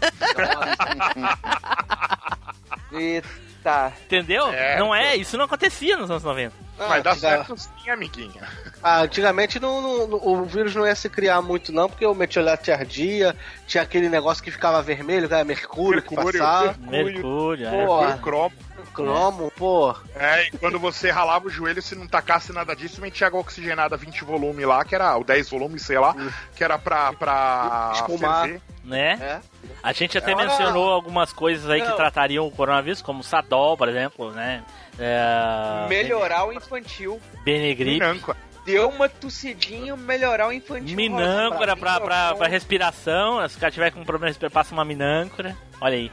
Eita. 2.92 3.92
Entendeu? 4.04 4.46
É, 4.48 4.78
não 4.78 4.94
é? 4.94 5.16
Isso 5.16 5.36
não 5.36 5.44
acontecia 5.44 5.96
nos 5.96 6.10
anos 6.10 6.24
90. 6.24 6.54
Vai 6.88 7.02
dar 7.02 7.12
antiga- 7.12 7.28
certo 7.44 7.56
sim, 7.56 7.90
amiguinha. 7.90 8.42
Ah, 8.82 9.02
antigamente 9.02 9.60
não, 9.60 10.06
não- 10.08 10.16
o 10.22 10.42
vírus 10.46 10.74
não 10.74 10.86
ia 10.86 10.94
se 10.94 11.06
criar 11.10 11.42
muito, 11.42 11.70
não, 11.70 11.86
porque 11.86 12.06
o 12.06 12.14
metiolate 12.14 12.72
ardia, 12.72 13.36
tinha 13.66 13.82
aquele 13.82 14.08
negócio 14.08 14.42
que 14.42 14.50
ficava 14.50 14.80
vermelho, 14.80 15.28
que 15.28 15.34
era 15.34 15.44
mercúrio, 15.44 16.00
que 16.00 16.14
Mercúrio, 16.16 16.40
passava. 16.40 16.74
Mercúrio, 16.80 17.66
é. 17.68 17.70
Pô, 17.86 18.00
Mercúrio 18.00 18.22
cromo. 18.22 18.52
cromo, 18.94 19.52
pô. 19.54 19.94
É, 20.16 20.46
e 20.48 20.52
quando 20.52 20.78
você 20.78 21.10
ralava 21.10 21.46
o 21.46 21.50
joelho, 21.50 21.82
se 21.82 21.94
não 21.94 22.06
tacasse 22.06 22.54
nada 22.54 22.74
disso, 22.74 23.02
metia 23.02 23.26
água 23.26 23.40
oxigenada 23.40 23.98
20 23.98 24.24
volume 24.24 24.64
lá, 24.64 24.82
que 24.82 24.94
era 24.94 25.14
o 25.18 25.22
10 25.24 25.50
volumes, 25.50 25.82
sei 25.82 25.98
lá, 25.98 26.14
que 26.56 26.64
era 26.64 26.78
pra, 26.78 27.12
pra 27.12 27.90
Espumar. 27.96 28.44
ferver. 28.44 28.62
Né? 28.82 29.18
É. 29.20 29.40
A 29.82 29.92
gente 29.92 30.16
até 30.16 30.32
Agora- 30.32 30.48
mencionou 30.48 30.88
algumas 30.90 31.34
coisas 31.34 31.68
aí 31.68 31.82
que 31.82 31.88
Não. 31.88 31.96
tratariam 31.96 32.46
o 32.46 32.50
coronavírus, 32.50 33.02
como 33.02 33.22
Sadol, 33.22 33.76
por 33.76 33.88
exemplo, 33.90 34.30
né? 34.32 34.64
É... 35.00 35.88
Melhorar 35.88 36.44
o 36.46 36.52
infantil. 36.52 37.20
Benegripe. 37.44 37.98
Minâncora. 37.98 38.36
Deu 38.64 38.88
uma 38.90 39.08
tossidinha, 39.08 39.96
melhorar 39.96 40.46
o 40.48 40.52
infantil. 40.52 40.94
Minâncora 40.94 41.74
pra, 41.74 41.98
pra, 41.98 42.34
pra 42.34 42.46
respiração. 42.46 43.46
Se 43.48 43.56
o 43.56 43.60
cara 43.60 43.72
tiver 43.72 43.90
com 43.90 44.04
problema 44.04 44.26
de 44.26 44.32
respiração, 44.32 44.54
passa 44.54 44.74
uma 44.74 44.84
minâncora. 44.84 45.56
Olha 45.80 45.96
aí. 45.96 46.12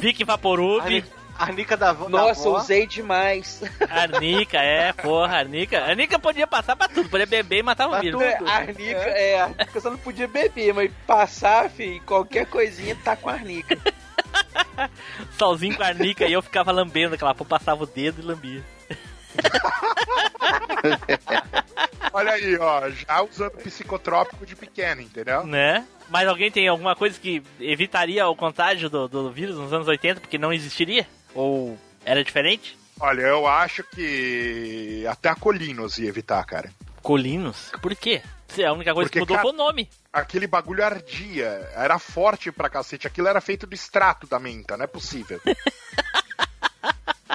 Vic 0.00 0.24
Vaporub, 0.24 1.04
arnica, 1.38 1.76
da, 1.76 1.92
da 1.92 2.08
Nossa, 2.08 2.48
avó. 2.48 2.58
usei 2.58 2.86
demais. 2.86 3.62
Arnica, 3.90 4.56
é, 4.58 4.92
porra, 4.94 5.36
Arnica. 5.36 5.84
Arnica 5.84 6.18
podia 6.18 6.46
passar 6.46 6.74
pra 6.74 6.88
tudo, 6.88 7.08
podia 7.10 7.26
beber 7.26 7.58
e 7.58 7.62
matar 7.62 7.86
o 7.86 7.90
Pra 7.90 8.00
vírus. 8.00 8.22
tudo. 8.22 8.48
Arnica, 8.48 8.82
é, 8.98 9.40
arnica 9.42 9.80
só 9.80 9.90
não 9.90 9.98
podia 9.98 10.26
beber, 10.26 10.72
mas 10.72 10.90
passar, 11.06 11.68
fi, 11.68 12.00
qualquer 12.06 12.46
coisinha 12.46 12.96
tá 13.04 13.14
com 13.14 13.28
arnica. 13.28 13.76
Solzinho 15.38 15.76
com 15.76 15.82
arnica 15.82 16.26
e 16.26 16.32
eu 16.32 16.42
ficava 16.42 16.72
lambendo 16.72 17.14
aquela 17.14 17.34
porra, 17.34 17.50
passava 17.50 17.84
o 17.84 17.86
dedo 17.86 18.20
e 18.20 18.24
lambia. 18.24 18.64
Olha 22.12 22.32
aí, 22.32 22.56
ó, 22.56 22.88
já 22.90 23.22
usando 23.22 23.52
psicotrópico 23.52 24.46
de 24.46 24.54
pequeno, 24.54 25.00
entendeu? 25.00 25.44
Né? 25.44 25.86
Mas 26.08 26.28
alguém 26.28 26.50
tem 26.50 26.68
alguma 26.68 26.94
coisa 26.94 27.18
que 27.18 27.42
evitaria 27.58 28.26
o 28.28 28.36
contágio 28.36 28.88
do, 28.88 29.08
do 29.08 29.32
vírus 29.32 29.56
nos 29.56 29.72
anos 29.72 29.88
80 29.88 30.20
porque 30.20 30.38
não 30.38 30.52
existiria? 30.52 31.06
Ou 31.34 31.76
era 32.04 32.22
diferente? 32.22 32.78
Olha, 33.00 33.22
eu 33.22 33.46
acho 33.46 33.82
que 33.82 35.04
até 35.08 35.28
a 35.28 35.34
Colinos 35.34 35.98
ia 35.98 36.08
evitar, 36.08 36.44
cara. 36.44 36.70
Colinos? 37.02 37.72
Por 37.82 37.94
quê? 37.96 38.22
A 38.66 38.72
única 38.72 38.94
coisa 38.94 39.08
Porque, 39.08 39.18
que 39.18 39.20
mudou 39.20 39.36
cara- 39.36 39.48
foi 39.48 39.52
o 39.52 39.56
nome. 39.56 39.88
Aquele 40.12 40.46
bagulho 40.46 40.84
ardia, 40.84 41.68
era 41.74 41.98
forte 41.98 42.52
pra 42.52 42.68
cacete. 42.68 43.06
Aquilo 43.06 43.28
era 43.28 43.40
feito 43.40 43.66
do 43.66 43.74
extrato 43.74 44.26
da 44.26 44.38
menta, 44.38 44.76
não 44.76 44.84
é 44.84 44.88
possível. 44.88 45.40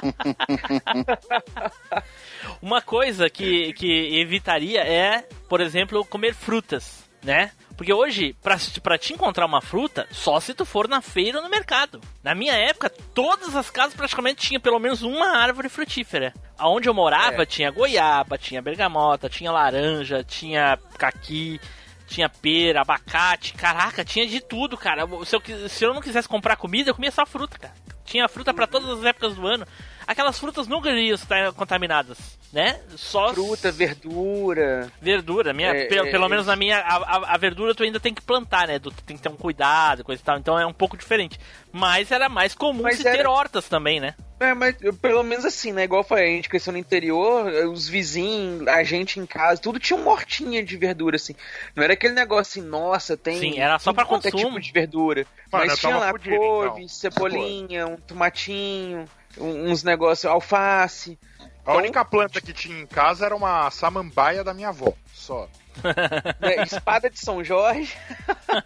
Uma 2.62 2.80
coisa 2.80 3.28
que, 3.28 3.72
que 3.74 4.18
evitaria 4.20 4.80
é, 4.82 5.26
por 5.48 5.60
exemplo, 5.60 6.04
comer 6.04 6.34
frutas, 6.34 6.99
né? 7.22 7.50
Porque 7.76 7.92
hoje, 7.92 8.34
pra, 8.42 8.58
pra 8.82 8.98
te 8.98 9.12
encontrar 9.14 9.46
uma 9.46 9.62
fruta, 9.62 10.06
só 10.10 10.38
se 10.38 10.52
tu 10.52 10.64
for 10.66 10.86
na 10.86 11.00
feira 11.00 11.38
ou 11.38 11.44
no 11.44 11.48
mercado. 11.50 12.00
Na 12.22 12.34
minha 12.34 12.52
época, 12.52 12.90
todas 13.14 13.56
as 13.56 13.70
casas 13.70 13.94
praticamente 13.94 14.46
tinham 14.48 14.60
pelo 14.60 14.78
menos 14.78 15.02
uma 15.02 15.36
árvore 15.38 15.68
frutífera. 15.70 16.34
Aonde 16.58 16.88
eu 16.88 16.94
morava, 16.94 17.42
É. 17.42 17.46
tinha 17.46 17.70
goiaba, 17.70 18.36
tinha 18.36 18.60
bergamota, 18.60 19.30
tinha 19.30 19.50
laranja, 19.50 20.22
tinha 20.22 20.78
caqui, 20.98 21.58
tinha 22.06 22.28
pera, 22.28 22.82
abacate. 22.82 23.54
Caraca, 23.54 24.04
tinha 24.04 24.26
de 24.26 24.40
tudo, 24.42 24.76
cara. 24.76 25.06
Se 25.24 25.34
eu, 25.36 25.68
se 25.68 25.84
eu 25.84 25.94
não 25.94 26.02
quisesse 26.02 26.28
comprar 26.28 26.56
comida, 26.56 26.90
eu 26.90 26.94
comia 26.94 27.10
só 27.10 27.24
fruta, 27.24 27.58
cara. 27.58 27.74
Tinha 28.04 28.28
fruta 28.28 28.52
pra 28.52 28.66
todas 28.66 28.98
as 28.98 29.04
épocas 29.04 29.36
do 29.36 29.46
ano. 29.46 29.66
Aquelas 30.10 30.40
frutas 30.40 30.66
nunca 30.66 30.90
iriam 30.90 31.14
estar 31.14 31.52
contaminadas, 31.52 32.18
né? 32.52 32.80
Só 32.96 33.32
Fruta, 33.32 33.70
verdura. 33.70 34.90
verdura. 35.00 35.52
Minha, 35.52 35.68
É, 35.70 35.84
pelo, 35.86 36.08
é, 36.08 36.10
pelo 36.10 36.24
é. 36.24 36.28
menos 36.28 36.46
na 36.48 36.56
minha, 36.56 36.78
a, 36.78 36.96
a- 36.96 37.34
a 37.34 37.36
verdura 37.36 37.76
tu 37.76 37.84
ainda 37.84 38.00
tem 38.00 38.12
que 38.12 38.20
plantar, 38.20 38.66
né? 38.66 38.80
Tu 38.80 38.90
tem 39.06 39.16
que 39.16 39.22
ter 39.22 39.28
um 39.28 39.36
cuidado, 39.36 40.02
coisa 40.02 40.20
e 40.20 40.24
tal. 40.24 40.36
Então 40.36 40.58
é 40.58 40.66
um 40.66 40.72
pouco 40.72 40.96
diferente. 40.96 41.38
Mas 41.70 42.10
era 42.10 42.28
mais 42.28 42.56
comum 42.56 42.82
Mas 42.82 42.96
se 42.96 43.06
era- 43.06 43.16
ter 43.18 43.26
hortas 43.28 43.68
também, 43.68 44.00
né? 44.00 44.16
É, 44.40 44.52
mas 44.52 44.74
pelo 45.00 45.22
menos 45.22 45.44
assim, 45.44 45.70
né? 45.70 45.84
Igual 45.84 46.02
foi 46.02 46.22
a 46.22 46.26
gente 46.26 46.48
cresceu 46.48 46.72
no 46.72 46.78
interior, 46.78 47.46
os 47.70 47.86
vizinhos, 47.88 48.66
a 48.66 48.82
gente 48.82 49.20
em 49.20 49.26
casa, 49.26 49.60
tudo 49.60 49.78
tinha 49.78 49.96
uma 49.96 50.10
hortinha 50.10 50.60
de 50.64 50.76
verdura, 50.76 51.14
assim. 51.16 51.36
Não 51.76 51.84
era 51.84 51.92
aquele 51.92 52.14
negócio 52.14 52.60
assim, 52.60 52.68
nossa, 52.68 53.16
tem. 53.16 53.38
Sim, 53.38 53.60
era 53.60 53.78
só 53.78 53.92
pra 53.92 54.02
é 54.02 54.06
consumo. 54.06 54.36
tipo 54.36 54.60
de 54.60 54.72
verdura. 54.72 55.24
Mano, 55.52 55.66
mas 55.68 55.78
tinha 55.78 55.96
lá 55.96 56.10
fudido, 56.10 56.36
couve, 56.36 56.68
então. 56.82 56.88
cebolinha, 56.88 57.86
um 57.86 57.96
tomatinho, 57.96 59.04
uns 59.38 59.82
negócios, 59.82 60.30
alface. 60.30 61.18
A 61.64 61.74
única 61.74 62.04
planta 62.04 62.40
que 62.40 62.52
tinha 62.52 62.80
em 62.80 62.86
casa 62.86 63.26
era 63.26 63.36
uma 63.36 63.70
samambaia 63.70 64.42
da 64.42 64.54
minha 64.54 64.68
avó, 64.70 64.92
só. 65.12 65.46
né, 66.40 66.62
espada 66.64 67.08
de 67.08 67.18
São 67.18 67.44
Jorge. 67.44 67.96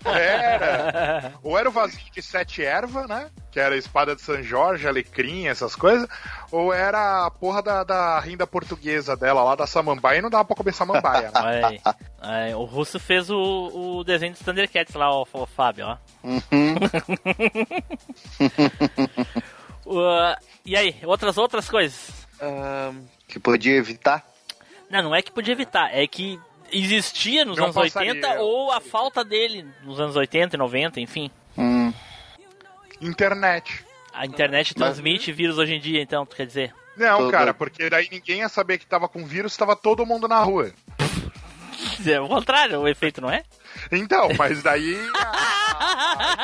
Era. 0.05 1.35
Ou 1.43 1.59
era 1.59 1.69
o 1.69 1.73
vasinho 1.73 2.11
de 2.11 2.23
sete 2.23 2.65
ervas, 2.65 3.07
né? 3.07 3.31
Que 3.51 3.61
era 3.61 3.75
a 3.75 3.79
espada 3.79 4.17
de 4.17 4.23
São 4.23 4.43
Jorge, 4.43 4.89
alecrim, 4.89 5.47
essas 5.47 5.77
coisas. 5.77 6.09
Ou 6.51 6.73
era 6.73 7.27
a 7.27 7.31
porra 7.31 7.63
da, 7.63 7.85
da 7.85 8.19
renda 8.21 8.47
portuguesa 8.47 9.17
dela 9.17 9.43
lá, 9.43 9.55
da 9.55 9.67
samambaia, 9.67 10.19
e 10.19 10.23
não 10.23 10.31
dava 10.31 10.45
pra 10.45 10.57
comer 10.57 10.73
samambaia, 10.73 11.31
né? 11.31 11.41
Olha 11.41 11.67
aí. 11.67 11.81
Aí, 12.21 12.55
o 12.55 12.65
Russo 12.65 12.99
fez 12.99 13.29
o, 13.31 13.99
o 13.99 14.05
desenho 14.05 14.33
dos 14.33 14.41
Thundercats 14.41 14.95
lá, 14.95 15.11
o, 15.15 15.27
o 15.33 15.47
Fábio, 15.47 15.87
ó. 15.87 15.99
Uhum. 16.25 16.41
Uh, 19.87 20.35
e 20.65 20.77
aí, 20.77 20.97
outras 21.05 21.37
outras 21.39 21.69
coisas? 21.69 22.27
Ahn, 22.41 23.05
Que 23.29 23.39
podia 23.39 23.77
evitar. 23.77 24.25
Não, 24.91 25.03
não 25.05 25.15
é 25.15 25.23
que 25.23 25.31
podia 25.33 25.53
evitar, 25.53 25.91
é 25.93 26.07
que 26.07 26.39
existia 26.73 27.45
nos 27.45 27.57
Não 27.57 27.65
anos 27.65 27.75
passaria. 27.77 28.13
80 28.13 28.41
ou 28.41 28.71
a 28.73 28.81
falta 28.81 29.25
dele 29.25 29.67
nos 29.83 29.99
anos 30.01 30.17
80 30.17 30.57
e 30.57 30.59
90, 30.59 31.01
enfim. 31.01 31.31
Hum. 31.57 31.93
Internet. 33.01 33.85
A 34.13 34.25
internet 34.27 34.75
transmite 34.75 35.33
vírus 35.33 35.59
hoje 35.59 35.75
em 35.75 35.81
dia, 35.81 36.01
então, 36.01 36.25
tu 36.25 36.37
quer 36.37 36.47
dizer? 36.47 36.73
Não, 36.97 37.19
Todo- 37.19 37.31
cara, 37.33 37.53
porque 37.53 37.91
daí 37.91 38.09
ninguém 38.11 38.39
ia 38.39 38.49
saber 38.49 38.79
que 38.79 38.87
tava 38.87 39.09
com 39.09 39.25
vírus, 39.27 39.57
tava 39.57 39.75
todo 39.75 40.07
mundo 40.07 40.29
na 40.29 40.41
rua. 40.43 40.73
É 42.07 42.21
o 42.21 42.29
contrário, 42.29 42.81
o 42.81 42.89
efeito 42.89 43.21
não 43.21 43.31
é? 43.31 43.43
Então, 43.91 44.29
mas 44.39 44.63
daí 44.63 44.95
a, 45.79 46.35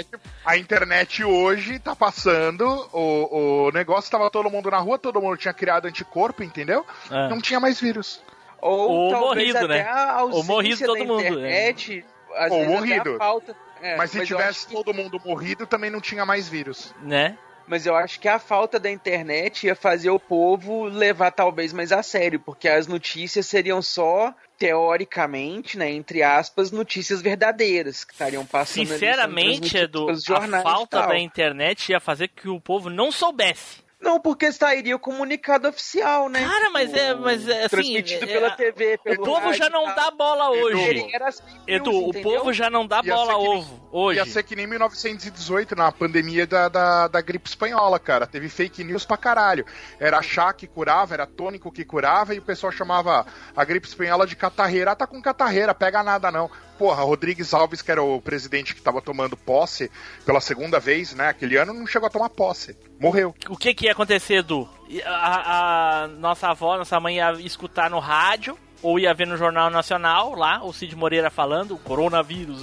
internet, 0.00 0.08
a 0.44 0.56
internet 0.56 1.24
hoje 1.24 1.78
tá 1.78 1.94
passando, 1.96 2.64
o, 2.92 3.66
o 3.66 3.70
negócio 3.72 4.10
tava 4.10 4.30
todo 4.30 4.50
mundo 4.50 4.70
na 4.70 4.78
rua, 4.78 4.98
todo 4.98 5.20
mundo 5.20 5.36
tinha 5.36 5.54
criado 5.54 5.86
anticorpo, 5.86 6.42
entendeu? 6.42 6.84
Ah. 7.10 7.28
Não 7.28 7.40
tinha 7.40 7.60
mais 7.60 7.80
vírus. 7.80 8.22
Ou, 8.60 8.90
Ou 8.90 9.10
talvez 9.10 9.52
morrido, 9.52 9.58
até 9.58 9.84
né? 9.84 9.88
a 9.88 10.22
Ou 10.24 10.44
morrido 10.44 10.84
todo 10.86 10.98
mundo, 11.04 11.22
né? 11.22 11.28
internet, 11.28 12.04
às 12.34 12.50
Ou 12.52 12.58
vezes 12.58 12.72
até 12.74 12.80
morrido. 12.80 13.14
a 13.14 13.18
falta. 13.18 13.56
É, 13.80 13.96
mas 13.96 14.10
se 14.10 14.18
eu 14.18 14.26
tivesse 14.26 14.66
que- 14.66 14.74
todo 14.74 14.92
mundo 14.92 15.20
morrido, 15.24 15.64
também 15.66 15.90
não 15.90 16.00
tinha 16.00 16.26
mais 16.26 16.48
vírus. 16.48 16.92
Né? 17.00 17.38
Mas 17.68 17.86
eu 17.86 17.94
acho 17.94 18.18
que 18.18 18.26
a 18.26 18.38
falta 18.38 18.80
da 18.80 18.90
internet 18.90 19.66
ia 19.66 19.76
fazer 19.76 20.10
o 20.10 20.18
povo 20.18 20.84
levar 20.84 21.30
talvez 21.30 21.72
mais 21.72 21.92
a 21.92 22.02
sério, 22.02 22.40
porque 22.40 22.66
as 22.68 22.86
notícias 22.88 23.46
seriam 23.46 23.80
só 23.82 24.34
teoricamente, 24.58 25.78
né, 25.78 25.90
entre 25.90 26.22
aspas, 26.22 26.70
notícias 26.72 27.22
verdadeiras 27.22 28.04
que 28.04 28.12
estariam 28.12 28.44
passando. 28.44 28.80
ali, 28.80 28.88
Sinceramente, 28.88 29.70
transmitidas 29.70 30.24
Edu, 30.28 30.56
a 30.56 30.62
falta 30.62 31.06
da 31.06 31.18
internet 31.18 31.90
ia 31.92 32.00
fazer 32.00 32.28
que 32.28 32.48
o 32.48 32.60
povo 32.60 32.90
não 32.90 33.12
soubesse. 33.12 33.87
Não, 34.00 34.20
porque 34.20 34.52
sairia 34.52 34.94
o 34.94 34.98
comunicado 34.98 35.66
oficial, 35.68 36.28
né? 36.28 36.40
Cara, 36.46 36.70
mas 36.70 36.94
é, 36.94 37.14
mas 37.16 37.48
é 37.48 37.58
assim. 37.64 37.68
Transmitido 37.68 38.24
é- 38.24 38.28
pela 38.28 38.46
é- 38.46 38.50
TV, 38.56 38.94
O 38.94 38.98
pelo 39.02 39.24
povo 39.24 39.52
já 39.52 39.64
rádio 39.64 39.66
e 39.66 39.70
não 39.70 39.84
tal. 39.86 39.94
dá 39.96 40.10
bola 40.12 40.50
hoje. 40.50 40.80
Ele 40.82 41.10
era 41.12 41.28
as 41.28 41.40
fake 41.40 41.60
Edu, 41.66 41.90
news, 41.90 42.04
o 42.04 42.08
entendeu? 42.10 42.38
povo 42.38 42.52
já 42.52 42.70
não 42.70 42.86
dá 42.86 43.00
Ia 43.04 43.12
bola 43.14 43.36
nem- 43.36 43.48
ovo 43.58 43.88
hoje. 43.90 44.18
Ia 44.20 44.24
ser 44.26 44.44
que 44.44 44.54
nem 44.54 44.68
1918, 44.68 45.74
na 45.74 45.90
pandemia 45.90 46.46
da, 46.46 46.68
da, 46.68 47.08
da 47.08 47.20
gripe 47.20 47.48
espanhola, 47.48 47.98
cara. 47.98 48.24
Teve 48.26 48.48
fake 48.48 48.84
news 48.84 49.04
pra 49.04 49.16
caralho. 49.16 49.66
Era 49.98 50.22
chá 50.22 50.52
que 50.52 50.68
curava, 50.68 51.14
era 51.14 51.26
tônico 51.26 51.72
que 51.72 51.84
curava, 51.84 52.34
e 52.34 52.38
o 52.38 52.42
pessoal 52.42 52.70
chamava 52.72 53.26
a 53.56 53.64
gripe 53.64 53.88
espanhola 53.88 54.26
de 54.28 54.36
catarreira. 54.36 54.92
Ah, 54.92 54.96
tá 54.96 55.06
com 55.08 55.20
catarreira, 55.20 55.74
pega 55.74 56.04
nada 56.04 56.30
não. 56.30 56.48
Porra, 56.78 57.02
Rodrigues 57.02 57.52
Alves, 57.52 57.82
que 57.82 57.90
era 57.90 58.00
o 58.00 58.22
presidente 58.22 58.76
que 58.76 58.80
tava 58.80 59.02
tomando 59.02 59.36
posse 59.36 59.90
pela 60.24 60.40
segunda 60.40 60.78
vez, 60.78 61.12
né? 61.14 61.28
Aquele 61.30 61.56
ano 61.56 61.72
não 61.74 61.84
chegou 61.86 62.06
a 62.06 62.10
tomar 62.10 62.30
posse. 62.30 62.76
Morreu. 63.00 63.34
O 63.48 63.56
que 63.56 63.74
que 63.74 63.86
ia 63.86 63.92
acontecer, 63.92 64.36
Edu? 64.36 64.68
A, 65.04 66.02
a 66.02 66.08
nossa 66.08 66.48
avó, 66.48 66.76
nossa 66.76 66.98
mãe 66.98 67.16
ia 67.16 67.32
escutar 67.32 67.90
no 67.90 67.98
rádio, 67.98 68.58
ou 68.82 68.98
ia 68.98 69.14
ver 69.14 69.26
no 69.26 69.36
Jornal 69.36 69.70
Nacional, 69.70 70.34
lá, 70.34 70.62
o 70.64 70.72
Cid 70.72 70.94
Moreira 70.96 71.30
falando, 71.30 71.74
o 71.74 71.78
coronavírus, 71.78 72.62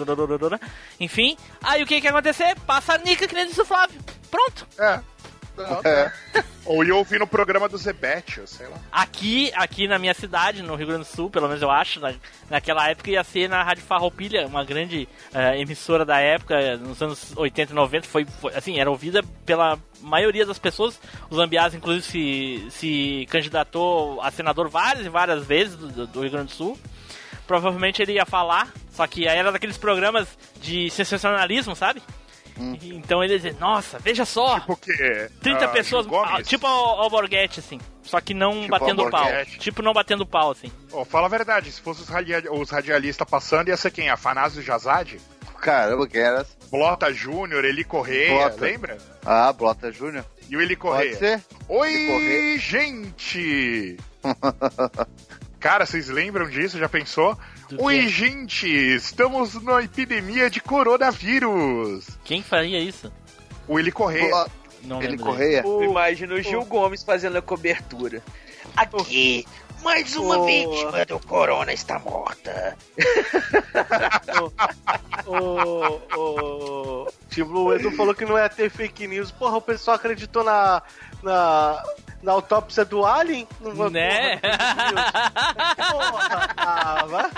enfim. 1.00 1.38
Aí 1.62 1.84
o 1.84 1.86
que 1.86 2.00
que 2.00 2.08
ia 2.08 2.12
acontecer? 2.12 2.56
Passa 2.62 2.94
a 2.94 2.98
nica 2.98 3.28
que 3.28 3.36
nem 3.36 3.48
disse 3.48 3.62
o 3.62 3.66
Flávio. 3.66 4.00
Pronto. 4.30 4.68
É. 4.78 5.00
É. 5.84 6.43
Ou 6.66 6.84
ia 6.84 6.95
ouvir 6.95 7.20
no 7.20 7.28
programa 7.28 7.70
do 7.70 7.78
Zebetio, 7.78 8.47
sei 8.47 8.68
lá. 8.68 8.78
Aqui, 8.91 9.51
aqui 9.56 9.88
na 9.88 9.99
minha 9.99 10.14
cidade, 10.16 10.64
no 10.64 10.76
Rio 10.76 10.88
Grande 10.88 11.03
do 11.03 11.16
Sul, 11.16 11.30
pelo 11.30 11.47
menos 11.47 11.62
eu 11.62 11.70
acho, 11.70 11.99
na, 11.99 12.14
naquela 12.49 12.89
época 12.89 13.12
ia 13.12 13.24
ser 13.24 13.47
na 13.47 13.62
Rádio 13.62 13.84
Farroupilha, 13.84 14.47
uma 14.47 14.66
grande 14.66 15.08
eh, 15.32 15.62
emissora 15.62 16.03
da 16.03 16.20
época, 16.20 16.76
nos 16.78 16.99
anos 17.01 17.34
80 17.36 17.72
e 17.72 17.76
90, 17.76 18.08
foi, 18.08 18.26
foi, 18.26 18.53
assim, 18.56 18.80
era 18.80 18.89
ouvida 18.89 19.22
pela 19.45 19.78
maioria 20.01 20.45
das 20.45 20.58
pessoas. 20.58 20.99
O 21.30 21.36
Zambiás, 21.36 21.76
inclusive, 21.76 22.03
se, 22.03 22.68
se 22.72 23.28
candidatou 23.30 24.20
a 24.22 24.32
senador 24.32 24.68
várias 24.68 25.06
e 25.06 25.10
várias 25.10 25.45
vezes 25.45 25.76
do, 25.76 26.08
do 26.08 26.22
Rio 26.22 26.32
Grande 26.32 26.47
do 26.47 26.56
Sul. 26.56 26.80
Provavelmente 27.45 28.01
ele 28.01 28.14
ia 28.14 28.26
falar, 28.26 28.74
só 28.91 29.06
que 29.06 29.28
aí 29.28 29.38
era 29.38 29.51
daqueles 29.51 29.78
programas 29.78 30.28
de 30.60 30.89
sensacionalismo, 30.89 31.76
sabe? 31.76 32.01
Então 32.58 33.24
ele 33.24 33.34
ia 33.34 33.39
dizer, 33.39 33.56
nossa, 33.60 33.99
veja 33.99 34.24
só, 34.26 34.60
Tipo 34.62 34.74
o 34.74 34.78
quê? 34.78 35.30
30 35.41 35.66
Ah, 35.66 35.68
pessoas, 35.70 36.08
ah, 36.26 36.41
tipo 36.41 36.66
ao, 36.66 37.01
ao 37.01 37.10
Borghetti, 37.10 37.60
assim. 37.60 37.80
Só 38.03 38.22
que 38.22 38.34
não 38.34 38.62
Tipo 38.62 38.70
batendo 38.72 39.10
pau. 39.10 39.28
Tipo 39.60 39.82
não 39.82 39.93
batendo 39.93 40.26
pau, 40.26 40.51
assim. 40.51 40.72
Ó, 40.91 41.03
fala 41.03 41.26
a 41.26 41.30
verdade, 41.30 41.72
se 41.72 41.82
fosse 41.82 42.01
os, 42.03 42.08
radia- 42.10 42.43
os 42.51 42.70
radialistas 42.70 43.28
passando, 43.30 43.68
ia 43.70 43.78
ser 43.78 43.91
quem? 43.91 44.10
Afanásio 44.10 44.62
Jazade? 44.62 45.20
Caramba, 45.60 46.08
que 46.08 46.18
era. 46.18 46.45
Blota 46.70 47.12
Júnior, 47.14 47.66
Eli 47.66 47.84
Correia, 47.84 48.49
Blota. 48.49 48.66
lembra? 48.66 48.97
Ah, 49.26 49.51
Blota 49.53 49.91
Júnior. 49.91 50.24
E 50.49 50.56
o 50.56 50.62
Eli 50.62 50.76
Pode 50.76 50.91
Correia. 50.97 51.16
ser? 51.18 51.41
Oi, 51.68 51.93
Eli 51.93 52.08
Correia. 52.08 52.60
gente! 52.60 53.97
Cara, 55.66 55.84
vocês 55.84 56.09
lembram 56.09 56.47
disso? 56.47 56.78
Já 56.78 56.88
pensou? 56.88 57.36
Do 57.70 57.82
Oi, 57.86 58.01
quê? 58.01 58.07
gente! 58.07 58.68
Estamos 58.68 59.55
na 59.63 59.82
epidemia 59.82 60.47
de 60.47 60.61
coronavírus! 60.61 62.07
Quem 62.24 62.43
faria 62.43 62.78
isso? 62.80 63.11
O 63.68 63.80
Eli 63.80 63.91
Correia. 63.91 64.30
Blota- 64.30 64.51
Não 64.84 64.99
Ele 65.01 65.07
lembro. 65.13 65.26
Correia? 65.26 65.63
Imagina 65.84 66.36
o 66.36 66.41
Gil 66.43 66.63
Gomes 66.66 67.03
fazendo 67.03 67.39
a 67.39 67.41
cobertura. 67.41 68.22
Aqui, 68.78 69.47
mais 69.86 70.16
uma 70.16 70.40
Oh. 70.40 70.46
vítima 70.46 71.06
do 71.06 71.20
corona 71.20 71.72
está 71.72 72.00
morta. 72.00 72.76
o, 75.28 76.02
o, 76.18 77.08
tipo, 77.30 77.52
o 77.60 77.74
Edu 77.74 77.92
falou 77.92 78.14
que 78.16 78.26
não 78.26 78.38
ia 78.38 78.50
ter 78.50 78.70
fake 78.70 79.08
news. 79.08 79.32
Porra, 79.32 79.58
o 79.58 79.62
pessoal 79.62 79.96
acreditou 79.96 80.44
na, 80.44 80.82
na, 81.24 81.84
na 82.24 82.32
autópsia 82.32 82.84
do 82.84 83.06
Alien? 83.06 83.48
Não 83.62 83.90
Né? 83.90 84.40
porra. 85.92 87.30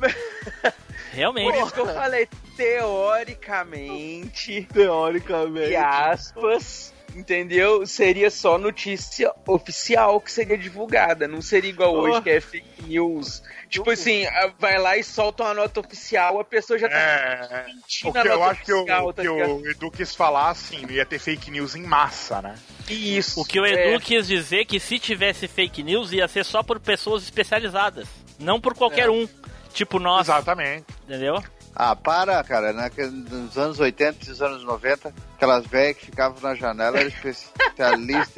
Realmente. 1.12 1.52
Por 1.52 1.62
isso 1.62 1.74
que 1.74 1.80
eu 1.80 1.86
falei, 1.92 2.28
teoricamente, 2.56 4.66
Teoricamente. 4.72 5.70
e 5.72 5.76
aspas, 5.76 6.94
entendeu? 7.14 7.86
Seria 7.86 8.30
só 8.30 8.58
notícia 8.58 9.32
oficial 9.46 10.20
que 10.20 10.30
seria 10.30 10.56
divulgada, 10.56 11.26
não 11.28 11.40
seria 11.42 11.70
igual 11.70 11.94
hoje 11.94 12.18
Oh. 12.18 12.22
que 12.22 12.30
é 12.30 12.40
fake 12.40 12.82
news. 12.84 13.42
Tipo 13.68 13.90
assim, 13.90 14.24
vai 14.58 14.78
lá 14.78 14.96
e 14.96 15.04
solta 15.04 15.44
uma 15.44 15.54
nota 15.54 15.80
oficial, 15.80 16.40
a 16.40 16.44
pessoa 16.44 16.78
já 16.78 16.88
tá 16.88 16.96
É, 16.96 17.64
mentindo 17.66 18.10
o 18.10 18.12
que 18.12 18.18
eu 18.28 18.38
nota 18.38 18.50
acho 18.50 18.64
que, 18.64 18.72
o, 18.72 18.78
oficial, 18.78 19.12
tá 19.12 19.22
que 19.22 19.28
o 19.28 19.70
Edu 19.70 19.90
quis 19.90 20.14
falar, 20.14 20.50
assim, 20.50 20.82
não 20.82 20.90
ia 20.90 21.06
ter 21.06 21.18
fake 21.20 21.50
news 21.50 21.74
em 21.76 21.82
massa, 21.82 22.42
né? 22.42 22.56
Isso. 22.88 23.40
O 23.40 23.44
que 23.44 23.60
o 23.60 23.64
Edu 23.66 23.96
é. 23.96 24.00
quis 24.00 24.26
dizer 24.26 24.64
que 24.64 24.80
se 24.80 24.98
tivesse 24.98 25.46
fake 25.46 25.82
news 25.84 26.12
ia 26.12 26.26
ser 26.26 26.44
só 26.44 26.62
por 26.62 26.80
pessoas 26.80 27.22
especializadas. 27.22 28.08
Não 28.38 28.60
por 28.60 28.74
qualquer 28.74 29.08
um. 29.08 29.28
Tipo 29.72 30.00
nós, 30.00 30.22
Exatamente. 30.26 30.84
entendeu? 31.04 31.40
Ah, 31.82 31.96
para, 31.96 32.44
cara. 32.44 32.74
né? 32.74 32.90
Nos 33.30 33.56
anos 33.56 33.80
80 33.80 34.26
e 34.26 34.28
nos 34.28 34.42
anos 34.42 34.64
90, 34.64 35.14
aquelas 35.34 35.66
velhas 35.66 35.96
que 35.96 36.04
ficavam 36.06 36.38
na 36.42 36.54
janela 36.54 36.98
eram 36.98 37.08
especialistas 37.08 38.36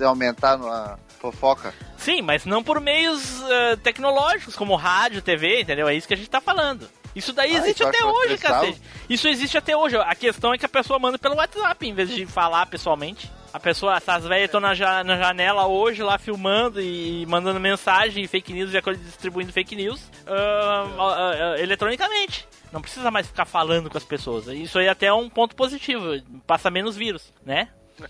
em 0.00 0.04
aumentar 0.06 0.54
a 0.54 0.98
fofoca. 1.20 1.74
Sim, 1.98 2.22
mas 2.22 2.46
não 2.46 2.64
por 2.64 2.80
meios 2.80 3.42
eh, 3.42 3.76
tecnológicos, 3.76 4.56
como 4.56 4.74
rádio, 4.74 5.20
TV, 5.20 5.60
entendeu? 5.60 5.86
É 5.86 5.94
isso 5.94 6.08
que 6.08 6.14
a 6.14 6.16
gente 6.16 6.30
tá 6.30 6.40
falando. 6.40 6.88
Isso 7.14 7.34
daí 7.34 7.54
Ah, 7.54 7.58
existe 7.58 7.84
até 7.84 8.02
hoje, 8.06 8.38
cacete. 8.38 8.80
Isso 9.06 9.28
existe 9.28 9.58
até 9.58 9.76
hoje. 9.76 9.98
A 9.98 10.14
questão 10.14 10.54
é 10.54 10.56
que 10.56 10.64
a 10.64 10.68
pessoa 10.70 10.98
manda 10.98 11.18
pelo 11.18 11.36
WhatsApp, 11.36 11.86
em 11.86 11.92
vez 11.92 12.08
de 12.08 12.24
falar 12.24 12.64
pessoalmente. 12.64 13.30
A 13.52 13.60
pessoa, 13.60 13.96
essas 13.96 14.24
velhas 14.24 14.46
estão 14.46 14.60
na, 14.60 14.74
ja- 14.74 15.04
na 15.04 15.16
janela 15.16 15.66
hoje 15.66 16.02
lá 16.02 16.18
filmando 16.18 16.80
e 16.80 17.26
mandando 17.26 17.60
mensagem, 17.60 18.26
fake 18.26 18.52
news 18.52 18.72
e 18.72 18.78
a 18.78 18.82
coisa 18.82 19.02
distribuindo 19.02 19.52
fake 19.52 19.76
news 19.76 20.10
ah, 20.26 20.86
ah, 20.98 21.32
ah, 21.56 21.60
eletronicamente. 21.60 22.48
Não 22.72 22.80
precisa 22.80 23.10
mais 23.10 23.26
ficar 23.26 23.44
falando 23.44 23.90
com 23.90 23.98
as 23.98 24.04
pessoas. 24.04 24.46
Isso 24.46 24.78
aí 24.78 24.88
até 24.88 25.06
é 25.06 25.12
um 25.12 25.28
ponto 25.28 25.54
positivo. 25.54 26.12
Passa 26.46 26.70
menos 26.70 26.96
vírus, 26.96 27.32
né? 27.44 27.68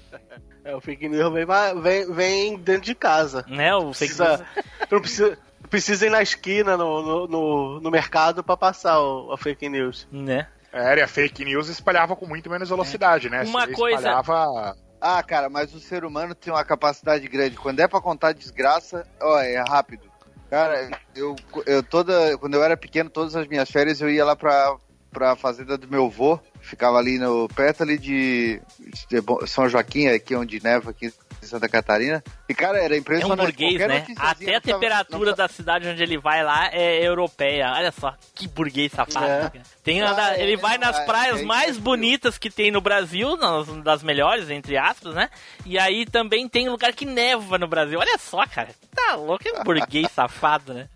É, 0.65 0.77
o 0.77 0.81
fake 0.81 1.09
news 1.09 1.33
vem, 1.33 1.45
vem, 1.83 2.15
vem 2.15 2.57
dentro 2.57 2.83
de 2.83 2.95
casa. 2.95 3.45
Né? 3.49 3.75
O 3.75 3.93
fake 3.93 4.15
Precisa, 4.15 4.37
news. 4.55 4.65
não 4.93 5.01
precisa, 5.01 5.39
precisa 5.69 6.07
ir 6.07 6.11
na 6.11 6.23
esquina, 6.23 6.77
no, 6.77 7.03
no, 7.03 7.27
no, 7.27 7.81
no 7.81 7.91
mercado, 7.91 8.45
pra 8.45 8.57
passar 8.57 9.01
o, 9.01 9.33
a 9.33 9.37
fake 9.37 9.69
news. 9.69 10.07
Né? 10.13 10.47
Era, 10.73 11.01
e 11.01 11.03
a 11.03 11.09
fake 11.09 11.45
news 11.45 11.67
espalhava 11.69 12.15
com 12.15 12.27
muito 12.29 12.49
menos 12.49 12.69
velocidade, 12.69 13.29
né? 13.29 13.43
Uma 13.43 13.67
Você 13.67 13.73
coisa- 13.73 13.97
Espalhava... 14.21 14.77
Ah, 15.05 15.21
cara, 15.21 15.51
mas 15.51 15.75
o 15.75 15.81
ser 15.81 16.05
humano 16.05 16.33
tem 16.33 16.53
uma 16.53 16.65
capacidade 16.65 17.27
grande. 17.27 17.57
Quando 17.57 17.81
é 17.81 17.89
pra 17.89 18.01
contar 18.01 18.31
desgraça, 18.31 19.05
ó, 19.21 19.37
é 19.41 19.59
rápido. 19.59 20.09
Cara, 20.49 20.91
eu, 21.17 21.35
eu 21.67 21.83
toda. 21.83 22.39
Quando 22.39 22.55
eu 22.55 22.63
era 22.63 22.77
pequeno, 22.77 23.11
todas 23.11 23.35
as 23.35 23.49
minhas 23.49 23.69
férias 23.69 24.01
eu 24.01 24.09
ia 24.09 24.25
lá 24.25 24.37
pra, 24.37 24.77
pra 25.11 25.35
fazenda 25.35 25.77
do 25.77 25.89
meu 25.89 26.07
avô. 26.07 26.39
Ficava 26.61 26.99
ali 26.99 27.19
no, 27.19 27.49
perto 27.49 27.83
ali 27.83 27.99
de, 27.99 28.63
de 28.79 29.49
São 29.49 29.69
Joaquim, 29.69 30.07
aqui 30.07 30.37
onde 30.37 30.63
neva, 30.63 30.91
aqui 30.91 31.13
em 31.43 31.47
Santa 31.47 31.69
Catarina. 31.69 32.23
E, 32.49 32.55
cara, 32.55 32.79
era 32.79 32.95
É 32.95 32.97
um 32.97 33.01
impressionante. 33.01 33.39
burguês, 33.41 33.79
Qualquer 33.79 33.89
né? 33.89 34.07
Até 34.17 34.55
a 34.57 34.61
temperatura 34.61 35.31
não 35.31 35.37
da 35.37 35.49
cidade 35.49 35.89
onde 35.89 36.03
ele 36.03 36.17
vai 36.19 36.45
lá 36.45 36.69
é 36.73 37.05
europeia. 37.05 37.73
Olha 37.75 37.91
só, 37.93 38.15
que 38.35 38.47
burguês 38.47 38.93
safado. 38.93 39.27
É. 39.27 39.63
Tem 39.83 40.01
Ah, 40.03 40.11
anda- 40.13 40.37
é, 40.37 40.43
ele 40.43 40.57
vai 40.57 40.79
nas 40.79 40.97
é, 40.99 41.05
praias 41.05 41.41
é, 41.41 41.45
mais 41.45 41.77
bonitas 41.77 42.39
que 42.39 42.51
tem 42.51 42.71
no 42.71 42.81
Brasil, 42.81 43.37
nas- 43.37 43.67
das 43.83 44.03
melhores, 44.03 44.49
entre 44.51 44.77
aspas, 44.77 45.15
né? 45.15 45.29
E 45.67 45.79
aí 45.79 46.07
também 46.07 46.49
tem 46.49 46.69
lugar 46.69 46.93
que 46.93 47.05
neva 47.05 47.59
no 47.59 47.67
Brasil. 47.67 47.99
Olha 47.99 48.17
só, 48.19 48.47
cara. 48.47 48.69
Tá 48.95 49.17
louco, 49.17 49.43
é 49.49 49.61
um 49.61 49.65
burguês 49.65 50.09
safado, 50.13 50.73
né? 50.75 50.89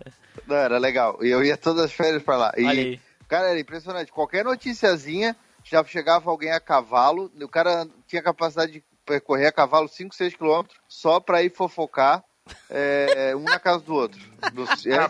Não, 0.47 0.57
era 0.57 0.79
legal. 0.79 1.19
E 1.23 1.29
eu 1.29 1.43
ia 1.45 1.57
todas 1.57 1.87
as 1.87 1.93
férias 1.93 2.23
pra 2.23 2.37
lá. 2.37 2.53
E, 2.57 2.65
Olha 2.65 2.81
aí. 2.83 3.01
cara, 3.29 3.49
era 3.51 3.59
impressionante. 3.59 4.13
Qualquer 4.13 4.45
noticiazinha, 4.45 5.35
já 5.65 5.83
chegava 5.85 6.31
alguém 6.31 6.53
a 6.53 6.61
cavalo. 6.61 7.33
O 7.43 7.49
cara 7.49 7.85
tinha 8.07 8.23
capacidade 8.23 8.71
de 8.73 8.85
percorrer 9.07 9.47
a 9.47 9.53
cavalo 9.53 9.89
5, 9.89 10.15
6 10.15 10.35
quilômetros 10.37 10.79
só 10.89 11.21
pra 11.21 11.43
ir 11.43 11.53
fofocar 11.55 12.23
é, 12.71 13.35
um 13.37 13.43
na 13.45 13.59
casa 13.59 13.81
do 13.85 13.95
outro. 13.95 14.21
Do, 14.53 14.65
é, 14.89 14.99
Ah, 14.99 15.09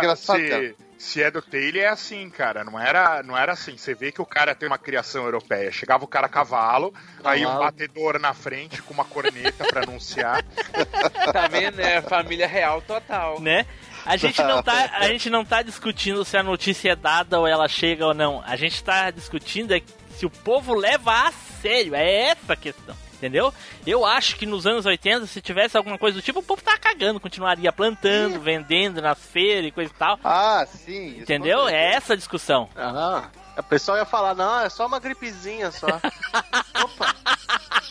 cara. 0.00 0.16
se, 0.16 0.76
se 0.98 1.22
é 1.22 1.30
do 1.30 1.40
Taylor, 1.40 1.82
é 1.82 1.88
assim, 1.88 2.28
cara. 2.30 2.62
Não 2.64 2.78
era, 2.78 3.22
não 3.22 3.36
era 3.36 3.52
assim. 3.52 3.76
Você 3.76 3.94
vê 3.94 4.10
que 4.12 4.20
o 4.20 4.26
cara 4.26 4.54
tem 4.54 4.66
uma 4.68 4.78
criação 4.78 5.24
europeia. 5.24 5.70
Chegava 5.72 6.04
o 6.04 6.08
cara 6.08 6.26
a 6.26 6.28
cavalo, 6.28 6.92
aí 7.22 7.40
um 7.42 7.48
Cavalo. 7.48 7.64
batedor 7.64 8.18
na 8.18 8.34
frente 8.34 8.82
com 8.82 8.92
uma 8.94 9.04
corneta 9.04 9.64
pra 9.66 9.82
anunciar. 9.82 10.42
Tá 11.32 11.46
vendo? 11.48 11.80
É 11.80 12.02
família 12.02 12.46
real 12.46 12.80
total. 12.82 13.40
né? 13.40 13.66
A 14.04 14.18
gente 14.18 14.42
não 14.42 14.62
tá, 14.62 14.90
a 14.98 15.06
gente 15.08 15.30
não 15.30 15.44
tá 15.44 15.62
discutindo 15.62 16.22
se 16.26 16.36
a 16.36 16.42
notícia 16.42 16.92
é 16.92 16.96
dada 16.96 17.40
ou 17.40 17.46
ela 17.46 17.66
chega 17.68 18.06
ou 18.06 18.12
não. 18.12 18.42
A 18.46 18.56
gente 18.56 18.82
tá 18.84 19.10
discutindo 19.10 19.74
é 19.74 19.80
se 20.10 20.26
o 20.26 20.30
povo 20.30 20.74
leva 20.74 21.28
a 21.28 21.32
sério. 21.62 21.94
É 21.94 22.28
essa 22.30 22.52
a 22.52 22.56
questão. 22.56 22.94
Entendeu? 23.24 23.54
Eu 23.86 24.04
acho 24.04 24.36
que 24.36 24.44
nos 24.44 24.66
anos 24.66 24.84
80, 24.84 25.26
se 25.26 25.40
tivesse 25.40 25.78
alguma 25.78 25.96
coisa 25.96 26.18
do 26.18 26.22
tipo, 26.22 26.40
o 26.40 26.42
povo 26.42 26.60
tava 26.60 26.76
cagando, 26.76 27.18
continuaria 27.18 27.72
plantando, 27.72 28.38
vendendo 28.38 29.00
nas 29.00 29.18
feiras 29.18 29.64
e 29.64 29.70
coisa 29.70 29.90
e 29.90 29.98
tal. 29.98 30.18
Ah, 30.22 30.66
sim. 30.68 31.20
Entendeu? 31.20 31.66
É 31.66 31.94
essa 31.94 32.12
a 32.12 32.16
discussão. 32.16 32.68
Ah, 32.76 33.30
a 33.56 33.62
pessoa 33.62 33.96
ia 33.96 34.04
falar, 34.04 34.34
não, 34.34 34.60
é 34.60 34.68
só 34.68 34.86
uma 34.86 35.00
gripezinha 35.00 35.70
só. 35.70 35.86
Opa! 36.84 37.14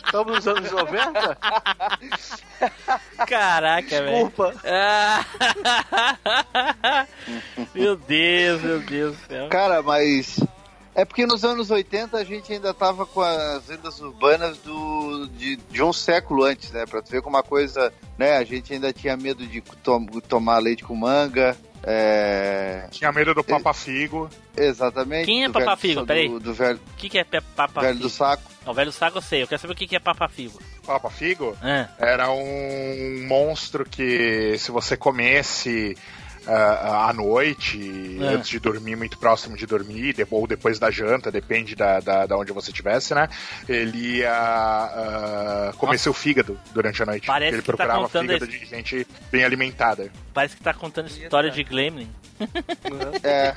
Estamos 0.06 0.36
nos 0.36 0.48
anos 0.48 0.72
90? 0.72 1.38
Caraca, 3.28 3.90
velho. 3.90 4.28
Desculpa. 4.28 4.54
Ah. 4.64 5.26
meu 7.74 7.96
Deus, 7.96 8.62
meu 8.62 8.80
Deus 8.82 9.18
do 9.18 9.26
céu. 9.26 9.50
Cara, 9.50 9.82
mas. 9.82 10.40
É 10.96 11.04
porque 11.04 11.26
nos 11.26 11.44
anos 11.44 11.72
80 11.72 12.18
a 12.18 12.24
gente 12.24 12.54
ainda 12.54 12.74
tava 12.74 13.06
com 13.06 13.22
as 13.22 13.68
lendas 13.68 14.00
urbanas 14.00 14.58
do, 14.60 15.28
de, 15.38 15.56
de 15.56 15.82
um 15.82 15.92
século 15.92 16.44
antes, 16.44 16.72
né? 16.72 16.86
Pra 16.86 17.02
tu 17.02 17.10
ver 17.12 17.22
como 17.22 17.36
uma 17.36 17.42
coisa, 17.44 17.92
né? 18.18 18.38
A 18.38 18.44
gente 18.44 18.72
ainda 18.74 18.94
tinha 18.94 19.18
medo 19.18 19.46
de 19.48 19.60
to- 19.62 20.22
tomar 20.28 20.60
leite 20.60 20.84
com 20.84 20.96
manga. 20.96 21.58
É... 21.86 22.88
Tinha 22.92 23.12
medo 23.12 23.34
do 23.34 23.44
Papa 23.44 23.74
Figo. 23.74 24.30
Exatamente. 24.56 25.26
Quem 25.26 25.44
é 25.44 25.48
do 25.48 25.54
Papa 25.54 25.66
velho- 25.76 25.78
Figo? 25.78 26.02
do- 26.02 26.06
Peraí. 26.08 26.40
Do, 26.40 26.54
velho, 26.54 26.80
O 26.94 26.96
que, 26.98 27.10
que 27.10 27.18
é 27.18 27.24
papa 27.24 27.82
velho 27.82 27.94
figo? 27.96 28.08
do 28.08 28.10
saco. 28.10 28.44
Não, 28.64 28.72
o 28.72 28.76
velho 28.76 28.92
saco 28.92 29.18
eu 29.18 29.22
sei. 29.22 29.42
Eu 29.44 29.48
quero 29.48 29.60
saber 29.62 29.74
o 29.74 29.76
que, 29.76 29.88
que 29.88 29.96
é 29.96 30.00
papa 30.00 30.30
figo. 30.30 30.62
Papa 30.86 31.10
Figo 31.10 31.58
Ah, 31.62 31.88
era 31.98 32.30
um 32.32 33.26
monstro 33.28 33.84
que 33.86 34.58
se 34.60 34.70
você 34.70 34.96
comesse 34.98 35.98
ah, 36.48 37.10
à 37.10 37.14
noite, 37.14 38.18
É. 38.22 38.26
antes 38.28 38.50
de 38.50 38.60
dormir, 38.60 38.96
muito 38.96 39.18
próximo 39.18 39.56
de 39.58 39.66
dormir, 39.66 40.14
de- 40.14 40.26
ou 40.30 40.46
depois 40.48 40.78
da 40.80 40.90
janta, 40.92 41.32
depende 41.32 41.76
da, 41.76 42.00
da, 42.00 42.26
da 42.26 42.38
onde 42.38 42.52
você 42.52 42.70
estivesse, 42.72 43.14
né? 43.16 43.28
Ele 43.68 44.18
ia 44.20 44.32
ah, 44.34 45.74
comer 45.78 45.98
seu 45.98 46.14
fígado 46.14 46.60
durante 46.74 47.02
a 47.02 47.06
noite. 47.06 47.28
Parece 47.28 47.54
ele 47.56 47.62
que 47.62 47.68
tá 47.68 47.74
procurava 47.78 48.02
contando 48.04 48.22
fígado 48.30 48.46
esse- 48.46 48.60
de 48.60 48.66
gente 48.66 49.08
bem 49.32 49.44
alimentada. 49.44 50.12
parece 50.34 50.56
que 50.58 50.64
tá 50.64 50.74
contando 50.74 51.08
história 51.08 51.50
de 51.52 51.64
Gremlin. 51.64 52.10
É, 53.24 53.54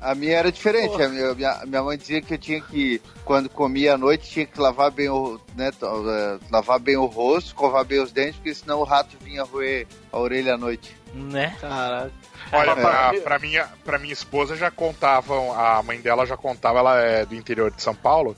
a 0.00 0.14
minha 0.14 0.36
era 0.38 0.50
diferente. 0.52 1.02
A 1.02 1.08
minha, 1.08 1.34
minha, 1.66 1.82
mãe 1.82 1.98
dizia 1.98 2.22
que 2.22 2.34
eu 2.34 2.38
tinha 2.38 2.60
que, 2.60 3.00
quando 3.24 3.48
comia 3.48 3.94
à 3.94 3.98
noite, 3.98 4.30
tinha 4.30 4.46
que 4.46 4.58
lavar 4.58 4.90
bem 4.90 5.08
o, 5.10 5.38
né, 5.54 5.70
eh, 5.82 6.38
lavar 6.50 6.78
bem 6.78 6.96
o 6.96 7.04
rosto, 7.06 7.48
escovar 7.48 7.84
bem 7.84 8.00
os 8.00 8.12
dentes, 8.12 8.36
porque 8.36 8.54
senão 8.54 8.80
o 8.80 8.84
rato 8.84 9.16
vinha 9.22 9.42
roer 9.42 9.86
a 10.10 10.18
orelha 10.18 10.54
à 10.54 10.56
noite. 10.58 10.96
Né? 11.14 11.56
Caraca. 11.60 12.12
Olha, 12.52 12.70
É. 12.70 12.74
pra, 12.74 13.12
pra 13.22 13.38
minha, 13.38 13.68
pra 13.84 13.98
minha 13.98 14.12
esposa 14.12 14.56
já 14.56 14.70
contavam, 14.70 15.52
a 15.58 15.82
mãe 15.82 16.00
dela 16.00 16.24
já 16.26 16.36
contava, 16.36 16.78
ela 16.78 16.98
é 17.00 17.24
do 17.26 17.34
interior 17.34 17.70
de 17.70 17.82
São 17.82 17.94
Paulo. 17.94 18.36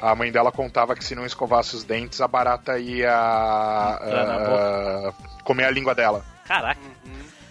A 0.00 0.14
mãe 0.14 0.32
dela 0.32 0.50
contava 0.50 0.94
que 0.94 1.04
se 1.04 1.14
não 1.14 1.26
escovasse 1.26 1.76
os 1.76 1.84
dentes, 1.84 2.20
a 2.22 2.28
barata 2.28 2.78
ia 2.78 3.12
ah, 3.14 5.12
comer 5.44 5.64
a 5.64 5.70
língua 5.70 5.94
dela. 5.94 6.24
Caraca. 6.46 6.80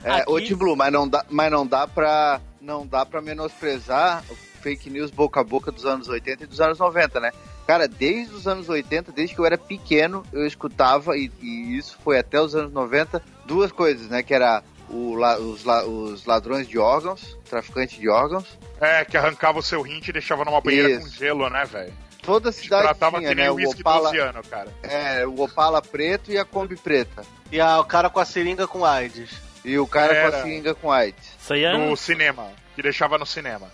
É, 0.03 0.11
Aqui- 0.11 0.31
ô 0.31 0.39
Tim 0.41 0.55
Blue, 0.55 0.75
mas 0.75 0.91
não 0.91 1.07
dá, 1.07 1.25
mas 1.29 1.51
não 1.51 1.65
dá 1.67 1.87
pra, 1.87 2.39
não 2.61 2.87
dá 2.87 3.05
pra 3.05 3.21
menosprezar 3.21 4.23
fake 4.61 4.89
news 4.89 5.11
boca 5.11 5.39
a 5.41 5.43
boca 5.43 5.71
dos 5.71 5.85
anos 5.85 6.07
80 6.07 6.43
e 6.43 6.47
dos 6.47 6.59
anos 6.59 6.79
90, 6.79 7.19
né? 7.19 7.31
Cara, 7.69 7.87
desde 7.87 8.33
os 8.33 8.47
anos 8.47 8.67
80, 8.67 9.11
desde 9.11 9.35
que 9.35 9.39
eu 9.39 9.45
era 9.45 9.55
pequeno, 9.55 10.23
eu 10.33 10.43
escutava, 10.47 11.15
e, 11.15 11.31
e 11.39 11.77
isso 11.77 11.99
foi 12.03 12.17
até 12.17 12.41
os 12.41 12.55
anos 12.55 12.73
90, 12.73 13.21
duas 13.45 13.71
coisas, 13.71 14.07
né? 14.09 14.23
Que 14.23 14.33
era 14.33 14.63
o 14.89 15.13
la- 15.13 15.37
os, 15.37 15.63
la- 15.63 15.85
os 15.85 16.25
ladrões 16.25 16.67
de 16.67 16.79
órgãos, 16.79 17.37
traficantes 17.47 17.99
de 17.99 18.09
órgãos. 18.09 18.57
É, 18.81 19.05
que 19.05 19.15
arrancava 19.15 19.59
o 19.59 19.61
seu 19.61 19.83
rim 19.83 20.01
e 20.07 20.11
deixava 20.11 20.43
numa 20.43 20.59
banheira 20.59 20.89
Isso. 20.89 21.01
com 21.01 21.09
gelo, 21.09 21.47
né, 21.47 21.63
velho? 21.63 21.93
Toda 22.23 22.49
a 22.49 22.51
cidade 22.51 22.81
Tratava 22.85 23.19
tinha, 23.19 23.29
que 23.29 23.35
nem 23.35 23.45
né? 23.45 23.51
o 23.51 23.69
Opala, 23.69 24.09
12 24.09 24.17
anos, 24.17 24.47
cara. 24.47 24.73
é, 24.81 25.27
o 25.27 25.39
Opala 25.39 25.79
preto 25.79 26.31
e 26.31 26.39
a 26.39 26.45
Kombi 26.45 26.75
preta. 26.75 27.21
E 27.51 27.61
a, 27.61 27.79
o 27.79 27.85
cara 27.85 28.09
com 28.09 28.19
a 28.19 28.25
seringa 28.25 28.67
com 28.67 28.83
AIDS. 28.83 29.29
E 29.63 29.77
o 29.77 29.85
cara 29.85 30.07
com 30.15 30.19
Era. 30.21 30.37
a 30.39 30.41
seringa 30.41 30.73
com 30.73 30.91
AIDS. 30.91 31.35
Isso 31.39 31.53
aí 31.53 31.65
é... 31.65 31.77
No 31.77 31.95
cinema, 31.95 32.47
que 32.75 32.81
deixava 32.81 33.15
no 33.19 33.27
cinema. 33.27 33.67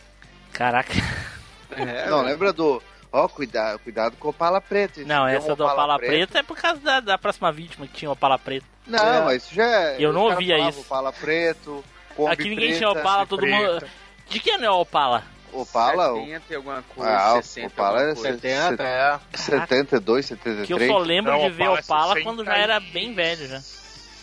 Caraca. 0.52 0.92
É, 1.72 2.10
Não, 2.10 2.22
lembra 2.24 2.52
do... 2.52 2.84
Ó, 3.18 3.30
cuidado, 3.30 3.80
cuidado 3.80 4.18
com 4.18 4.28
o 4.28 4.32
Opala 4.32 4.60
preto. 4.60 5.06
Não, 5.08 5.26
essa 5.26 5.56
do 5.56 5.66
Opala 5.66 5.98
Preta 5.98 6.40
é 6.40 6.44
por 6.44 6.58
causa 6.58 6.82
da, 6.82 7.00
da 7.00 7.18
próxima 7.18 7.50
vítima 7.52 7.88
que 7.88 7.94
tinha 7.94 8.10
o 8.10 8.14
Opala 8.14 8.38
Preto. 8.38 8.66
Não, 8.86 9.00
É. 9.00 9.22
mas 9.24 9.44
isso 9.46 9.56
já 9.56 9.66
é. 9.66 9.96
Eu 10.00 10.12
não 10.12 10.24
ouvia 10.24 10.58
isso. 10.68 10.82
Opala 10.82 11.14
preto, 11.14 11.82
Kombi 12.16 12.32
Aqui 12.34 12.44
ninguém 12.50 12.72
preta, 12.72 12.78
tinha 12.78 12.90
Opala, 12.90 13.26
todo 13.26 13.40
preta. 13.40 13.58
mundo... 13.74 13.86
De 14.28 14.40
que 14.40 14.52
ano 14.52 14.66
é 14.66 14.70
o 14.72 14.82
Opala? 14.82 15.24
Opala, 15.54 16.12
o- 16.14 16.26
70 16.26 16.44
e 16.50 16.56
alguma 16.56 16.82
coisa, 16.94 17.12
Ah, 17.18 17.34
o 17.36 17.42
60 17.42 17.68
Opala 17.68 18.02
é 18.02 18.10
alguma 18.10 18.16
coisa. 18.22 18.38
70, 18.40 18.84
é. 18.84 19.20
72, 19.38 20.26
Que 20.28 20.34
eu 20.34 20.38
73. 20.38 20.92
só 20.92 20.98
lembro 20.98 21.32
Não, 21.32 21.40
de 21.40 21.50
ver 21.52 21.64
Opala 21.70 21.78
é 21.78 21.82
Opala 21.82 22.14
60 22.16 22.24
quando 22.26 22.44
já 22.46 22.58
era 22.58 22.80
bem 22.82 23.14
velho 23.14 23.48
já. 23.48 23.62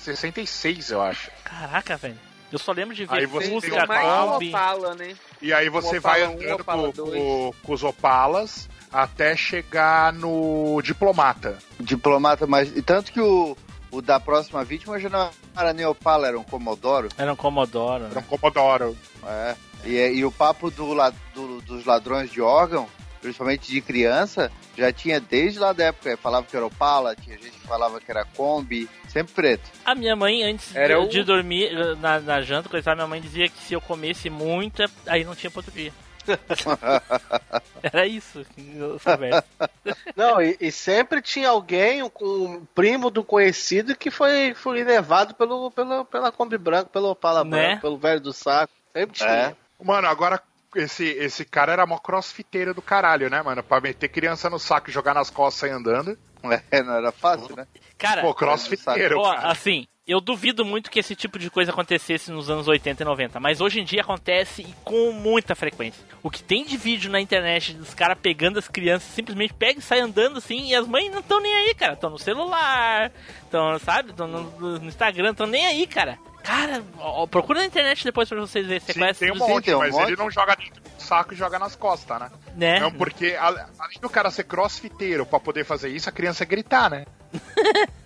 66, 0.02 0.90
eu 0.90 1.00
acho. 1.02 1.30
Caraca, 1.44 1.96
velho. 1.96 2.18
Eu 2.52 2.58
só 2.58 2.72
lembro 2.72 2.94
de 2.94 3.06
ver 3.06 3.20
Aí 3.20 3.24
você 3.26 3.48
Fusca, 3.48 3.84
um 3.84 4.32
Kombi. 4.32 4.48
Opala, 4.50 4.94
né? 4.94 5.14
E 5.40 5.54
aí 5.54 5.70
você 5.70 5.96
Opala 5.98 6.18
vai 6.18 6.22
andando 6.22 6.60
Opala 6.60 6.82
com, 6.82 6.90
dois. 6.90 7.14
com- 7.14 7.54
com 7.62 7.72
os 7.72 7.82
Opalas 7.82 8.68
até 8.92 9.34
chegar 9.36 10.12
no 10.12 10.80
Diplomata. 10.82 11.58
Diplomata, 11.80 12.46
mas. 12.46 12.76
E 12.76 12.82
tanto 12.82 13.12
que 13.12 13.20
o, 13.20 13.56
o 13.90 14.02
da 14.02 14.20
próxima 14.20 14.64
vítima 14.64 14.98
já 15.00 15.08
não 15.08 15.30
era 15.56 15.72
nem 15.72 15.86
Opala, 15.86 16.28
era 16.28 16.38
um 16.38 16.44
Comodoro. 16.44 17.08
Era 17.16 17.32
um 17.32 17.36
Commodore. 17.36 18.04
Era 18.04 18.14
Né? 18.14 18.20
um 18.20 18.36
Commodoro. 18.38 18.96
É. 19.26 19.54
E, 19.84 19.96
e 20.18 20.24
o 20.24 20.30
papo 20.30 20.70
do, 20.70 20.94
do- 21.34 21.60
dos 21.62 21.84
ladrões 21.84 22.30
de 22.30 22.40
órgão, 22.40 22.86
principalmente 23.20 23.70
de 23.70 23.80
criança, 23.80 24.50
já 24.76 24.92
tinha 24.92 25.20
desde 25.20 25.58
lá 25.58 25.72
da 25.72 25.86
época. 25.86 26.16
Falava 26.16 26.46
que 26.46 26.56
era 26.56 26.66
Opala, 26.66 27.16
tinha 27.16 27.36
gente 27.36 27.50
que 27.58 27.66
falava 27.66 28.00
que 28.00 28.10
era 28.10 28.24
Kombi, 28.24 28.88
sempre 29.08 29.32
preto. 29.34 29.70
A 29.84 29.94
minha 29.94 30.14
mãe, 30.14 30.42
antes 30.44 30.74
Era 30.74 30.94
de, 31.00 31.06
o- 31.06 31.08
de 31.08 31.24
dormir 31.24 31.70
na, 31.98 32.20
na 32.20 32.40
janta, 32.42 32.68
coisa, 32.68 32.94
minha 32.94 33.06
mãe 33.06 33.20
dizia 33.20 33.48
que 33.48 33.60
se 33.62 33.74
eu 33.74 33.80
comesse 33.80 34.30
muito, 34.30 34.84
aí 35.06 35.24
não 35.24 35.34
tinha 35.34 35.50
pro 35.50 35.58
outro 35.60 35.72
dia. 35.72 35.92
Era 37.82 38.06
isso 38.06 38.44
que 38.54 38.76
eu 38.76 38.98
soubesse. 38.98 39.46
Não, 40.16 40.40
e, 40.40 40.56
e 40.60 40.70
sempre 40.70 41.20
tinha 41.20 41.48
alguém, 41.48 42.02
um, 42.02 42.10
um 42.20 42.64
primo 42.74 43.10
do 43.10 43.24
conhecido, 43.24 43.96
que 43.96 44.10
foi, 44.10 44.54
foi 44.54 44.82
levado 44.84 45.34
pelo, 45.34 45.70
pelo, 45.70 46.04
pela 46.04 46.32
Kombi 46.32 46.58
Branco, 46.58 46.90
pelo 46.90 47.10
Opala 47.10 47.44
Né? 47.44 47.50
Branco, 47.50 47.82
pelo 47.82 47.98
velho 47.98 48.20
do 48.20 48.32
saco. 48.32 48.72
Sempre 48.92 49.16
tinha. 49.16 49.30
É. 49.30 49.56
Mano, 49.82 50.06
agora 50.06 50.40
esse, 50.76 51.04
esse 51.04 51.44
cara 51.44 51.72
era 51.72 51.86
mó 51.86 51.98
crossfiteiro 51.98 52.72
do 52.72 52.82
caralho, 52.82 53.28
né, 53.28 53.42
mano? 53.42 53.62
Pra 53.62 53.80
meter 53.80 54.08
criança 54.08 54.48
no 54.48 54.58
saco 54.58 54.90
e 54.90 54.92
jogar 54.92 55.14
nas 55.14 55.30
costas 55.30 55.70
e 55.70 55.72
andando. 55.72 56.18
É, 56.72 56.82
não 56.82 56.94
era 56.94 57.12
fácil, 57.12 57.54
né? 57.54 57.68
Cara, 57.96 58.20
Pô, 58.20 58.34
crossfiteiro. 58.34 59.16
ó, 59.20 59.32
cara. 59.32 59.52
assim, 59.52 59.86
eu 60.06 60.20
duvido 60.20 60.64
muito 60.64 60.90
que 60.90 60.98
esse 60.98 61.14
tipo 61.14 61.38
de 61.38 61.48
coisa 61.48 61.70
acontecesse 61.70 62.30
nos 62.30 62.50
anos 62.50 62.66
80 62.66 63.02
e 63.02 63.06
90, 63.06 63.38
mas 63.40 63.60
hoje 63.60 63.80
em 63.80 63.84
dia 63.84 64.00
acontece 64.00 64.62
e 64.62 64.74
com 64.84 65.12
muita 65.12 65.54
frequência. 65.54 66.04
O 66.22 66.30
que 66.30 66.42
tem 66.42 66.64
de 66.64 66.76
vídeo 66.76 67.10
na 67.10 67.20
internet 67.20 67.72
dos 67.74 67.94
caras 67.94 68.18
pegando 68.20 68.58
as 68.58 68.66
crianças, 68.66 69.08
simplesmente 69.14 69.54
pega 69.54 69.78
e 69.78 69.82
sai 69.82 70.00
andando 70.00 70.38
assim, 70.38 70.68
e 70.68 70.74
as 70.74 70.86
mães 70.88 71.10
não 71.12 71.20
estão 71.20 71.40
nem 71.40 71.54
aí, 71.54 71.74
cara. 71.74 71.92
Estão 71.92 72.10
no 72.10 72.18
celular, 72.18 73.12
estão, 73.44 73.78
sabe, 73.78 74.10
estão 74.10 74.26
no, 74.26 74.78
no 74.80 74.88
Instagram, 74.88 75.30
estão 75.30 75.46
nem 75.46 75.66
aí, 75.66 75.86
cara. 75.86 76.18
Cara, 76.42 76.82
ó, 76.98 77.24
procura 77.28 77.60
na 77.60 77.66
internet 77.66 78.02
depois 78.02 78.28
pra 78.28 78.40
vocês 78.40 78.66
verem. 78.66 78.80
Você 78.80 78.92
Sim, 78.92 78.98
conhece 78.98 79.20
tem 79.20 79.30
um 79.30 79.36
monte, 79.36 79.66
tem 79.66 79.74
um 79.76 79.78
mas 79.78 79.92
monte. 79.92 80.08
ele 80.08 80.16
não 80.16 80.28
joga 80.28 80.56
dentro 80.56 80.82
do 80.82 81.00
saco 81.00 81.32
e 81.32 81.36
joga 81.36 81.56
nas 81.60 81.76
costas, 81.76 82.18
né? 82.18 82.30
né? 82.56 82.80
Não, 82.80 82.90
porque 82.90 83.36
além 83.38 83.64
do 84.00 84.10
cara 84.10 84.28
ser 84.32 84.42
crossfiteiro 84.44 85.24
pra 85.24 85.38
poder 85.38 85.64
fazer 85.64 85.90
isso, 85.90 86.08
a 86.08 86.12
criança 86.12 86.42
ia 86.42 86.48
gritar, 86.48 86.90
né? 86.90 87.06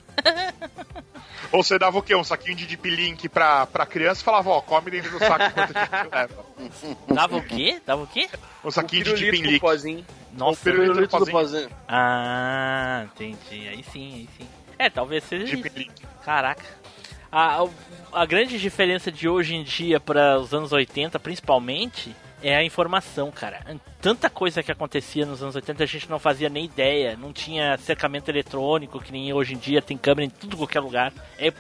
Ou 1.52 1.62
você 1.62 1.78
dava 1.78 1.98
o 1.98 2.02
quê? 2.02 2.14
Um 2.14 2.24
saquinho 2.24 2.56
de 2.56 2.66
deep 2.66 2.88
link 2.90 3.28
pra, 3.28 3.66
pra 3.66 3.86
criança 3.86 4.20
e 4.20 4.24
falava, 4.24 4.50
ó, 4.50 4.60
come 4.60 4.90
dentro 4.90 5.10
do 5.10 5.18
saco 5.18 5.44
enquanto 5.44 5.76
a 5.76 5.84
gente 5.84 6.10
leva. 6.14 6.46
Dava 7.14 7.36
o 7.36 7.42
quê? 7.42 7.80
Dava 7.86 8.02
o 8.02 8.06
quê? 8.06 8.28
Um 8.64 8.70
saquinho 8.70 9.04
de 9.04 9.14
deep 9.14 9.40
link. 9.42 9.60
pozinho. 9.60 10.04
Nossa. 10.32 10.62
pirulito 10.64 10.92
Pirulito 10.92 11.18
do 11.18 11.30
pozinho. 11.30 11.68
pozinho. 11.68 11.70
Ah, 11.88 13.06
entendi. 13.14 13.68
Aí 13.68 13.82
sim, 13.92 14.14
aí 14.14 14.28
sim. 14.36 14.46
É, 14.78 14.90
talvez 14.90 15.24
seja 15.24 15.46
Deep 15.46 15.68
isso. 15.68 15.78
link. 15.78 15.92
Caraca. 16.24 16.62
A, 17.32 17.62
a- 17.62 17.68
a 18.12 18.26
grande 18.26 18.58
diferença 18.58 19.10
de 19.10 19.28
hoje 19.28 19.54
em 19.54 19.62
dia 19.64 19.98
para 19.98 20.38
os 20.38 20.52
anos 20.54 20.72
80, 20.72 21.18
principalmente, 21.18 22.14
é 22.42 22.54
a 22.56 22.62
informação, 22.62 23.30
cara. 23.30 23.60
Tanta 24.06 24.30
coisa 24.30 24.62
que 24.62 24.70
acontecia 24.70 25.26
nos 25.26 25.42
anos 25.42 25.56
80 25.56 25.82
a 25.82 25.86
gente 25.86 26.08
não 26.08 26.20
fazia 26.20 26.48
nem 26.48 26.64
ideia. 26.64 27.16
Não 27.16 27.32
tinha 27.32 27.76
cercamento 27.78 28.28
eletrônico, 28.30 29.00
que 29.00 29.10
nem 29.10 29.32
hoje 29.32 29.54
em 29.54 29.58
dia 29.58 29.82
tem 29.82 29.98
câmera 29.98 30.26
em 30.26 30.30
tudo 30.30 30.56
qualquer 30.56 30.78
lugar. 30.78 31.12
É, 31.36 31.52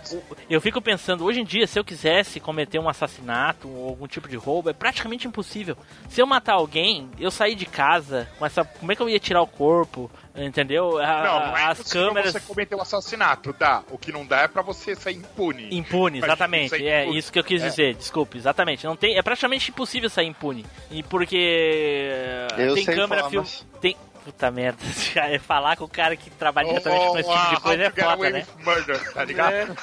eu 0.48 0.60
fico 0.60 0.80
pensando, 0.80 1.24
hoje 1.24 1.40
em 1.40 1.44
dia, 1.44 1.66
se 1.66 1.76
eu 1.76 1.84
quisesse 1.84 2.38
cometer 2.38 2.78
um 2.78 2.88
assassinato 2.88 3.68
ou 3.68 3.88
algum 3.88 4.06
tipo 4.06 4.28
de 4.28 4.36
roubo, 4.36 4.70
é 4.70 4.72
praticamente 4.72 5.26
impossível. 5.26 5.76
Se 6.08 6.22
eu 6.22 6.26
matar 6.26 6.52
alguém, 6.52 7.10
eu 7.18 7.32
sair 7.32 7.56
de 7.56 7.66
casa 7.66 8.28
com 8.38 8.46
essa. 8.46 8.64
Como 8.64 8.92
é 8.92 8.94
que 8.94 9.02
eu 9.02 9.08
ia 9.08 9.18
tirar 9.18 9.42
o 9.42 9.46
corpo? 9.48 10.08
Entendeu? 10.36 10.98
A- 10.98 11.22
Não, 11.24 11.46
não 11.48 11.56
é 11.56 11.64
as 11.64 11.82
câmeras. 11.92 12.32
você 12.32 12.40
cometer 12.40 12.76
um 12.76 12.80
assassinato, 12.82 13.54
dá. 13.58 13.82
O 13.90 13.96
que 13.98 14.12
não 14.12 14.24
dá 14.24 14.42
é 14.42 14.48
pra 14.48 14.60
você 14.62 14.94
sair 14.94 15.16
impune. 15.16 15.74
Impune, 15.74 16.18
exatamente. 16.18 16.74
É 16.76 17.02
impune. 17.04 17.18
isso 17.18 17.32
que 17.32 17.38
eu 17.38 17.44
quis 17.44 17.62
É. 17.62 17.68
dizer. 17.68 17.94
Desculpe, 17.94 18.36
exatamente. 18.36 18.84
Não 18.84 18.94
tem, 18.94 19.16
é 19.16 19.22
praticamente 19.22 19.70
impossível 19.70 20.08
sair 20.10 20.26
impune. 20.26 20.64
E 20.90 21.02
porque 21.02 22.35
Eu 22.58 22.74
tem 22.74 22.84
sei 22.84 22.94
câmera 22.94 23.30
film, 23.30 23.44
tem 23.80 23.96
Puta 24.26 24.50
merda. 24.50 24.82
Falar 25.46 25.76
com 25.76 25.84
o 25.84 25.88
cara 25.88 26.16
que 26.16 26.28
trabalha 26.30 26.66
diretamente 26.66 27.06
com 27.06 27.18
esse 27.18 27.30
tipo 27.30 27.54
de 27.54 27.60
coisa 27.60 27.82
é 27.84 27.90
foda, 27.90 28.30
né? 28.30 28.46
Murder, 28.64 29.12
tá 29.12 29.24
ligado? 29.24 29.78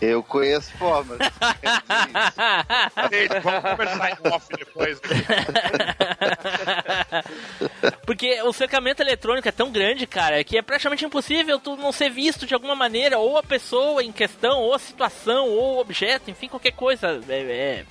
Eu 0.00 0.22
conheço 0.22 0.70
formas. 0.78 1.18
Ei, 3.10 3.26
vamos 3.40 3.70
conversar 3.70 4.10
em 4.12 4.32
off 4.32 4.46
depois. 4.56 5.00
Porque 8.06 8.40
o 8.42 8.52
cercamento 8.52 9.02
eletrônico 9.02 9.48
é 9.48 9.52
tão 9.52 9.72
grande, 9.72 10.06
cara, 10.06 10.44
que 10.44 10.56
é 10.56 10.62
praticamente 10.62 11.04
impossível 11.04 11.58
tu 11.58 11.76
não 11.76 11.90
ser 11.90 12.08
visto 12.08 12.46
de 12.46 12.54
alguma 12.54 12.76
maneira, 12.76 13.18
ou 13.18 13.36
a 13.36 13.42
pessoa 13.42 14.00
em 14.00 14.12
questão, 14.12 14.60
ou 14.60 14.74
a 14.74 14.78
situação, 14.78 15.48
ou 15.48 15.74
o 15.74 15.80
objeto, 15.80 16.30
enfim, 16.30 16.46
qualquer 16.46 16.72
coisa. 16.72 17.20
É, 17.28 17.40
é, 17.40 17.84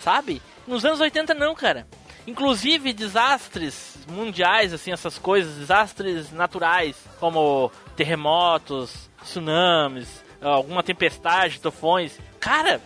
sabe? 0.00 0.40
Nos 0.66 0.86
anos 0.86 1.00
80 1.00 1.34
não, 1.34 1.54
cara. 1.54 1.86
Inclusive 2.28 2.92
desastres 2.92 3.96
mundiais, 4.06 4.74
assim, 4.74 4.92
essas 4.92 5.16
coisas, 5.16 5.56
desastres 5.56 6.30
naturais, 6.30 6.94
como 7.18 7.72
terremotos, 7.96 9.08
tsunamis, 9.22 10.22
alguma 10.38 10.82
tempestade, 10.82 11.58
tufões. 11.58 12.18
Cara, 12.38 12.82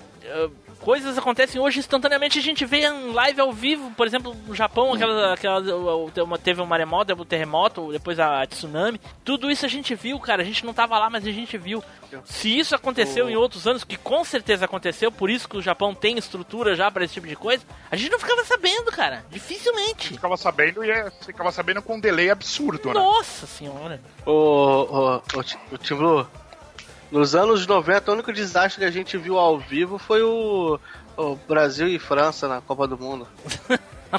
coisas 0.83 1.17
acontecem 1.17 1.61
hoje 1.61 1.79
instantaneamente. 1.79 2.39
A 2.39 2.43
gente 2.43 2.65
vê 2.65 2.87
em 2.87 3.13
live 3.13 3.41
ao 3.41 3.53
vivo, 3.53 3.91
por 3.93 4.07
exemplo, 4.07 4.37
no 4.47 4.55
Japão, 4.55 4.93
aquela, 4.93 5.35
aquela, 5.35 5.63
teve 6.43 6.61
um 6.61 6.67
maremoto, 6.67 7.07
teve 7.07 7.23
um 7.23 7.25
terremoto, 7.25 7.93
depois 7.93 8.19
a 8.19 8.45
tsunami. 8.47 9.01
Tudo 9.25 9.51
isso 9.51 9.65
a 9.65 9.69
gente 9.69 9.95
viu, 9.95 10.19
cara. 10.19 10.43
A 10.43 10.45
gente 10.45 10.67
não 10.67 10.75
tava 10.75 10.99
lá, 10.99 11.09
mas 11.09 11.27
a 11.27 11.31
gente 11.31 11.57
viu. 11.57 11.83
Se 12.25 12.59
isso 12.59 12.75
aconteceu 12.75 13.31
em 13.31 13.37
outros 13.37 13.67
anos, 13.67 13.85
que 13.85 13.97
com 13.97 14.25
certeza 14.25 14.65
aconteceu, 14.65 15.11
por 15.11 15.31
isso 15.31 15.49
que 15.49 15.57
o 15.57 15.63
Japão 15.63 15.95
tem 15.95 16.19
estrutura 16.19 16.75
já 16.75 16.91
para 16.91 17.05
esse 17.05 17.15
tipo 17.15 17.27
de 17.27 17.37
coisa, 17.37 17.65
a 17.91 17.97
gente 17.97 18.11
não 18.11 18.19
ficava 18.19 18.45
sabendo, 18.45 18.91
cara. 18.91 19.25
Dificilmente. 19.31 20.09
Ficava 20.09 20.37
sabendo 20.37 20.85
e 20.85 20.91
é, 20.91 21.11
ficava 21.25 21.53
sabendo 21.53 21.81
com 21.81 21.95
um 21.95 22.01
delay 22.01 22.31
absurdo, 22.31 22.89
né? 22.89 22.95
Nossa 22.95 23.47
senhora. 23.47 24.01
Ô, 24.27 24.33
ô, 24.33 25.17
ô, 25.17 25.97
Blue, 25.97 26.27
nos 27.13 27.35
anos 27.35 27.67
90, 27.67 28.11
o 28.11 28.15
único 28.15 28.33
desastre 28.33 28.81
que 28.81 28.87
a 28.87 28.91
gente 28.91 29.17
viu 29.19 29.39
ao 29.39 29.59
vivo 29.59 29.99
foi 29.99 30.23
o, 30.23 30.81
o 31.17 31.37
Brasil 31.37 31.87
e 31.87 31.99
França 31.99 32.49
na 32.49 32.61
Copa 32.61 32.89
do 32.89 32.99
Mundo. 32.99 33.29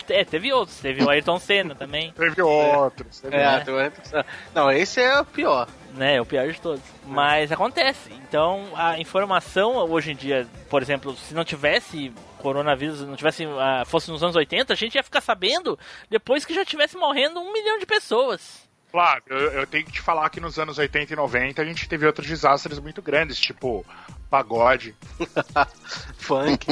É, 0.09 0.25
teve 0.25 0.51
outros. 0.51 0.79
Teve 0.79 1.03
o 1.03 1.09
Ayrton 1.09 1.37
Senna 1.37 1.75
também. 1.75 2.11
Teve 2.13 2.41
outros. 2.41 3.19
Teve 3.19 3.35
É, 3.35 3.59
tem 3.59 3.71
o 3.71 3.77
Ayrton 3.77 4.03
Senna. 4.03 4.25
Não, 4.51 4.71
esse 4.71 4.99
é 4.99 5.19
o 5.19 5.25
pior. 5.25 5.67
né? 5.93 6.15
É 6.15 6.21
o 6.21 6.25
pior 6.25 6.51
de 6.51 6.59
todos. 6.59 6.81
Mas 7.05 7.51
acontece. 7.51 8.11
Então, 8.27 8.69
a 8.75 8.99
informação 8.99 9.75
hoje 9.75 10.11
em 10.11 10.15
dia, 10.15 10.47
por 10.67 10.81
exemplo, 10.81 11.15
se 11.15 11.35
não 11.35 11.45
tivesse 11.45 12.11
coronavírus, 12.39 13.01
não 13.01 13.15
tivesse, 13.15 13.45
ah, 13.59 13.83
fosse 13.85 14.09
nos 14.09 14.23
anos 14.23 14.35
80, 14.35 14.73
a 14.73 14.75
gente 14.75 14.95
ia 14.95 15.03
ficar 15.03 15.21
sabendo 15.21 15.77
depois 16.09 16.43
que 16.43 16.55
já 16.55 16.65
tivesse 16.65 16.97
morrendo 16.97 17.39
um 17.39 17.53
milhão 17.53 17.77
de 17.77 17.85
pessoas. 17.85 18.62
Claro, 18.93 19.23
eu, 19.27 19.39
eu 19.53 19.65
tenho 19.65 19.83
que 19.83 19.91
te 19.93 20.01
falar 20.01 20.29
que 20.29 20.39
nos 20.39 20.59
anos 20.59 20.77
80 20.77 21.13
e 21.13 21.15
90 21.15 21.59
a 21.59 21.65
gente 21.65 21.89
teve 21.89 22.05
outros 22.05 22.27
desastres 22.27 22.77
muito 22.77 23.01
grandes, 23.01 23.39
tipo 23.39 23.83
pagode, 24.29 24.93
Funk, 26.19 26.67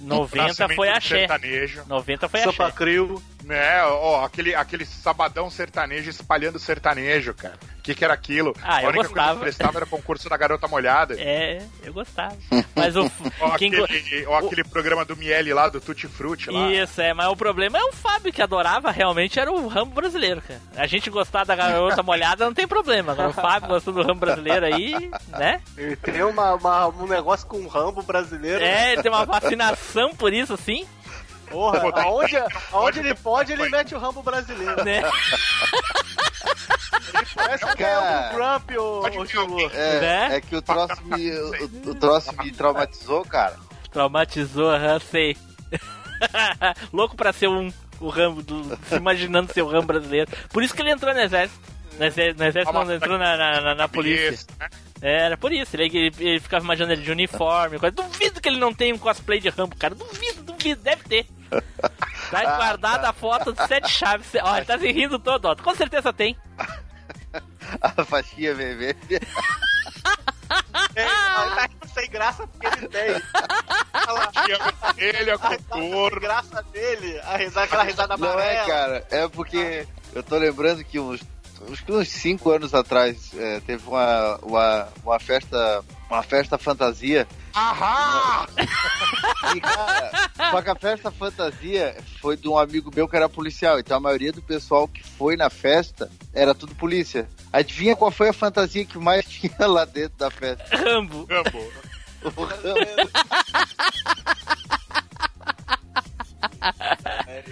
90 0.00 0.46
nascimento 0.46 0.76
foi 0.76 0.88
axé. 0.88 1.18
sertanejo, 1.18 1.84
90 1.86 2.26
foi 2.26 2.40
Sampa 2.40 2.68
axé. 2.68 2.76
Crio. 2.78 3.22
Né? 3.48 3.82
Ó, 3.84 4.24
aquele, 4.24 4.54
aquele 4.54 4.84
sabadão 4.84 5.50
sertanejo 5.50 6.10
espalhando 6.10 6.58
sertanejo, 6.58 7.32
cara. 7.34 7.54
O 7.78 7.82
que, 7.88 7.94
que 7.94 8.04
era 8.04 8.12
aquilo? 8.12 8.54
Ah, 8.62 8.76
a 8.76 8.82
eu 8.82 8.88
única 8.90 8.94
coisa 9.04 9.08
gostava. 9.08 9.34
que 9.36 9.40
prestava 9.40 9.78
era 9.78 9.84
o 9.86 9.88
concurso 9.88 10.28
da 10.28 10.36
garota 10.36 10.68
molhada. 10.68 11.16
É, 11.18 11.62
eu 11.82 11.92
gostava. 11.92 12.36
Mas 12.76 12.94
o. 12.96 13.02
Ou 13.40 13.50
quem 13.56 13.72
aquele, 13.74 14.24
go- 14.24 14.30
ou 14.30 14.36
aquele 14.36 14.64
programa 14.64 15.04
do 15.04 15.16
Miele 15.16 15.52
lá, 15.54 15.68
do 15.68 15.80
Tutti 15.80 16.06
Frutti 16.06 16.50
lá. 16.50 16.70
Isso, 16.70 17.00
é, 17.00 17.14
mas 17.14 17.28
o 17.28 17.36
problema 17.36 17.78
é 17.78 17.82
o 17.84 17.92
Fábio 17.92 18.32
que 18.32 18.42
adorava 18.42 18.90
realmente 18.90 19.38
era 19.40 19.50
o 19.50 19.66
ramo 19.68 19.92
brasileiro, 19.92 20.42
cara. 20.42 20.60
A 20.76 20.86
gente 20.86 21.08
gostar 21.10 21.44
da 21.44 21.54
garota 21.56 22.02
molhada 22.02 22.44
não 22.44 22.52
tem 22.54 22.66
problema. 22.68 23.12
Agora 23.12 23.28
o 23.28 23.32
Fábio 23.32 23.68
gostando 23.68 24.00
do 24.02 24.06
ramo 24.06 24.20
brasileiro 24.20 24.66
aí, 24.66 25.10
né? 25.28 25.60
Ele 25.76 25.96
tem 25.96 26.22
uma, 26.22 26.54
uma- 26.54 26.88
um 26.88 27.06
negócio 27.06 27.46
com 27.46 27.58
um 27.58 27.68
rambo 27.68 28.02
brasileiro. 28.02 28.62
É, 28.62 28.92
ele 28.92 29.02
tem 29.02 29.10
uma 29.10 29.24
fascinação 29.26 30.14
por 30.14 30.32
isso, 30.32 30.52
assim, 30.54 30.86
Porra, 31.50 31.92
tá- 31.92 32.02
aonde, 32.02 32.36
aonde 32.72 32.98
ele 33.00 33.14
pode, 33.14 33.52
ele 33.52 33.68
mete 33.68 33.94
o 33.94 33.98
rambo 33.98 34.22
brasileiro. 34.22 34.84
né? 34.84 35.02
Parece 37.34 37.64
até 37.64 37.84
Cara. 37.84 38.28
o 38.28 38.36
o, 38.78 39.00
Pode 39.02 39.18
o 39.18 39.22
ver 39.22 39.28
Chilu. 39.28 39.70
É, 39.72 40.00
Né? 40.00 40.36
é 40.36 40.40
que 40.40 40.56
o 40.56 40.62
troço 40.62 41.02
me, 41.04 41.30
o, 41.32 41.90
o 41.90 41.94
troço 41.94 42.32
me 42.36 42.50
traumatizou, 42.52 43.24
cara. 43.24 43.56
Traumatizou, 43.90 44.70
aham, 44.70 44.98
sei. 45.00 45.36
Louco 46.92 47.16
pra 47.16 47.32
ser 47.32 47.48
um, 47.48 47.72
o 48.00 48.08
ramo, 48.08 48.42
do, 48.42 48.76
se 48.88 48.96
imaginando 48.96 49.52
ser 49.52 49.62
o 49.62 49.68
ramo 49.68 49.86
brasileiro. 49.86 50.30
Por 50.52 50.62
isso 50.62 50.74
que 50.74 50.82
ele 50.82 50.90
entrou 50.92 51.14
no 51.14 51.20
exército. 51.20 51.60
No 51.98 52.04
exército, 52.04 52.38
no 52.38 52.46
exército 52.46 52.72
não, 52.72 52.94
entrou 52.94 53.18
na, 53.18 53.36
na, 53.36 53.60
na- 53.60 53.74
na 53.74 53.88
polícia. 53.88 54.30
Isso, 54.30 54.46
né? 54.58 54.68
Era 55.00 55.36
por 55.36 55.52
isso, 55.52 55.76
ele, 55.76 55.84
ele, 55.96 56.12
ele 56.18 56.40
ficava 56.40 56.64
imaginando 56.64 56.92
ele 56.92 57.02
de 57.02 57.10
uniforme. 57.12 57.78
Coisa. 57.78 57.94
Duvido 57.94 58.40
que 58.40 58.48
ele 58.48 58.58
não 58.58 58.74
tenha 58.74 58.94
um 58.94 58.98
cosplay 58.98 59.38
de 59.40 59.48
Rambo, 59.48 59.76
cara. 59.76 59.94
Duvido, 59.94 60.42
duvido, 60.42 60.82
deve 60.82 61.02
ter. 61.04 61.26
Tá 62.30 62.42
guardada 62.56 63.08
a 63.08 63.12
foto 63.12 63.54
de 63.54 63.66
sete 63.66 63.88
chaves. 63.88 64.28
Ó, 64.42 64.56
ele 64.56 64.66
tá 64.66 64.78
se 64.78 64.92
rindo 64.92 65.18
todo, 65.18 65.46
ó. 65.46 65.56
Com 65.56 65.74
certeza 65.74 66.12
tem. 66.12 66.36
A 67.80 68.04
faixinha 68.04 68.54
vermelha. 68.54 68.96
É, 70.94 71.04
mas 71.04 71.54
tá 71.54 71.66
rindo 71.66 71.88
sem 71.94 72.10
graça 72.10 72.46
porque 72.46 72.66
ele 72.66 72.88
tem. 72.88 73.22
Ele 74.96 75.30
é 75.30 75.34
A 75.34 76.10
graça 76.20 76.62
dele, 76.64 77.20
a 77.20 77.36
risada, 77.36 77.64
aquela 77.64 77.82
risada 77.82 78.16
Não 78.16 78.30
amarela. 78.30 78.50
é, 78.50 78.66
cara. 78.66 79.06
É 79.10 79.28
porque 79.28 79.86
eu 80.14 80.22
tô 80.22 80.36
lembrando 80.36 80.84
que 80.84 80.98
uns, 80.98 81.20
uns, 81.68 81.82
uns 81.88 82.08
cinco 82.08 82.50
anos 82.50 82.74
atrás 82.74 83.30
é, 83.36 83.60
teve 83.60 83.86
uma, 83.86 84.36
uma, 84.42 84.88
uma 85.04 85.20
festa. 85.20 85.84
Uma 86.08 86.22
festa 86.22 86.56
fantasia. 86.56 87.28
Ahá! 87.52 88.48
E, 89.54 89.60
cara, 89.60 90.30
só 90.50 90.62
que 90.62 90.70
a 90.70 90.74
festa 90.74 91.10
fantasia 91.10 91.94
foi 92.18 92.34
de 92.34 92.48
um 92.48 92.56
amigo 92.56 92.90
meu 92.94 93.06
que 93.06 93.14
era 93.14 93.28
policial. 93.28 93.78
Então 93.78 93.98
a 93.98 94.00
maioria 94.00 94.32
do 94.32 94.40
pessoal 94.40 94.88
que 94.88 95.02
foi 95.02 95.36
na 95.36 95.50
festa 95.50 96.10
era 96.32 96.54
tudo 96.54 96.74
polícia. 96.74 97.28
Adivinha 97.52 97.94
qual 97.94 98.10
foi 98.10 98.30
a 98.30 98.32
fantasia 98.32 98.86
que 98.86 98.96
mais 98.96 99.22
tinha 99.28 99.66
lá 99.66 99.84
dentro 99.84 100.16
da 100.16 100.30
festa? 100.30 100.64
Rambo. 100.74 101.28
Rambo. 101.28 101.72
O 102.24 102.42
Rambo. 102.42 103.10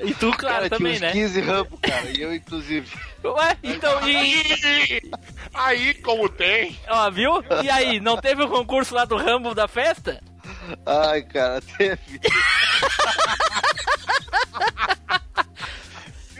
E 0.03 0.14
tu, 0.14 0.32
claro, 0.32 0.56
Cara, 0.56 0.69
também, 0.69 0.95
tinha 0.95 1.10
uns 1.10 1.15
né? 1.15 1.22
15 1.22 1.41
Rambo, 1.41 1.78
cara. 1.82 2.10
E 2.10 2.22
eu, 2.22 2.34
inclusive. 2.34 2.88
Ué, 3.23 3.57
então, 3.64 4.07
e. 4.07 5.02
Aí, 5.53 5.94
como 5.95 6.28
tem? 6.30 6.80
Ó, 6.90 7.11
viu? 7.11 7.44
E 7.64 7.69
aí, 7.69 7.99
não 7.99 8.18
teve 8.18 8.44
o 8.44 8.49
concurso 8.49 8.95
lá 8.95 9.06
do 9.06 9.18
Rambo 9.18 9.53
da 9.53 9.68
festa? 9.68 10.22
Ai, 10.86 11.22
cara, 11.23 11.61
teve. 11.61 12.19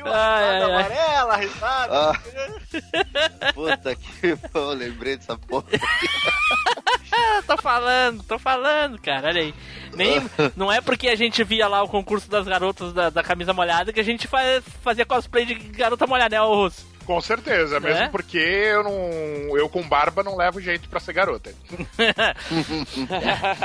Viu 0.04 0.12
a 0.12 0.36
ai, 0.36 0.54
risada 0.54 0.66
ai. 0.66 0.72
amarela, 0.72 1.34
a 1.34 1.38
risada. 1.38 2.12
Ah. 2.12 3.52
Puta 3.54 3.96
que 3.96 4.38
eu 4.54 4.70
lembrei 4.74 5.18
dessa 5.18 5.38
porra. 5.38 5.66
Tô 7.46 7.58
falando, 7.58 8.24
tô 8.24 8.40
falando, 8.40 9.00
cara, 9.02 9.28
olha 9.28 9.42
aí. 9.42 9.54
Nem, 9.94 10.22
não 10.56 10.72
é 10.72 10.80
porque 10.80 11.10
a 11.10 11.16
gente 11.16 11.44
via 11.44 11.68
lá 11.68 11.84
o 11.84 11.88
concurso 11.88 12.30
das 12.30 12.48
garotas 12.48 12.94
da, 12.94 13.10
da 13.10 13.22
camisa 13.22 13.54
molhada 13.54 13.92
que 13.92 14.00
a 14.00 14.04
gente 14.04 14.28
faz, 14.28 14.64
fazia 14.82 15.06
cosplay 15.06 15.46
de 15.46 15.56
garota 15.56 16.08
molhada, 16.08 16.36
né, 16.36 16.42
ô 16.42 16.56
Russo? 16.56 16.88
Com 17.06 17.20
certeza, 17.20 17.80
Né? 17.80 17.90
mesmo 17.90 18.10
porque 18.12 18.38
eu 18.38 18.84
não. 18.84 19.58
Eu 19.58 19.68
com 19.68 19.82
barba 19.82 20.24
não 20.24 20.38
levo 20.38 20.62
jeito 20.62 20.88
pra 20.88 21.00
ser 21.00 21.14
garota. 21.14 21.52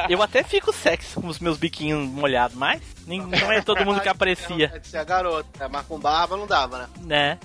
Eu 0.08 0.22
até 0.22 0.42
fico 0.42 0.72
sexy 0.72 1.14
com 1.14 1.26
os 1.28 1.38
meus 1.38 1.58
biquinhos 1.58 2.08
molhados, 2.08 2.56
mas 2.56 2.80
nem, 3.06 3.20
não 3.20 3.52
é 3.52 3.60
todo 3.62 3.84
mundo 3.84 4.00
que 4.00 4.08
aprecia, 4.08 4.70
É 4.74 4.78
de 4.78 4.88
ser 4.88 4.98
a 4.98 5.04
garota, 5.04 5.68
mas 5.68 5.86
com 5.86 5.98
barba 5.98 6.36
não 6.36 6.46
dava, 6.46 6.78
né? 6.78 6.88
né? 7.02 7.38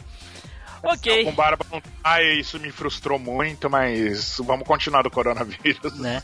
Não, 0.84 0.92
Ok, 0.94 1.26
com 1.26 1.34
barba 1.34 1.66
não. 1.72 1.82
Ah, 2.04 2.22
isso 2.24 2.60
me 2.60 2.72
frustrou 2.72 3.20
muito, 3.20 3.70
mas 3.70 4.38
vamos 4.40 4.68
continuar 4.68 5.04
do 5.04 5.12
coronavírus. 5.12 5.98
né? 6.00 6.24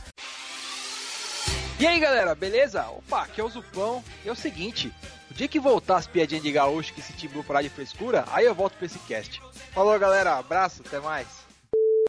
E 1.79 1.85
aí 1.85 1.99
galera, 1.99 2.33
beleza? 2.33 2.83
Opa, 2.87 3.23
aqui 3.23 3.39
é 3.39 3.43
o 3.43 3.49
Zupão. 3.49 4.03
E 4.25 4.29
é 4.29 4.31
o 4.31 4.35
seguinte: 4.35 4.91
dia 5.37 5.47
que 5.47 5.59
voltar 5.59 5.97
as 5.97 6.07
piadinhas 6.07 6.43
de 6.43 6.51
gaúcho 6.51 6.93
que 6.93 6.99
esse 6.99 7.13
timbu 7.13 7.43
parar 7.43 7.61
de 7.61 7.69
frescura, 7.69 8.25
aí 8.31 8.45
eu 8.45 8.55
volto 8.55 8.73
pra 8.73 8.87
esse 8.87 8.97
cast. 8.99 9.39
Falou 9.71 9.97
galera, 9.99 10.35
abraço, 10.35 10.81
até 10.85 10.99
mais. 10.99 11.27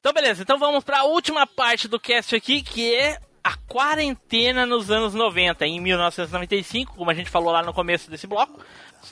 Então 0.01 0.13
beleza, 0.13 0.43
então 0.43 0.59
vamos 0.59 0.83
pra 0.83 1.05
última 1.05 1.47
parte 1.47 1.87
do 1.87 2.01
cast 2.01 2.35
aqui, 2.35 2.63
que 2.63 2.95
é 2.95 3.21
a 3.45 3.55
quarentena 3.69 4.65
nos 4.65 4.91
anos 4.91 5.13
90. 5.13 5.67
Em 5.67 5.79
1995, 5.79 6.95
como 6.95 7.11
a 7.11 7.15
gente 7.15 7.29
falou 7.29 7.53
lá 7.53 7.63
no 7.63 7.75
começo 7.75 8.11
desse 8.11 8.27
bloco, 8.27 8.61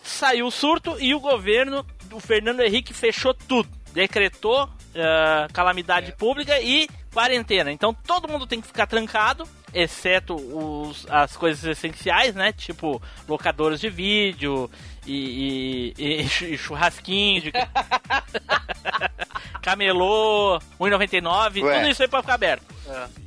saiu 0.03 0.47
o 0.47 0.51
surto 0.51 0.97
e 0.99 1.15
o 1.15 1.21
governo 1.21 1.85
do 2.05 2.19
Fernando 2.19 2.61
Henrique 2.61 2.95
fechou 2.95 3.35
tudo. 3.35 3.69
Decretou 3.93 4.69
ah, 4.95 5.47
calamidade 5.53 6.13
pública 6.13 6.59
e 6.61 6.89
quarentena. 7.13 7.71
Então 7.71 7.93
todo 7.93 8.29
mundo 8.29 8.47
tem 8.47 8.61
que 8.61 8.67
ficar 8.67 8.87
trancado. 8.87 9.47
Exceto 9.75 10.35
os, 10.35 11.07
as 11.11 11.37
coisas 11.37 11.65
essenciais, 11.65 12.35
né? 12.35 12.53
Tipo 12.53 13.01
locadoras 13.29 13.81
de 13.81 13.89
vídeo 13.89 14.71
e, 15.07 15.95
e- 15.99 16.21
e 16.23 16.29
chu- 16.29 16.45
e 16.53 16.59
churrasquinho 16.59 17.43
de 17.43 17.53
camelô, 19.63 20.59
1,99, 20.81 21.63
Ué. 21.63 21.79
tudo 21.79 21.91
isso 21.91 22.03
aí 22.03 22.09
pode 22.09 22.23
ficar 22.23 22.35
aberto. 22.35 22.65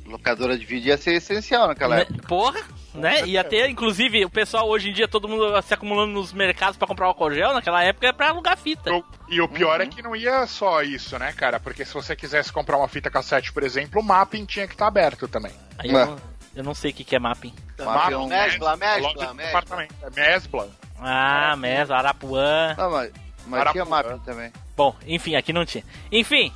Locadora 0.06 0.56
de 0.56 0.64
vídeo 0.64 0.88
ia 0.88 0.96
ser 0.96 1.14
essencial 1.14 1.68
naquela 1.68 1.96
Né? 1.96 2.02
época. 2.02 2.26
Porra, 2.26 2.60
né? 2.94 3.26
Ia 3.26 3.44
ter, 3.44 3.68
inclusive, 3.68 4.24
o 4.24 4.30
pessoal 4.30 4.68
hoje 4.68 4.88
em 4.88 4.92
dia, 4.92 5.06
todo 5.06 5.28
mundo 5.28 5.60
se 5.62 5.74
acumulando 5.74 6.12
nos 6.12 6.32
mercados 6.32 6.76
pra 6.78 6.88
comprar 6.88 7.06
álcool 7.06 7.30
gel, 7.32 7.52
naquela 7.52 7.82
época 7.84 8.06
é 8.08 8.12
pra 8.12 8.30
alugar 8.30 8.56
fita. 8.56 8.90
E 9.28 9.40
o 9.40 9.46
pior 9.48 9.80
é 9.80 9.86
que 9.86 10.02
não 10.02 10.16
ia 10.16 10.46
só 10.46 10.82
isso, 10.82 11.18
né, 11.18 11.32
cara? 11.32 11.60
Porque 11.60 11.84
se 11.84 11.92
você 11.94 12.16
quisesse 12.16 12.50
comprar 12.52 12.78
uma 12.78 12.88
fita 12.88 13.10
cassete, 13.10 13.52
por 13.52 13.62
exemplo, 13.62 14.00
o 14.00 14.04
mapping 14.04 14.44
tinha 14.46 14.66
que 14.66 14.74
estar 14.74 14.86
aberto 14.86 15.28
também. 15.28 15.52
Aí 15.78 15.90
eu, 16.54 16.64
não, 16.64 16.74
sei 16.74 16.90
o 16.90 16.94
que, 16.94 17.04
que 17.04 17.16
é 17.16 17.18
mapping. 17.18 17.54
Mapping 17.78 18.12
é 18.14 18.18
um- 18.18 18.26
Mesbla, 18.26 18.76
mesbla, 18.76 19.12
do 19.12 19.18
mesbla. 19.34 19.34
departamento. 19.34 19.94
É 20.02 20.10
Mesbla. 20.10 20.68
Ah, 20.98 21.54
Arapuã. 21.96 22.74
Não, 22.76 22.90
mas, 22.90 23.12
mas 23.46 23.60
Arapuã. 23.60 23.72
tinha 23.72 23.84
mapping 23.84 24.18
também. 24.20 24.52
Bom, 24.76 24.94
enfim, 25.06 25.34
aqui 25.34 25.52
não 25.52 25.64
tinha. 25.64 25.84
Enfim, 26.10 26.52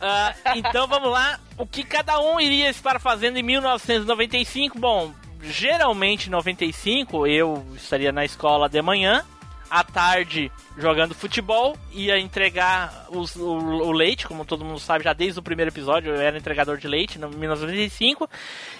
ah, 0.00 0.34
então 0.56 0.86
vamos 0.86 1.10
lá. 1.10 1.38
O 1.56 1.66
que 1.66 1.82
cada 1.82 2.20
um 2.20 2.40
iria 2.40 2.70
estar 2.70 3.00
fazendo 3.00 3.36
em 3.36 3.42
1995? 3.42 4.78
Bom, 4.78 5.12
geralmente 5.42 6.28
em 6.28 6.30
95 6.30 7.26
eu 7.26 7.64
estaria 7.74 8.12
na 8.12 8.24
escola 8.24 8.68
de 8.68 8.80
manhã, 8.80 9.24
à 9.70 9.84
tarde 9.84 10.50
jogando 10.76 11.14
futebol, 11.14 11.76
ia 11.92 12.18
entregar 12.18 13.06
os- 13.10 13.36
o, 13.36 13.46
o 13.56 13.92
leite, 13.92 14.26
como 14.26 14.44
todo 14.44 14.64
mundo 14.64 14.78
sabe 14.80 15.04
já 15.04 15.12
desde 15.12 15.38
o 15.38 15.42
primeiro 15.42 15.70
episódio, 15.70 16.14
eu 16.14 16.20
era 16.20 16.38
entregador 16.38 16.78
de 16.78 16.86
leite 16.88 17.18
em 17.18 17.20
1995, 17.20 18.28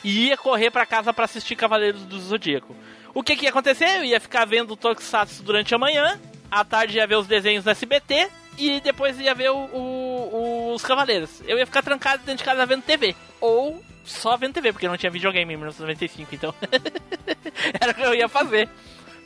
e 0.05 0.29
ia 0.29 0.37
correr 0.37 0.71
pra 0.71 0.87
casa 0.87 1.13
pra 1.13 1.25
assistir 1.25 1.57
Cavaleiros 1.57 2.03
do 2.05 2.19
Zodíaco. 2.21 2.75
O 3.15 3.23
que, 3.23 3.37
que 3.37 3.45
ia 3.45 3.51
acontecer? 3.51 3.99
Eu 3.99 4.05
ia 4.05 4.21
ficar 4.21 4.45
vendo 4.45 4.77
Tokusatsu 4.77 5.43
durante 5.43 5.75
a 5.75 5.79
manhã, 5.79 6.19
à 6.51 6.65
tarde 6.65 6.97
ia 6.99 7.07
ver 7.07 7.17
os 7.17 7.27
desenhos 7.27 7.65
no 7.65 7.71
SBT 7.71 8.29
e 8.57 8.81
depois 8.81 9.19
ia 9.21 9.35
ver 9.35 9.51
o- 9.51 9.57
o- 9.73 10.73
os 10.75 10.83
Cavaleiros. 10.85 11.43
Eu 11.47 11.59
ia 11.59 11.67
ficar 11.67 11.83
trancado 11.83 12.19
dentro 12.25 12.39
de 12.39 12.45
casa 12.45 12.65
vendo 12.67 12.83
TV. 12.83 13.15
Ou 13.41 13.83
só 14.05 14.37
vendo 14.37 14.55
TV, 14.55 14.73
porque 14.73 14.89
não 14.89 14.97
tinha 14.97 15.11
videogame 15.11 15.53
em 15.53 15.57
1995, 15.57 16.35
então. 16.35 16.55
Era 17.81 17.93
o 17.93 17.95
que 17.95 18.03
eu 18.03 18.15
ia 18.15 18.29
fazer. 18.29 18.69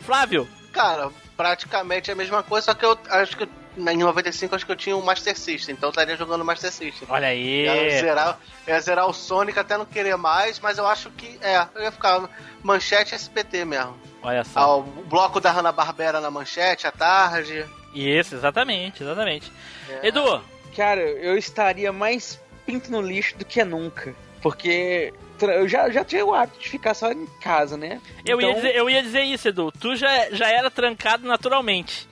Flávio, 0.01 0.49
Cara, 0.73 1.11
praticamente 1.37 2.11
a 2.11 2.15
mesma 2.15 2.43
coisa, 2.43 2.67
só 2.67 2.75
que 2.75 2.85
eu 2.85 2.97
acho 3.09 3.37
que 3.37 3.49
em 3.77 3.97
95 3.97 4.55
acho 4.55 4.67
que 4.67 4.73
eu 4.73 4.77
tinha 4.77 4.97
um 4.97 5.03
Master 5.03 5.37
System, 5.37 5.75
então 5.75 5.89
eu 5.89 5.91
estaria 5.91 6.17
jogando 6.17 6.45
Master 6.45 6.71
System. 6.71 7.09
olha 7.11 7.29
aí. 7.29 7.65
Ia 7.65 8.01
zerar, 8.01 8.39
ia 8.67 8.81
zerar 8.81 9.07
o 9.09 9.13
Sonic 9.15 9.59
até 9.59 9.79
não 9.79 9.87
querer 9.87 10.17
mais, 10.17 10.61
mas 10.61 10.77
eu 10.79 10.87
acho 10.87 11.11
que 11.11 11.39
é, 11.41 11.67
eu 11.75 11.83
ia 11.83 11.91
ficar 11.93 12.29
manchete 12.63 13.15
SPT 13.15 13.65
mesmo. 13.65 13.97
Olha 14.23 14.41
Ah, 14.43 14.45
só. 14.45 14.81
o 14.81 14.83
bloco 14.83 15.41
da 15.41 15.51
Hanna-Barbera 15.51 16.21
na 16.21 16.31
manchete 16.31 16.87
à 16.87 16.93
tarde. 16.93 17.65
Isso, 17.95 18.35
exatamente, 18.35 19.03
exatamente. 19.03 19.51
É. 19.89 20.09
Edu, 20.09 20.43
Cara, 20.77 21.01
eu 21.03 21.37
estaria 21.37 21.93
mais 21.93 22.41
pinto 22.65 22.91
no 22.91 23.01
lixo 23.03 23.37
do 23.37 23.45
que 23.45 23.63
nunca. 23.65 24.15
Porque 24.41 25.13
eu 25.51 25.67
já, 25.69 25.91
já 25.91 26.05
tinha 26.05 26.25
o 26.25 26.35
hábito 26.35 26.59
de 26.61 26.69
ficar 26.69 26.95
só 26.95 27.11
em 27.11 27.27
casa, 27.41 27.77
né? 27.77 28.01
eu, 28.25 28.41
ia 28.41 28.47
Então, 28.49 28.61
dizer, 28.61 28.77
eu 28.77 28.89
ia 28.91 29.03
dizer 29.03 29.23
isso, 29.23 29.49
Edu. 29.49 29.73
Tu 29.73 29.97
já, 29.97 30.31
já 30.31 30.49
era 30.51 30.71
trancado 30.71 31.27
naturalmente. 31.27 32.09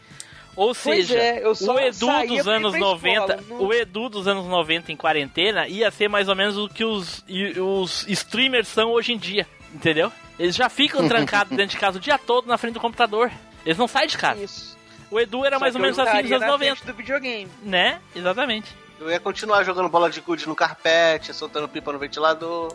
Ou 0.57 0.67
Pois 0.75 0.79
seja, 1.07 1.17
é, 1.19 1.45
eu 1.45 1.55
só 1.55 1.75
o 1.77 1.81
Edu 1.81 2.07
dos 2.27 2.49
anos 2.49 2.71
pra 2.73 2.81
90, 2.81 3.11
escola, 3.35 3.45
não- 3.49 3.67
o 3.67 3.73
Edu 3.73 4.09
dos 4.09 4.27
anos 4.27 4.45
90 4.47 4.91
em 4.93 4.97
quarentena 4.97 5.67
ia 5.69 5.91
ser 5.91 6.09
mais 6.09 6.29
ou 6.29 6.35
menos 6.35 6.59
o 6.59 6.69
que 6.69 6.85
os, 6.85 7.25
os 7.59 8.07
streamers 8.09 8.67
são 8.69 8.91
hoje 8.91 9.13
em 9.13 9.17
dia, 9.19 9.47
entendeu? 9.73 10.13
Eles 10.39 10.57
já 10.57 10.69
ficam 10.69 11.07
trancados 11.09 11.57
dentro 11.57 11.71
de 11.75 11.79
casa 11.79 11.99
o 11.99 12.01
dia 12.01 12.19
todo 12.19 12.47
na 12.49 12.59
frente 12.59 12.75
do 12.75 12.81
computador. 12.81 13.31
Eles 13.65 13.79
não 13.79 13.87
saem 13.87 14.09
de 14.09 14.19
casa. 14.19 14.43
Isso. 14.43 14.77
O 15.11 15.19
Edu 15.21 15.45
era 15.45 15.57
Só 15.57 15.61
mais 15.61 15.75
ou 15.75 15.81
menos 15.81 15.99
assim 15.99 16.23
nos 16.23 16.31
anos 16.33 16.41
na 16.41 16.47
90, 16.49 16.77
frente 16.77 16.87
do 16.93 16.97
videogame. 16.97 17.49
né? 17.63 18.01
Exatamente. 18.15 18.69
Eu 18.99 19.11
ia 19.11 19.19
continuar 19.21 19.63
jogando 19.65 19.89
bola 19.89 20.11
de 20.11 20.21
gude 20.21 20.47
no 20.47 20.55
carpete, 20.55 21.33
soltando 21.33 21.69
pipa 21.69 21.91
no 21.93 21.99
ventilador. 21.99 22.75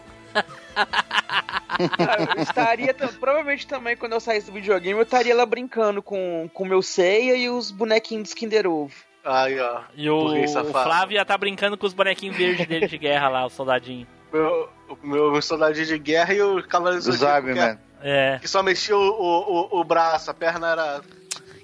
Cara, 1.97 2.23
eu 2.35 2.41
estaria 2.41 2.93
provavelmente 2.93 3.67
também 3.67 3.97
quando 3.97 4.13
eu 4.13 4.19
saísse 4.19 4.47
do 4.47 4.53
videogame, 4.53 4.97
eu 4.97 5.03
estaria 5.03 5.35
lá 5.35 5.45
brincando 5.45 6.01
com 6.01 6.49
o 6.53 6.65
meu 6.65 6.81
ceia 6.81 7.35
e 7.35 7.49
os 7.49 7.71
bonequinhos 7.71 8.29
do 8.29 8.35
Kinder 8.35 8.67
Ovo. 8.67 8.93
Aí, 9.23 9.59
ó. 9.59 9.81
E 9.95 10.09
o, 10.09 10.43
o. 10.43 10.65
Flávio 10.71 11.15
ia 11.15 11.23
estar 11.23 11.37
brincando 11.37 11.77
com 11.77 11.87
os 11.87 11.93
bonequinhos 11.93 12.37
verdes 12.37 12.67
dele 12.67 12.87
de 12.87 12.97
guerra 12.97 13.27
lá, 13.27 13.45
o 13.45 13.49
soldadinho. 13.49 14.07
Meu, 14.31 14.69
o 14.87 15.07
meu 15.07 15.41
soldadinho 15.41 15.85
de 15.85 15.97
guerra 15.97 16.33
e 16.33 16.41
o 16.41 16.61
cavaleiro 16.67 17.03
do 17.03 17.17
Man. 17.55 17.79
É. 18.01 18.37
que 18.39 18.47
só 18.47 18.61
mexia 18.61 18.95
o, 18.95 19.01
o, 19.01 19.77
o, 19.77 19.79
o 19.79 19.83
braço, 19.83 20.29
a 20.29 20.33
perna 20.33 20.71
era 20.73 21.01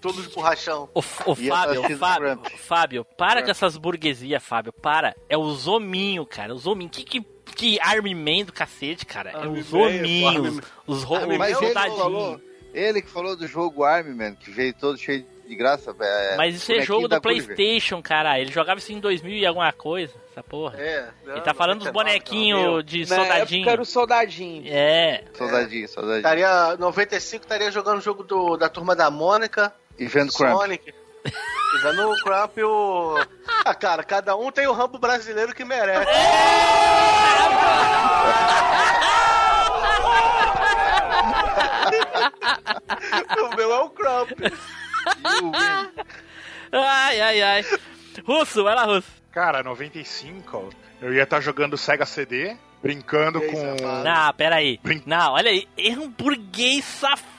tudo 0.02 0.24
de 0.24 0.30
borrachão. 0.30 0.90
O, 0.94 1.00
o 1.00 1.02
Fábio, 1.02 1.86
o 1.86 1.98
Fábio, 1.98 2.38
Trump. 2.38 2.48
Fábio, 2.58 3.06
para 3.06 3.44
com 3.44 3.52
essas 3.52 3.78
burguesias, 3.78 4.44
Fábio, 4.44 4.74
para. 4.74 5.16
É 5.30 5.38
o 5.38 5.48
Zominho, 5.52 6.26
cara, 6.26 6.54
o 6.54 6.58
Zominho. 6.58 6.90
Que, 6.90 7.04
que, 7.04 7.22
que 7.56 7.80
Army 7.80 8.14
Man 8.16 8.46
do 8.46 8.54
cacete, 8.54 9.06
cara. 9.06 9.32
É 9.32 9.36
Army 9.36 9.60
Army- 9.60 10.62
os, 10.88 11.04
Army 11.12 11.38
os 11.38 11.46
que, 11.48 11.54
soldadinhos. 11.56 12.00
falou, 12.00 12.42
ele 12.74 13.02
que 13.02 13.10
falou 13.10 13.36
do 13.36 13.48
jogo 13.48 13.84
Army 13.84 14.14
Man, 14.16 14.36
que 14.36 14.50
veio 14.52 14.74
todo 14.74 14.98
cheio 14.98 15.26
de 15.48 15.56
graça. 15.56 15.94
É, 16.00 16.38
Mas 16.38 16.56
isso 16.56 16.72
é 16.72 16.82
jogo 16.82 17.08
da 17.10 17.18
do 17.18 17.22
Gulliver. 17.24 17.56
Playstation, 17.56 18.02
cara. 18.02 18.40
Ele 18.40 18.52
jogava 18.52 18.80
isso 18.80 18.94
em 18.94 19.00
2000 19.02 19.34
e 19.38 19.46
alguma 19.46 19.74
coisa, 19.74 20.14
essa 20.32 20.42
porra. 20.42 20.80
É. 20.80 21.10
Ele 21.28 21.42
tá 21.42 21.54
falando 21.54 21.80
dos 21.80 21.88
99, 21.88 21.92
bonequinhos 21.94 22.86
de 22.86 23.00
Na 23.02 23.16
soldadinho. 23.18 23.60
época 23.60 23.72
era 23.72 23.82
o 23.82 23.86
soldadinho. 23.86 24.64
É, 24.68 25.24
Soldadinho, 25.34 25.88
soldadinho. 25.90 26.18
Estaria 26.20 26.78
95 26.78 27.44
estaria 27.44 27.70
jogando 27.72 27.98
o 27.98 28.02
jogo 28.02 28.24
do, 28.24 28.56
da 28.56 28.70
turma 28.70 28.96
da 28.96 29.12
Mônica, 29.12 29.74
E 30.00 30.06
vendo 30.08 30.32
Crump. 30.32 30.52
Sonic. 30.58 30.90
E 30.90 30.94
vendo 31.82 32.10
o 32.12 32.16
Crump 32.24 32.58
e 32.58 32.64
o. 32.64 33.16
Ah, 33.66 33.74
cara, 33.76 34.04
cada 34.04 34.36
um 34.36 34.52
tem 34.52 34.68
o 34.68 34.74
rambo 34.74 34.98
brasileiro 34.98 35.54
que 35.54 35.64
merece. 35.64 36.06
o 43.52 43.56
meu 43.56 43.72
é 43.74 43.80
o 43.80 43.90
Crump. 43.90 44.32
ai, 46.72 47.22
ai, 47.22 47.42
ai. 47.42 47.66
Russo, 48.26 48.64
vai 48.64 48.76
lá, 48.76 48.84
Russo. 48.86 49.08
Cara, 49.32 49.64
95, 49.64 50.70
eu 51.02 51.14
ia 51.14 51.24
estar 51.24 51.40
jogando 51.40 51.78
Sega 51.78 52.06
CD, 52.06 52.56
brincando 52.82 53.40
com. 53.42 53.76
Não, 54.04 54.34
pera 54.34 54.58
aí. 54.58 54.80
Brin- 54.84 55.04
Não, 55.06 55.34
olha 55.34 55.50
aí. 55.52 55.68
É 55.78 55.92
um 55.92 56.10
burguês 56.10 56.84
safado 56.84 57.31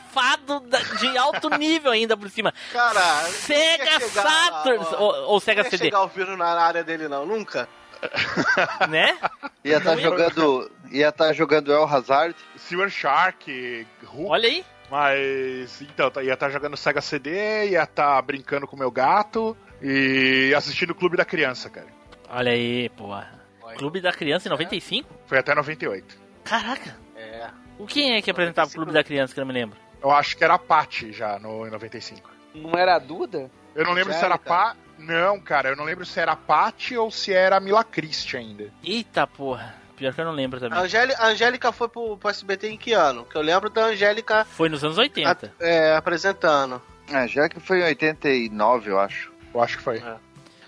da- 0.68 0.78
de 0.98 1.16
alto 1.18 1.51
nível 1.59 1.90
ainda 1.93 2.16
por 2.16 2.28
cima. 2.30 2.52
Cara, 2.72 3.01
Sega 3.30 3.84
lá, 3.93 4.01
Saturn! 4.01 4.84
Ou, 4.98 5.14
ou 5.30 5.40
Sega 5.40 5.62
Não 5.62 5.66
ia 5.66 5.70
CD, 5.70 5.84
chegar 5.84 6.02
o 6.02 6.09
vírus 6.09 6.36
na 6.39 6.47
área 6.47 6.84
dele, 6.84 7.09
não, 7.09 7.24
nunca. 7.26 7.68
né? 8.89 9.16
Ia 9.64 9.78
estar 9.78 9.97
jogando. 9.97 10.70
Ia 10.90 11.09
estar 11.09 11.32
jogando 11.32 11.72
El 11.72 11.84
Hazard. 11.84 12.34
Silver 12.56 12.90
Shark, 12.90 13.86
Hulk. 14.05 14.30
Olha 14.30 14.48
aí. 14.48 14.64
Mas, 14.90 15.80
então, 15.80 16.10
tá- 16.10 16.22
ia 16.22 16.34
estar 16.34 16.51
jogando 16.51 16.76
Sega 16.76 17.01
CD, 17.01 17.70
ia 17.70 17.82
estar 17.84 18.20
brincando 18.22 18.66
com 18.66 18.76
o 18.76 18.78
meu 18.78 18.90
gato 18.90 19.56
e 19.80 20.52
assistindo 20.55 20.90
o 20.90 20.94
Clube 20.94 21.16
da 21.16 21.24
Criança, 21.24 21.70
cara. 21.70 21.86
Olha 22.28 22.52
aí, 22.52 22.89
porra. 22.90 23.40
Clube 23.78 24.02
da 24.02 24.12
Criança 24.12 24.48
em 24.48 24.51
95? 24.51 25.09
Foi 25.26 25.39
até 25.39 25.55
98. 25.55 26.14
Caraca. 26.44 26.94
É. 27.16 27.48
O 27.78 27.86
quem 27.86 28.14
é 28.16 28.20
que 28.20 28.30
apresentava 28.30 28.68
o 28.68 28.72
Clube 28.72 28.93
da 28.93 29.02
Criança 29.02 29.32
que 29.32 29.40
eu 29.40 29.44
não 29.47 29.52
me 29.52 29.59
lembro? 29.59 29.78
Eu 30.02 30.10
acho 30.10 30.36
que 30.36 30.42
era 30.42 30.54
a 30.54 30.58
Paty 30.58 31.12
já 31.12 31.38
no, 31.38 31.66
em 31.66 31.70
95. 31.70 32.30
Não 32.54 32.78
era 32.78 32.96
a 32.96 32.98
Duda? 32.98 33.50
Eu 33.74 33.84
não 33.84 33.92
lembro 33.92 34.12
se 34.12 34.24
era 34.24 34.36
Paty. 34.36 34.78
Não, 34.98 35.40
cara, 35.40 35.70
eu 35.70 35.76
não 35.76 35.84
lembro 35.84 36.04
se 36.04 36.20
era 36.20 36.32
a 36.32 36.36
Paty 36.36 36.96
ou 36.96 37.10
se 37.10 37.32
era 37.32 37.56
a 37.56 37.60
Mila 37.60 37.82
Christie 37.82 38.36
ainda. 38.36 38.70
Eita 38.84 39.26
porra. 39.26 39.74
Pior 39.96 40.12
que 40.12 40.20
eu 40.20 40.24
não 40.24 40.32
lembro 40.32 40.58
A 40.58 40.60
também. 40.60 40.78
Angélica, 40.78 41.22
a 41.22 41.26
Angélica 41.28 41.72
foi 41.72 41.88
pro, 41.88 42.16
pro 42.16 42.30
SBT 42.30 42.68
em 42.70 42.76
que 42.76 42.92
ano? 42.92 43.24
Que 43.24 43.36
eu 43.36 43.42
lembro 43.42 43.70
da 43.70 43.86
Angélica 43.86 44.44
Foi 44.44 44.68
nos 44.68 44.82
anos 44.82 44.98
80. 44.98 45.54
é, 45.60 45.94
apresentando. 45.94 46.82
É, 47.08 47.28
já 47.28 47.48
que 47.48 47.60
foi 47.60 47.80
em 47.80 47.84
89, 47.84 48.90
eu 48.90 48.98
acho. 48.98 49.32
Eu 49.54 49.62
acho 49.62 49.76
que 49.76 49.82
foi. 49.82 50.02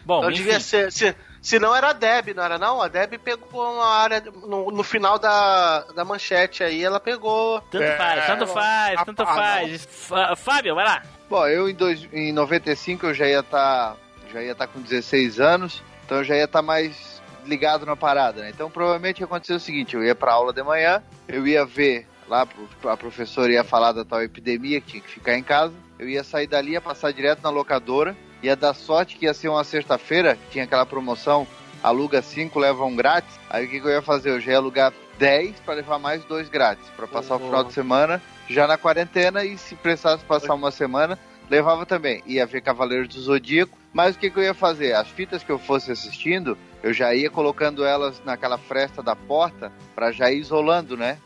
Bom, 0.04 0.18
então 0.18 0.30
enfim. 0.30 0.42
devia 0.42 0.60
ser. 0.60 0.92
Se, 0.92 1.16
se 1.44 1.58
não 1.58 1.76
era 1.76 1.90
a 1.90 1.92
Deb, 1.92 2.28
não 2.34 2.42
era 2.42 2.58
não? 2.58 2.80
A 2.80 2.88
Deb 2.88 3.18
pegou 3.18 3.72
uma 3.74 3.86
área. 3.86 4.20
No, 4.46 4.70
no 4.70 4.82
final 4.82 5.18
da, 5.18 5.80
da 5.94 6.04
manchete 6.04 6.64
aí, 6.64 6.82
ela 6.82 6.98
pegou. 6.98 7.60
Tanto 7.70 7.82
É, 7.84 7.96
faz, 7.96 8.26
tanto 8.26 8.46
faz, 8.46 8.98
a- 8.98 9.04
tanto 9.04 9.22
a- 9.22 9.26
faz. 9.26 9.84
Fá- 9.90 10.34
Fábio, 10.36 10.74
vai 10.74 10.84
lá. 10.86 11.02
Bom, 11.28 11.46
eu 11.46 11.68
em, 11.68 11.74
dois, 11.74 12.08
em 12.12 12.32
95 12.32 13.06
eu 13.06 13.14
já 13.14 13.26
ia 13.26 13.40
estar 13.40 13.96
já 14.32 14.42
ia 14.42 14.52
estar 14.52 14.66
com 14.66 14.80
16 14.80 15.38
anos, 15.38 15.82
então 16.04 16.18
eu 16.18 16.24
já 16.24 16.34
ia 16.34 16.44
estar 16.44 16.60
mais 16.62 17.22
ligado 17.46 17.84
na 17.86 17.94
parada, 17.94 18.40
né? 18.42 18.50
Então 18.50 18.68
provavelmente 18.70 19.20
ia 19.20 19.26
acontecer 19.26 19.52
o 19.54 19.60
seguinte, 19.60 19.94
eu 19.94 20.02
ia 20.02 20.14
pra 20.14 20.32
aula 20.32 20.52
de 20.52 20.62
manhã, 20.62 21.02
eu 21.28 21.46
ia 21.46 21.64
ver 21.64 22.08
lá, 22.26 22.46
a 22.84 22.96
professora 22.96 23.52
ia 23.52 23.62
falar 23.62 23.92
da 23.92 24.04
tal 24.04 24.22
epidemia 24.22 24.80
que 24.80 24.92
tinha 24.92 25.02
que 25.02 25.10
ficar 25.10 25.36
em 25.36 25.42
casa, 25.42 25.72
eu 25.98 26.08
ia 26.08 26.24
sair 26.24 26.46
dali, 26.48 26.72
ia 26.72 26.80
passar 26.80 27.12
direto 27.12 27.42
na 27.42 27.50
locadora, 27.50 28.16
ia 28.44 28.54
dar 28.56 28.74
sorte 28.74 29.16
que 29.16 29.24
ia 29.24 29.34
ser 29.34 29.48
uma 29.48 29.64
sexta-feira, 29.64 30.38
tinha 30.50 30.64
aquela 30.64 30.84
promoção, 30.84 31.46
aluga 31.82 32.20
cinco, 32.22 32.58
leva 32.58 32.84
um 32.84 32.94
grátis, 32.94 33.38
aí 33.48 33.64
o 33.66 33.68
que, 33.70 33.80
que 33.80 33.86
eu 33.86 33.90
ia 33.92 34.02
fazer? 34.02 34.30
Eu 34.30 34.40
já 34.40 34.52
ia 34.52 34.58
alugar 34.58 34.92
10 35.18 35.60
para 35.60 35.74
levar 35.74 35.98
mais 35.98 36.24
dois 36.24 36.48
grátis, 36.48 36.84
para 36.96 37.06
passar 37.06 37.36
o 37.36 37.38
Uhum. 37.38 37.46
final 37.46 37.64
de 37.64 37.72
semana 37.72 38.22
já 38.48 38.66
na 38.66 38.76
quarentena 38.76 39.44
e 39.44 39.56
se 39.56 39.74
precisasse 39.76 40.24
passar 40.24 40.54
uma 40.54 40.70
semana, 40.70 41.18
levava 41.50 41.84
também. 41.86 42.22
Ia 42.26 42.46
ver 42.46 42.60
Cavaleiros 42.60 43.08
do 43.08 43.20
Zodíaco, 43.20 43.76
mas 43.92 44.16
o 44.16 44.18
que, 44.18 44.30
que 44.30 44.38
eu 44.38 44.42
ia 44.42 44.54
fazer? 44.54 44.94
As 44.94 45.08
fitas 45.08 45.42
que 45.42 45.50
eu 45.52 45.58
fosse 45.58 45.92
assistindo, 45.92 46.58
eu 46.82 46.92
já 46.92 47.14
ia 47.14 47.30
colocando 47.30 47.84
elas 47.84 48.20
naquela 48.24 48.58
fresta 48.58 49.02
da 49.02 49.14
porta 49.14 49.72
para 49.94 50.10
já 50.10 50.30
ir 50.30 50.38
isolando, 50.38 50.96
né? 50.96 51.18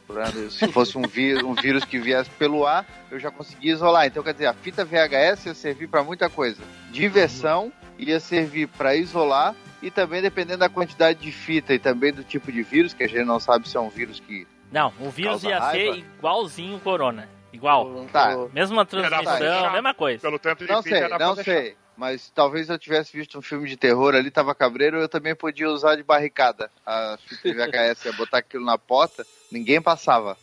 Se 0.50 0.68
fosse 0.70 0.96
um, 0.98 1.02
vi- 1.02 1.42
um 1.42 1.54
vírus 1.54 1.84
que 1.84 1.98
viesse 1.98 2.30
pelo 2.30 2.66
ar, 2.66 2.86
eu 3.10 3.18
já 3.18 3.30
conseguia 3.30 3.72
isolar. 3.72 4.06
Então, 4.06 4.22
quer 4.22 4.32
dizer, 4.34 4.46
a 4.46 4.54
fita 4.54 4.84
VHS 4.84 5.46
ia 5.46 5.54
servir 5.54 5.88
para 5.88 6.02
muita 6.04 6.28
coisa. 6.28 6.62
Diversão, 6.90 7.72
ia 7.98 8.20
servir 8.20 8.66
para 8.68 8.94
isolar 8.94 9.54
e 9.82 9.90
também 9.90 10.20
dependendo 10.20 10.58
da 10.58 10.68
quantidade 10.68 11.20
de 11.20 11.32
fita 11.32 11.72
e 11.72 11.78
também 11.78 12.12
do 12.12 12.22
tipo 12.22 12.52
de 12.52 12.62
vírus, 12.62 12.92
que 12.92 13.04
a 13.04 13.08
gente 13.08 13.24
não 13.24 13.40
sabe 13.40 13.68
se 13.68 13.76
é 13.76 13.80
um 13.80 13.88
vírus 13.88 14.20
que 14.20 14.46
Não, 14.70 14.92
o 15.00 15.08
vírus 15.10 15.42
ia 15.44 15.58
raiva? 15.58 15.94
ser 15.94 15.98
igualzinho 16.00 16.76
o 16.76 16.80
Corona. 16.80 17.28
Igual. 17.52 18.06
Tá. 18.12 18.36
Mesma 18.52 18.82
Era 18.82 18.86
pra 18.86 19.00
transmissão, 19.08 19.38
deixar- 19.38 19.72
mesma 19.72 19.94
coisa. 19.94 20.20
Pelo 20.20 20.38
tanto 20.38 20.64
de 20.66 20.70
Não 20.72 20.82
sei, 20.82 21.08
não 21.08 21.36
sei. 21.36 21.76
Mas 21.96 22.30
talvez 22.32 22.68
eu 22.68 22.78
tivesse 22.78 23.16
visto 23.16 23.36
um 23.38 23.42
filme 23.42 23.68
de 23.68 23.76
terror 23.76 24.14
ali, 24.14 24.30
tava 24.30 24.54
cabreiro, 24.54 24.98
eu 24.98 25.08
também 25.08 25.34
podia 25.34 25.68
usar 25.68 25.96
de 25.96 26.04
barricada 26.04 26.70
a 26.86 27.18
fita 27.26 27.52
VHS, 27.52 28.04
ia 28.04 28.12
botar 28.12 28.38
aquilo 28.38 28.64
na 28.64 28.78
porta, 28.78 29.26
ninguém 29.50 29.82
passava. 29.82 30.36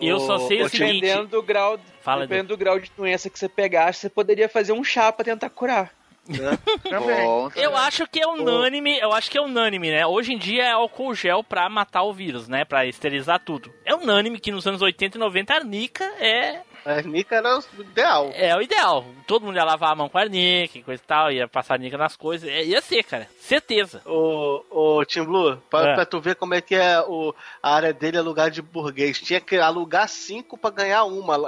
Eu 0.00 0.20
só 0.20 0.38
sei 0.46 0.62
o 0.62 0.68
seguinte- 0.68 1.00
Dependendo 1.00 1.26
do 1.28 1.42
grau, 1.42 1.78
Fala, 2.00 2.22
dependendo 2.22 2.48
do 2.48 2.56
grau 2.56 2.78
de 2.78 2.92
doença 2.96 3.28
que 3.28 3.36
você 3.38 3.48
pegasse, 3.48 4.00
você 4.00 4.08
poderia 4.10 4.48
fazer 4.48 4.72
um 4.72 4.84
chá 4.84 5.10
pra 5.10 5.24
tentar 5.24 5.48
curar. 5.50 5.90
Né? 6.28 6.58
Bom, 6.98 7.50
Eu 7.54 7.76
acho 7.76 8.06
que 8.06 8.20
é 8.20 8.26
unânime, 8.26 8.98
eu 8.98 9.12
acho 9.12 9.30
que 9.30 9.36
é 9.36 9.40
unânime, 9.40 9.90
né? 9.90 10.06
Hoje 10.06 10.32
em 10.32 10.38
dia 10.38 10.64
é 10.64 10.70
álcool 10.72 11.14
gel 11.14 11.44
pra 11.44 11.68
matar 11.68 12.02
o 12.02 12.12
vírus, 12.12 12.48
né? 12.48 12.64
Pra 12.64 12.86
esterilizar 12.86 13.38
tudo. 13.40 13.72
É 13.84 13.94
unânime 13.94 14.40
que 14.40 14.50
nos 14.50 14.66
anos 14.66 14.80
80 14.80 15.18
e 15.18 15.20
90 15.20 15.54
a 15.54 15.60
Nica 15.64 16.04
é, 16.18 16.60
A 16.84 17.00
Nica 17.02 17.36
era 17.36 17.58
o 17.58 17.80
ideal. 17.80 18.30
é 18.34 18.54
o 18.56 18.60
ideal. 18.60 19.04
Todo 19.26 19.44
mundo 19.46 19.56
ia 19.56 19.64
lavar 19.64 19.92
a 19.92 19.94
mão 19.94 20.08
com 20.08 20.18
a 20.18 20.24
Nica 20.26 20.78
e 20.78 20.82
coisa 20.82 21.02
e 21.02 21.06
tal, 21.06 21.30
ia 21.32 21.48
passar 21.48 21.78
Nica 21.78 21.96
nas 21.96 22.16
coisas. 22.16 22.48
É, 22.48 22.62
ia 22.64 22.80
ser, 22.80 23.02
cara. 23.04 23.26
Certeza. 23.40 24.02
Ô, 24.04 24.62
ô 24.70 25.04
Tim 25.04 25.24
Blue, 25.24 25.56
pra, 25.70 25.90
É. 25.90 25.94
pra 25.94 26.04
tu 26.06 26.20
ver 26.20 26.34
como 26.36 26.54
é 26.54 26.60
que 26.60 26.74
é 26.74 27.00
o, 27.00 27.34
a 27.62 27.74
área 27.74 27.92
dele 27.92 28.18
é 28.18 28.20
lugar 28.20 28.50
de 28.50 28.60
burguês. 28.60 29.18
Tinha 29.20 29.40
que 29.40 29.56
alugar 29.56 30.08
cinco 30.08 30.58
pra 30.58 30.70
ganhar 30.70 31.04
uma. 31.04 31.38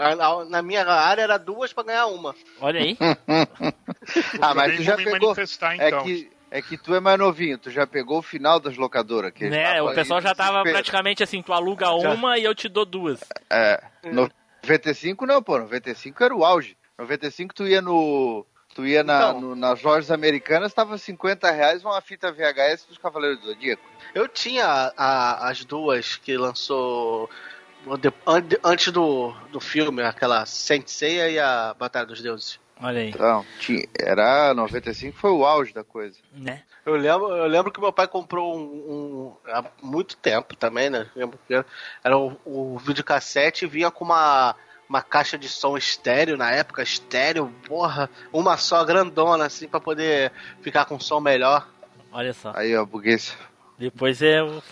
Na 0.46 0.62
minha 0.62 0.84
área 0.86 1.22
era 1.22 1.36
duas 1.38 1.72
pra 1.72 1.84
ganhar 1.84 2.06
uma. 2.06 2.34
Olha 2.60 2.80
aí. 2.80 2.96
ah, 4.40 4.54
mas 4.54 4.76
tu 4.76 4.82
já 4.82 4.96
pegou. 4.96 5.20
manifestar, 5.20 5.78
É 5.78 5.88
então. 5.88 6.02
que, 6.04 6.30
é 6.50 6.62
que 6.62 6.78
tu 6.78 6.94
é 6.94 7.00
mais 7.00 7.18
novinho, 7.18 7.58
tu 7.58 7.70
já 7.70 7.86
pegou 7.86 8.18
o 8.18 8.22
final 8.22 8.58
das 8.60 8.76
locadoras. 8.76 9.32
Que 9.32 9.48
Né? 9.50 9.82
O 9.82 9.92
pessoal 9.94 10.20
já 10.20 10.34
tava 10.34 10.62
praticamente 10.62 11.22
assim, 11.22 11.42
tu 11.42 11.52
aluga 11.52 11.90
uma 11.92 12.38
e 12.38 12.44
eu 12.44 12.54
te 12.54 12.68
dou 12.68 12.84
duas. 12.86 13.20
É. 13.50 13.82
95 14.66 15.26
não, 15.26 15.42
pô. 15.42 15.58
95 15.58 16.22
era 16.24 16.34
o 16.34 16.44
auge. 16.44 16.76
95 16.98 17.54
tu 17.54 17.66
ia 17.66 17.80
no. 17.80 18.44
Tu 18.74 18.84
ia 18.86 19.02
na, 19.02 19.16
Então. 19.30 19.40
no- 19.40 19.56
nas 19.56 19.80
lojas 19.82 20.10
americanas, 20.10 20.74
tava 20.74 20.98
50 20.98 21.50
reais 21.50 21.82
uma 21.82 21.98
fita 22.02 22.30
VHS 22.30 22.84
dos 22.86 22.98
Cavaleiros 22.98 23.40
do 23.40 23.46
Zodíaco. 23.46 23.82
Eu 24.14 24.28
tinha 24.28 24.66
a- 24.66 24.92
a- 24.96 25.48
as 25.48 25.64
duas 25.64 26.16
que 26.16 26.36
lançou 26.36 27.30
antes 28.64 28.92
do, 28.92 29.32
do 29.50 29.60
filme, 29.60 30.02
aquela 30.02 30.44
Saint 30.44 30.86
Seiya 30.88 31.30
e 31.30 31.38
a 31.38 31.74
Batalha 31.78 32.06
dos 32.06 32.20
Deuses. 32.20 32.58
Olha 32.80 33.00
aí. 33.00 33.08
Então, 33.08 33.44
tinha, 33.58 33.84
era 33.98 34.52
95 34.54 35.16
foi 35.16 35.30
o 35.30 35.44
auge 35.46 35.72
da 35.72 35.82
coisa. 35.82 36.18
Né? 36.32 36.62
Eu 36.84 36.94
lembro, 36.94 37.28
eu 37.34 37.46
lembro 37.46 37.72
que 37.72 37.80
meu 37.80 37.92
pai 37.92 38.06
comprou 38.06 38.56
um, 38.56 38.60
um- 38.62 39.36
há 39.50 39.64
muito 39.82 40.16
tempo 40.16 40.54
também, 40.54 40.90
né? 40.90 41.06
Lembro 41.16 41.38
que 41.48 41.54
Era 42.04 42.16
o, 42.18 42.38
o 42.44 42.78
videocassete 42.78 43.64
e 43.64 43.68
vinha 43.68 43.90
com 43.90 44.04
uma, 44.04 44.54
uma 44.88 45.00
caixa 45.02 45.38
de 45.38 45.48
som 45.48 45.76
estéreo 45.76 46.36
na 46.36 46.50
época, 46.50 46.82
estéreo, 46.82 47.50
porra, 47.66 48.10
uma 48.32 48.56
só 48.58 48.84
grandona 48.84 49.46
assim 49.46 49.66
pra 49.66 49.80
poder 49.80 50.30
ficar 50.60 50.84
com 50.84 51.00
som 51.00 51.18
melhor. 51.20 51.66
Olha 52.12 52.34
só. 52.34 52.52
Aí, 52.54 52.76
ó, 52.76 52.84
burguês. 52.84 53.36
Depois 53.78 54.22
é 54.22 54.42
o, 54.42 54.62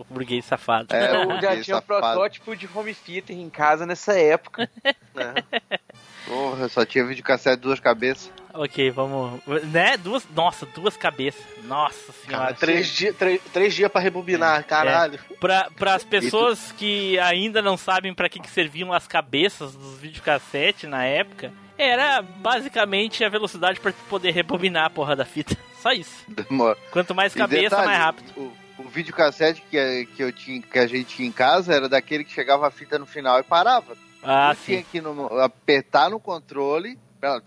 o 0.00 0.04
burguês 0.08 0.44
safado. 0.44 0.94
É, 0.94 1.14
Eu 1.14 1.40
já 1.40 1.60
tinha 1.60 1.76
um 1.76 1.82
protótipo 1.82 2.56
de 2.56 2.68
home 2.74 2.94
theater 2.94 3.36
em 3.36 3.50
casa 3.50 3.84
nessa 3.84 4.18
época. 4.18 4.70
Porra, 6.26 6.68
só 6.68 6.84
tinha 6.84 7.04
videocassete 7.04 7.56
de 7.56 7.62
duas 7.62 7.80
cabeças. 7.80 8.32
Ok, 8.54 8.90
vamos. 8.90 9.40
Né? 9.64 9.96
Duas. 9.96 10.26
Nossa, 10.34 10.64
duas 10.64 10.96
cabeças. 10.96 11.42
Nossa 11.64 12.12
senhora. 12.12 12.44
Cara, 12.44 12.54
três 12.54 12.86
dias 12.88 13.16
três, 13.16 13.40
três 13.52 13.74
dias 13.74 13.90
pra 13.90 14.00
rebobinar, 14.00 14.64
caralho. 14.64 15.18
Pra, 15.40 15.68
pras 15.76 16.04
pessoas 16.04 16.72
que 16.72 17.18
ainda 17.18 17.60
não 17.60 17.76
sabem 17.76 18.14
pra 18.14 18.28
que, 18.28 18.38
que 18.38 18.48
serviam 18.48 18.92
as 18.92 19.08
cabeças 19.08 19.74
dos 19.74 19.98
videocassete 19.98 20.86
na 20.86 21.04
época, 21.04 21.52
era 21.76 22.22
basicamente 22.22 23.24
a 23.24 23.28
velocidade 23.28 23.80
pra 23.80 23.90
tu 23.92 23.98
poder 24.08 24.30
rebobinar 24.30 24.86
a 24.86 24.90
porra 24.90 25.16
da 25.16 25.24
fita. 25.24 25.56
Só 25.82 25.92
isso. 25.92 26.24
Demora. 26.28 26.78
Quanto 26.90 27.14
mais 27.14 27.34
cabeça, 27.34 27.62
detalhe, 27.62 27.86
mais 27.86 27.98
rápido. 27.98 28.32
O, 28.36 28.52
o 28.78 28.88
videocassete 28.88 29.62
que, 29.68 30.08
que, 30.16 30.22
eu 30.22 30.32
tinha, 30.32 30.62
que 30.62 30.78
a 30.78 30.86
gente 30.86 31.16
tinha 31.16 31.28
em 31.28 31.32
casa 31.32 31.74
era 31.74 31.88
daquele 31.88 32.24
que 32.24 32.32
chegava 32.32 32.68
a 32.68 32.70
fita 32.70 32.98
no 32.98 33.04
final 33.04 33.40
e 33.40 33.42
parava. 33.42 33.96
Ah, 34.24 34.54
Tu 34.54 34.64
tinha 34.64 34.82
que 34.82 35.00
no- 35.00 35.38
apertar 35.40 36.10
no 36.10 36.18
controle, 36.20 36.98
pra- 37.20 37.40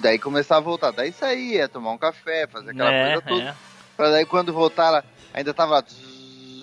daí 0.00 0.18
começar 0.18 0.56
a 0.56 0.60
voltar. 0.60 0.90
Daí 0.92 1.12
saía, 1.12 1.68
tomar 1.68 1.92
um 1.92 1.98
café, 1.98 2.46
fazer 2.46 2.70
aquela 2.70 2.92
É, 2.92 3.12
coisa 3.20 3.22
toda. 3.28 3.50
é. 3.50 3.54
Pra 3.96 4.10
daí 4.10 4.24
quando 4.26 4.52
voltar, 4.52 4.86
ela 4.88 5.04
ainda 5.32 5.52
tava 5.54 5.74
lá. 5.76 5.84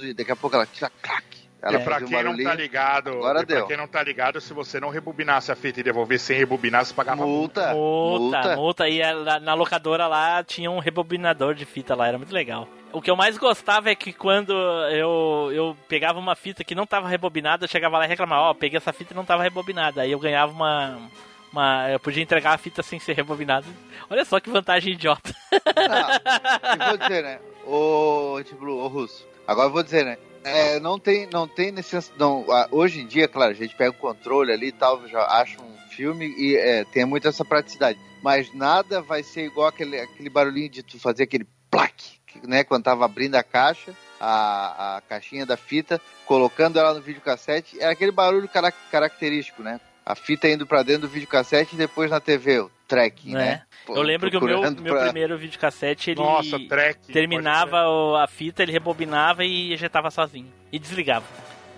e 0.04 0.14
daqui 0.16 0.32
a 0.32 0.36
pouco 0.36 0.56
ela 0.56 0.66
tira 0.66 0.92
clac. 1.02 1.24
Ela 1.62 1.80
e 1.80 1.84
pra 1.84 2.00
fazia 2.00 2.08
um 2.08 2.10
quem 2.36 2.44
não 2.44 2.44
tá 2.44 2.56
ligado, 2.56 3.10
Agora 3.12 3.42
e 3.44 3.46
pra 3.46 3.56
deu. 3.58 3.68
quem 3.68 3.78
não 3.78 3.88
tá 3.88 4.02
ligado, 4.02 4.42
se 4.42 4.52
você 4.52 4.80
não 4.80 4.90
rebobinasse 4.90 5.52
a 5.52 5.56
fita 5.56 5.80
e 5.80 5.84
devolver 5.84 6.20
sem 6.20 6.36
rebobinar, 6.36 6.84
você 6.84 6.92
pagava 6.92 7.24
multa. 7.24 7.72
Multa, 7.76 8.56
multa. 8.56 8.90
E 8.90 9.00
a- 9.04 9.14
na, 9.14 9.40
na 9.40 9.54
locadora 9.54 10.08
lá 10.08 10.44
tinha 10.44 10.72
um 10.72 10.80
rebobinador 10.80 11.54
de 11.54 11.64
fita 11.66 11.94
lá, 11.94 12.08
era 12.08 12.18
muito 12.18 12.34
legal. 12.34 12.68
O 12.94 13.02
que 13.02 13.10
eu 13.10 13.16
mais 13.16 13.38
gostava 13.38 13.90
é 13.90 13.96
que 13.96 14.12
quando 14.12 14.52
eu, 14.52 15.50
eu 15.54 15.78
pegava 15.88 16.20
uma 16.20 16.36
fita 16.36 16.64
que 16.64 16.76
não 16.76 16.86
tava 16.86 17.08
rebobinada, 17.08 17.64
eu 17.64 17.70
chegava 17.70 17.98
lá 17.98 18.06
e 18.06 18.08
reclamava, 18.08 18.50
ó, 18.50 18.54
peguei 18.54 18.78
essa 18.78 18.92
fita 18.92 19.14
e 19.14 19.16
não 19.16 19.26
tava 19.26 19.44
rebobinada. 19.44 20.02
Aí 20.02 20.12
eu 20.12 20.20
ganhava 20.20 20.52
uma. 20.52 21.10
uma 21.52 21.90
eu 21.90 22.00
podia 22.00 22.22
entregar 22.22 22.54
a 22.54 22.58
fita 22.58 22.84
sem 22.84 23.00
ser 23.00 23.14
rebobinada. 23.14 23.66
Olha 24.10 24.26
só 24.26 24.40
que 24.40 24.50
vantagem 24.50 24.94
idiota. 24.94 25.34
E 25.52 26.88
vou 26.90 26.98
dizer, 26.98 27.24
né? 27.24 27.40
Ô, 27.66 28.42
tipo, 28.44 28.66
ô 28.66 28.88
Russo. 28.88 29.26
Agora 29.48 29.68
eu 29.68 29.74
vou 29.74 29.84
dizer, 29.84 30.06
né? 30.06 30.18
É, 30.44 30.80
não 30.80 31.00
tem, 31.00 31.28
não 31.32 31.48
tem 31.48 31.72
necessidade. 31.72 32.20
Não, 32.20 32.46
hoje 32.72 33.02
em 33.02 33.08
dia, 33.08 33.28
claro, 33.28 33.52
a 33.52 33.56
gente 33.56 33.76
pega 33.76 33.92
o 33.92 33.94
controle 33.94 34.52
ali 34.52 34.68
e 34.68 34.72
tal, 34.72 35.08
já 35.08 35.22
acha 35.24 35.62
um 35.62 35.78
filme 35.90 36.34
e 36.38 36.56
é, 36.56 36.84
tem 36.86 37.06
muito 37.06 37.28
essa 37.28 37.46
praticidade. 37.46 38.00
Mas 38.24 38.54
nada 38.54 39.02
vai 39.02 39.24
ser 39.24 39.46
igual 39.46 39.68
aquele, 39.68 40.00
aquele 40.00 40.30
barulhinho 40.30 40.70
de 40.70 40.84
tu 40.84 41.00
fazer 41.00 41.24
aquele 41.24 41.48
plaque, 41.70 42.20
que, 42.32 42.48
né? 42.48 42.64
Quando 42.64 42.84
tava 42.84 43.06
abrindo 43.06 43.36
a 43.36 43.44
caixa, 43.44 43.94
a, 44.20 44.98
a 44.98 45.02
caixinha 45.02 45.46
da 45.46 45.58
fita, 45.58 46.00
colocando 46.26 46.80
ela 46.80 46.94
no 46.94 47.02
videocassete, 47.02 47.80
é 47.80 47.88
aquele 47.88 48.12
barulho 48.12 48.48
cara- 48.48 48.72
característico, 48.72 49.62
né? 49.64 49.80
A 50.06 50.16
fita 50.16 50.48
indo 50.48 50.66
pra 50.66 50.82
dentro 50.84 51.04
do 51.04 51.08
videocassete 51.10 51.76
e 51.76 51.78
depois 51.78 52.10
na 52.10 52.20
TV, 52.20 52.60
o 52.60 52.72
track, 52.88 53.32
né? 53.32 53.46
né? 53.46 53.64
Pô, 53.86 53.96
eu 53.96 54.02
lembro 54.02 54.30
que 54.30 54.38
o 54.38 54.44
meu, 54.44 54.60
meu 54.62 54.94
pra- 54.94 55.04
primeiro 55.04 55.38
videocassete, 55.38 56.12
ele 56.12 56.22
Nossa, 56.22 56.58
track, 56.68 57.12
terminava 57.14 57.78
a 58.22 58.28
fita, 58.28 58.64
ele 58.64 58.72
rebobinava 58.72 59.44
e 59.46 59.74
ejetava 59.74 60.10
sozinho. 60.10 60.52
E 60.72 60.80
desligava. 60.80 61.26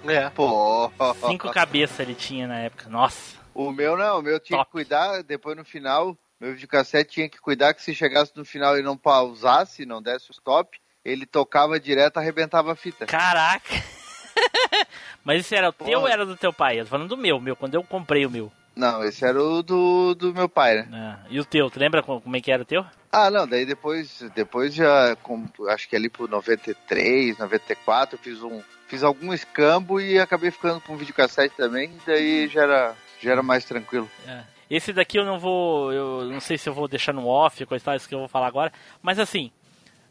É. 0.05 0.29
Pô. 0.29 0.91
Cinco 1.27 1.49
cabeças 1.51 1.99
ele 1.99 2.15
tinha 2.15 2.47
na 2.47 2.59
época. 2.59 2.89
Nossa. 2.89 3.37
O 3.53 3.71
meu 3.71 3.95
não, 3.95 4.19
o 4.19 4.21
meu 4.21 4.39
tinha 4.39 4.63
que 4.65 4.71
cuidar, 4.71 5.21
depois 5.23 5.55
no 5.55 5.63
final, 5.63 6.17
meu 6.43 6.53
videocassete 6.53 7.11
tinha 7.13 7.29
que 7.29 7.39
cuidar 7.39 7.73
que 7.73 7.81
se 7.81 7.95
chegasse 7.95 8.31
no 8.35 8.43
final 8.43 8.77
e 8.77 8.81
não 8.83 8.97
pausasse, 8.97 9.85
não 9.85 10.01
desse 10.01 10.29
o 10.29 10.33
stop, 10.33 10.77
ele 11.03 11.25
tocava 11.25 11.79
direto, 11.79 12.17
arrebentava 12.17 12.73
a 12.73 12.75
fita. 12.75 13.05
Caraca! 13.05 13.73
Mas 15.23 15.41
esse 15.41 15.55
era 15.55 15.69
o 15.69 15.73
teu 15.73 16.01
ou 16.01 16.07
era 16.07 16.25
do 16.25 16.35
teu 16.35 16.51
pai? 16.51 16.79
Eu 16.79 16.83
tô 16.85 16.91
falando 16.91 17.07
do 17.09 17.17
meu, 17.17 17.39
meu, 17.39 17.55
quando 17.55 17.75
eu 17.75 17.83
comprei 17.83 18.25
o 18.25 18.29
meu. 18.29 18.51
Não, 18.75 19.03
esse 19.03 19.23
era 19.23 19.41
o 19.41 19.61
do, 19.61 20.15
do 20.15 20.33
meu 20.33 20.49
pai, 20.49 20.77
né? 20.77 20.87
Ah, 20.91 21.25
e 21.29 21.39
o 21.39 21.45
teu, 21.45 21.69
tu 21.69 21.79
lembra 21.79 22.01
co- 22.01 22.19
como 22.19 22.35
é 22.35 22.41
que 22.41 22.51
era 22.51 22.63
o 22.63 22.65
teu? 22.65 22.83
Ah, 23.11 23.29
não, 23.29 23.47
daí 23.47 23.65
depois, 23.65 24.19
depois 24.33 24.73
já, 24.73 25.15
com- 25.17 25.47
acho 25.69 25.87
que 25.87 25.95
ali 25.95 26.09
por 26.09 26.27
93, 26.27 27.37
94, 27.37 28.15
eu 28.15 28.19
fiz 28.19 28.41
um, 28.41 28.61
fiz 28.87 29.03
algum 29.03 29.31
escambo 29.31 30.01
e 30.01 30.19
acabei 30.19 30.49
ficando 30.49 30.81
com 30.81 30.93
um 30.93 30.97
videocassete 30.97 31.55
também, 31.55 31.91
daí 32.05 32.47
já 32.47 32.63
era, 32.63 32.95
já 33.21 33.31
era 33.31 33.43
mais 33.43 33.63
tranquilo. 33.63 34.09
É. 34.27 34.41
Esse 34.75 34.91
daqui 34.91 35.19
eu 35.19 35.25
não 35.25 35.37
vou. 35.37 35.93
Eu 35.93 36.25
não 36.25 36.39
sei 36.39 36.57
se 36.57 36.67
eu 36.67 36.73
vou 36.73 36.87
deixar 36.87 37.13
no 37.13 37.27
off, 37.27 37.63
coisa 37.67 37.85
tal, 37.85 37.95
isso 37.95 38.09
que 38.09 38.15
eu 38.15 38.19
vou 38.19 38.27
falar 38.27 38.47
agora. 38.47 38.73
Mas 39.03 39.19
assim, 39.19 39.51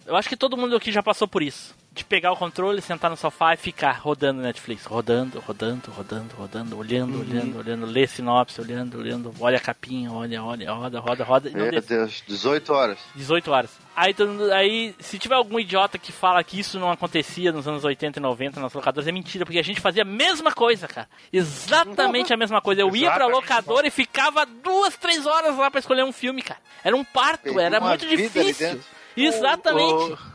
eu 0.06 0.14
acho 0.14 0.28
que 0.28 0.36
todo 0.36 0.56
mundo 0.56 0.76
aqui 0.76 0.92
já 0.92 1.02
passou 1.02 1.26
por 1.26 1.42
isso. 1.42 1.74
De 1.94 2.04
pegar 2.04 2.32
o 2.32 2.36
controle, 2.36 2.80
sentar 2.80 3.10
no 3.10 3.16
sofá 3.16 3.52
e 3.52 3.56
ficar 3.58 3.92
rodando 3.92 4.40
Netflix, 4.40 4.86
rodando, 4.86 5.38
rodando, 5.40 5.90
rodando, 5.90 6.34
rodando, 6.34 6.78
olhando, 6.78 7.20
olhando, 7.20 7.58
olhando, 7.58 7.86
lê 7.86 8.06
sinopse, 8.06 8.60
olhando, 8.60 8.98
olhando, 8.98 9.34
olha 9.38 9.58
a 9.58 9.60
capinha, 9.60 10.10
olha, 10.10 10.42
olha, 10.42 10.72
roda, 10.72 11.00
roda, 11.00 11.24
roda. 11.24 11.50
não 11.50 11.66
Meu. 11.66 11.82
Deus, 11.82 12.24
18 12.26 12.72
horas. 12.72 12.98
18 13.14 13.50
horas. 13.50 13.70
Aí, 13.94 14.14
todo 14.14 14.50
aí, 14.52 14.94
se 15.00 15.18
tiver 15.18 15.34
algum 15.34 15.60
idiota 15.60 15.98
que 15.98 16.12
fala 16.12 16.42
que 16.42 16.58
isso 16.58 16.78
não 16.78 16.90
acontecia 16.90 17.52
nos 17.52 17.68
anos 17.68 17.84
80 17.84 18.18
e 18.18 18.22
90 18.22 18.58
nas 18.58 18.72
locadoras, 18.72 19.06
é 19.06 19.12
mentira, 19.12 19.44
porque 19.44 19.58
a 19.58 19.64
gente 19.64 19.80
fazia 19.80 20.02
a 20.02 20.06
mesma 20.06 20.50
coisa, 20.50 20.88
cara. 20.88 21.08
Exatamente 21.30 22.32
a 22.32 22.36
mesma 22.38 22.62
coisa. 22.62 22.80
Eu 22.80 22.96
ia 22.96 23.10
pra 23.10 23.26
Exatamente 23.26 23.42
locadora 23.42 23.86
e 23.86 23.90
ficava 23.90 24.46
duas, 24.46 24.96
três 24.96 25.26
horas 25.26 25.58
lá 25.58 25.70
pra 25.70 25.80
escolher 25.80 26.04
um 26.04 26.12
filme, 26.12 26.40
cara. 26.40 26.60
Era 26.82 26.96
um 26.96 27.04
parto, 27.04 27.52
Tem 27.52 27.58
era 27.60 27.80
muito 27.80 28.06
difícil. 28.06 28.80
Exatamente. 29.14 29.92
O, 29.92 30.14
o 30.14 30.31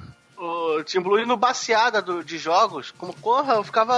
Team 0.83 1.03
Blue 1.03 1.25
no 1.25 1.35
baseada 1.35 2.01
do, 2.01 2.23
de 2.23 2.37
jogos, 2.37 2.91
como 2.91 3.11
porra, 3.13 3.55
eu 3.55 3.63
ficava, 3.63 3.95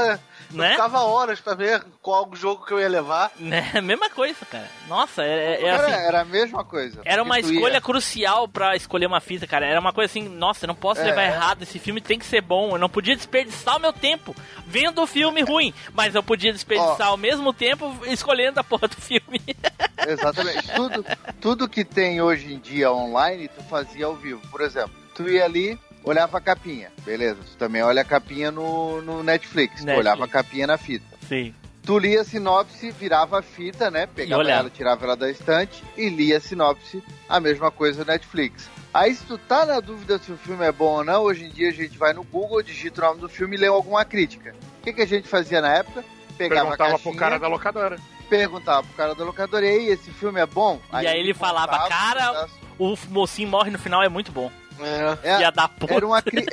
eu 0.51 0.57
Né? 0.57 0.71
ficava 0.71 1.01
horas 1.01 1.39
pra 1.41 1.53
ver 1.53 1.83
qual 2.01 2.29
jogo 2.33 2.65
que 2.65 2.71
eu 2.73 2.79
ia 2.79 2.87
levar. 2.87 3.31
Né? 3.39 3.69
Mesma 3.81 4.09
coisa, 4.09 4.45
cara. 4.45 4.69
Nossa, 4.87 5.21
é, 5.23 5.61
é 5.61 5.65
Era, 5.65 5.83
assim. 5.87 5.91
era 6.05 6.21
a 6.21 6.25
mesma 6.25 6.63
coisa. 6.63 7.01
Era 7.03 7.21
uma 7.23 7.39
escolha 7.39 7.73
ia- 7.73 7.81
crucial 7.81 8.47
pra 8.47 8.75
escolher 8.75 9.05
uma 9.07 9.19
fita, 9.19 9.45
cara. 9.45 9.65
Era 9.65 9.79
uma 9.79 9.91
coisa 9.93 10.09
assim, 10.11 10.27
nossa, 10.29 10.63
eu 10.65 10.67
não 10.69 10.75
posso 10.75 11.01
É. 11.01 11.05
levar 11.05 11.23
errado, 11.23 11.63
esse 11.63 11.77
filme 11.79 11.99
tem 11.99 12.17
que 12.17 12.25
ser 12.25 12.41
bom. 12.41 12.71
Eu 12.71 12.77
não 12.79 12.89
podia 12.89 13.15
desperdiçar 13.15 13.75
o 13.75 13.79
meu 13.79 13.91
tempo 13.91 14.33
vendo 14.65 15.01
o 15.01 15.07
filme 15.07 15.41
ruim, 15.41 15.73
mas 15.93 16.15
eu 16.15 16.23
podia 16.23 16.53
desperdiçar 16.53 17.07
ao 17.07 17.17
mesmo 17.17 17.51
tempo 17.53 17.93
escolhendo 18.05 18.59
a 18.59 18.63
porra 18.63 18.87
do 18.87 18.95
filme. 18.95 19.41
Exatamente. 20.07 20.71
tudo, 20.73 21.05
tudo 21.41 21.69
que 21.69 21.83
tem 21.83 22.21
hoje 22.21 22.53
em 22.53 22.59
dia 22.59 22.91
online, 22.91 23.47
tu 23.49 23.61
fazia 23.63 24.05
ao 24.05 24.15
vivo. 24.15 24.41
Por 24.49 24.61
exemplo, 24.61 24.91
tu 25.13 25.27
ia 25.29 25.43
ali, 25.43 25.77
olhava 26.03 26.37
a 26.37 26.41
capinha. 26.41 26.91
Beleza, 27.03 27.37
tu 27.43 27.57
também 27.57 27.81
olha 27.83 28.01
a 28.01 28.05
capinha 28.05 28.51
no, 28.51 29.01
no 29.01 29.23
Netflix. 29.23 29.81
Tu 29.81 29.85
Netflix. 29.85 29.99
olhava 29.99 30.25
a 30.25 30.27
capinha 30.27 30.67
na 30.67 30.77
fita. 30.77 31.05
Sim. 31.27 31.53
Tu 31.83 31.97
lia 31.97 32.21
a 32.21 32.23
sinopse, 32.23 32.91
virava 32.91 33.39
a 33.39 33.41
fita, 33.41 33.89
né? 33.89 34.05
Pegava 34.05 34.43
ela, 34.49 34.69
tirava 34.69 35.05
ela 35.05 35.15
da 35.15 35.29
estante 35.29 35.83
e 35.97 36.07
lia 36.09 36.37
a 36.37 36.41
sinopse, 36.41 37.03
a 37.27 37.39
mesma 37.39 37.71
coisa 37.71 38.03
no 38.03 38.11
Netflix. 38.11 38.69
Aí 38.93 39.15
se 39.15 39.23
tu 39.25 39.37
tá 39.37 39.65
na 39.65 39.79
dúvida 39.79 40.17
se 40.19 40.31
o 40.31 40.37
filme 40.37 40.65
é 40.65 40.71
bom 40.71 40.97
ou 40.97 41.03
não, 41.03 41.23
hoje 41.23 41.45
em 41.45 41.49
dia 41.49 41.69
a 41.69 41.73
gente 41.73 41.97
vai 41.97 42.13
no 42.13 42.23
Google, 42.23 42.61
digita 42.61 43.01
o 43.01 43.05
nome 43.07 43.21
do 43.21 43.29
filme 43.29 43.55
e 43.55 43.59
lê 43.59 43.67
alguma 43.67 44.03
crítica. 44.05 44.53
O 44.79 44.83
que, 44.83 44.93
que 44.93 45.01
a 45.01 45.07
gente 45.07 45.27
fazia 45.27 45.61
na 45.61 45.73
época? 45.73 46.03
Pegava 46.37 46.61
a 46.61 46.63
Perguntava 46.77 46.89
caixinha, 46.91 47.11
pro 47.11 47.19
cara 47.19 47.39
da 47.39 47.47
locadora. 47.47 47.97
perguntava 48.29 48.83
pro 48.83 48.95
cara 48.95 49.15
da 49.15 49.23
locadora, 49.23 49.65
e 49.65 49.69
aí, 49.69 49.87
esse 49.89 50.11
filme 50.11 50.39
é 50.39 50.45
bom? 50.45 50.79
E 50.93 51.07
aí 51.07 51.19
ele 51.19 51.33
falava, 51.33 51.87
cara, 51.89 52.47
o 52.77 52.95
mocinho 53.09 53.49
morre 53.49 53.71
no 53.71 53.79
final, 53.79 54.01
é 54.03 54.09
muito 54.09 54.31
bom. 54.31 54.51
É. 54.81 55.17
É, 55.29 55.35
Filha 55.37 55.51
da 55.51 55.67
puta. 55.67 55.93
Era 55.93 56.05
uma, 56.07 56.21
cri- 56.21 56.45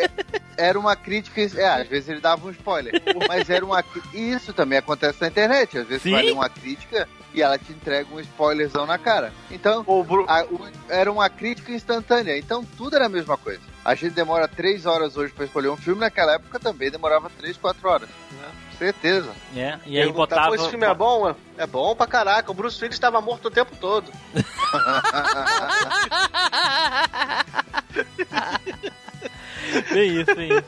era 0.56 0.78
uma 0.78 0.96
crítica. 0.96 1.40
É, 1.60 1.82
às 1.82 1.88
vezes 1.88 2.08
ele 2.08 2.20
dava 2.20 2.46
um 2.46 2.50
spoiler. 2.50 2.92
Mas 3.28 3.48
era 3.50 3.64
uma. 3.64 3.84
E 4.12 4.32
isso 4.32 4.52
também 4.52 4.78
acontece 4.78 5.20
na 5.20 5.28
internet. 5.28 5.78
Às 5.78 5.86
vezes 5.86 6.02
Sim. 6.02 6.14
ler 6.14 6.32
uma 6.32 6.48
crítica 6.48 7.08
e 7.34 7.42
ela 7.42 7.58
te 7.58 7.70
entrega 7.72 8.12
um 8.14 8.20
spoilerzão 8.20 8.86
na 8.86 8.96
cara. 8.98 9.32
Então, 9.50 9.84
a- 10.28 10.44
o- 10.44 10.68
era 10.88 11.10
uma 11.12 11.28
crítica 11.28 11.72
instantânea. 11.72 12.36
Então 12.38 12.64
tudo 12.76 12.96
era 12.96 13.06
a 13.06 13.10
mesma 13.10 13.36
coisa. 13.36 13.60
A 13.84 13.94
gente 13.94 14.14
demora 14.14 14.48
três 14.48 14.84
horas 14.86 15.16
hoje 15.16 15.32
pra 15.32 15.44
escolher 15.44 15.68
um 15.68 15.76
filme, 15.76 16.00
naquela 16.00 16.34
época 16.34 16.58
também 16.58 16.90
demorava 16.90 17.30
três, 17.38 17.56
quatro 17.56 17.88
horas. 17.88 18.08
Certeza. 18.78 19.32
É, 19.56 19.78
e 19.86 19.96
aí 19.98 20.04
Perguntar, 20.04 20.12
botava. 20.12 20.48
"Pô, 20.48 20.54
esse 20.54 20.68
filme 20.68 20.84
é 20.86 20.94
bom? 20.94 21.34
É 21.56 21.66
bom 21.66 21.96
pra 21.96 22.06
caraca. 22.06 22.50
O 22.50 22.54
Bruce 22.54 22.78
Willis 22.82 22.96
estava 22.96 23.20
morto 23.20 23.48
o 23.48 23.50
tempo 23.50 23.74
todo. 23.80 24.12
Bem 29.92 30.20
isso, 30.20 30.34
bem 30.34 30.50
isso. 30.52 30.64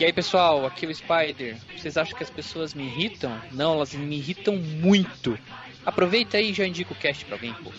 E 0.00 0.04
aí, 0.04 0.12
pessoal, 0.12 0.66
aqui 0.66 0.86
é 0.86 0.88
o 0.88 0.94
Spider. 0.94 1.56
Vocês 1.76 1.96
acham 1.96 2.16
que 2.16 2.22
as 2.22 2.30
pessoas 2.30 2.74
me 2.74 2.84
irritam? 2.84 3.38
Não, 3.52 3.74
elas 3.74 3.92
me 3.94 4.16
irritam 4.16 4.56
muito. 4.56 5.38
Aproveita 5.84 6.36
aí 6.38 6.50
e 6.50 6.54
já 6.54 6.66
indica 6.66 6.92
o 6.92 6.96
cast 6.96 7.24
pra 7.24 7.36
alguém, 7.36 7.52
pô. 7.54 7.70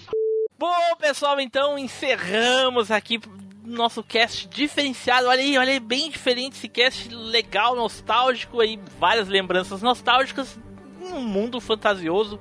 Bom, 0.57 0.95
pessoal, 0.99 1.39
então 1.39 1.77
encerramos 1.77 2.91
aqui 2.91 3.19
nosso 3.65 4.03
cast 4.03 4.47
diferenciado. 4.47 5.27
Olha 5.27 5.41
aí, 5.41 5.57
olha 5.57 5.71
aí, 5.71 5.79
bem 5.79 6.09
diferente 6.09 6.57
esse 6.57 6.67
cast 6.67 7.13
legal, 7.13 7.75
nostálgico 7.75 8.61
aí, 8.61 8.79
várias 8.99 9.27
lembranças 9.27 9.81
nostálgicas 9.81 10.59
num 10.99 11.21
mundo 11.21 11.59
fantasioso 11.59 12.39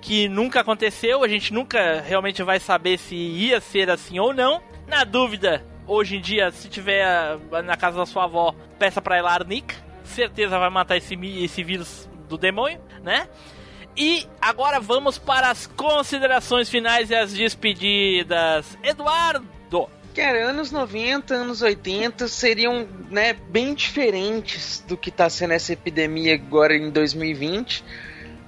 que 0.00 0.28
nunca 0.28 0.60
aconteceu. 0.60 1.22
A 1.22 1.28
gente 1.28 1.52
nunca 1.52 2.00
realmente 2.00 2.42
vai 2.42 2.60
saber 2.60 2.98
se 2.98 3.14
ia 3.14 3.60
ser 3.60 3.90
assim 3.90 4.18
ou 4.18 4.32
não. 4.32 4.62
Na 4.86 5.04
dúvida, 5.04 5.64
hoje 5.86 6.16
em 6.16 6.20
dia, 6.20 6.50
se 6.50 6.68
tiver 6.68 7.04
ah, 7.04 7.62
na 7.62 7.76
casa 7.76 7.98
da 7.98 8.06
sua 8.06 8.24
avó, 8.24 8.54
peça 8.78 9.02
pra 9.02 9.16
ela 9.16 9.32
arnica. 9.32 9.74
Certeza 10.04 10.58
vai 10.58 10.70
matar 10.70 10.96
esse, 10.96 11.14
esse 11.42 11.64
vírus 11.64 12.08
do 12.28 12.38
demônio, 12.38 12.80
né? 13.02 13.28
E 13.96 14.26
agora 14.40 14.78
vamos 14.78 15.18
para 15.18 15.50
as 15.50 15.66
considerações 15.66 16.68
finais 16.68 17.10
e 17.10 17.14
as 17.14 17.32
despedidas. 17.32 18.78
Eduardo! 18.82 19.55
Cara, 20.16 20.48
anos 20.48 20.72
90, 20.72 21.34
anos 21.34 21.60
80 21.60 22.26
seriam, 22.26 22.88
né, 23.10 23.34
bem 23.34 23.74
diferentes 23.74 24.82
do 24.88 24.96
que 24.96 25.10
tá 25.10 25.28
sendo 25.28 25.52
essa 25.52 25.74
epidemia 25.74 26.34
agora 26.34 26.74
em 26.74 26.88
2020. 26.90 27.84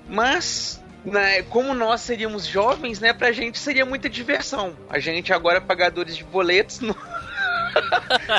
Mas, 0.09 0.82
né, 1.05 1.43
como 1.43 1.74
nós 1.74 2.01
seríamos 2.01 2.47
jovens, 2.47 3.01
né, 3.01 3.12
pra 3.12 3.32
gente 3.32 3.59
seria 3.59 3.85
muita 3.85 4.09
diversão. 4.09 4.74
A 4.89 4.99
gente 4.99 5.31
agora 5.31 5.61
pagadores 5.61 6.16
de 6.16 6.24
boletos 6.24 6.81
não, 6.81 6.97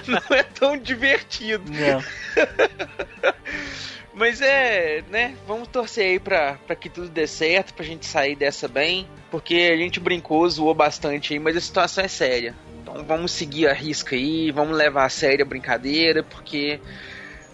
não 0.07 0.35
é 0.35 0.41
tão 0.41 0.75
divertido. 0.75 1.71
Não. 1.71 2.03
Mas 4.11 4.41
é, 4.41 5.03
né? 5.09 5.35
Vamos 5.47 5.67
torcer 5.67 6.05
aí 6.05 6.19
pra, 6.19 6.57
pra 6.65 6.75
que 6.75 6.89
tudo 6.89 7.07
dê 7.07 7.27
certo, 7.27 7.75
pra 7.75 7.85
gente 7.85 8.07
sair 8.07 8.35
dessa 8.35 8.67
bem. 8.67 9.07
Porque 9.29 9.69
a 9.71 9.77
gente 9.77 9.99
brincou, 9.99 10.49
zoou 10.49 10.73
bastante 10.73 11.33
aí, 11.33 11.39
mas 11.39 11.55
a 11.55 11.61
situação 11.61 12.03
é 12.03 12.07
séria. 12.07 12.55
Então 12.89 13.03
vamos 13.03 13.31
seguir 13.31 13.67
a 13.67 13.73
risca 13.73 14.15
aí, 14.15 14.51
vamos 14.51 14.75
levar 14.75 15.05
a 15.05 15.09
sério 15.09 15.45
a 15.45 15.47
brincadeira, 15.47 16.23
porque 16.23 16.79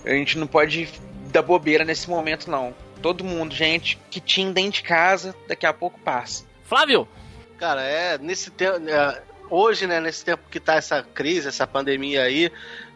a 0.05 0.11
gente 0.11 0.37
não 0.37 0.47
pode 0.47 0.89
dar 1.31 1.41
bobeira 1.41 1.83
nesse 1.83 2.09
momento, 2.09 2.49
não. 2.49 2.73
Todo 3.01 3.23
mundo, 3.23 3.53
gente, 3.53 3.99
que 4.09 4.19
tinha 4.21 4.51
dentro 4.51 4.81
de 4.81 4.83
casa, 4.83 5.35
daqui 5.47 5.65
a 5.65 5.73
pouco 5.73 5.99
passa. 5.99 6.45
Flávio! 6.63 7.07
Cara, 7.57 7.81
é, 7.81 8.17
nesse 8.17 8.49
tempo. 8.49 8.79
é, 8.89 9.21
hoje, 9.49 9.85
né, 9.85 9.99
nesse 9.99 10.23
tempo 10.23 10.43
que 10.49 10.59
tá 10.59 10.75
essa 10.75 11.03
crise, 11.03 11.47
essa 11.47 11.67
pandemia 11.67 12.23
aí, 12.23 12.51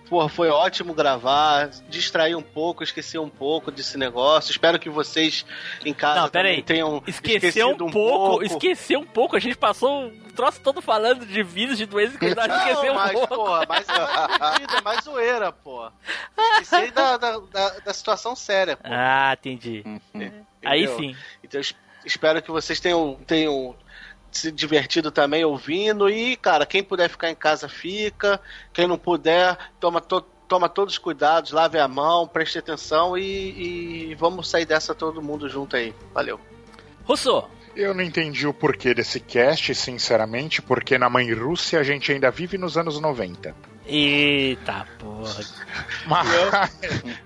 porra, 0.09 0.27
foi 0.27 0.49
ótimo 0.49 0.93
gravar, 0.93 1.69
distrair 1.87 2.35
um 2.35 2.41
pouco, 2.41 2.83
esquecer 2.83 3.19
um 3.19 3.29
pouco 3.29 3.71
desse 3.71 3.97
negócio. 3.97 4.51
Espero 4.51 4.79
que 4.79 4.89
vocês 4.89 5.45
em 5.85 5.93
casa 5.93 6.21
Não, 6.33 6.41
aí. 6.41 6.61
tenham 6.63 7.03
Esqueceu 7.05 7.67
um, 7.67 7.71
esquecido 7.71 7.91
pouco, 7.91 8.43
esqueceu 8.43 8.99
um 9.01 9.05
pouo 9.05 9.35
A 9.35 9.39
gente 9.39 9.55
passou 9.57 10.07
o 10.07 10.31
troço 10.33 10.59
todo 10.61 10.81
falando 10.81 11.25
de 11.25 11.43
vírus, 11.43 11.77
de 11.77 11.85
doenças 11.85 12.17
que 12.17 12.33
nós 12.33 12.47
Não, 12.47 12.57
esqueceu 12.57 12.91
um 12.91 12.95
mas, 12.95 13.11
pouco. 13.11 13.35
porra, 13.35 13.65
mais, 13.67 13.85
é 13.89 14.81
mais 14.81 15.03
zoeira, 15.03 15.51
pô. 15.51 15.89
Esqueci 16.61 16.91
da, 16.91 17.17
da, 17.17 17.37
da, 17.39 17.69
da 17.79 17.93
situação 17.93 18.35
séria, 18.35 18.75
pô. 18.77 18.83
Ah, 18.89 19.33
entendi. 19.39 19.83
Aí 20.65 20.83
Entendeu? 20.83 20.97
sim. 20.97 21.15
Então, 21.43 21.61
es- 21.61 21.75
espero 22.05 22.41
que 22.41 22.51
vocês 22.51 22.79
tenham, 22.79 23.17
tenham 23.27 23.75
se 24.31 24.51
divertido 24.51 25.11
também 25.11 25.43
ouvindo. 25.45 26.09
E, 26.09 26.35
cara, 26.35 26.65
quem 26.65 26.83
puder 26.83 27.09
ficar 27.09 27.29
em 27.29 27.35
casa, 27.35 27.67
fica. 27.67 28.39
Quem 28.73 28.87
não 28.87 28.97
puder, 28.97 29.57
toma, 29.79 29.99
to- 30.01 30.25
toma 30.47 30.67
todos 30.67 30.95
os 30.95 30.97
cuidados, 30.97 31.51
lave 31.51 31.77
a 31.79 31.87
mão, 31.87 32.27
preste 32.27 32.57
atenção 32.57 33.17
e, 33.17 34.11
e 34.11 34.15
vamos 34.15 34.49
sair 34.49 34.65
dessa 34.65 34.95
todo 34.95 35.21
mundo 35.21 35.47
junto 35.47 35.75
aí. 35.75 35.93
Valeu. 36.13 36.39
Russo! 37.05 37.43
Eu 37.75 37.93
não 37.93 38.03
entendi 38.03 38.45
o 38.45 38.53
porquê 38.53 38.93
desse 38.93 39.19
cast, 39.19 39.73
sinceramente, 39.73 40.61
porque 40.61 40.97
na 40.97 41.09
mãe 41.09 41.31
Rússia 41.33 41.79
a 41.79 41.83
gente 41.83 42.11
ainda 42.11 42.29
vive 42.29 42.57
nos 42.57 42.77
anos 42.77 42.99
90. 42.99 43.55
Eita 43.89 44.85
porra. 44.99 45.43
Mas... 46.05 46.27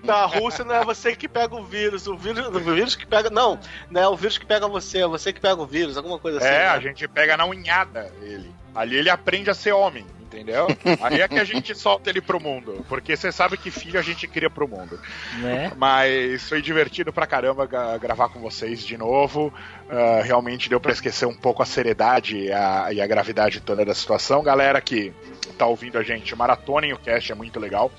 Na 0.02 0.24
Rússia 0.24 0.64
não 0.64 0.74
é 0.74 0.84
você 0.84 1.14
que 1.14 1.28
pega 1.28 1.54
o 1.54 1.62
vírus, 1.62 2.06
o 2.06 2.16
vírus, 2.16 2.46
o 2.46 2.60
vírus 2.60 2.96
que 2.96 3.06
pega. 3.06 3.28
Não, 3.28 3.58
não 3.90 4.00
é 4.00 4.08
o 4.08 4.16
vírus 4.16 4.38
que 4.38 4.46
pega 4.46 4.66
você, 4.66 5.00
é 5.00 5.06
você 5.06 5.32
que 5.32 5.40
pega 5.40 5.60
o 5.60 5.66
vírus, 5.66 5.96
alguma 5.96 6.18
coisa 6.18 6.38
assim. 6.38 6.48
É, 6.48 6.50
né? 6.50 6.68
a 6.68 6.80
gente 6.80 7.06
pega 7.06 7.36
na 7.36 7.44
unhada 7.44 8.10
ele. 8.22 8.50
Ali 8.74 8.96
ele 8.96 9.10
aprende 9.10 9.50
a 9.50 9.54
ser 9.54 9.72
homem, 9.72 10.06
entendeu? 10.34 10.66
Aí 11.00 11.20
é 11.20 11.28
que 11.28 11.38
a 11.38 11.44
gente 11.44 11.74
solta 11.74 12.10
ele 12.10 12.20
pro 12.20 12.40
mundo. 12.40 12.84
Porque 12.88 13.16
você 13.16 13.30
sabe 13.30 13.56
que 13.56 13.70
filho 13.70 13.98
a 13.98 14.02
gente 14.02 14.26
cria 14.26 14.50
pro 14.50 14.68
mundo. 14.68 14.98
Né? 15.38 15.72
Mas 15.76 16.48
foi 16.48 16.60
divertido 16.60 17.12
pra 17.12 17.26
caramba 17.26 17.66
gra- 17.66 17.96
gravar 17.98 18.28
com 18.28 18.40
vocês 18.40 18.84
de 18.84 18.96
novo. 18.98 19.52
Ah, 19.88 20.20
realmente 20.24 20.68
deu 20.68 20.80
pra 20.80 20.92
esquecer 20.92 21.26
um 21.26 21.34
pouco 21.34 21.62
a 21.62 21.66
seriedade 21.66 22.36
e 22.36 22.52
a, 22.52 22.88
e 22.92 23.00
a 23.00 23.06
gravidade 23.06 23.60
toda 23.60 23.84
da 23.84 23.94
situação. 23.94 24.42
Galera 24.42 24.80
que 24.80 25.12
tá 25.56 25.66
ouvindo 25.66 25.98
a 25.98 26.02
gente, 26.02 26.34
maratonem 26.34 26.92
o 26.92 26.98
cast, 26.98 27.30
é 27.30 27.34
muito 27.34 27.60
legal. 27.60 27.90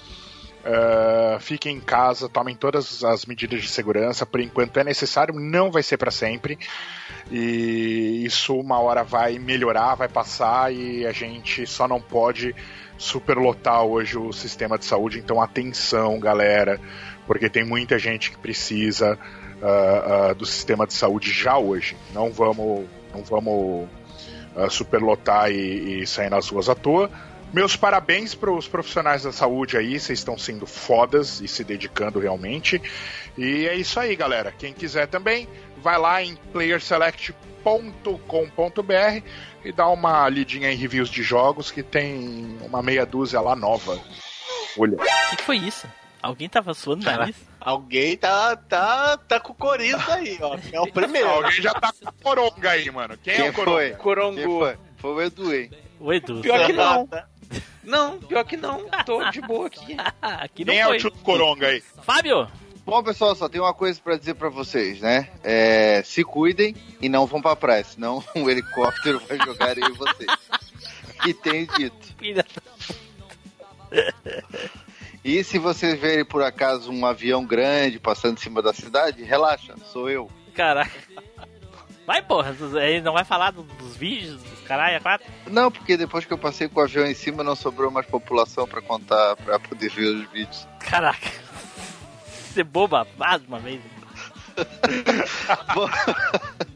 Uh, 0.66 1.40
fiquem 1.40 1.78
em 1.78 1.80
casa, 1.80 2.28
tomem 2.28 2.56
todas 2.56 3.04
as 3.04 3.28
medidas 3.28 3.62
de 3.62 3.70
segurança. 3.70 4.26
Por 4.26 4.40
enquanto 4.40 4.78
é 4.80 4.84
necessário, 4.84 5.36
não 5.40 5.72
vai 5.72 5.84
ser 5.84 5.98
para 5.98 6.10
sempre. 6.10 6.58
E 7.32 8.24
isso 8.26 8.56
uma 8.56 8.80
hora 8.80 9.04
vai 9.04 9.38
melhorar, 9.38 9.94
vai 9.94 10.10
passar 10.10 10.74
e 10.74 11.06
a 11.06 11.12
gente 11.12 11.68
só 11.68 11.88
não 11.88 12.02
pode 12.02 12.56
superlotar 12.98 13.84
hoje 13.84 14.18
o 14.18 14.34
sistema 14.34 14.76
de 14.80 14.86
saúde. 14.86 15.20
Então 15.20 15.40
atenção, 15.40 16.20
galera, 16.20 16.82
porque 17.28 17.48
tem 17.48 17.64
muita 17.64 18.00
gente 18.00 18.32
que 18.32 18.38
precisa 18.38 19.20
uh, 19.62 20.32
uh, 20.32 20.36
do 20.36 20.48
sistema 20.48 20.88
de 20.88 20.96
saúde 20.96 21.32
já 21.32 21.60
hoje. 21.60 21.96
Não 22.12 22.32
vamos, 22.32 22.86
não 23.14 23.24
vamos 23.24 23.88
superlotar 24.70 25.52
e, 25.52 26.02
e 26.02 26.08
sair 26.08 26.30
nas 26.30 26.48
ruas 26.48 26.70
à 26.70 26.76
toa. 26.76 27.12
Meus 27.54 27.76
parabéns 27.76 28.36
para 28.36 28.52
os 28.52 28.68
profissionais 28.68 29.24
da 29.24 29.32
saúde 29.32 29.78
aí, 29.78 30.00
vocês 30.00 30.20
estão 30.20 30.38
sendo 30.38 30.66
fodas 30.66 31.40
e 31.40 31.48
se 31.48 31.64
dedicando 31.64 32.20
realmente. 32.20 32.82
E 33.38 33.68
é 33.68 33.76
isso 33.76 34.00
aí, 34.00 34.16
galera. 34.16 34.52
Quem 34.52 34.74
quiser 34.74 35.08
também, 35.08 35.48
vai 35.78 35.98
lá 35.98 36.22
em 36.22 36.36
playerselect.com.br 36.36 39.24
e 39.64 39.72
dá 39.72 39.88
uma 39.88 40.28
lidinha 40.30 40.72
em 40.72 40.76
reviews 40.76 41.10
de 41.10 41.24
jogos 41.24 41.72
que 41.72 41.82
tem 41.82 42.58
uma 42.62 42.84
meia 42.84 43.06
dúzia 43.06 43.40
lá 43.40 43.56
nova. 43.56 44.00
Olha. 44.78 44.98
O 45.32 45.36
que 45.36 45.44
foi 45.44 45.58
isso? 45.58 45.88
Alguém 46.22 46.50
tava 46.50 46.74
suando 46.74 47.06
nariz? 47.06 47.36
Alguém 47.60 48.18
tá, 48.18 48.56
tá, 48.56 49.18
tá 49.18 49.40
com 49.40 49.54
coriza 49.54 50.14
aí, 50.14 50.38
ó. 50.42 50.58
É 50.72 50.80
o 50.80 50.92
primeiro. 50.92 51.30
Alguém 51.30 51.62
já 51.62 51.74
tá 51.74 51.92
com 51.94 52.12
coronga 52.24 52.72
aí, 52.72 52.90
mano. 52.90 53.18
Quem, 53.18 53.36
Quem 53.36 53.46
é 53.46 53.50
o 53.50 53.54
coronga? 53.54 53.78
Foi? 53.78 53.92
Corongo. 53.92 54.36
Quem 54.36 54.46
foi? 54.46 54.78
Foi 54.98 55.12
o 55.12 55.22
Edu, 55.22 55.54
hein? 55.54 55.72
O 56.00 56.14
Edu. 56.14 56.42
Pior 56.42 56.66
que 56.66 56.74
não. 56.74 57.08
Não, 57.84 58.20
pior 58.20 58.44
que 58.44 58.58
não. 58.58 58.90
Tô 59.06 59.30
de 59.30 59.42
boa 59.42 59.68
aqui. 59.68 59.96
aqui 60.22 60.66
Quem 60.66 60.80
é 60.80 60.88
o 60.88 60.98
tio 60.98 61.12
Coronga 61.12 61.68
aí? 61.68 61.82
Fábio! 62.04 62.48
Bom, 62.86 63.02
pessoal, 63.02 63.36
só 63.36 63.50
tem 63.50 63.60
uma 63.60 63.74
coisa 63.74 64.00
para 64.00 64.16
dizer 64.16 64.36
para 64.36 64.50
vocês, 64.50 65.00
né? 65.00 65.30
É, 65.44 66.04
se 66.06 66.24
cuidem 66.24 66.76
e 67.02 67.10
não 67.10 67.26
vão 67.26 67.42
pra 67.42 67.56
praia, 67.56 67.84
senão 67.84 68.24
um 68.36 68.48
helicóptero 68.48 69.20
vai 69.28 69.38
jogar 69.38 69.78
em 69.78 69.92
vocês. 69.94 70.32
E 71.26 71.34
tenho 71.34 71.66
dito. 71.66 72.16
E 75.24 75.44
se 75.44 75.58
vocês 75.58 76.00
verem 76.00 76.24
por 76.24 76.44
acaso 76.44 76.92
um 76.92 77.04
avião 77.04 77.44
grande 77.44 78.00
passando 78.00 78.38
em 78.38 78.42
cima 78.42 78.62
da 78.62 78.72
cidade, 78.74 79.24
relaxa, 79.24 79.74
sou 79.92 80.08
eu. 80.08 80.30
Caraca. 80.54 80.92
Vai, 82.06 82.22
porra, 82.22 82.56
ele 82.82 83.02
não 83.02 83.14
vai 83.14 83.24
falar 83.24 83.52
dos 83.52 83.98
vídeos, 83.98 84.40
Caralho, 84.66 84.96
é 84.96 85.00
quatro? 85.00 85.28
Não, 85.48 85.72
porque 85.72 85.96
depois 85.96 86.26
que 86.26 86.34
eu 86.34 86.38
passei 86.38 86.68
com 86.68 86.80
o 86.80 86.84
avião 86.84 87.06
em 87.06 87.14
cima, 87.14 87.44
não 87.44 87.56
sobrou 87.56 87.92
mais 87.92 88.08
população 88.08 88.68
pra 88.68 88.82
contar, 88.82 89.36
pra 89.38 89.60
poder 89.60 89.90
ver 89.92 90.08
os 90.08 90.32
vídeos. 90.32 90.68
Caraca. 90.80 91.32
Você 92.28 92.64
boba 92.64 93.08
mais 93.18 93.44
uma 93.46 93.60
vez. 93.60 93.80
Bom... 95.74 95.88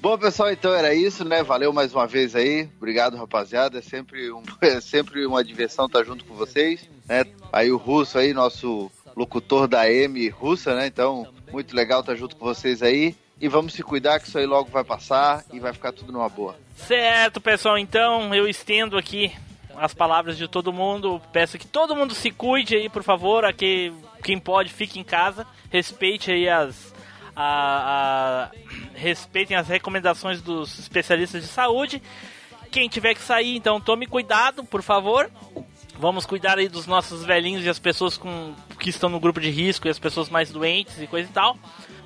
Bom, 0.00 0.16
pessoal, 0.18 0.52
então 0.52 0.72
era 0.72 0.94
isso, 0.94 1.24
né? 1.24 1.42
Valeu 1.42 1.72
mais 1.72 1.92
uma 1.92 2.06
vez 2.06 2.36
aí. 2.36 2.68
Obrigado, 2.76 3.16
rapaziada. 3.16 3.78
É 3.78 3.82
sempre, 3.82 4.30
um, 4.30 4.42
é 4.62 4.80
sempre 4.80 5.26
uma 5.26 5.42
diversão 5.42 5.86
estar 5.86 6.04
junto 6.04 6.24
com 6.24 6.34
vocês. 6.34 6.88
Né? 7.08 7.24
Aí 7.52 7.72
o 7.72 7.76
Russo 7.76 8.18
aí, 8.18 8.32
nosso 8.32 8.88
locutor 9.16 9.66
da 9.66 9.90
M 9.90 10.28
russa, 10.28 10.76
né? 10.76 10.86
Então, 10.86 11.26
muito 11.50 11.74
legal 11.74 12.00
estar 12.00 12.14
junto 12.14 12.36
com 12.36 12.44
vocês 12.44 12.82
aí. 12.82 13.16
E 13.40 13.48
vamos 13.48 13.74
se 13.74 13.82
cuidar 13.82 14.18
que 14.18 14.28
isso 14.28 14.38
aí 14.38 14.46
logo 14.46 14.70
vai 14.70 14.82
passar 14.82 15.44
e 15.52 15.60
vai 15.60 15.72
ficar 15.72 15.92
tudo 15.92 16.12
numa 16.12 16.28
boa. 16.28 16.56
Certo, 16.74 17.40
pessoal. 17.40 17.76
Então 17.76 18.34
eu 18.34 18.48
estendo 18.48 18.96
aqui 18.96 19.32
as 19.76 19.92
palavras 19.92 20.38
de 20.38 20.48
todo 20.48 20.72
mundo. 20.72 21.20
Peço 21.32 21.58
que 21.58 21.66
todo 21.66 21.94
mundo 21.94 22.14
se 22.14 22.30
cuide 22.30 22.76
aí, 22.76 22.88
por 22.88 23.02
favor. 23.02 23.44
Aqui, 23.44 23.92
quem 24.22 24.38
pode, 24.38 24.72
fique 24.72 24.98
em 24.98 25.04
casa. 25.04 25.46
Respeite 25.70 26.30
aí 26.30 26.48
as. 26.48 26.94
A, 27.38 28.48
a, 28.48 28.50
respeitem 28.94 29.58
as 29.58 29.68
recomendações 29.68 30.40
dos 30.40 30.78
especialistas 30.78 31.42
de 31.42 31.48
saúde. 31.48 32.02
Quem 32.70 32.88
tiver 32.88 33.14
que 33.14 33.20
sair, 33.20 33.54
então 33.54 33.78
tome 33.78 34.06
cuidado, 34.06 34.64
por 34.64 34.82
favor. 34.82 35.30
Vamos 35.98 36.24
cuidar 36.24 36.58
aí 36.58 36.68
dos 36.68 36.86
nossos 36.86 37.24
velhinhos 37.24 37.64
e 37.64 37.68
as 37.68 37.78
pessoas 37.78 38.16
com, 38.16 38.54
que 38.80 38.88
estão 38.88 39.10
no 39.10 39.20
grupo 39.20 39.40
de 39.40 39.50
risco 39.50 39.86
e 39.86 39.90
as 39.90 39.98
pessoas 39.98 40.30
mais 40.30 40.50
doentes 40.50 41.00
e 41.00 41.06
coisa 41.06 41.28
e 41.28 41.32
tal. 41.32 41.58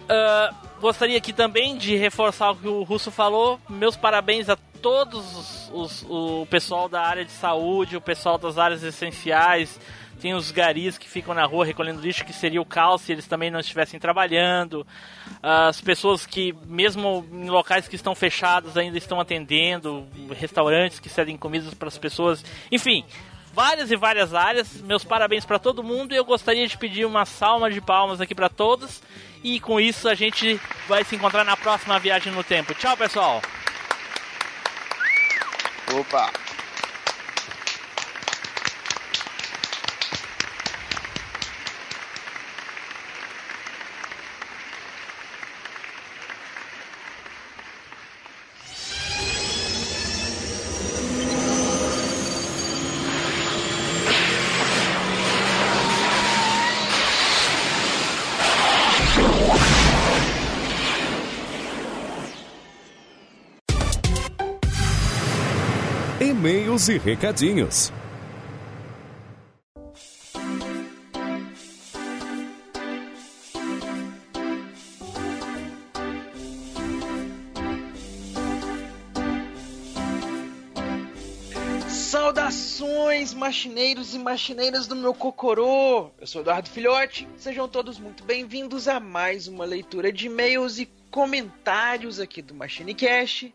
Uh, 0.05 0.55
gostaria 0.81 1.19
aqui 1.19 1.33
também 1.33 1.77
de 1.77 1.97
reforçar 1.97 2.51
o 2.51 2.57
que 2.57 2.69
o 2.69 2.83
Russo 2.83 3.11
falou. 3.11 3.61
Meus 3.69 3.97
parabéns 3.97 4.49
a 4.49 4.57
todos 4.57 5.37
os, 5.37 5.71
os, 5.73 6.07
o 6.09 6.47
pessoal 6.47 6.89
da 6.89 7.03
área 7.03 7.25
de 7.25 7.33
saúde, 7.33 7.97
o 7.97 8.01
pessoal 8.01 8.39
das 8.39 8.59
áreas 8.59 8.83
essenciais. 8.83 9.79
Tem 10.21 10.35
os 10.35 10.51
garis 10.51 10.99
que 10.99 11.09
ficam 11.09 11.33
na 11.33 11.47
rua 11.47 11.65
recolhendo 11.65 12.03
lixo, 12.03 12.27
que 12.27 12.33
seria 12.33 12.61
o 12.61 12.65
caos 12.65 13.01
se 13.01 13.13
eles 13.13 13.27
também 13.27 13.51
não 13.51 13.59
estivessem 13.59 13.99
trabalhando. 13.99 14.87
As 15.43 15.81
pessoas 15.81 16.27
que, 16.27 16.55
mesmo 16.67 17.27
em 17.33 17.49
locais 17.49 17.89
que 17.89 17.97
estão 17.97 18.15
fechados, 18.15 18.77
ainda 18.77 18.99
estão 18.99 19.19
atendendo. 19.19 20.07
Restaurantes 20.37 21.01
que 21.01 21.09
cedem 21.09 21.39
comidas 21.39 21.73
para 21.73 21.89
as 21.89 21.97
pessoas. 21.97 22.45
Enfim, 22.71 23.03
várias 23.53 23.91
e 23.91 23.97
várias 23.97 24.35
áreas. 24.35 24.81
Meus 24.83 25.05
parabéns 25.05 25.45
para 25.45 25.59
todo 25.59 25.83
mundo 25.83 26.13
e 26.13 26.17
eu 26.17 26.25
gostaria 26.25 26.67
de 26.67 26.77
pedir 26.77 27.05
uma 27.05 27.25
salva 27.25 27.71
de 27.71 27.81
palmas 27.81 28.21
aqui 28.21 28.35
para 28.35 28.49
todos. 28.49 29.03
E 29.43 29.59
com 29.61 29.81
isso 29.81 30.09
a 30.09 30.15
gente 30.15 30.61
vai 30.89 31.05
se 31.05 31.17
encontrar 31.17 31.45
na 31.45 31.57
próxima 31.57 31.99
viagem 31.99 32.33
no 32.33 32.45
tempo. 32.45 32.75
Tchau, 32.75 32.97
pessoal. 32.97 33.41
Opa. 35.93 36.50
E-mails 66.71 66.89
e 66.89 66.99
recadinhos. 66.99 67.93
Saudações, 81.89 83.35
machineiros 83.35 84.15
e 84.15 84.19
machineiras 84.19 84.87
do 84.87 84.95
meu 84.95 85.13
Cocorô! 85.13 86.11
Eu 86.21 86.27
sou 86.27 86.43
Eduardo 86.43 86.71
Filhote, 86.71 87.27
sejam 87.37 87.69
todos 87.69 87.99
muito 87.99 88.23
bem-vindos 88.23 88.87
a 88.87 89.01
mais 89.01 89.49
uma 89.49 89.65
leitura 89.65 90.13
de 90.13 90.27
e-mails 90.27 90.79
e 90.79 90.89
comentários 91.11 92.21
aqui 92.21 92.41
do 92.41 92.55
MachineCast. 92.55 93.53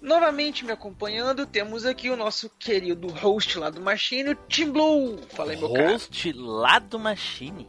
Novamente 0.00 0.64
me 0.64 0.72
acompanhando, 0.72 1.46
temos 1.46 1.84
aqui 1.84 2.08
o 2.08 2.16
nosso 2.16 2.48
querido 2.58 3.08
host 3.08 3.58
lá 3.58 3.68
do 3.68 3.82
Machine, 3.82 4.30
o 4.30 4.34
Tim 4.34 4.70
Blue. 4.70 5.18
Fala 5.28 5.52
aí, 5.52 5.58
meu 5.58 5.70
cara. 5.72 5.92
Host 5.92 6.32
lá 6.32 6.78
do 6.78 6.98
Machine? 6.98 7.68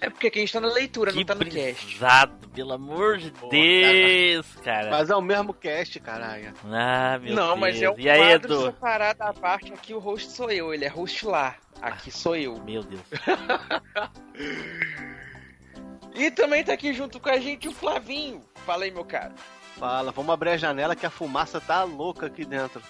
É 0.00 0.08
porque 0.08 0.28
aqui 0.28 0.38
a 0.38 0.42
gente 0.42 0.52
tá 0.52 0.60
na 0.60 0.72
leitura, 0.72 1.10
que 1.12 1.18
não 1.18 1.24
tá 1.26 1.34
no 1.34 1.44
cast. 1.44 1.84
Brisado, 1.84 2.48
pelo 2.48 2.72
amor 2.72 3.18
de 3.18 3.30
Pô, 3.32 3.48
Deus, 3.48 4.46
cara. 4.62 4.64
cara. 4.64 4.90
Mas 4.90 5.10
é 5.10 5.16
o 5.16 5.20
mesmo 5.20 5.52
cast, 5.52 6.00
caralho. 6.00 6.54
Ah, 6.64 7.18
meu 7.18 7.34
não, 7.34 7.48
Deus. 7.48 7.58
mas 7.60 7.82
é 7.82 7.90
um 7.90 7.94
e 7.98 8.08
aí, 8.08 8.18
quadro 8.18 8.54
Edu? 8.54 8.66
separado 8.66 9.22
à 9.22 9.34
parte. 9.34 9.72
Aqui 9.74 9.92
o 9.92 9.98
host 9.98 10.32
sou 10.32 10.50
eu, 10.50 10.72
ele 10.72 10.86
é 10.86 10.88
host 10.88 11.26
lá. 11.26 11.54
Aqui 11.82 12.10
sou 12.10 12.34
eu. 12.34 12.56
Meu 12.64 12.82
Deus. 12.82 13.02
e 16.14 16.30
também 16.30 16.64
tá 16.64 16.72
aqui 16.72 16.94
junto 16.94 17.20
com 17.20 17.28
a 17.28 17.38
gente 17.38 17.68
o 17.68 17.72
Flavinho. 17.72 18.40
Fala 18.64 18.84
aí, 18.84 18.90
meu 18.90 19.04
cara. 19.04 19.34
Fala, 19.80 20.12
vamos 20.12 20.30
abrir 20.30 20.50
a 20.50 20.56
janela 20.58 20.94
que 20.94 21.06
a 21.06 21.10
fumaça 21.10 21.58
tá 21.58 21.84
louca 21.84 22.26
aqui 22.26 22.44
dentro. 22.44 22.82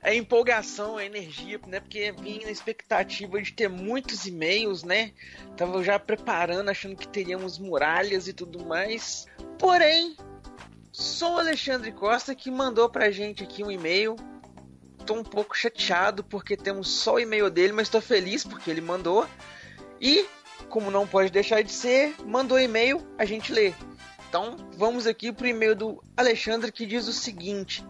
a 0.00 0.14
empolgação, 0.14 0.96
a 0.96 1.04
energia, 1.04 1.60
né? 1.66 1.80
Porque 1.80 2.12
vim 2.12 2.44
na 2.44 2.52
expectativa 2.52 3.42
de 3.42 3.52
ter 3.52 3.68
muitos 3.68 4.26
e-mails, 4.26 4.84
né? 4.84 5.10
Tava 5.56 5.82
já 5.82 5.98
preparando, 5.98 6.68
achando 6.68 6.94
que 6.94 7.08
teríamos 7.08 7.58
muralhas 7.58 8.28
e 8.28 8.32
tudo 8.32 8.64
mais. 8.64 9.26
Porém, 9.58 10.16
sou 10.92 11.34
o 11.34 11.38
Alexandre 11.40 11.90
Costa 11.90 12.36
que 12.36 12.48
mandou 12.48 12.88
pra 12.88 13.10
gente 13.10 13.42
aqui 13.42 13.64
um 13.64 13.72
e-mail. 13.72 14.14
Tô 15.04 15.14
um 15.14 15.24
pouco 15.24 15.58
chateado 15.58 16.22
porque 16.22 16.56
temos 16.56 16.88
só 16.88 17.14
o 17.14 17.18
e-mail 17.18 17.50
dele, 17.50 17.72
mas 17.72 17.88
tô 17.88 18.00
feliz 18.00 18.44
porque 18.44 18.70
ele 18.70 18.80
mandou. 18.80 19.26
E 20.00 20.28
como 20.72 20.90
não 20.90 21.06
pode 21.06 21.30
deixar 21.30 21.62
de 21.62 21.70
ser, 21.70 22.14
mandou 22.24 22.58
e-mail, 22.58 23.06
a 23.18 23.26
gente 23.26 23.52
lê. 23.52 23.74
Então, 24.26 24.56
vamos 24.78 25.06
aqui 25.06 25.30
pro 25.30 25.46
e-mail 25.46 25.76
do 25.76 26.02
Alexandre 26.16 26.72
que 26.72 26.86
diz 26.86 27.06
o 27.06 27.12
seguinte: 27.12 27.84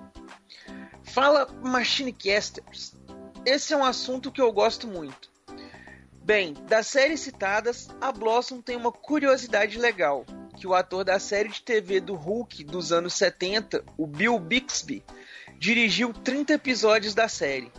Fala 1.05 1.47
Machinecasters. 1.63 2.97
esse 3.47 3.73
é 3.73 3.77
um 3.77 3.85
assunto 3.85 4.33
que 4.33 4.41
eu 4.41 4.53
gosto 4.53 4.89
muito. 4.89 5.31
Bem, 6.25 6.55
das 6.67 6.89
séries 6.89 7.21
citadas, 7.21 7.89
a 8.01 8.11
Blossom 8.11 8.61
tem 8.61 8.77
uma 8.77 8.91
curiosidade 8.91 9.79
legal, 9.79 10.27
que 10.57 10.67
o 10.67 10.75
ator 10.75 11.05
da 11.05 11.21
série 11.21 11.51
de 11.51 11.63
TV 11.63 12.01
do 12.01 12.17
Hulk 12.17 12.65
dos 12.65 12.91
anos 12.91 13.15
70, 13.15 13.85
o 13.97 14.09
Bill 14.09 14.41
Bixby, 14.41 15.05
dirigiu 15.57 16.13
30 16.13 16.55
episódios 16.55 17.15
da 17.15 17.29
série. 17.29 17.71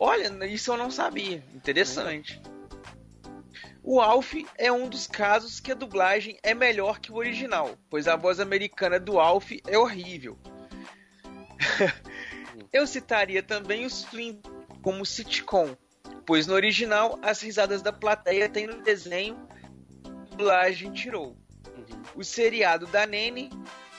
Olha, 0.00 0.44
isso 0.46 0.72
eu 0.72 0.76
não 0.76 0.90
sabia. 0.90 1.44
Interessante. 1.54 2.42
O 3.90 4.02
Alf 4.02 4.34
é 4.58 4.70
um 4.70 4.86
dos 4.86 5.06
casos 5.06 5.60
que 5.60 5.72
a 5.72 5.74
dublagem 5.74 6.38
é 6.42 6.52
melhor 6.52 7.00
que 7.00 7.10
o 7.10 7.14
original, 7.14 7.74
pois 7.88 8.06
a 8.06 8.16
voz 8.16 8.38
americana 8.38 9.00
do 9.00 9.18
Alf 9.18 9.52
é 9.66 9.78
horrível. 9.78 10.38
eu 12.70 12.86
citaria 12.86 13.42
também 13.42 13.86
os 13.86 14.04
Flint 14.04 14.44
como 14.82 15.06
sitcom, 15.06 15.74
pois 16.26 16.46
no 16.46 16.52
original 16.52 17.18
as 17.22 17.40
risadas 17.40 17.80
da 17.80 17.90
plateia 17.90 18.46
tem 18.46 18.66
no 18.66 18.82
desenho, 18.82 19.48
a 20.04 20.36
dublagem 20.36 20.92
tirou. 20.92 21.34
O 22.14 22.22
seriado 22.22 22.86
da 22.88 23.06
Nene 23.06 23.48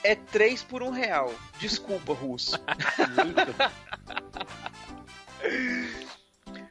é 0.04 0.14
3 0.14 0.62
por 0.62 0.84
1 0.84 0.90
real. 0.90 1.34
Desculpa, 1.58 2.12
russo. 2.12 2.56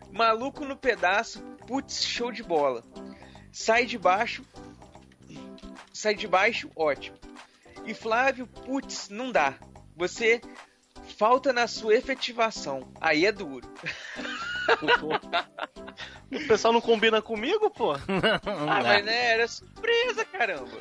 Maluco 0.09 0.63
no 0.63 0.77
pedaço, 0.77 1.43
putz, 1.67 2.05
show 2.05 2.31
de 2.31 2.43
bola. 2.43 2.81
Sai 3.51 3.85
de 3.85 3.97
baixo, 3.97 4.45
sai 5.93 6.15
de 6.15 6.27
baixo, 6.27 6.69
ótimo. 6.75 7.17
E 7.85 7.93
Flávio, 7.93 8.47
putz, 8.47 9.09
não 9.09 9.31
dá. 9.31 9.55
Você 9.95 10.41
falta 11.17 11.51
na 11.51 11.67
sua 11.67 11.95
efetivação. 11.95 12.91
Aí 13.01 13.25
é 13.25 13.31
duro. 13.31 13.67
O 16.31 16.47
pessoal 16.47 16.71
não 16.71 16.79
combina 16.79 17.23
comigo, 17.23 17.71
pô? 17.71 17.93
ah, 17.97 18.83
mas 18.83 19.03
né, 19.03 19.31
era 19.31 19.47
surpresa, 19.47 20.23
caramba. 20.25 20.77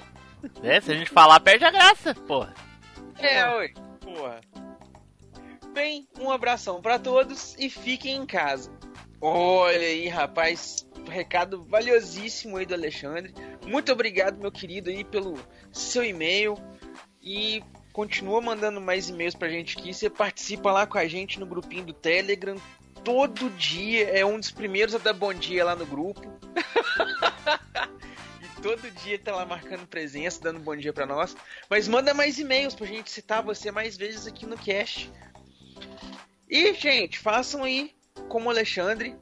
É, 0.62 0.78
se 0.78 0.92
a 0.92 0.94
gente 0.94 1.10
falar, 1.10 1.40
perde 1.40 1.64
a 1.64 1.70
graça, 1.70 2.14
porra. 2.14 2.54
É, 3.18 3.48
oi. 3.54 3.72
Porra. 4.00 4.40
Bem, 5.72 6.06
um 6.20 6.30
abração 6.30 6.82
para 6.82 6.98
todos 6.98 7.56
e 7.58 7.70
fiquem 7.70 8.16
em 8.16 8.26
casa. 8.26 8.70
Olha 9.20 9.78
aí, 9.78 10.06
rapaz, 10.06 10.86
recado 11.10 11.64
valiosíssimo 11.64 12.56
aí 12.56 12.64
do 12.64 12.74
Alexandre. 12.74 13.34
Muito 13.66 13.90
obrigado, 13.90 14.38
meu 14.38 14.52
querido, 14.52 14.90
aí 14.90 15.02
pelo 15.02 15.36
seu 15.72 16.04
e-mail 16.04 16.56
e 17.20 17.62
continua 17.92 18.40
mandando 18.40 18.80
mais 18.80 19.08
e-mails 19.08 19.34
pra 19.34 19.48
gente 19.48 19.76
aqui. 19.76 19.92
Você 19.92 20.08
participa 20.08 20.70
lá 20.70 20.86
com 20.86 20.98
a 20.98 21.08
gente 21.08 21.40
no 21.40 21.46
grupinho 21.46 21.86
do 21.86 21.92
Telegram. 21.92 22.54
Todo 23.02 23.50
dia 23.50 24.08
é 24.10 24.24
um 24.24 24.38
dos 24.38 24.52
primeiros 24.52 24.94
a 24.94 24.98
dar 24.98 25.14
bom 25.14 25.34
dia 25.34 25.64
lá 25.64 25.74
no 25.74 25.84
grupo. 25.84 26.22
e 28.40 28.62
todo 28.62 28.88
dia 29.02 29.18
tá 29.18 29.34
lá 29.34 29.44
marcando 29.44 29.84
presença, 29.88 30.40
dando 30.40 30.60
bom 30.60 30.76
dia 30.76 30.92
para 30.92 31.06
nós. 31.06 31.36
Mas 31.68 31.88
manda 31.88 32.14
mais 32.14 32.38
e-mails 32.38 32.76
pra 32.76 32.86
gente 32.86 33.10
citar 33.10 33.42
você 33.42 33.72
mais 33.72 33.96
vezes 33.96 34.28
aqui 34.28 34.46
no 34.46 34.56
cast. 34.56 35.10
E, 36.48 36.72
gente, 36.74 37.18
façam 37.18 37.64
aí 37.64 37.97
como 38.28 38.50
Alexandre. 38.50 39.16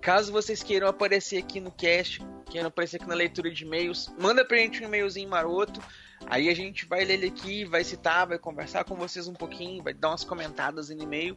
Caso 0.00 0.32
vocês 0.32 0.62
queiram 0.62 0.88
aparecer 0.88 1.38
aqui 1.38 1.60
no 1.60 1.70
cast, 1.70 2.20
queiram 2.50 2.68
aparecer 2.68 2.96
aqui 2.96 3.06
na 3.06 3.14
leitura 3.14 3.50
de 3.50 3.64
e-mails, 3.64 4.12
manda 4.18 4.44
pra 4.44 4.56
gente 4.56 4.82
um 4.82 4.86
e-mailzinho 4.86 5.28
maroto. 5.28 5.80
Aí 6.26 6.48
a 6.48 6.54
gente 6.54 6.86
vai 6.86 7.04
ler 7.04 7.14
ele 7.14 7.26
aqui, 7.28 7.64
vai 7.64 7.84
citar, 7.84 8.26
vai 8.26 8.38
conversar 8.38 8.84
com 8.84 8.94
vocês 8.96 9.28
um 9.28 9.32
pouquinho, 9.32 9.82
vai 9.82 9.94
dar 9.94 10.10
umas 10.10 10.24
comentadas 10.24 10.88
no 10.88 11.02
e-mail. 11.02 11.36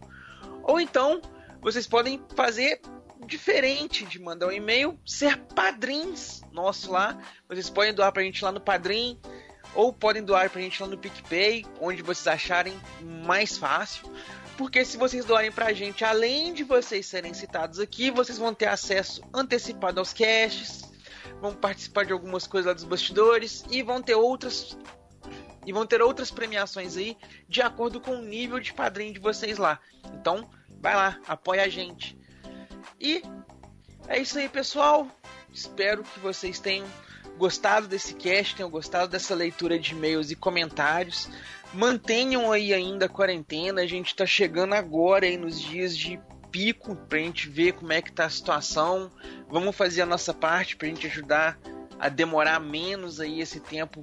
Ou 0.64 0.80
então, 0.80 1.22
vocês 1.62 1.88
podem 1.88 2.22
fazer 2.36 2.82
diferente 3.26 4.06
de 4.06 4.20
mandar 4.20 4.48
um 4.48 4.52
e-mail, 4.52 5.00
ser 5.06 5.38
padrinhos 5.38 6.42
nossos 6.52 6.88
lá. 6.88 7.18
Vocês 7.48 7.70
podem 7.70 7.94
doar 7.94 8.12
pra 8.12 8.24
gente 8.24 8.44
lá 8.44 8.52
no 8.52 8.60
Padrim, 8.60 9.20
ou 9.74 9.92
podem 9.92 10.24
doar 10.24 10.50
pra 10.50 10.62
gente 10.62 10.82
lá 10.82 10.88
no 10.88 10.98
PicPay, 10.98 11.66
onde 11.80 12.02
vocês 12.02 12.28
acharem 12.28 12.80
mais 13.26 13.58
fácil. 13.58 14.12
Porque 14.58 14.86
se 14.86 14.98
vocês 14.98 15.26
doarem 15.26 15.52
pra 15.52 15.74
gente, 15.74 16.06
além 16.06 16.54
de 16.54 16.64
vocês 16.64 17.06
serem 17.06 17.34
citados 17.34 17.80
aqui, 17.80 18.10
vocês 18.10 18.38
vão 18.38 18.54
ter 18.54 18.68
acesso 18.68 19.22
antecipado 19.34 20.00
aos 20.00 20.14
casts, 20.14 20.84
vão 21.42 21.54
participar 21.54 22.06
de 22.06 22.14
algumas 22.14 22.48
coisas 22.48 22.68
lá 22.68 22.74
dos 22.74 22.86
bastidores 22.86 23.66
e 23.70 23.84
vão 23.84 24.02
ter 24.02 24.16
outras 24.16 24.78
e 25.66 25.74
vão 25.74 25.86
ter 25.86 26.02
outras 26.02 26.30
premiações 26.30 26.96
aí 26.96 27.18
de 27.50 27.62
acordo 27.62 28.00
com 28.00 28.12
o 28.12 28.22
nível 28.22 28.60
de 28.60 28.72
padrinho 28.72 29.14
de 29.14 29.20
vocês 29.20 29.58
lá. 29.58 29.80
Então, 30.14 30.48
vai 30.80 30.96
lá, 30.96 31.20
apoia 31.28 31.64
a 31.64 31.68
gente. 31.68 32.18
E 33.00 33.24
é 34.08 34.20
isso 34.20 34.38
aí, 34.38 34.48
pessoal. 34.48 35.08
Espero 35.52 36.04
que 36.04 36.20
vocês 36.20 36.60
tenham 36.60 36.86
gostado 37.38 37.88
desse 37.88 38.14
cast, 38.14 38.56
tenham 38.56 38.70
gostado 38.70 39.08
dessa 39.08 39.34
leitura 39.34 39.80
de 39.80 39.94
e-mails 39.94 40.30
e 40.30 40.36
comentários. 40.36 41.28
Mantenham 41.76 42.52
aí 42.52 42.74
ainda 42.74 43.06
a 43.06 43.10
quarentena, 43.10 43.82
a 43.82 43.88
gente 43.88 44.16
tá 44.16 44.26
chegando 44.26 44.74
agora 44.74 45.26
aí 45.26 45.38
nos 45.38 45.60
dias 45.60 45.96
de 45.96 46.20
pico 46.50 46.96
pra 46.96 47.20
gente 47.20 47.50
ver 47.50 47.74
como 47.74 47.92
é 47.92 48.02
que 48.02 48.14
tá 48.14 48.26
a 48.26 48.30
situação. 48.30 49.12
Vamos 49.50 49.76
fazer 49.76 50.02
a 50.02 50.06
nossa 50.06 50.34
parte 50.34 50.78
pra 50.78 50.88
gente 50.88 51.06
ajudar 51.08 51.60
a 52.00 52.08
demorar 52.08 52.60
menos 52.60 53.20
aí 53.20 53.42
esse 53.42 53.60
tempo 53.60 54.02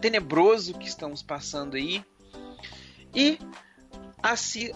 tenebroso 0.00 0.74
que 0.74 0.86
estamos 0.86 1.22
passando 1.22 1.76
aí. 1.76 2.04
E 3.14 3.38
assim 4.22 4.70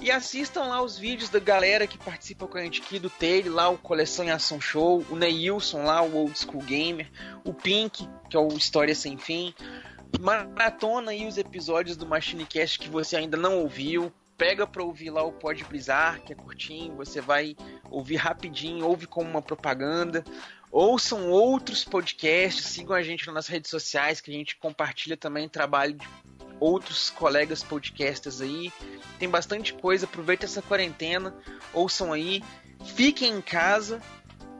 e 0.00 0.10
assistam 0.10 0.62
lá 0.62 0.82
os 0.82 0.98
vídeos 0.98 1.28
da 1.28 1.38
galera 1.38 1.86
que 1.86 1.98
participa 1.98 2.46
com 2.46 2.56
a 2.56 2.62
gente 2.62 2.80
aqui, 2.80 2.98
do 2.98 3.10
Taylor, 3.10 3.54
lá 3.54 3.68
o 3.68 3.76
Coleção 3.76 4.24
em 4.24 4.30
Ação 4.30 4.58
Show, 4.58 5.04
o 5.10 5.14
Neilson 5.14 5.84
lá, 5.84 6.00
o 6.00 6.16
Old 6.16 6.38
School 6.38 6.62
Gamer, 6.62 7.10
o 7.44 7.52
Pink, 7.52 8.08
que 8.30 8.36
é 8.36 8.40
o 8.40 8.48
História 8.48 8.94
Sem 8.94 9.18
Fim. 9.18 9.54
Maratona 10.18 11.12
aí 11.12 11.26
os 11.26 11.38
episódios 11.38 11.96
do 11.96 12.06
Machinecast 12.06 12.78
que 12.78 12.88
você 12.88 13.16
ainda 13.16 13.36
não 13.36 13.58
ouviu. 13.58 14.12
Pega 14.36 14.66
pra 14.66 14.82
ouvir 14.82 15.10
lá 15.10 15.22
o 15.22 15.32
Pode 15.32 15.62
Brisar, 15.64 16.22
que 16.22 16.32
é 16.32 16.36
curtinho, 16.36 16.96
você 16.96 17.20
vai 17.20 17.54
ouvir 17.90 18.16
rapidinho, 18.16 18.86
ouve 18.86 19.06
como 19.06 19.28
uma 19.28 19.42
propaganda. 19.42 20.24
Ouçam 20.72 21.28
outros 21.30 21.84
podcasts, 21.84 22.64
sigam 22.64 22.94
a 22.94 23.02
gente 23.02 23.30
nas 23.30 23.48
redes 23.48 23.70
sociais, 23.70 24.20
que 24.20 24.30
a 24.30 24.34
gente 24.34 24.56
compartilha 24.56 25.16
também 25.16 25.48
trabalho 25.48 25.94
de 25.94 26.08
outros 26.60 27.10
colegas 27.10 27.62
podcasters 27.62 28.40
aí. 28.40 28.72
Tem 29.18 29.28
bastante 29.28 29.74
coisa, 29.74 30.06
aproveita 30.06 30.44
essa 30.44 30.62
quarentena, 30.62 31.34
ouçam 31.72 32.12
aí, 32.12 32.42
fiquem 32.94 33.34
em 33.34 33.40
casa 33.42 34.00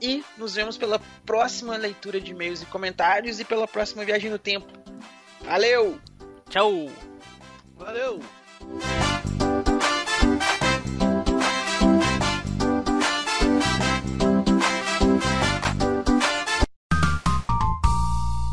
e 0.00 0.24
nos 0.36 0.54
vemos 0.54 0.76
pela 0.76 0.98
próxima 1.24 1.76
leitura 1.76 2.20
de 2.20 2.32
e-mails 2.32 2.62
e 2.62 2.66
comentários 2.66 3.38
e 3.38 3.44
pela 3.44 3.68
próxima 3.68 4.04
viagem 4.04 4.30
no 4.30 4.38
tempo. 4.38 4.66
Valeu! 5.50 5.98
Tchau! 6.48 6.86
Valeu! 7.76 8.20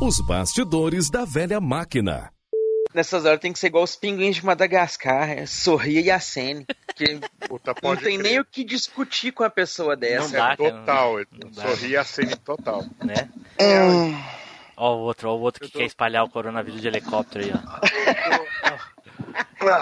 Os 0.01 0.21
bastidores 0.21 1.09
da 1.09 1.25
velha 1.25 1.59
máquina. 1.59 2.31
Nessas 2.93 3.25
horas 3.25 3.39
tem 3.39 3.51
que 3.51 3.59
ser 3.59 3.67
igual 3.67 3.83
os 3.83 3.95
pinguins 3.95 4.37
de 4.37 4.45
Madagascar, 4.45 5.29
é 5.29 5.45
sorria 5.45 6.01
e 6.01 6.09
acene. 6.09 6.65
Que 6.95 7.19
Puta, 7.47 7.75
não 7.83 7.95
tem 7.95 8.17
crer. 8.17 8.31
nem 8.31 8.39
o 8.39 8.45
que 8.45 8.63
discutir 8.63 9.31
com 9.31 9.43
a 9.43 9.49
pessoa 9.49 9.95
dessa. 9.95 10.23
Não 10.25 10.31
dá, 10.31 10.57
cara. 10.57 10.57
Total, 10.57 11.15
Não 11.43 11.51
dá. 11.51 11.61
sorri 11.63 11.97
a 11.97 12.03
cena 12.03 12.35
total. 12.37 12.83
Né? 13.03 13.29
Hum, 13.59 14.17
Ó 14.77 14.95
o 14.95 14.99
outro, 14.99 15.29
ó 15.29 15.35
o 15.35 15.41
outro 15.41 15.65
que 15.65 15.71
quer 15.71 15.85
espalhar 15.85 16.23
o 16.23 16.29
coronavírus 16.29 16.79
de 16.79 16.87
helicóptero 16.87 17.43
aí, 17.45 17.51
ó. 17.51 17.57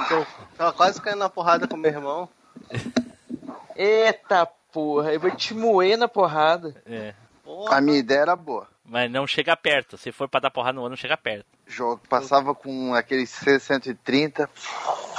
Tô- 0.08 0.26
Tava 0.58 0.72
quase 0.74 1.02
caindo 1.02 1.20
na 1.20 1.30
porrada 1.30 1.68
com 1.68 1.76
meu 1.76 1.92
irmão. 1.92 2.30
Eita 3.76 4.46
porra, 4.72 5.14
eu 5.14 5.20
vou 5.20 5.32
te 5.32 5.54
moer 5.54 5.98
na 5.98 6.08
porrada. 6.08 6.74
É. 6.86 7.14
a 7.70 7.82
minha 7.82 7.98
ideia 8.00 8.20
era 8.22 8.36
boa. 8.36 8.68
Mas 8.86 9.12
não 9.12 9.26
chega 9.26 9.58
perto. 9.58 9.98
Se 9.98 10.12
for 10.12 10.30
pra 10.30 10.40
dar 10.40 10.52
porrada 10.52 10.80
no 10.80 10.88
não 10.88 10.96
chega 10.96 11.18
perto. 11.18 11.48
Jogo, 11.68 12.02
passava 12.08 12.54
com 12.54 12.94
aquele 12.94 13.24
C130 13.24 14.48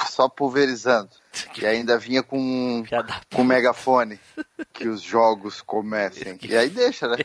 só 0.09 0.29
pulverizando. 0.29 1.11
E 1.61 1.67
ainda 1.67 1.99
vinha 1.99 2.23
com, 2.23 2.83
com 3.35 3.45
megafone. 3.45 4.19
Que 4.73 4.89
os 4.89 5.03
jogos 5.03 5.61
comecem. 5.61 6.39
E 6.43 6.57
aí 6.57 6.71
deixa, 6.71 7.07
né? 7.09 7.19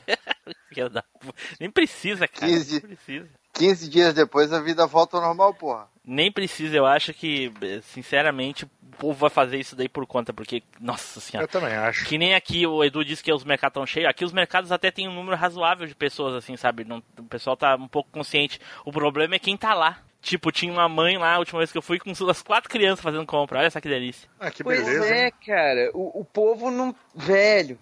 Nem 1.60 1.72
precisa, 1.72 2.28
cara. 2.28 2.52
15. 2.52 2.72
Nem 2.72 2.82
precisa. 2.82 3.30
15 3.54 3.90
dias 3.90 4.14
depois 4.14 4.52
a 4.54 4.60
vida 4.62 4.86
volta 4.88 5.18
ao 5.18 5.24
normal, 5.24 5.54
porra. 5.54 5.88
Nem 6.06 6.32
precisa, 6.32 6.76
eu 6.76 6.86
acho 6.86 7.14
que, 7.14 7.52
sinceramente, 7.84 8.66
o 8.66 8.70
povo 8.98 9.20
vai 9.20 9.30
fazer 9.30 9.58
isso 9.60 9.76
daí 9.76 9.88
por 9.88 10.06
conta, 10.08 10.34
porque, 10.34 10.64
nossa 10.80 11.20
senhora. 11.20 11.44
Eu 11.46 11.48
também 11.48 11.74
acho. 11.76 12.06
Que 12.06 12.18
nem 12.18 12.34
aqui 12.34 12.66
o 12.66 12.84
Edu 12.84 13.06
disse 13.06 13.24
que 13.24 13.32
os 13.32 13.44
mercados 13.44 13.74
estão 13.74 13.86
cheios. 13.86 14.10
Aqui 14.10 14.26
os 14.26 14.34
mercados 14.34 14.72
até 14.72 14.90
tem 14.90 15.08
um 15.08 15.14
número 15.14 15.38
razoável 15.38 15.86
de 15.86 15.94
pessoas, 15.96 16.34
assim, 16.36 16.58
sabe? 16.58 16.84
Não- 16.84 17.04
o 17.20 17.24
pessoal 17.24 17.56
tá 17.56 17.76
um 17.76 17.88
pouco 17.88 18.10
consciente. 18.12 18.60
O 18.86 18.92
problema 18.92 19.36
é 19.36 19.40
quem 19.40 19.56
tá 19.58 19.74
lá. 19.74 20.00
Tipo, 20.22 20.52
tinha 20.52 20.72
uma 20.72 20.88
mãe 20.88 21.18
lá, 21.18 21.34
a 21.36 21.40
última 21.40 21.60
vez 21.60 21.72
que 21.72 21.78
eu 21.78 21.82
fui, 21.82 21.98
com 22.00 22.12
as 22.30 22.42
quatro 22.44 22.70
crianças 22.70 23.02
fazendo 23.04 23.26
compra. 23.26 23.60
Olha 23.60 23.70
só 23.72 23.80
que 23.82 23.90
delícia. 23.90 24.30
Ah, 24.40 24.52
que 24.52 24.64
pois 24.64 24.84
beleza. 24.84 25.06
é, 25.14 25.26
hein? 25.28 25.34
cara. 25.46 25.92
O, 25.94 26.22
o 26.22 26.26
povo 26.26 26.70
não. 26.70 26.96
Velho. 27.16 27.78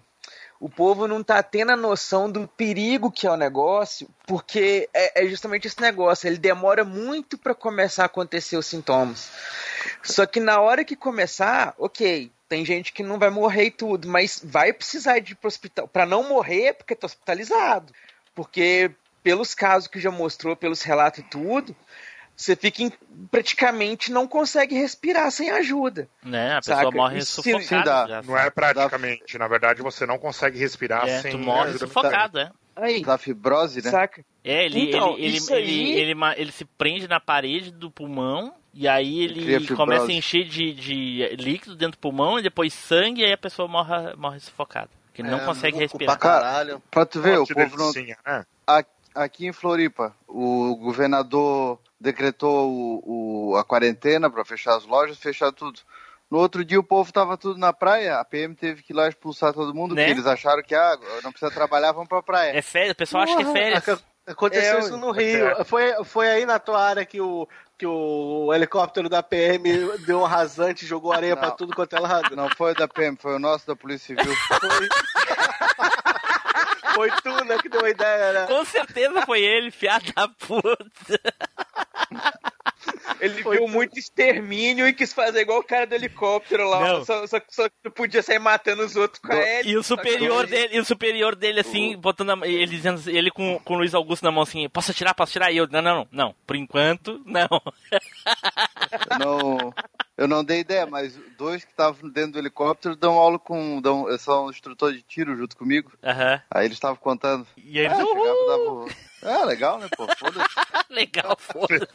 O 0.60 0.68
povo 0.68 1.08
não 1.08 1.24
tá 1.24 1.42
tendo 1.42 1.72
a 1.72 1.76
noção 1.76 2.30
do 2.30 2.46
perigo 2.46 3.10
que 3.10 3.26
é 3.26 3.30
o 3.30 3.36
negócio, 3.36 4.06
porque 4.26 4.90
é, 4.92 5.24
é 5.24 5.26
justamente 5.26 5.66
esse 5.66 5.80
negócio. 5.80 6.26
Ele 6.26 6.36
demora 6.36 6.84
muito 6.84 7.38
pra 7.38 7.54
começar 7.54 8.02
a 8.02 8.06
acontecer 8.06 8.58
os 8.58 8.66
sintomas. 8.66 9.30
Só 10.02 10.26
que 10.26 10.38
na 10.38 10.60
hora 10.60 10.84
que 10.84 10.94
começar, 10.94 11.74
ok, 11.78 12.30
tem 12.46 12.62
gente 12.62 12.92
que 12.92 13.02
não 13.02 13.18
vai 13.18 13.30
morrer 13.30 13.66
e 13.66 13.70
tudo, 13.70 14.06
mas 14.06 14.38
vai 14.44 14.70
precisar 14.70 15.18
de 15.18 15.32
ir 15.32 15.36
pro 15.36 15.48
hospital. 15.48 15.88
Pra 15.88 16.04
não 16.04 16.28
morrer, 16.28 16.64
é 16.64 16.72
porque 16.74 16.94
tá 16.94 17.06
hospitalizado. 17.06 17.94
Porque, 18.34 18.90
pelos 19.22 19.54
casos 19.54 19.88
que 19.88 19.98
já 19.98 20.10
mostrou, 20.10 20.54
pelos 20.54 20.82
relatos 20.82 21.20
e 21.20 21.22
tudo, 21.22 21.74
você 22.40 22.56
fica 22.56 22.82
em- 22.82 22.92
praticamente 23.30 24.10
não 24.12 24.26
consegue 24.26 24.74
respirar 24.74 25.30
sem 25.30 25.50
ajuda. 25.50 26.08
Né? 26.22 26.54
A 26.54 26.60
pessoa 26.60 26.76
Saca? 26.84 26.90
morre 26.96 27.18
E 27.18 27.22
se- 27.22 27.32
sufocada. 27.32 27.62
sim, 27.64 27.82
dá. 27.84 28.06
já. 28.08 28.22
Não 28.22 28.36
é 28.38 28.50
praticamente. 28.50 29.38
Na 29.38 29.48
verdade, 29.48 29.82
você 29.82 30.06
não 30.06 30.18
consegue 30.18 30.58
respirar 30.58 31.06
É, 31.08 31.20
sem 31.20 31.32
tu 31.32 31.38
morre 31.38 31.70
ajuda 31.70 31.86
sufocado, 31.86 32.38
é. 32.38 32.50
Aí, 32.76 33.02
Da 33.02 33.18
fibrose, 33.18 33.82
né? 33.82 33.90
saca? 33.90 34.24
É, 34.42 34.64
ele, 34.64 34.88
Então, 34.88 35.14
ele, 35.18 35.36
ele, 35.36 35.38
ele, 35.50 35.54
aí- 35.54 35.92
ele, 35.92 36.14
ma- 36.14 36.34
ele 36.36 36.50
se 36.52 36.64
prende 36.64 37.06
na 37.06 37.20
parede 37.20 37.70
do 37.70 37.90
pulmão 37.90 38.54
e 38.72 38.88
aí 38.88 39.22
ele 39.24 39.66
começa 39.76 40.06
a 40.06 40.12
encher 40.12 40.44
de, 40.46 40.72
de 40.72 41.36
líquido 41.36 41.76
dentro 41.76 41.98
do 41.98 42.00
pulmão 42.00 42.38
e 42.38 42.42
depois 42.42 42.72
sangue 42.72 43.20
e 43.20 43.24
aí 43.26 43.32
a 43.32 43.38
pessoa 43.38 43.68
morre, 43.68 44.14
morre 44.16 44.40
sufocada. 44.40 44.88
Porque 45.08 45.22
não 45.22 45.38
É, 45.40 45.44
consegue 45.44 45.72
louco 45.72 45.82
respirar. 45.98 46.16
pra 46.18 46.30
caralho. 46.30 46.82
Pra 46.90 47.04
tu 47.04 47.20
ver, 47.20 47.38
o 47.38 47.44
Que 47.44 47.52
povo 47.52 47.76
não. 47.76 47.92
né? 47.92 48.46
Aqui 49.14 49.44
em 49.46 49.52
Floripa, 49.52 50.14
o 50.26 50.76
governador 50.76 51.78
decretou 52.00 52.70
o, 52.70 53.50
o- 53.52 53.56
a 53.56 53.64
quarentena 53.64 54.30
para 54.30 54.44
fechar 54.44 54.76
as 54.76 54.86
lojas, 54.86 55.18
fechar 55.18 55.52
tudo. 55.52 55.80
No 56.30 56.38
outro 56.38 56.64
dia 56.64 56.78
o 56.78 56.84
povo 56.84 57.12
tava 57.12 57.36
tudo 57.36 57.58
na 57.58 57.72
praia, 57.72 58.18
a 58.20 58.24
PM 58.24 58.54
teve 58.54 58.82
que 58.82 58.92
ir 58.92 58.96
lá 58.96 59.08
expulsar 59.08 59.52
todo 59.52 59.74
mundo, 59.74 59.94
Né? 59.94 60.02
porque 60.04 60.12
eles 60.20 60.26
acharam 60.26 60.62
que 60.62 60.74
ah, 60.74 60.96
não 61.24 61.32
precisa 61.32 61.50
trabalhar, 61.52 61.90
vamos 61.92 62.08
pra 62.08 62.22
praia. 62.22 62.56
É 62.56 62.62
férias, 62.62 62.92
o 62.92 62.96
pessoal 62.96 63.24
acha 63.24 63.36
que 63.36 63.42
é 63.42 63.52
férias. 63.52 63.88
Ac- 63.88 64.02
Aconteceu 64.26 64.76
É, 64.76 64.78
isso 64.80 64.96
no 64.96 65.10
Rio. 65.10 65.64
Foi, 65.64 66.04
foi 66.04 66.28
aí 66.30 66.46
na 66.46 66.58
tua 66.60 66.80
área 66.80 67.04
que 67.04 67.20
o, 67.20 67.48
que 67.76 67.84
o 67.86 68.52
helicóptero 68.54 69.08
da 69.08 69.24
PM 69.24 69.64
deu 70.06 70.20
um 70.20 70.24
rasante, 70.24 70.86
jogou 70.86 71.12
areia 71.12 71.36
pra 71.36 71.48
Não. 71.48 71.56
tudo 71.56 71.74
quanto 71.74 71.96
é 71.96 71.98
lado. 72.00 72.36
Não 72.36 72.48
foi 72.50 72.72
da 72.74 72.86
PM, 72.86 73.16
foi 73.20 73.34
o 73.34 73.38
nosso 73.40 73.66
da 73.66 73.74
Polícia 73.74 74.14
Civil. 74.14 74.32
Foi... 74.36 74.88
foi 76.94 77.10
tu, 77.22 77.44
né, 77.44 77.58
que 77.58 77.68
deu 77.68 77.84
a 77.84 77.90
ideia, 77.90 78.32
né? 78.32 78.46
Com 78.46 78.64
certeza 78.64 79.22
foi 79.26 79.40
ele, 79.42 79.70
fiado 79.70 80.12
da 80.14 80.28
puta. 80.28 81.20
Ele 83.20 83.42
viu 83.42 83.68
muito 83.68 83.98
extermínio 83.98 84.88
e 84.88 84.94
quis 84.94 85.12
fazer 85.12 85.40
igual 85.42 85.58
o 85.58 85.64
cara 85.64 85.86
do 85.86 85.94
helicóptero 85.94 86.66
lá. 86.68 86.80
Não. 86.80 87.04
Só, 87.04 87.26
só, 87.26 87.38
só 87.48 87.68
podia 87.94 88.22
sair 88.22 88.38
matando 88.38 88.82
os 88.82 88.96
outros 88.96 89.20
com 89.20 89.30
a 89.32 89.36
hélice. 89.36 89.68
E 89.70 89.76
o 89.76 89.82
superior 89.82 90.46
dele, 90.46 90.76
e 90.76 90.80
o 90.80 90.84
superior 90.84 91.36
dele 91.36 91.60
assim, 91.60 91.96
botando 91.98 92.30
a- 92.30 92.48
ele 92.48 92.66
dizendo, 92.66 93.02
ele 93.10 93.30
com, 93.30 93.58
com 93.62 93.74
o 93.74 93.78
Luiz 93.78 93.94
Augusto 93.94 94.22
na 94.24 94.30
mão 94.32 94.42
assim, 94.42 94.66
posso 94.70 94.90
atirar, 94.90 95.14
posso 95.14 95.32
atirar? 95.32 95.52
E 95.52 95.58
eu, 95.58 95.66
não, 95.68 95.82
não, 95.82 95.94
não, 95.96 96.08
não, 96.10 96.34
por 96.46 96.56
enquanto, 96.56 97.20
não. 97.26 97.48
Não, 99.18 99.74
eu 100.20 100.28
não 100.28 100.44
dei 100.44 100.60
ideia, 100.60 100.86
mas 100.86 101.18
dois 101.36 101.64
que 101.64 101.70
estavam 101.70 102.08
dentro 102.10 102.32
do 102.32 102.38
helicóptero 102.38 102.94
dão 102.94 103.14
aula 103.18 103.38
com. 103.38 103.80
Dão, 103.80 104.06
são 104.18 104.50
instrutor 104.50 104.92
de 104.92 105.02
tiro 105.02 105.34
junto 105.36 105.56
comigo. 105.56 105.90
Aham. 106.04 106.40
Aí 106.50 106.66
eles 106.66 106.76
estavam 106.76 106.96
contando. 106.96 107.46
E 107.56 107.78
eles, 107.78 107.96
Ah. 107.98 108.86
Ah, 109.22 109.44
legal, 109.44 109.78
né, 109.78 109.86
pô? 109.96 110.06
Foda-se. 110.16 110.48
legal, 110.88 111.36
foda 111.38 111.88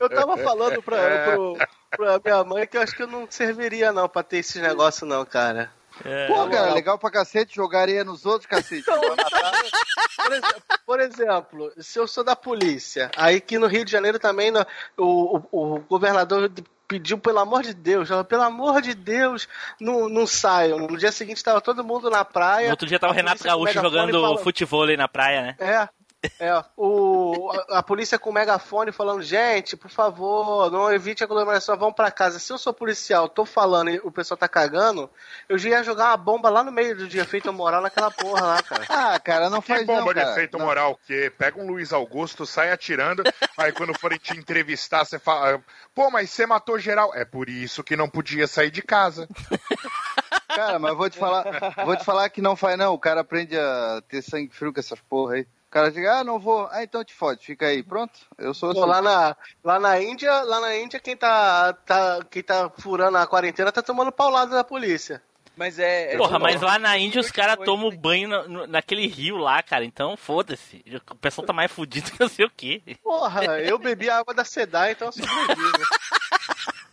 Eu 0.00 0.08
tava 0.08 0.36
falando 0.36 0.82
pra, 0.82 0.96
É. 0.98 1.24
pro, 1.30 1.56
pra 1.90 2.20
minha 2.24 2.42
mãe 2.44 2.66
que 2.66 2.76
eu 2.76 2.82
acho 2.82 2.94
que 2.96 3.02
eu 3.02 3.06
não 3.06 3.26
serviria 3.30 3.92
não 3.92 4.08
pra 4.08 4.22
ter 4.24 4.38
esses 4.38 4.60
negócios 4.60 5.08
não, 5.08 5.24
cara. 5.24 5.70
É. 6.04 6.26
Pô, 6.26 6.48
cara, 6.48 6.74
legal 6.74 6.98
pra 6.98 7.08
cacete, 7.10 7.54
jogar 7.54 7.82
areia 7.82 8.02
nos 8.02 8.26
outros, 8.26 8.46
cacete. 8.46 8.80
Então. 8.80 9.00
Por, 9.00 10.32
exe- 10.32 10.62
por 10.84 11.00
exemplo, 11.00 11.72
se 11.78 11.98
eu 12.00 12.08
sou 12.08 12.24
da 12.24 12.34
polícia, 12.34 13.12
aí 13.16 13.36
aqui 13.36 13.56
no 13.58 13.68
Rio 13.68 13.84
de 13.84 13.92
Janeiro 13.92 14.18
também 14.18 14.50
no- 14.50 14.66
o, 14.96 15.38
o, 15.52 15.74
o 15.76 15.80
governador 15.82 16.50
pediu, 16.86 17.18
pelo 17.18 17.38
amor 17.38 17.62
de 17.62 17.74
Deus, 17.74 18.08
pelo 18.28 18.42
amor 18.42 18.80
de 18.80 18.94
Deus, 18.94 19.48
não, 19.80 20.08
não 20.08 20.26
saiam. 20.26 20.78
No 20.78 20.96
dia 20.96 21.12
seguinte 21.12 21.38
estava 21.38 21.60
todo 21.60 21.84
mundo 21.84 22.10
na 22.10 22.24
praia. 22.24 22.66
No 22.66 22.72
outro 22.72 22.86
dia 22.86 22.98
tava 22.98 23.12
o 23.12 23.16
Renato 23.16 23.42
Gaúcho 23.42 23.80
jogando 23.80 24.38
futebol 24.38 24.84
aí 24.84 24.96
na 24.96 25.08
praia, 25.08 25.42
né? 25.42 25.56
É. 25.58 25.88
É, 26.38 26.64
o, 26.76 27.50
a, 27.70 27.78
a 27.78 27.82
polícia 27.82 28.18
com 28.18 28.32
megafone 28.32 28.92
falando, 28.92 29.22
gente, 29.22 29.76
por 29.76 29.90
favor, 29.90 30.70
não 30.70 30.92
evite 30.92 31.22
aglomeração, 31.22 31.76
vão 31.76 31.92
pra 31.92 32.10
casa. 32.10 32.38
Se 32.38 32.52
eu 32.52 32.58
sou 32.58 32.72
policial, 32.72 33.28
tô 33.28 33.44
falando 33.44 33.90
e 33.90 34.00
o 34.02 34.10
pessoal 34.10 34.36
tá 34.38 34.48
cagando, 34.48 35.10
eu 35.48 35.58
já 35.58 35.68
ia 35.70 35.82
jogar 35.84 36.08
uma 36.08 36.16
bomba 36.16 36.48
lá 36.50 36.62
no 36.64 36.72
meio 36.72 36.96
do 36.96 37.06
dia 37.08 37.24
feito 37.24 37.52
moral 37.52 37.82
naquela 37.82 38.10
porra 38.10 38.42
lá, 38.42 38.62
cara. 38.62 38.84
Ah, 38.88 39.18
cara, 39.18 39.50
não 39.50 39.60
Que 39.60 39.68
faz 39.68 39.86
bomba 39.86 40.00
não, 40.00 40.08
de 40.08 40.14
cara. 40.14 40.32
efeito 40.32 40.58
Não. 40.58 40.66
moral, 40.66 40.98
que 41.06 41.30
pega 41.30 41.60
um 41.60 41.66
Luiz 41.66 41.92
Augusto, 41.92 42.46
sai 42.46 42.70
atirando, 42.70 43.22
aí 43.56 43.72
quando 43.72 43.98
forem 43.98 44.18
te 44.18 44.36
entrevistar, 44.36 45.04
você 45.04 45.18
fala, 45.18 45.60
pô, 45.94 46.10
mas 46.10 46.30
você 46.30 46.46
matou 46.46 46.78
geral. 46.78 47.12
É 47.14 47.24
por 47.24 47.48
isso 47.48 47.82
que 47.84 47.96
não 47.96 48.08
podia 48.08 48.46
sair 48.46 48.70
de 48.70 48.82
casa. 48.82 49.28
Cara, 50.48 50.78
mas 50.78 50.96
vou 50.96 51.10
te 51.10 51.18
falar, 51.18 51.44
vou 51.84 51.96
te 51.96 52.04
falar 52.04 52.28
que 52.30 52.40
não 52.40 52.54
faz 52.56 52.78
não. 52.78 52.94
O 52.94 52.98
cara 52.98 53.20
aprende 53.22 53.58
a 53.58 54.02
ter 54.08 54.22
sangue 54.22 54.54
frio 54.54 54.72
com 54.72 54.80
essas 54.80 55.00
porra 55.00 55.34
aí. 55.34 55.46
O 55.74 55.76
cara 55.76 55.90
diga, 55.90 56.20
ah, 56.20 56.24
não 56.24 56.38
vou. 56.38 56.68
Ah, 56.70 56.84
então 56.84 57.02
te 57.02 57.12
fode, 57.12 57.44
fica 57.44 57.66
aí. 57.66 57.82
Pronto, 57.82 58.12
eu 58.38 58.54
sou 58.54 58.72
Pô, 58.72 58.82
assim. 58.84 58.90
lá 58.90 59.02
na, 59.02 59.36
lá 59.64 59.80
na 59.80 60.00
Índia, 60.00 60.30
lá 60.42 60.60
na 60.60 60.76
Índia, 60.76 61.00
quem 61.00 61.16
tá, 61.16 61.72
tá, 61.84 62.20
quem 62.30 62.44
tá 62.44 62.70
furando 62.78 63.18
a 63.18 63.26
quarentena 63.26 63.72
tá 63.72 63.82
tomando 63.82 64.12
paulada 64.12 64.54
da 64.54 64.62
polícia. 64.62 65.20
Mas 65.56 65.80
é. 65.80 66.14
é 66.14 66.16
Porra, 66.16 66.38
mas 66.38 66.60
lá 66.60 66.78
na 66.78 66.96
Índia 66.96 67.20
os 67.20 67.32
caras 67.32 67.56
tomam 67.64 67.90
banho 67.90 68.28
na- 68.28 68.68
naquele 68.68 69.08
rio 69.08 69.36
lá, 69.36 69.60
cara. 69.64 69.84
Então, 69.84 70.16
foda-se. 70.16 70.84
O 71.10 71.16
pessoal 71.16 71.44
tá 71.44 71.52
mais 71.52 71.72
fudido 71.72 72.08
que 72.08 72.20
não 72.20 72.28
sei 72.28 72.46
o 72.46 72.50
quê. 72.50 72.80
Porra, 73.02 73.58
eu 73.58 73.76
bebi 73.76 74.08
a 74.08 74.18
água 74.18 74.32
da 74.32 74.44
Sedai, 74.44 74.92
então 74.92 75.08
eu 75.08 75.12
sobrevivo. 75.12 75.72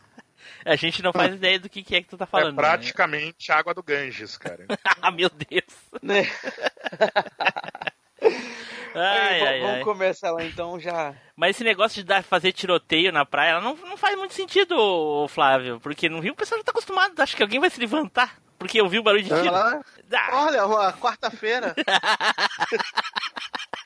A 0.66 0.76
gente 0.76 1.02
não 1.02 1.12
faz 1.12 1.34
ideia 1.34 1.60
do 1.60 1.70
que, 1.70 1.84
que 1.84 1.96
é 1.96 2.02
que 2.02 2.08
tu 2.08 2.18
tá 2.18 2.26
falando. 2.26 2.54
é 2.54 2.62
praticamente 2.62 3.52
água 3.52 3.74
do 3.74 3.82
Ganges, 3.82 4.38
cara. 4.38 4.66
Né? 4.70 4.78
ah, 5.02 5.12
meu 5.12 5.30
Deus. 5.30 5.64
Né? 6.02 6.30
Ai, 8.94 9.30
Aí, 9.42 9.48
ai, 9.48 9.60
vamos 9.62 9.76
ai. 9.78 9.84
começar 9.84 10.32
lá 10.32 10.44
então 10.44 10.80
já. 10.80 11.14
Mas 11.36 11.56
esse 11.56 11.64
negócio 11.64 12.02
de 12.02 12.08
dar, 12.08 12.24
fazer 12.24 12.52
tiroteio 12.52 13.12
na 13.12 13.26
praia 13.26 13.60
não, 13.62 13.76
não 13.76 13.96
faz 13.98 14.18
muito 14.18 14.34
sentido, 14.34 15.28
Flávio. 15.30 15.80
Porque 15.80 16.10
no 16.10 16.20
Rio 16.20 16.34
o 16.34 16.36
pessoal 16.36 16.60
já 16.60 16.66
tá 16.66 16.72
acostumado. 16.72 17.20
Acho 17.20 17.36
que 17.36 17.44
alguém 17.44 17.60
vai 17.60 17.70
se 17.70 17.80
levantar. 17.80 18.38
Porque 18.60 18.80
eu 18.80 18.88
vi 18.88 19.00
o 19.00 19.04
barulho 19.04 19.24
de 19.24 19.30
tiro. 19.30 19.52
Lá- 19.52 19.82
Ah, 20.14 20.46
Olha, 20.46 20.66
uma 20.68 20.94
quarta-feira. 20.94 21.74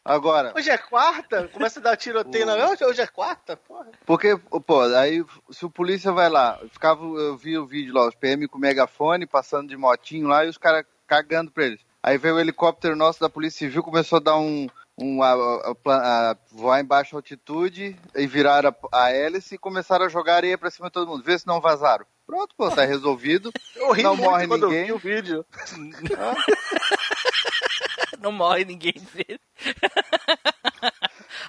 Agora, 0.03 0.53
Hoje 0.55 0.69
é 0.69 0.77
quarta? 0.77 1.47
Começa 1.47 1.79
a 1.79 1.83
dar 1.83 1.97
tiroteio 1.97 2.45
na 2.45 2.53
hoje, 2.55 2.83
hoje 2.85 3.01
é 3.01 3.07
quarta? 3.07 3.57
Porra. 3.57 3.87
porque, 4.05 4.37
pô, 4.67 4.81
aí 4.95 5.23
se 5.49 5.65
o 5.65 5.69
polícia 5.69 6.11
vai 6.11 6.29
lá, 6.29 6.59
ficava, 6.71 7.03
eu 7.03 7.35
vi 7.35 7.57
o 7.57 7.65
vídeo 7.65 7.93
lá, 7.93 8.07
os 8.07 8.13
PM 8.13 8.47
com 8.47 8.59
megafone, 8.59 9.25
passando 9.25 9.69
de 9.69 9.75
motinho 9.77 10.27
lá 10.27 10.45
e 10.45 10.49
os 10.49 10.57
caras 10.59 10.85
cagando 11.07 11.51
pra 11.51 11.65
eles. 11.65 11.81
Aí 12.03 12.19
veio 12.19 12.35
o 12.35 12.39
helicóptero 12.39 12.95
nosso 12.95 13.19
da 13.19 13.29
Polícia 13.29 13.59
Civil, 13.59 13.81
começou 13.81 14.17
a 14.17 14.21
dar 14.21 14.37
um. 14.37 14.67
Um 14.97 15.21
a, 15.21 15.33
a- 15.33 16.37
voar 16.51 16.79
em 16.79 16.85
baixa 16.85 17.15
altitude 17.15 17.95
e 18.15 18.27
viraram 18.27 18.73
a, 18.93 19.03
a 19.05 19.11
hélice 19.11 19.55
e 19.55 19.57
começaram 19.57 20.05
a 20.05 20.09
jogar 20.09 20.35
areia 20.35 20.57
pra 20.57 20.71
cima 20.71 20.87
de 20.87 20.93
todo 20.93 21.07
mundo. 21.09 21.23
Vê 21.23 21.37
se 21.37 21.45
não 21.47 21.59
vazaram. 21.61 22.05
Pronto, 22.25 22.55
pô, 22.57 22.69
tá 22.71 22.83
resolvido. 22.85 23.51
Eu 23.75 23.91
ri 23.91 24.01
Não 24.03 24.15
muito 24.15 24.29
morre 24.29 24.47
quando 24.47 24.67
ninguém. 24.67 24.87
eu 24.87 24.97
vi 24.97 25.11
o 25.11 25.15
vídeo. 25.15 25.45
não 28.19 28.31
morre 28.31 28.65
ninguém. 28.65 28.93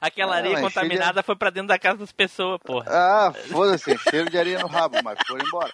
Aquela 0.01 0.35
Ah, 0.35 0.39
areia 0.39 0.61
contaminada 0.61 1.23
foi 1.23 1.37
pra 1.37 1.51
dentro 1.51 1.69
da 1.69 1.79
casa 1.79 1.99
das 1.99 2.13
pessoas, 2.13 2.59
porra. 2.63 2.85
Ah, 2.89 3.33
foda-se, 3.51 3.97
cheiro 4.11 4.31
de 4.31 4.39
areia 4.39 4.59
no 4.59 4.67
rabo, 4.67 4.99
mas 5.03 5.19
foram 5.27 5.47
embora. 5.47 5.73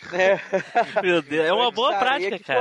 Meu 1.02 1.22
Deus, 1.22 1.46
é 1.46 1.52
uma 1.52 1.70
boa 1.70 1.98
prática, 1.98 2.38
cara. 2.38 2.60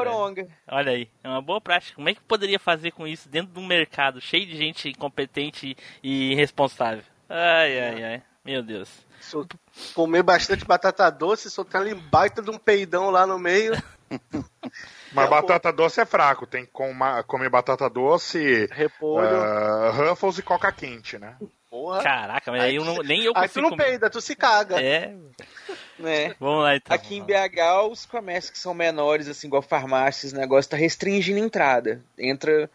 Olha 0.68 0.92
aí, 0.92 1.10
é 1.24 1.28
uma 1.28 1.42
boa 1.42 1.62
prática. 1.62 1.96
Como 1.96 2.10
é 2.10 2.14
que 2.14 2.22
poderia 2.22 2.60
fazer 2.60 2.92
com 2.92 3.08
isso 3.08 3.30
dentro 3.30 3.54
de 3.54 3.60
um 3.60 3.66
mercado 3.66 4.20
cheio 4.20 4.46
de 4.46 4.56
gente 4.58 4.90
incompetente 4.90 5.76
e 6.04 6.32
irresponsável? 6.32 7.04
Ai, 7.30 7.80
ai, 7.80 8.04
ai. 8.04 8.24
Meu 8.44 8.64
Deus. 8.64 9.08
Comer 9.94 10.24
bastante 10.24 10.66
batata 10.66 11.10
doce, 11.10 11.50
soltar 11.50 11.82
ali 11.82 11.94
um 11.94 12.00
baita 12.00 12.42
de 12.42 12.50
um 12.50 12.58
peidão 12.58 13.10
lá 13.10 13.26
no 13.28 13.38
meio. 13.40 13.74
Mas 15.12 15.26
É, 15.26 15.30
batata 15.30 15.72
doce 15.72 16.02
é 16.02 16.06
fraco, 16.06 16.46
tem 16.48 16.66
que 16.66 16.72
comer 17.28 17.50
batata 17.50 17.90
doce, 17.90 18.68
Repolho. 18.72 19.42
ah, 19.42 19.92
Ruffles 19.92 20.38
e 20.38 20.42
coca 20.44 20.72
quente, 20.72 21.18
né? 21.18 21.36
Porra. 21.70 22.02
Caraca, 22.02 22.52
mas 22.52 22.62
aí 22.64 22.76
eu 22.78 22.84
não, 22.86 22.98
nem 23.04 23.24
eu 23.24 23.32
Aí 23.36 23.48
tu 23.48 23.54
consigo 23.54 23.62
não 23.62 23.70
comer. 23.70 23.84
peida, 23.86 24.10
tu 24.10 24.20
se 24.20 24.36
caga. 24.36 24.82
É, 24.82 25.14
Né? 26.00 26.36
vamos 26.40 26.64
lá 26.64 26.76
então. 26.76 26.96
Aqui 26.96 27.18
em 27.18 27.24
BH, 27.24 27.88
os 27.92 28.06
comércios 28.08 28.50
que 28.52 28.58
são 28.58 28.74
menores, 28.74 29.28
assim, 29.28 29.46
igual 29.46 29.62
farmácias, 29.62 30.34
negócio 30.34 30.72
tá 30.72 30.78
restringindo 30.78 31.40
a 31.40 31.46
entrada. 31.46 32.04
Entra 32.18 32.70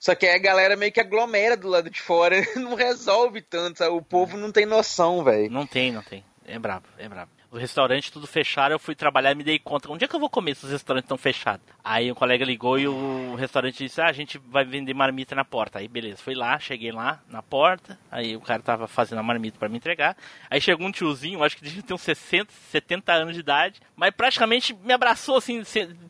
Só 0.00 0.14
que 0.14 0.26
aí 0.26 0.34
a 0.34 0.38
galera 0.38 0.76
meio 0.76 0.92
que 0.92 1.00
aglomera 1.00 1.56
do 1.56 1.68
lado 1.68 1.90
de 1.90 2.00
fora, 2.00 2.36
não 2.56 2.74
resolve 2.74 3.42
tanto, 3.42 3.78
sabe? 3.78 3.90
o 3.90 4.02
povo 4.02 4.36
não 4.36 4.52
tem 4.52 4.66
noção, 4.66 5.24
velho. 5.24 5.50
Não 5.50 5.66
tem, 5.66 5.92
não 5.92 6.02
tem. 6.02 6.24
É 6.46 6.58
brabo, 6.58 6.86
é 6.98 7.08
brabo. 7.08 7.37
O 7.50 7.56
restaurante 7.56 8.12
tudo 8.12 8.26
fechado, 8.26 8.72
eu 8.72 8.78
fui 8.78 8.94
trabalhar 8.94 9.32
e 9.32 9.34
me 9.34 9.42
dei 9.42 9.58
conta. 9.58 9.90
Onde 9.90 10.04
é 10.04 10.08
que 10.08 10.14
eu 10.14 10.20
vou 10.20 10.28
comer 10.28 10.54
se 10.54 10.66
os 10.66 10.70
restaurantes 10.70 11.06
estão 11.06 11.16
fechados? 11.16 11.64
Aí 11.82 12.12
um 12.12 12.14
colega 12.14 12.44
ligou 12.44 12.78
e 12.78 12.86
o 12.86 13.34
restaurante 13.36 13.84
disse: 13.84 14.02
Ah, 14.02 14.06
a 14.06 14.12
gente 14.12 14.36
vai 14.36 14.66
vender 14.66 14.92
marmita 14.92 15.34
na 15.34 15.46
porta. 15.46 15.78
Aí 15.78 15.88
beleza, 15.88 16.18
fui 16.18 16.34
lá, 16.34 16.58
cheguei 16.58 16.92
lá 16.92 17.22
na 17.26 17.42
porta. 17.42 17.98
Aí 18.10 18.36
o 18.36 18.40
cara 18.42 18.60
tava 18.60 18.86
fazendo 18.86 19.20
a 19.20 19.22
marmita 19.22 19.58
para 19.58 19.68
me 19.70 19.78
entregar. 19.78 20.14
Aí 20.50 20.60
chegou 20.60 20.86
um 20.86 20.92
tiozinho, 20.92 21.42
acho 21.42 21.56
que 21.56 21.64
devia 21.64 21.82
ter 21.82 21.94
uns 21.94 22.02
60, 22.02 22.52
70 22.70 23.12
anos 23.14 23.32
de 23.32 23.40
idade, 23.40 23.80
mas 23.96 24.10
praticamente 24.10 24.74
me 24.74 24.92
abraçou 24.92 25.38
assim, 25.38 25.62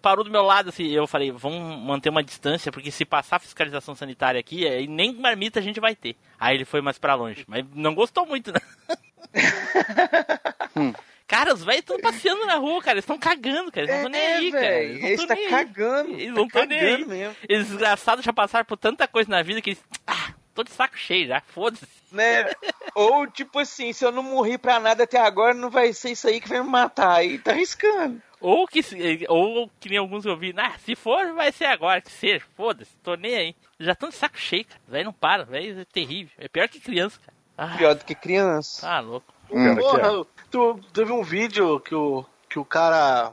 parou 0.02 0.24
do 0.24 0.30
meu 0.32 0.42
lado 0.42 0.70
assim. 0.70 0.88
Eu 0.88 1.06
falei: 1.06 1.30
Vamos 1.30 1.78
manter 1.84 2.08
uma 2.08 2.24
distância, 2.24 2.72
porque 2.72 2.90
se 2.90 3.04
passar 3.04 3.38
fiscalização 3.38 3.94
sanitária 3.94 4.40
aqui, 4.40 4.66
aí 4.66 4.88
nem 4.88 5.14
marmita 5.14 5.60
a 5.60 5.62
gente 5.62 5.78
vai 5.78 5.94
ter. 5.94 6.16
Aí 6.36 6.56
ele 6.56 6.64
foi 6.64 6.80
mais 6.80 6.98
para 6.98 7.14
longe, 7.14 7.44
mas 7.46 7.64
não 7.72 7.94
gostou 7.94 8.26
muito, 8.26 8.52
né? 8.52 8.60
hum. 10.76 10.92
Cara, 11.28 11.52
os 11.54 11.62
velhos 11.62 11.80
estão 11.80 12.00
passeando 12.00 12.46
na 12.46 12.54
rua, 12.56 12.80
cara. 12.80 12.94
Eles 12.94 13.04
estão 13.04 13.18
cagando, 13.18 13.70
cara. 13.70 13.86
Eles 13.86 13.90
não 14.02 14.08
estão 14.08 14.10
nem 14.10 14.20
É, 14.20 14.36
aí, 14.36 14.50
cara. 14.50 14.64
velho, 14.66 14.88
Eles 14.90 15.00
não 15.02 15.08
eles 15.08 15.18
tão 15.18 15.26
tá 15.28 15.34
nem 15.34 15.48
cagando, 15.50 16.10
Eles 16.14 16.26
tá 16.26 16.32
não 16.32 16.46
estão 16.46 16.64
nem 16.64 16.80
aí. 16.80 17.04
mesmo. 17.04 17.36
Eles 17.48 17.68
desgraçados 17.68 18.24
já 18.24 18.32
passaram 18.32 18.64
por 18.64 18.78
tanta 18.78 19.06
coisa 19.06 19.30
na 19.30 19.42
vida 19.42 19.60
que 19.60 19.70
eles. 19.70 19.84
Ah, 20.06 20.32
tô 20.54 20.64
de 20.64 20.70
saco 20.70 20.96
cheio 20.98 21.28
já. 21.28 21.40
Foda-se. 21.42 21.86
Né? 22.10 22.50
Ou 22.94 23.26
tipo 23.26 23.58
assim, 23.58 23.92
se 23.92 24.02
eu 24.04 24.10
não 24.10 24.22
morri 24.22 24.56
pra 24.56 24.80
nada 24.80 25.04
até 25.04 25.18
agora, 25.18 25.52
não 25.52 25.68
vai 25.68 25.92
ser 25.92 26.12
isso 26.12 26.26
aí 26.26 26.40
que 26.40 26.48
vai 26.48 26.62
me 26.62 26.68
matar. 26.68 27.16
Aí 27.18 27.38
tá 27.38 27.50
arriscando. 27.50 28.22
Ou 28.40 28.66
que, 28.66 28.80
ou 29.28 29.68
que 29.80 29.88
nem 29.90 29.98
alguns 29.98 30.24
vi, 30.24 30.54
ah, 30.56 30.72
se 30.78 30.94
for, 30.94 31.34
vai 31.34 31.50
ser 31.52 31.64
agora, 31.66 32.00
que 32.00 32.10
seja, 32.10 32.44
foda-se, 32.56 32.96
tô 33.02 33.16
nem 33.16 33.34
aí. 33.34 33.56
Já 33.80 33.92
estão 33.92 34.08
de 34.08 34.14
saco 34.14 34.38
cheio, 34.38 34.64
cara. 34.64 34.80
Velho 34.88 35.04
não 35.06 35.12
para, 35.12 35.44
velho 35.44 35.80
é 35.80 35.84
terrível. 35.84 36.32
É 36.38 36.48
pior 36.48 36.68
que 36.68 36.78
criança, 36.80 37.18
cara. 37.20 37.36
Ah, 37.58 37.76
Pior 37.76 37.94
do 37.96 38.04
que 38.04 38.14
criança. 38.14 38.86
Tá 38.86 39.00
louco. 39.00 39.34
Porra, 39.48 40.26
tu 40.50 40.80
teve 40.92 41.12
um 41.12 41.22
vídeo 41.22 41.80
que 41.80 41.94
o, 41.94 42.24
que 42.48 42.58
o 42.58 42.64
cara. 42.64 43.32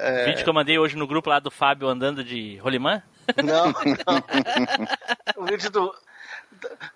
É, 0.00 0.26
Vídeo 0.26 0.44
que 0.44 0.48
eu 0.48 0.54
mandei 0.54 0.78
hoje 0.78 0.96
no 0.96 1.06
grupo 1.06 1.30
lá 1.30 1.40
do 1.40 1.50
Fábio 1.50 1.88
andando 1.88 2.22
de 2.22 2.56
rolimã? 2.58 3.02
Não, 3.42 3.66
não. 4.06 5.42
o 5.42 5.44
vídeo 5.44 5.70
do. 5.70 5.94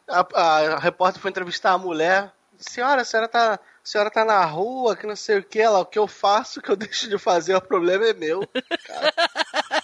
A, 0.08 0.26
a 0.40 0.78
repórter 0.78 1.20
foi 1.20 1.30
entrevistar 1.30 1.72
a 1.72 1.78
mulher. 1.78 2.30
Senhora, 2.58 3.02
a 3.02 3.04
senhora 3.04 3.28
tá. 3.28 3.54
A 3.54 3.58
senhora 3.84 4.10
tá 4.12 4.24
na 4.24 4.44
rua, 4.44 4.94
que 4.94 5.08
não 5.08 5.16
sei 5.16 5.38
o 5.38 5.42
que, 5.42 5.58
ela, 5.60 5.80
o 5.80 5.84
que 5.84 5.98
eu 5.98 6.06
faço, 6.06 6.60
o 6.60 6.62
que 6.62 6.70
eu 6.70 6.76
deixo 6.78 7.08
de 7.08 7.18
fazer, 7.18 7.56
o 7.56 7.60
problema 7.60 8.06
é 8.06 8.14
meu. 8.14 8.48
cara. 8.86 9.12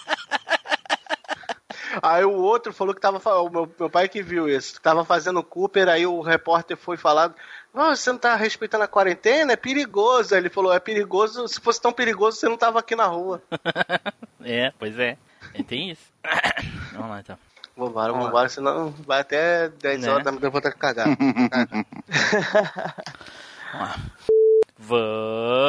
Aí 2.01 2.23
o 2.25 2.33
outro 2.33 2.71
falou 2.73 2.93
que 2.93 3.01
tava. 3.01 3.17
O 3.41 3.49
meu, 3.49 3.71
meu 3.79 3.89
pai 3.89 4.07
que 4.09 4.21
viu 4.21 4.47
isso. 4.49 4.79
Tava 4.81 5.03
fazendo 5.05 5.43
Cooper, 5.43 5.87
aí 5.89 6.05
o 6.05 6.21
repórter 6.21 6.77
foi 6.77 6.97
falar. 6.97 7.33
Não, 7.73 7.95
você 7.95 8.11
não 8.11 8.19
tá 8.19 8.35
respeitando 8.35 8.83
a 8.83 8.87
quarentena? 8.87 9.53
É 9.53 9.55
perigoso. 9.55 10.33
Aí 10.33 10.41
ele 10.41 10.49
falou, 10.49 10.73
é 10.73 10.79
perigoso. 10.79 11.47
Se 11.47 11.59
fosse 11.61 11.81
tão 11.81 11.91
perigoso, 11.93 12.37
você 12.37 12.49
não 12.49 12.57
tava 12.57 12.79
aqui 12.79 12.95
na 12.95 13.05
rua. 13.05 13.41
É, 14.41 14.71
pois 14.79 14.97
é. 14.97 15.17
É, 15.53 15.61
Tem 15.63 15.91
isso. 15.91 16.01
Vamos 16.93 17.09
lá 17.09 17.19
então. 17.19 17.37
Vambora, 17.75 18.13
vambora, 18.13 18.47
senão 18.49 18.89
vai 19.05 19.19
até 19.19 19.67
10 19.67 20.01
Né? 20.01 20.09
horas 20.09 20.23
da 20.23 20.31
manhã 20.31 20.45
eu 20.45 20.51
vou 20.51 20.61
ter 20.61 20.71
que 20.71 20.79
cagar. 20.79 21.07
Vamos. 24.79 25.68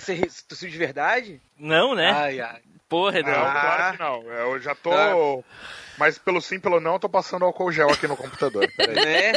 Peraí, 0.00 0.28
você 0.30 0.42
tossiu 0.48 0.70
de 0.70 0.78
verdade? 0.78 1.40
Não, 1.58 1.94
né? 1.94 2.10
Ai, 2.12 2.40
ai. 2.40 2.60
Porra, 2.88 3.22
Não, 3.22 3.30
não. 3.30 3.40
claro 3.52 3.92
que 3.96 4.02
não. 4.02 4.22
Eu 4.32 4.60
já 4.60 4.74
tô. 4.74 5.42
Mas 5.96 6.18
pelo 6.18 6.40
sim, 6.42 6.58
pelo 6.60 6.78
não, 6.80 6.94
eu 6.94 6.98
tô 6.98 7.08
passando 7.08 7.44
álcool 7.44 7.72
gel 7.72 7.90
aqui 7.90 8.06
no 8.06 8.16
computador. 8.16 8.70
Peraí. 8.76 8.94
Né? 8.96 9.32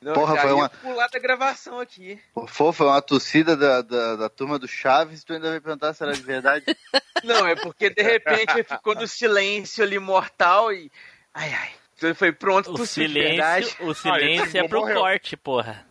Não, 0.00 0.12
Porra, 0.14 0.36
foi 0.38 0.52
uma- 0.52 0.68
pular 0.68 1.08
da 1.08 1.18
gravação 1.18 1.80
aqui. 1.80 2.20
Pô, 2.34 2.46
foi 2.46 2.86
uma 2.86 3.02
tossida 3.02 3.56
da, 3.56 3.82
da, 3.82 4.16
da 4.16 4.28
turma 4.28 4.58
do 4.60 4.68
Chaves, 4.68 5.24
tu 5.24 5.32
ainda 5.32 5.50
vai 5.50 5.60
perguntar 5.60 5.92
se 5.92 6.02
era 6.04 6.12
de 6.12 6.22
verdade? 6.22 6.64
Não, 7.24 7.46
é 7.46 7.56
porque 7.56 7.90
de 7.90 8.02
repente 8.02 8.62
ficou 8.62 8.94
no 8.94 9.08
silêncio 9.08 9.82
ali 9.82 9.98
mortal 9.98 10.72
e. 10.72 10.90
Ai, 11.34 11.52
ai. 11.52 11.70
Então 11.96 12.14
foi 12.14 12.30
pronto 12.30 12.70
O 12.70 12.74
pro 12.74 12.86
de 12.86 13.08
verdade. 13.08 13.66
silêncio, 13.66 13.86
o 13.88 13.94
silêncio 13.94 14.56
é 14.60 14.68
pro 14.68 14.80
morreu. 14.80 15.00
corte, 15.00 15.36
porra. 15.36 15.84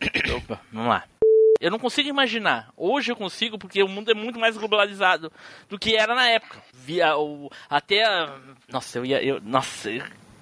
Opa, 0.36 0.60
vamos 0.72 0.88
lá. 0.88 1.04
Eu 1.62 1.70
não 1.70 1.78
consigo 1.78 2.08
imaginar. 2.08 2.70
Hoje 2.76 3.12
eu 3.12 3.16
consigo 3.16 3.56
porque 3.56 3.80
o 3.82 3.88
mundo 3.88 4.10
é 4.10 4.14
muito 4.14 4.38
mais 4.38 4.56
globalizado 4.56 5.32
do 5.68 5.78
que 5.78 5.94
era 5.96 6.12
na 6.14 6.26
época. 6.28 6.60
Via 6.74 7.16
o 7.16 7.48
até 7.70 8.02
a- 8.04 8.36
nossa, 8.68 8.98
eu 8.98 9.06
ia 9.06 9.22
eu 9.22 9.40
nossa, 9.40 9.88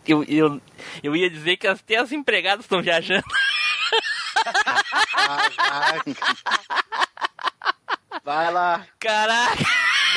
eu, 0.06 0.24
eu, 0.24 0.60
eu 1.02 1.14
ia 1.14 1.28
dizer 1.28 1.59
que 1.59 1.66
até 1.66 1.97
as 1.97 2.10
empregadas 2.10 2.64
estão 2.64 2.80
viajando. 2.80 3.22
Vai 8.24 8.51
lá. 8.52 8.86
Caraca. 8.98 9.64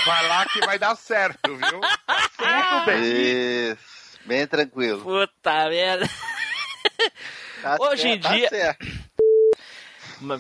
Vai 0.06 0.28
lá 0.28 0.46
que 0.46 0.60
vai 0.66 0.80
dar 0.80 0.96
certo, 0.96 1.56
viu? 1.56 1.80
Muito 1.82 2.86
bem. 2.86 3.02
Isso, 3.74 4.20
bem 4.26 4.48
tranquilo. 4.48 5.02
Puta 5.02 5.70
merda. 5.70 6.10
Tá 7.62 7.78
Hoje 7.80 8.08
em 8.08 8.22
certo, 8.22 8.24
tá 8.24 8.36
dia- 8.36 8.50
certo. 8.50 8.86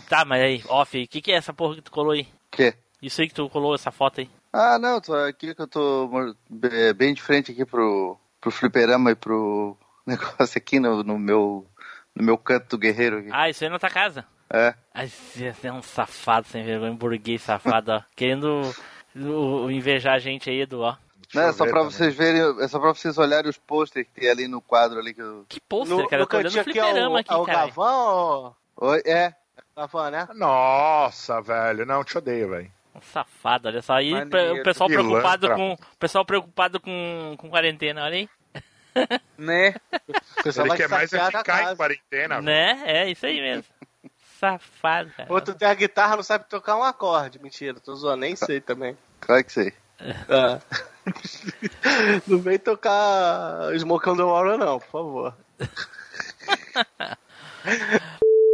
Tá, 0.09 0.23
mas 0.25 0.41
aí, 0.41 0.63
off, 0.67 1.01
o 1.03 1.07
que, 1.07 1.21
que 1.21 1.31
é 1.31 1.35
essa 1.35 1.53
porra 1.53 1.75
que 1.75 1.81
tu 1.81 1.91
colou 1.91 2.11
aí? 2.11 2.27
quê? 2.51 2.73
Isso 3.01 3.21
aí 3.21 3.27
que 3.27 3.33
tu 3.33 3.49
colou, 3.49 3.75
essa 3.75 3.91
foto 3.91 4.21
aí. 4.21 4.29
Ah, 4.51 4.77
não, 4.79 5.01
tô 5.01 5.13
aqui 5.15 5.53
que 5.53 5.61
eu 5.61 5.67
tô 5.67 6.09
bem 6.95 7.13
de 7.13 7.21
frente 7.21 7.51
aqui 7.51 7.65
pro, 7.65 8.17
pro 8.39 8.51
fliperama 8.51 9.11
e 9.11 9.15
pro 9.15 9.75
negócio 10.05 10.57
aqui 10.57 10.79
no, 10.79 11.03
no 11.03 11.17
meu 11.19 11.65
no 12.15 12.23
meu 12.23 12.37
canto 12.37 12.69
do 12.69 12.77
guerreiro 12.77 13.17
aqui. 13.17 13.29
Ah, 13.31 13.49
isso 13.49 13.63
aí 13.63 13.69
na 13.69 13.79
tua 13.79 13.89
casa? 13.89 14.23
É. 14.49 14.75
Ai, 14.93 15.07
você 15.07 15.51
é 15.67 15.73
um 15.73 15.81
safado 15.81 16.47
sem 16.47 16.63
vergonha, 16.63 16.91
um 16.91 16.95
burguês 16.95 17.41
safado, 17.41 17.91
ó. 17.91 18.01
Querendo 18.15 18.61
o- 19.15 19.71
invejar 19.71 20.13
a 20.15 20.19
gente 20.19 20.47
aí, 20.49 20.61
Edu, 20.61 20.81
ó. 20.81 20.95
Não, 21.33 21.41
é 21.41 21.51
só 21.51 21.63
ver 21.63 21.71
pra 21.71 21.79
também. 21.79 21.91
vocês 21.91 22.13
verem, 22.15 22.41
é 22.63 22.67
só 22.67 22.79
pra 22.79 22.93
vocês 22.93 23.17
olharem 23.17 23.49
os 23.49 23.57
posters 23.57 24.05
que 24.07 24.21
tem 24.21 24.29
ali 24.29 24.47
no 24.47 24.61
quadro 24.61 24.99
ali 24.99 25.15
que 25.15 25.21
eu... 25.21 25.43
Que 25.49 25.59
pôster, 25.59 25.97
No, 25.97 26.07
cara. 26.07 26.17
no 26.21 26.23
Eu 26.23 26.27
tô 26.27 26.37
olhando 26.37 26.55
o 26.55 26.59
aqui 26.59 26.77
é 26.77 26.83
o, 26.83 26.85
fliperama 26.85 27.17
é 27.17 27.21
aqui, 27.21 27.33
o 27.33 27.43
cara. 27.43 27.65
Gavão, 27.65 27.85
ó. 27.85 28.51
Oi, 28.77 29.01
é. 29.05 29.33
Gavão, 29.75 30.11
né? 30.11 30.27
Nossa, 30.35 31.41
velho. 31.41 31.85
Não, 31.85 32.03
te 32.03 32.17
odeio, 32.17 32.49
velho. 32.49 32.71
Safado, 33.01 33.67
olha 33.67 33.81
só. 33.81 33.93
Aí 33.93 34.13
o 34.13 34.63
pessoal 34.63 34.87
preocupado 34.87 35.49
com. 35.49 35.73
O 35.73 35.97
pessoal 35.97 36.25
preocupado 36.25 36.79
com, 36.79 37.35
com 37.37 37.49
quarentena, 37.49 38.03
olha 38.03 38.15
aí. 38.15 38.29
Né? 39.37 39.73
O 40.39 40.43
pessoal 40.43 40.67
Ele 40.67 40.75
quer 40.75 40.89
mais 40.89 41.11
é 41.13 41.25
ficar 41.25 41.71
em 41.71 41.75
quarentena. 41.75 42.41
Né? 42.41 42.83
É 42.85 43.09
isso 43.09 43.25
aí 43.25 43.39
mesmo. 43.39 43.63
Safado, 44.39 45.09
cara. 45.15 45.31
Outro 45.31 45.55
tem 45.55 45.67
a 45.67 45.73
guitarra, 45.73 46.17
não 46.17 46.23
sabe 46.23 46.45
tocar 46.49 46.75
um 46.75 46.83
acorde. 46.83 47.39
Mentira, 47.41 47.79
tô 47.79 47.95
zoando, 47.95 48.17
nem 48.17 48.35
sei 48.35 48.59
também. 48.59 48.97
Claro 49.21 49.43
que 49.43 49.53
sei. 49.53 49.73
Ah. 50.29 50.59
não 52.27 52.39
vem 52.39 52.59
tocar 52.59 53.73
Smoke 53.79 54.09
on 54.09 54.17
the 54.17 54.23
Water, 54.23 54.57
não, 54.57 54.79
por 54.79 54.89
favor. 54.89 55.37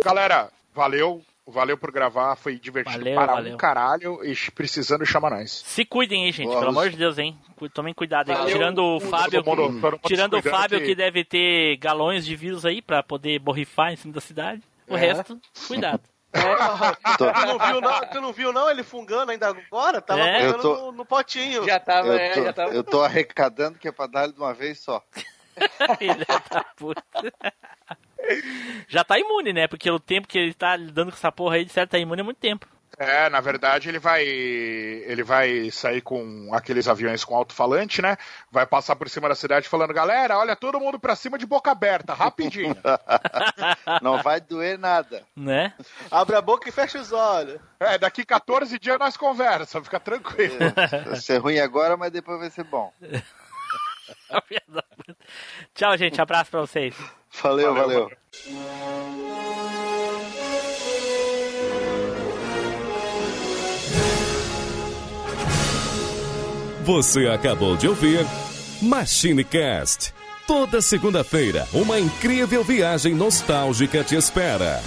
Galera, 0.03 0.51
valeu. 0.79 1.21
Valeu 1.51 1.75
por 1.77 1.91
gravar. 1.91 2.35
Foi 2.35 2.59
divertido 2.59 2.99
Valeu, 2.99 3.15
para 3.15 3.33
valeu. 3.33 3.53
um 3.55 3.57
caralho. 3.57 4.19
E 4.23 4.35
precisando, 4.51 5.03
chama 5.03 5.31
nós. 5.31 5.51
Se 5.65 5.83
cuidem 5.83 6.25
aí, 6.25 6.31
gente. 6.31 6.45
Boa, 6.47 6.59
pelo 6.59 6.69
amor 6.71 6.89
de 6.91 6.95
Deus, 6.97 7.17
hein? 7.17 7.35
Tomem 7.73 7.91
cuidado 7.93 8.29
aí. 8.29 8.37
Valeu, 8.37 8.53
tirando 8.53 8.83
o 8.83 8.99
Fábio. 8.99 9.43
mundo- 9.43 9.55
todo 9.55 9.71
mundo 9.71 9.99
tirando 10.05 10.37
o 10.37 10.41
Fábio 10.43 10.79
que- 10.79 10.85
que 10.85 10.95
deve 10.95 11.25
ter 11.25 11.75
galões 11.77 12.23
de 12.23 12.35
vírus 12.35 12.65
aí 12.67 12.81
pra 12.83 13.01
poder 13.01 13.39
borrifar 13.39 13.91
em 13.91 13.95
cima 13.95 14.13
da 14.13 14.21
cidade. 14.21 14.61
O 14.87 14.95
É. 14.95 14.99
resto, 14.99 15.39
cuidado. 15.67 16.01
Tô- 17.17 17.31
Tu 17.33 17.45
não 17.47 17.57
viu, 17.57 17.81
não? 17.81 17.99
Tu 18.11 18.21
não 18.21 18.33
viu, 18.33 18.53
não? 18.53 18.69
Ele 18.69 18.83
fungando 18.83 19.31
ainda 19.31 19.47
agora? 19.47 19.99
Tava 19.99 20.21
É? 20.21 20.53
tô- 20.53 20.75
no, 20.75 20.91
no 20.91 21.05
potinho. 21.05 21.65
Já 21.65 21.79
tava, 21.79 22.15
é, 22.15 22.31
eu, 22.37 22.43
já 22.43 22.53
tô, 22.53 22.61
tava. 22.61 22.73
eu 22.75 22.83
tô 22.83 23.01
arrecadando 23.01 23.79
que 23.79 23.87
é 23.87 23.91
pra 23.91 24.05
dar 24.05 24.27
de 24.27 24.37
uma 24.37 24.53
vez 24.53 24.77
só. 24.79 25.03
Filha 25.97 26.25
da 26.51 26.63
puta. 26.77 27.03
Já 28.87 29.03
tá 29.03 29.19
imune, 29.19 29.53
né? 29.53 29.67
Porque 29.67 29.89
o 29.89 29.99
tempo 29.99 30.27
que 30.27 30.37
ele 30.37 30.53
tá 30.53 30.75
lidando 30.75 31.11
com 31.11 31.17
essa 31.17 31.31
porra 31.31 31.55
aí, 31.55 31.65
de 31.65 31.71
certo, 31.71 31.91
tá 31.91 31.99
imune 31.99 32.21
há 32.21 32.23
muito 32.23 32.37
tempo. 32.37 32.67
É, 32.99 33.29
na 33.29 33.39
verdade 33.39 33.87
ele 33.87 33.97
vai 33.97 34.25
ele 34.25 35.23
vai 35.23 35.71
sair 35.71 36.01
com 36.01 36.49
aqueles 36.53 36.85
aviões 36.85 37.23
com 37.23 37.33
alto-falante, 37.33 38.01
né? 38.01 38.17
Vai 38.51 38.65
passar 38.65 38.93
por 38.97 39.09
cima 39.09 39.29
da 39.29 39.35
cidade 39.35 39.69
falando, 39.69 39.93
galera, 39.93 40.37
olha 40.37 40.53
todo 40.53 40.81
mundo 40.81 40.99
pra 40.99 41.15
cima 41.15 41.37
de 41.37 41.45
boca 41.45 41.71
aberta, 41.71 42.13
rapidinho. 42.13 42.75
Não 44.03 44.21
vai 44.21 44.41
doer 44.41 44.77
nada. 44.77 45.23
Né? 45.33 45.73
Abre 46.11 46.35
a 46.35 46.41
boca 46.41 46.67
e 46.67 46.73
fecha 46.73 46.99
os 46.99 47.13
olhos. 47.13 47.57
é, 47.79 47.97
daqui 47.97 48.25
14 48.25 48.77
dias 48.77 48.99
nós 48.99 49.15
conversa, 49.15 49.81
fica 49.81 49.99
tranquilo. 49.99 50.57
Vai 51.05 51.15
ser 51.15 51.37
ruim 51.37 51.59
agora, 51.59 51.95
mas 51.95 52.11
depois 52.11 52.37
vai 52.37 52.49
ser 52.49 52.65
bom. 52.65 52.91
Tchau, 55.75 55.97
gente. 55.97 56.19
Abraço 56.21 56.51
pra 56.51 56.61
vocês. 56.61 56.95
Valeu, 57.41 57.73
Valeu, 57.73 58.09
valeu. 58.09 59.19
Você 66.83 67.27
acabou 67.27 67.77
de 67.77 67.87
ouvir 67.87 68.25
MachineCast. 68.81 70.11
Toda 70.47 70.81
segunda-feira, 70.81 71.67
uma 71.71 71.99
incrível 71.99 72.63
viagem 72.63 73.13
nostálgica 73.13 74.03
te 74.03 74.15
espera. 74.15 74.81